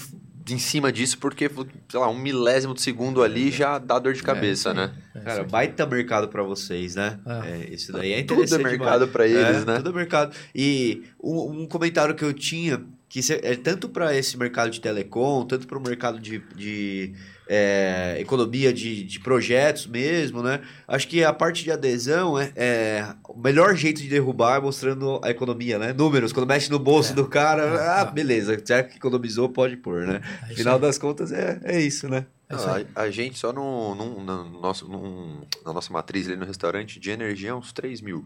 em 0.51 0.59
cima 0.59 0.93
disso, 0.93 1.17
porque, 1.19 1.51
sei 1.89 1.99
lá, 2.01 2.09
um 2.11 2.19
milésimo 2.19 2.75
de 2.75 2.83
segundo 2.83 3.23
ali 3.23 3.51
já 3.51 3.79
dá 3.79 3.99
dor 3.99 4.13
de 4.13 4.23
cabeça, 4.23 4.71
É 4.71 4.73
isso 4.73 4.81
aí. 4.81 4.87
né? 4.89 4.93
É 5.15 5.21
Cara, 5.21 5.45
baita 5.45 5.87
mercado 5.87 6.29
para 6.29 6.43
vocês, 6.43 6.95
né? 6.97 7.19
Ah. 7.25 7.43
É, 7.47 7.73
isso 7.73 7.93
daí 7.93 8.13
é 8.13 8.23
Tudo 8.25 8.43
é 8.43 8.45
interessante. 8.45 8.63
mercado 8.63 9.07
demais. 9.07 9.11
pra 9.11 9.27
eles, 9.27 9.63
É, 9.63 9.65
né? 9.65 9.77
Tudo 9.79 9.91
é 9.91 9.93
mercado. 9.95 10.37
E 10.55 11.03
um, 11.23 11.63
um 11.63 11.67
comentário 11.67 12.15
que 12.15 12.25
eu 12.25 12.33
tinha, 12.35 12.83
que 13.09 13.21
é 13.43 13.55
tanto 13.57 13.89
para 13.89 14.15
esse 14.15 14.37
mercado 14.37 14.71
de 14.71 14.81
telecom, 14.81 15.47
tanto 15.47 15.67
para 15.67 15.79
o 15.79 15.83
mercado 15.83 16.19
de, 16.19 16.43
de, 16.55 17.15
é, 17.49 18.17
economia 18.19 18.73
de, 18.73 19.05
de 19.05 19.21
projetos 19.21 19.87
mesmo, 19.87 20.43
né? 20.43 20.61
Acho 20.89 21.07
que 21.09 21.23
a 21.23 21.33
parte 21.33 21.63
de 21.65 21.71
adesão 21.71 22.39
é, 22.39 22.53
é 22.57 23.07
o 23.29 23.39
melhor 23.39 23.75
jeito 23.77 24.01
de 24.01 24.09
derrubar 24.09 24.57
é 24.57 24.61
mostrando 24.61 25.21
a 25.23 25.31
economia, 25.31 25.79
né? 25.79 25.93
Números, 25.93 26.33
quando 26.33 26.47
mexe 26.47 26.71
no 26.71 26.79
bolso 26.79 27.13
É. 27.13 27.15
do 27.15 27.27
cara, 27.27 27.63
É, 27.63 27.89
ah, 28.01 28.07
é. 28.09 28.13
beleza, 28.13 28.61
já 28.67 28.83
que 28.83 28.97
economizou, 28.97 29.49
pode 29.49 29.77
pôr, 29.77 30.07
né? 30.07 30.21
É 30.51 30.55
Final 30.55 30.77
aí. 30.77 30.81
das 30.81 30.97
contas 30.99 31.33
é, 31.33 31.61
é 31.65 31.81
isso, 31.81 32.09
né? 32.09 32.27
É 32.49 32.55
a, 32.55 33.03
a 33.05 33.11
gente 33.11 33.39
só 33.39 33.53
no, 33.53 33.95
no, 33.95 34.21
no 34.23 34.61
nosso, 34.61 34.87
num- 34.89 35.43
na 35.65 35.73
nossa 35.73 35.93
matriz 35.93 36.27
ali 36.29 36.37
no 36.37 36.45
restaurante 36.45 37.01
de 37.01 37.11
energia 37.11 37.51
é 37.51 37.55
uns 37.55 37.73
3 37.73 38.01
mil. 38.01 38.25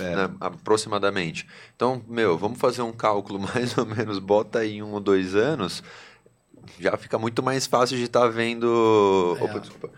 É. 0.00 0.16
né, 0.16 0.30
aproximadamente. 0.40 1.46
Então, 1.76 2.02
meu, 2.08 2.36
vamos 2.36 2.58
fazer 2.58 2.82
um 2.82 2.90
cálculo 2.92 3.38
mais 3.54 3.78
ou 3.78 3.86
menos, 3.86 4.18
bota 4.18 4.58
aí 4.58 4.78
em 4.78 4.82
um 4.82 4.90
ou 4.92 4.98
dois 5.00 5.36
anos, 5.36 5.84
já 6.78 6.96
fica 6.96 7.18
muito 7.18 7.42
mais 7.42 7.66
fácil 7.66 7.96
de 7.96 8.04
estar 8.04 8.28
vendo. 8.28 9.36
É. 9.40 9.44
Opa, 9.44 9.58
desculpa. 9.60 9.90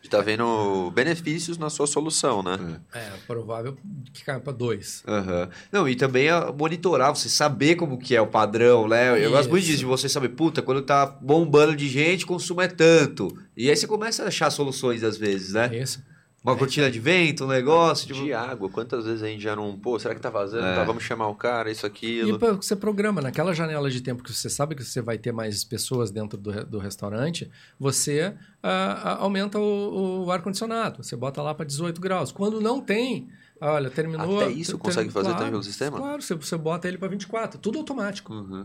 De 0.00 0.08
estar 0.08 0.22
vendo 0.22 0.90
benefícios 0.92 1.58
na 1.58 1.68
sua 1.68 1.86
solução, 1.86 2.40
né? 2.40 2.80
É 2.94 3.10
provável 3.26 3.76
que 4.12 4.24
caia 4.24 4.38
para 4.38 4.52
dois. 4.52 5.02
Aham. 5.06 5.48
Não, 5.72 5.88
e 5.88 5.96
também 5.96 6.28
é 6.28 6.52
monitorar, 6.52 7.14
você 7.14 7.28
saber 7.28 7.74
como 7.74 7.98
que 7.98 8.14
é 8.14 8.20
o 8.20 8.26
padrão, 8.28 8.86
né? 8.86 9.24
Eu 9.24 9.32
gosto 9.32 9.50
muito 9.50 9.62
Isso. 9.62 9.72
disso, 9.72 9.78
de 9.80 9.84
você 9.84 10.08
saber, 10.08 10.28
puta, 10.28 10.62
quando 10.62 10.82
tá 10.82 11.06
bombando 11.06 11.74
de 11.74 11.88
gente, 11.88 12.24
consumo 12.24 12.60
é 12.60 12.68
tanto. 12.68 13.36
E 13.56 13.68
aí 13.68 13.76
você 13.76 13.86
começa 13.86 14.22
a 14.22 14.28
achar 14.28 14.48
soluções 14.50 15.02
às 15.02 15.16
vezes, 15.16 15.54
né? 15.54 15.70
É 15.72 15.82
isso. 15.82 16.00
Uma 16.44 16.56
cortina 16.56 16.88
de 16.88 17.00
vento, 17.00 17.44
um 17.44 17.48
negócio, 17.48 18.06
tipo... 18.06 18.20
De 18.22 18.32
água, 18.32 18.68
quantas 18.68 19.04
vezes 19.04 19.20
a 19.20 19.26
gente 19.26 19.42
já 19.42 19.56
não. 19.56 19.76
Pô, 19.76 19.98
será 19.98 20.14
que 20.14 20.20
tá 20.20 20.30
vazando? 20.30 20.64
É. 20.64 20.76
Tá, 20.76 20.84
vamos 20.84 21.02
chamar 21.02 21.26
o 21.26 21.34
cara, 21.34 21.68
isso, 21.72 21.84
E 21.84 21.88
aquilo. 21.88 22.38
pra- 22.38 22.52
você 22.52 22.76
programa 22.76 23.20
naquela 23.20 23.52
janela 23.52 23.90
de 23.90 24.00
tempo 24.00 24.22
que 24.22 24.32
você 24.32 24.48
sabe 24.48 24.76
que 24.76 24.84
você 24.84 25.00
vai 25.02 25.18
ter 25.18 25.32
mais 25.32 25.64
pessoas 25.64 26.12
dentro 26.12 26.38
do, 26.38 26.64
do 26.64 26.78
restaurante, 26.78 27.50
você 27.80 28.32
ah, 28.62 29.00
ah, 29.02 29.16
aumenta 29.22 29.58
o, 29.58 30.24
o 30.26 30.30
ar-condicionado. 30.30 31.02
Você 31.02 31.16
bota 31.16 31.42
lá 31.42 31.52
para 31.52 31.66
18 31.66 32.00
graus. 32.00 32.30
Quando 32.30 32.60
não 32.60 32.80
tem, 32.80 33.28
olha, 33.60 33.90
terminou. 33.90 34.40
Até 34.40 34.52
isso 34.52 34.72
ter- 34.72 34.78
consegue 34.84 35.10
fazer 35.10 35.24
claro, 35.30 35.38
também 35.38 35.50
pelo 35.50 35.64
sistema? 35.64 35.96
Claro, 35.98 36.22
você, 36.22 36.34
você 36.36 36.56
bota 36.56 36.86
ele 36.86 36.96
para 36.98 37.08
24. 37.08 37.58
Tudo 37.58 37.78
automático. 37.78 38.32
Uhum. 38.32 38.64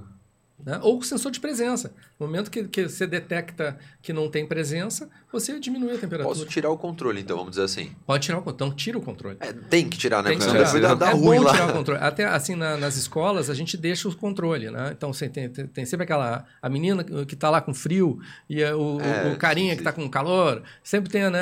né? 0.64 0.80
Ou 0.84 0.98
com 0.98 1.04
sensor 1.04 1.32
de 1.32 1.40
presença. 1.40 1.92
No 2.20 2.28
momento 2.28 2.52
que, 2.52 2.66
que 2.66 2.88
você 2.88 3.08
detecta 3.08 3.80
que 4.04 4.14
não 4.14 4.30
tem 4.30 4.46
presença, 4.46 5.10
você 5.32 5.60
diminui 5.60 5.92
a 5.92 5.98
temperatura. 5.98 6.28
Posso 6.28 6.46
tirar 6.46 6.70
o 6.70 6.78
controle, 6.78 7.22
então, 7.22 7.38
vamos 7.38 7.52
dizer 7.52 7.64
assim. 7.64 7.92
Pode 8.06 8.24
tirar 8.26 8.38
o 8.40 8.42
controle. 8.42 8.56
Então, 8.56 8.72
tira 8.76 8.98
o 8.98 9.02
controle. 9.02 9.38
É, 9.40 9.54
tem 9.54 9.88
que 9.90 9.98
tirar, 9.98 10.22
né? 10.24 10.30
Tem 10.32 10.40
que 10.40 10.46
tirar. 10.48 10.64
depois 10.64 10.82
dá, 10.82 10.94
dá 10.94 11.10
é 11.10 11.14
ruim 11.14 11.38
bom 11.40 11.44
lá. 11.44 11.52
tirar 11.54 11.70
o 11.70 11.74
controle. 11.74 12.02
Até 12.04 12.26
assim, 12.26 12.56
na- 12.56 12.78
nas 12.78 12.96
escolas, 12.98 13.50
a 13.50 13.54
gente 13.54 13.78
deixa 13.78 14.08
o 14.10 14.16
controle, 14.16 14.70
né? 14.70 14.92
Então, 14.96 15.14
você 15.14 15.30
tem, 15.30 15.50
tem, 15.50 15.68
tem 15.68 15.86
sempre 15.86 16.04
aquela... 16.04 16.46
A 16.62 16.70
menina 16.70 17.04
que 17.04 17.34
está 17.34 17.50
lá 17.50 17.62
com 17.62 17.74
frio 17.74 18.20
e 18.50 18.62
é, 18.62 18.74
o, 18.76 19.00
É, 19.02 19.32
o 19.32 19.38
carinha 19.38 19.76
que 19.76 19.82
está 19.82 19.92
com 19.94 20.08
calor. 20.10 20.62
Sempre 20.84 21.10
tem, 21.12 21.30
né? 21.30 21.42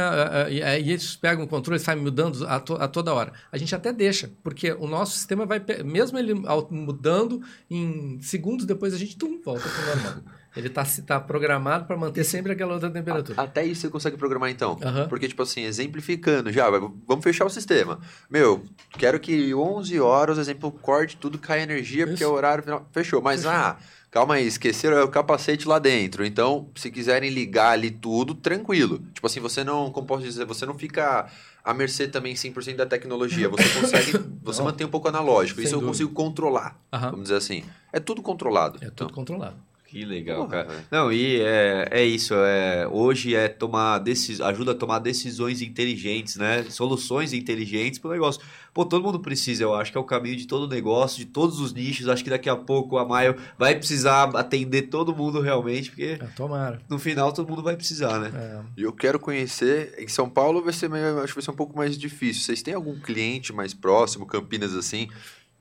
E 0.51 0.61
aí 0.61 0.89
eles 0.91 1.15
pegam 1.15 1.43
o 1.43 1.47
controle 1.47 1.79
e 1.79 1.83
saem 1.83 1.99
mudando 2.01 2.45
a, 2.47 2.59
to- 2.59 2.75
a 2.75 2.87
toda 2.87 3.13
hora. 3.13 3.33
A 3.51 3.57
gente 3.57 3.73
até 3.73 3.91
deixa, 3.93 4.29
porque 4.43 4.71
o 4.73 4.87
nosso 4.87 5.13
sistema 5.17 5.45
vai... 5.45 5.61
Mesmo 5.83 6.17
ele 6.17 6.33
mudando, 6.69 7.41
em 7.69 8.19
segundos 8.21 8.65
depois 8.65 8.93
a 8.93 8.97
gente, 8.97 9.17
tum, 9.17 9.39
volta 9.43 9.67
para 9.67 9.81
o 9.83 9.85
normal. 9.95 10.23
Ele 10.55 10.67
está 10.67 10.83
tá 11.05 11.19
programado 11.19 11.85
para 11.85 11.95
manter 11.95 12.23
sempre 12.23 12.51
aquela 12.51 12.73
outra 12.73 12.89
temperatura. 12.89 13.41
Até 13.41 13.63
isso 13.65 13.81
você 13.81 13.89
consegue 13.89 14.17
programar 14.17 14.49
então. 14.49 14.79
Aham. 14.83 15.07
Porque, 15.07 15.27
tipo 15.27 15.43
assim, 15.43 15.63
exemplificando 15.63 16.51
já, 16.51 16.69
vamos 16.69 17.23
fechar 17.23 17.45
o 17.45 17.49
sistema. 17.49 17.99
Meu, 18.29 18.63
quero 18.97 19.19
que 19.19 19.53
11 19.53 19.99
horas, 19.99 20.37
exemplo, 20.37 20.71
corte 20.71 21.17
tudo, 21.17 21.37
cai 21.37 21.61
energia, 21.61 22.07
porque 22.07 22.23
é 22.23 22.27
o 22.27 22.29
Isso. 22.31 22.37
horário 22.37 22.63
final. 22.63 22.87
Fechou. 22.91 23.21
Mas, 23.21 23.41
Fechou. 23.43 23.55
ah, 23.55 23.77
calma 24.09 24.35
aí, 24.35 24.47
esqueceram 24.47 25.03
o 25.03 25.07
capacete 25.07 25.67
lá 25.67 25.77
dentro. 25.77 26.25
Então, 26.25 26.69
se 26.75 26.89
quiserem 26.89 27.29
ligar 27.29 27.71
ali 27.73 27.91
tudo, 27.91 28.33
tranquilo. 28.33 28.99
Tipo 29.13 29.27
assim, 29.27 29.39
você 29.39 29.63
não, 29.63 29.91
como 29.91 30.07
posso 30.07 30.23
dizer, 30.23 30.45
você 30.45 30.65
não 30.65 30.73
fica 30.73 31.27
à 31.63 31.73
mercê 31.75 32.07
também 32.07 32.33
100% 32.33 32.75
da 32.75 32.85
tecnologia. 32.87 33.47
Você 33.49 33.69
consegue, 33.79 34.13
você 34.41 34.59
Não. 34.59 34.65
mantém 34.65 34.87
um 34.87 34.89
pouco 34.89 35.07
analógico. 35.07 35.57
Sem 35.57 35.65
Isso 35.65 35.75
eu 35.75 35.79
dúvida. 35.79 35.91
consigo 35.91 36.11
controlar, 36.11 36.75
Aham. 36.91 37.11
vamos 37.11 37.23
dizer 37.25 37.35
assim. 37.35 37.63
É 37.93 37.99
tudo 37.99 38.21
controlado. 38.23 38.79
É 38.81 38.87
Então, 38.87 39.05
tudo 39.07 39.13
controlado. 39.13 39.55
Que 39.89 40.05
legal, 40.05 40.37
Porra, 40.45 40.49
cara. 40.63 40.67
velho. 40.69 40.85
Não, 40.91 41.11
e 41.11 41.41
é, 41.41 41.87
é 41.91 42.05
isso. 42.05 42.33
É, 42.35 42.87
hoje 42.87 43.33
é 43.35 43.47
tomar 43.47 43.97
decis, 43.97 44.39
ajuda 44.39 44.71
a 44.73 44.75
tomar 44.75 44.99
decisões 44.99 45.61
inteligentes, 45.63 46.35
né? 46.35 46.63
Soluções 46.69 47.33
inteligentes 47.33 47.97
pro 47.97 48.11
negócio. 48.11 48.39
Pô, 48.71 48.85
todo 48.85 49.03
mundo 49.03 49.19
precisa, 49.19 49.63
eu 49.63 49.73
acho 49.73 49.91
que 49.91 49.97
é 49.97 50.01
o 50.01 50.03
caminho 50.03 50.35
de 50.35 50.45
todo 50.45 50.67
negócio, 50.67 51.17
de 51.17 51.25
todos 51.25 51.59
os 51.59 51.73
nichos. 51.73 52.07
Acho 52.07 52.23
que 52.23 52.29
daqui 52.29 52.47
a 52.47 52.55
pouco 52.55 52.99
a 52.99 53.05
Maio 53.05 53.35
vai 53.57 53.75
precisar 53.75 54.25
atender 54.35 54.83
todo 54.83 55.13
mundo 55.15 55.41
realmente, 55.41 55.89
porque 55.89 56.19
É, 56.21 56.25
tomara. 56.35 56.79
no 56.87 56.99
final 56.99 57.33
todo 57.33 57.49
mundo 57.49 57.63
vai 57.63 57.75
precisar, 57.75 58.19
né? 58.19 58.31
É. 58.33 58.59
E 58.77 58.83
eu 58.83 58.93
quero 58.93 59.19
conhecer. 59.19 59.95
Em 59.97 60.07
São 60.07 60.29
Paulo 60.29 60.63
vai 60.63 60.71
ser 60.71 60.87
meio, 60.87 61.17
acho 61.17 61.29
que 61.33 61.39
vai 61.39 61.43
ser 61.43 61.51
um 61.51 61.55
pouco 61.55 61.75
mais 61.75 61.97
difícil. 61.97 62.43
Vocês 62.43 62.61
têm 62.61 62.75
algum 62.75 62.99
cliente 62.99 63.51
mais 63.51 63.73
próximo, 63.73 64.25
Campinas 64.27 64.75
assim? 64.75 65.09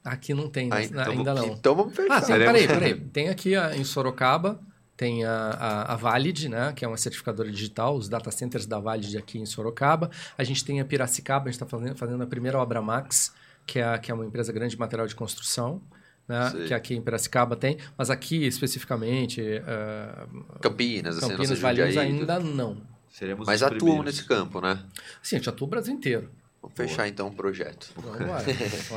Aqui 0.08 0.34
não 0.34 0.48
tem, 0.48 0.68
Ah, 0.72 0.76
né? 0.76 0.84
então, 0.84 1.12
ainda 1.12 1.34
não. 1.34 1.46
Então 1.48 1.74
vamos 1.74 1.94
fechar. 1.94 2.16
Ah, 2.16 2.20
sim, 2.22 2.32
peraí, 2.32 2.66
peraí. 2.66 2.94
Tem 3.00 3.28
aqui 3.28 3.54
a- 3.54 3.76
em 3.76 3.84
Sorocaba, 3.84 4.60
tem 4.96 5.24
a, 5.24 5.32
a, 5.32 5.92
a 5.92 5.96
Valid, 5.96 6.48
né, 6.48 6.72
que 6.74 6.84
é 6.84 6.88
uma 6.88 6.96
certificadora 6.96 7.50
digital, 7.50 7.96
os 7.96 8.08
data 8.08 8.30
centers 8.30 8.66
da 8.66 8.78
Valid 8.80 9.16
aqui 9.16 9.38
em 9.38 9.46
Sorocaba. 9.46 10.10
A 10.36 10.42
gente 10.44 10.64
tem 10.64 10.80
a 10.80 10.84
Piracicaba, 10.84 11.44
a 11.44 11.52
gente 11.52 11.62
está 11.62 11.66
fazendo, 11.66 11.94
fazendo 11.96 12.22
a 12.22 12.26
primeira 12.26 12.58
obra 12.58 12.82
Max, 12.82 13.32
que 13.66 13.78
é, 13.78 13.98
que 13.98 14.10
é 14.10 14.14
uma 14.14 14.24
empresa 14.26 14.52
grande 14.52 14.74
de 14.74 14.78
material 14.80 15.06
de 15.06 15.14
construção. 15.14 15.80
né? 16.26 16.52
que 16.66 16.74
aqui 16.74 16.94
em 16.94 17.00
Piracicaba 17.00 17.56
tem, 17.56 17.78
mas 17.96 18.10
aqui 18.10 18.44
especificamente. 18.46 19.40
Uh, 19.40 20.58
Campinas, 20.60 21.16
assim, 21.18 21.28
Campinas, 21.30 21.58
Valinhos 21.58 21.96
ainda 21.96 22.38
não. 22.38 22.76
Seremos 23.10 23.46
Mas 23.46 23.62
atuam 23.62 24.02
nesse 24.02 24.24
campo, 24.24 24.60
né? 24.60 24.78
Sim, 25.22 25.36
a 25.36 25.38
gente 25.38 25.48
atua 25.48 25.66
o 25.66 25.70
Brasil 25.70 25.94
inteiro. 25.94 26.30
Vamos 26.60 26.76
Boa. 26.76 26.88
fechar 26.88 27.08
então 27.08 27.28
o 27.28 27.32
projeto. 27.32 27.90
Vamos 27.96 28.20
lá. 28.28 28.42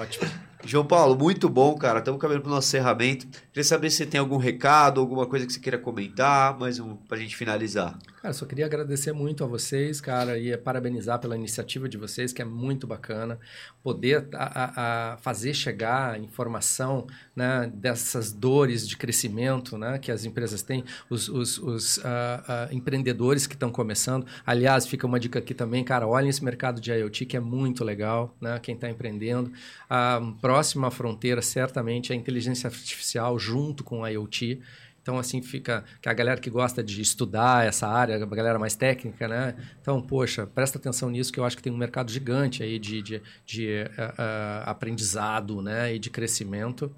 Ótimo. 0.02 0.30
João 0.64 0.86
Paulo, 0.86 1.18
muito 1.18 1.50
bom, 1.50 1.76
cara. 1.76 2.00
Estamos 2.00 2.20
caminhando 2.20 2.44
para 2.44 2.52
o 2.52 2.56
nosso 2.56 2.68
encerramento. 2.68 3.28
Queria 3.52 3.64
saber 3.64 3.90
se 3.90 3.98
você 3.98 4.06
tem 4.06 4.20
algum 4.20 4.38
recado, 4.38 5.00
alguma 5.02 5.26
coisa 5.26 5.46
que 5.46 5.54
você 5.54 5.60
queira 5.60 5.78
comentar, 5.78 6.58
mais 6.58 6.80
um, 6.80 6.96
para 6.96 7.18
a 7.18 7.20
gente 7.20 7.36
finalizar. 7.36 7.98
Cara, 8.22 8.34
só 8.36 8.46
queria 8.46 8.68
agradecer 8.68 9.12
muito 9.14 9.44
a 9.44 9.48
vocês, 9.48 10.00
cara, 10.00 10.38
e 10.38 10.56
parabenizar 10.56 11.20
pela 11.20 11.36
iniciativa 11.36 11.90
de 11.90 11.98
vocês, 11.98 12.32
que 12.32 12.40
é 12.40 12.46
muito 12.46 12.86
bacana. 12.86 13.40
Poder 13.82 14.28
a, 14.36 15.14
a 15.14 15.18
fazer 15.18 15.56
chegar 15.56 16.14
a 16.14 16.20
informação 16.20 17.08
né, 17.36 17.72
dessas 17.74 18.32
dores 18.32 18.88
de 18.88 18.96
crescimento 18.96 19.76
né, 19.76 19.98
que 19.98 20.12
as 20.12 20.24
empresas 20.24 20.62
têm, 20.62 20.84
os, 21.10 21.28
os, 21.30 21.58
os 21.58 21.98
uh, 21.98 22.02
uh, 22.02 22.74
empreendedores 22.76 23.48
que 23.48 23.56
estão 23.56 23.72
começando. 23.72 24.28
Aliás, 24.46 24.86
fica 24.86 25.08
uma 25.08 25.20
dica 25.20 25.40
aqui 25.40 25.56
também, 25.56 25.84
cara, 25.84 26.08
olhem 26.08 26.30
esse 26.30 26.44
mercado 26.44 26.80
de 26.80 26.92
IoT, 26.92 27.26
que 27.26 27.36
é 27.36 27.40
muito 27.40 27.84
legal, 27.84 28.36
né, 28.40 28.60
quem 28.60 28.76
está 28.76 28.88
empreendendo. 28.88 29.52
Uh, 29.90 30.32
próxima 30.52 30.92
fronteira, 30.92 31.42
certamente, 31.42 32.12
é 32.12 32.14
a 32.14 32.20
inteligência 32.20 32.68
artificial 32.68 33.40
junto 33.40 33.86
com 33.86 34.04
a 34.04 34.10
IoT. 34.10 34.62
Então, 35.02 35.18
assim, 35.18 35.42
fica 35.42 35.84
que 36.02 36.08
a 36.08 36.14
galera 36.14 36.40
que 36.40 36.50
gosta 36.50 36.84
de 36.84 37.02
estudar 37.02 37.66
essa 37.66 37.88
área, 37.88 38.16
a 38.16 38.26
galera 38.26 38.60
mais 38.60 38.76
técnica, 38.76 39.28
né? 39.28 39.56
Então, 39.82 40.02
poxa, 40.02 40.46
presta 40.46 40.78
atenção 40.78 41.10
nisso, 41.10 41.34
que 41.34 41.40
eu 41.40 41.46
acho 41.46 41.58
que 41.58 41.64
tem 41.64 41.74
um 41.74 41.78
mercado 41.78 42.12
gigante 42.12 42.62
aí 42.62 42.78
de, 42.78 43.02
de, 43.02 43.22
de 43.46 43.68
uh, 43.68 44.12
uh, 44.12 44.64
aprendizado, 44.66 45.62
né? 45.62 45.96
E 45.96 46.00
de 46.00 46.10
crescimento. 46.10 46.94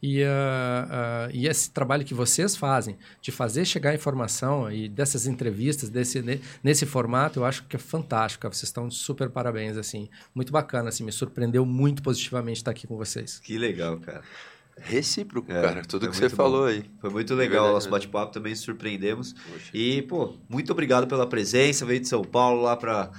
E, 0.00 0.22
uh, 0.22 1.28
e 1.32 1.48
esse 1.48 1.70
trabalho 1.72 2.04
que 2.04 2.14
vocês 2.14 2.56
fazem, 2.56 2.96
de 3.20 3.32
fazer 3.32 3.64
chegar 3.64 3.90
a 3.90 3.94
informação 3.94 4.70
e 4.70 4.88
dessas 4.88 5.26
entrevistas, 5.26 5.88
desse, 5.88 6.22
nesse 6.62 6.86
formato, 6.86 7.40
eu 7.40 7.44
acho 7.44 7.64
que 7.64 7.74
é 7.74 7.78
fantástico. 7.78 8.46
Vocês 8.46 8.68
estão 8.68 8.88
super 8.90 9.28
parabéns, 9.28 9.76
assim. 9.76 10.08
Muito 10.32 10.52
bacana, 10.52 10.90
assim, 10.90 11.02
me 11.02 11.10
surpreendeu 11.10 11.66
muito 11.66 12.02
positivamente 12.02 12.58
estar 12.58 12.70
aqui 12.70 12.86
com 12.86 12.96
vocês. 12.96 13.40
Que 13.40 13.58
legal, 13.58 13.98
cara. 13.98 14.22
Recíproco, 14.82 15.50
é, 15.50 15.62
cara. 15.62 15.82
Tudo 15.82 16.08
que 16.08 16.16
você 16.16 16.28
bom. 16.28 16.36
falou 16.36 16.66
aí. 16.66 16.84
Foi 17.00 17.10
muito 17.10 17.34
legal 17.34 17.70
o 17.70 17.72
nosso 17.72 17.88
bate-papo, 17.88 18.32
também 18.32 18.54
surpreendemos. 18.54 19.32
Poxa. 19.32 19.70
E, 19.74 20.02
pô, 20.02 20.36
muito 20.48 20.72
obrigado 20.72 21.06
pela 21.06 21.26
presença. 21.26 21.84
Veio 21.84 22.00
de 22.00 22.08
São 22.08 22.22
Paulo 22.22 22.62
lá 22.62 22.76
para 22.76 23.10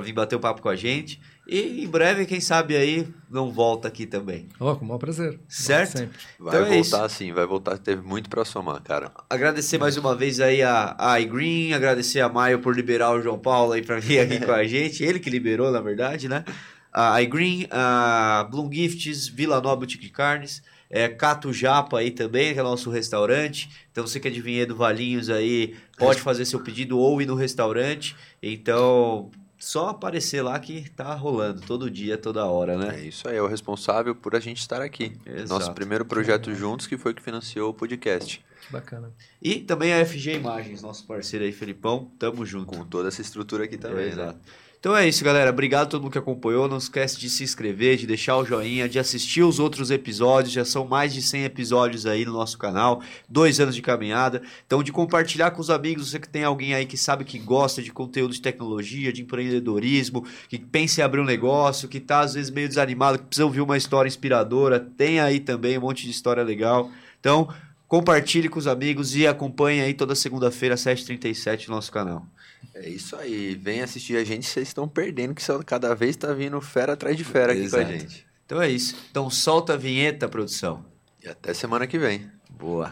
vir 0.00 0.12
bater 0.12 0.36
o 0.36 0.40
papo 0.40 0.62
com 0.62 0.68
a 0.68 0.76
gente. 0.76 1.20
E 1.46 1.84
em 1.84 1.88
breve, 1.88 2.24
quem 2.24 2.40
sabe 2.40 2.76
aí, 2.76 3.08
não 3.28 3.50
volta 3.50 3.88
aqui 3.88 4.06
também. 4.06 4.48
Oh, 4.60 4.76
com 4.76 4.84
o 4.84 4.88
maior 4.88 4.98
prazer. 4.98 5.40
Certo? 5.48 6.08
Vai 6.38 6.60
então 6.60 6.72
é 6.72 6.82
voltar 6.82 7.04
é 7.04 7.08
sim, 7.08 7.32
vai 7.32 7.46
voltar. 7.46 7.78
Teve 7.78 8.00
muito 8.00 8.30
para 8.30 8.44
somar, 8.44 8.80
cara. 8.80 9.10
Agradecer 9.28 9.76
mais 9.76 9.96
uma 9.96 10.14
vez 10.14 10.38
aí 10.38 10.62
a, 10.62 10.94
a 10.96 11.20
iGreen, 11.20 11.74
agradecer 11.74 12.20
a 12.20 12.28
Maio 12.28 12.60
por 12.60 12.76
liberar 12.76 13.10
o 13.10 13.20
João 13.20 13.38
Paulo 13.38 13.72
aí 13.72 13.82
para 13.82 13.98
vir 13.98 14.20
aqui 14.20 14.38
com 14.44 14.52
a 14.52 14.62
gente. 14.64 15.02
Ele 15.02 15.18
que 15.18 15.28
liberou, 15.28 15.72
na 15.72 15.80
verdade, 15.80 16.28
né? 16.28 16.44
A 16.92 17.20
iGreen, 17.22 17.66
a 17.70 18.46
Bloom 18.50 18.70
Gifts, 18.70 19.26
Vila 19.26 19.60
Nova 19.60 19.76
Boutique 19.76 20.10
Carnes 20.10 20.62
é, 20.92 21.08
Cato 21.08 21.54
Japa 21.54 22.00
aí 22.00 22.10
também, 22.10 22.52
que 22.52 22.60
é 22.60 22.62
nosso 22.62 22.90
restaurante. 22.90 23.70
Então 23.90 24.06
você 24.06 24.20
que 24.20 24.28
é 24.28 24.30
de 24.30 24.42
Vinhedo 24.42 24.76
Valinhos 24.76 25.30
aí, 25.30 25.74
pode 25.96 26.20
fazer 26.20 26.44
seu 26.44 26.60
pedido 26.60 26.98
ou 26.98 27.22
ir 27.22 27.26
no 27.26 27.34
restaurante. 27.34 28.14
Então, 28.42 29.30
só 29.58 29.88
aparecer 29.88 30.42
lá 30.42 30.58
que 30.58 30.90
tá 30.90 31.14
rolando 31.14 31.62
todo 31.62 31.90
dia, 31.90 32.18
toda 32.18 32.44
hora, 32.44 32.76
né? 32.76 33.00
É 33.00 33.04
isso 33.06 33.26
aí, 33.26 33.36
é 33.36 33.42
o 33.42 33.46
responsável 33.46 34.14
por 34.14 34.36
a 34.36 34.40
gente 34.40 34.58
estar 34.58 34.82
aqui. 34.82 35.16
Exato. 35.24 35.48
Nosso 35.48 35.72
primeiro 35.72 36.04
projeto 36.04 36.54
juntos 36.54 36.86
que 36.86 36.98
foi 36.98 37.14
que 37.14 37.22
financiou 37.22 37.70
o 37.70 37.74
podcast. 37.74 38.44
Que 38.66 38.72
bacana. 38.72 39.10
E 39.40 39.60
também 39.60 39.94
a 39.94 40.04
FG 40.04 40.34
Imagens, 40.34 40.82
nosso 40.82 41.06
parceiro 41.06 41.46
aí, 41.46 41.52
Felipão. 41.52 42.10
Tamo 42.18 42.44
junto. 42.44 42.66
Com 42.66 42.84
toda 42.84 43.08
essa 43.08 43.22
estrutura 43.22 43.64
aqui 43.64 43.78
também, 43.78 44.04
é, 44.04 44.14
né? 44.14 44.24
Exato. 44.24 44.40
Então 44.82 44.96
é 44.96 45.06
isso, 45.06 45.22
galera. 45.22 45.50
Obrigado 45.50 45.84
a 45.84 45.90
todo 45.90 46.02
mundo 46.02 46.10
que 46.10 46.18
acompanhou. 46.18 46.66
Não 46.66 46.78
esquece 46.78 47.16
de 47.16 47.30
se 47.30 47.44
inscrever, 47.44 47.96
de 47.96 48.04
deixar 48.04 48.36
o 48.36 48.44
joinha, 48.44 48.88
de 48.88 48.98
assistir 48.98 49.44
os 49.44 49.60
outros 49.60 49.92
episódios. 49.92 50.52
Já 50.52 50.64
são 50.64 50.84
mais 50.84 51.14
de 51.14 51.22
100 51.22 51.44
episódios 51.44 52.04
aí 52.04 52.24
no 52.24 52.32
nosso 52.32 52.58
canal. 52.58 53.00
Dois 53.28 53.60
anos 53.60 53.76
de 53.76 53.80
caminhada. 53.80 54.42
Então, 54.66 54.82
de 54.82 54.90
compartilhar 54.90 55.52
com 55.52 55.60
os 55.60 55.70
amigos. 55.70 56.10
Você 56.10 56.18
que 56.18 56.28
tem 56.28 56.42
alguém 56.42 56.74
aí 56.74 56.84
que 56.84 56.96
sabe 56.96 57.24
que 57.24 57.38
gosta 57.38 57.80
de 57.80 57.92
conteúdo 57.92 58.34
de 58.34 58.42
tecnologia, 58.42 59.12
de 59.12 59.22
empreendedorismo, 59.22 60.26
que 60.48 60.58
pensa 60.58 61.00
em 61.00 61.04
abrir 61.04 61.20
um 61.20 61.24
negócio, 61.24 61.88
que 61.88 62.00
tá 62.00 62.18
às 62.18 62.34
vezes 62.34 62.50
meio 62.50 62.68
desanimado, 62.68 63.20
que 63.20 63.26
precisa 63.26 63.44
ouvir 63.46 63.60
uma 63.60 63.76
história 63.76 64.08
inspiradora. 64.08 64.80
Tem 64.80 65.20
aí 65.20 65.38
também 65.38 65.78
um 65.78 65.82
monte 65.82 66.02
de 66.06 66.10
história 66.10 66.42
legal. 66.42 66.90
Então, 67.20 67.48
compartilhe 67.86 68.48
com 68.48 68.58
os 68.58 68.66
amigos 68.66 69.14
e 69.14 69.28
acompanhe 69.28 69.80
aí 69.80 69.94
toda 69.94 70.16
segunda-feira, 70.16 70.74
às 70.74 70.80
7h37 70.80 71.68
no 71.68 71.76
nosso 71.76 71.92
canal. 71.92 72.26
É 72.74 72.88
isso 72.88 73.16
aí. 73.16 73.54
Vem 73.54 73.82
assistir 73.82 74.16
a 74.16 74.24
gente, 74.24 74.46
vocês 74.46 74.68
estão 74.68 74.88
perdendo, 74.88 75.34
que 75.34 75.42
cada 75.64 75.94
vez 75.94 76.10
está 76.10 76.32
vindo 76.32 76.60
fera 76.60 76.94
atrás 76.94 77.16
de 77.16 77.24
fera 77.24 77.52
aqui 77.52 77.62
Exato. 77.62 77.84
com 77.84 77.88
a 77.90 77.92
gente. 77.98 78.26
Então 78.46 78.60
é 78.60 78.70
isso. 78.70 78.96
Então 79.10 79.30
solta 79.30 79.74
a 79.74 79.76
vinheta, 79.76 80.28
produção. 80.28 80.84
E 81.22 81.28
até 81.28 81.54
semana 81.54 81.86
que 81.86 81.98
vem. 81.98 82.30
Boa. 82.50 82.90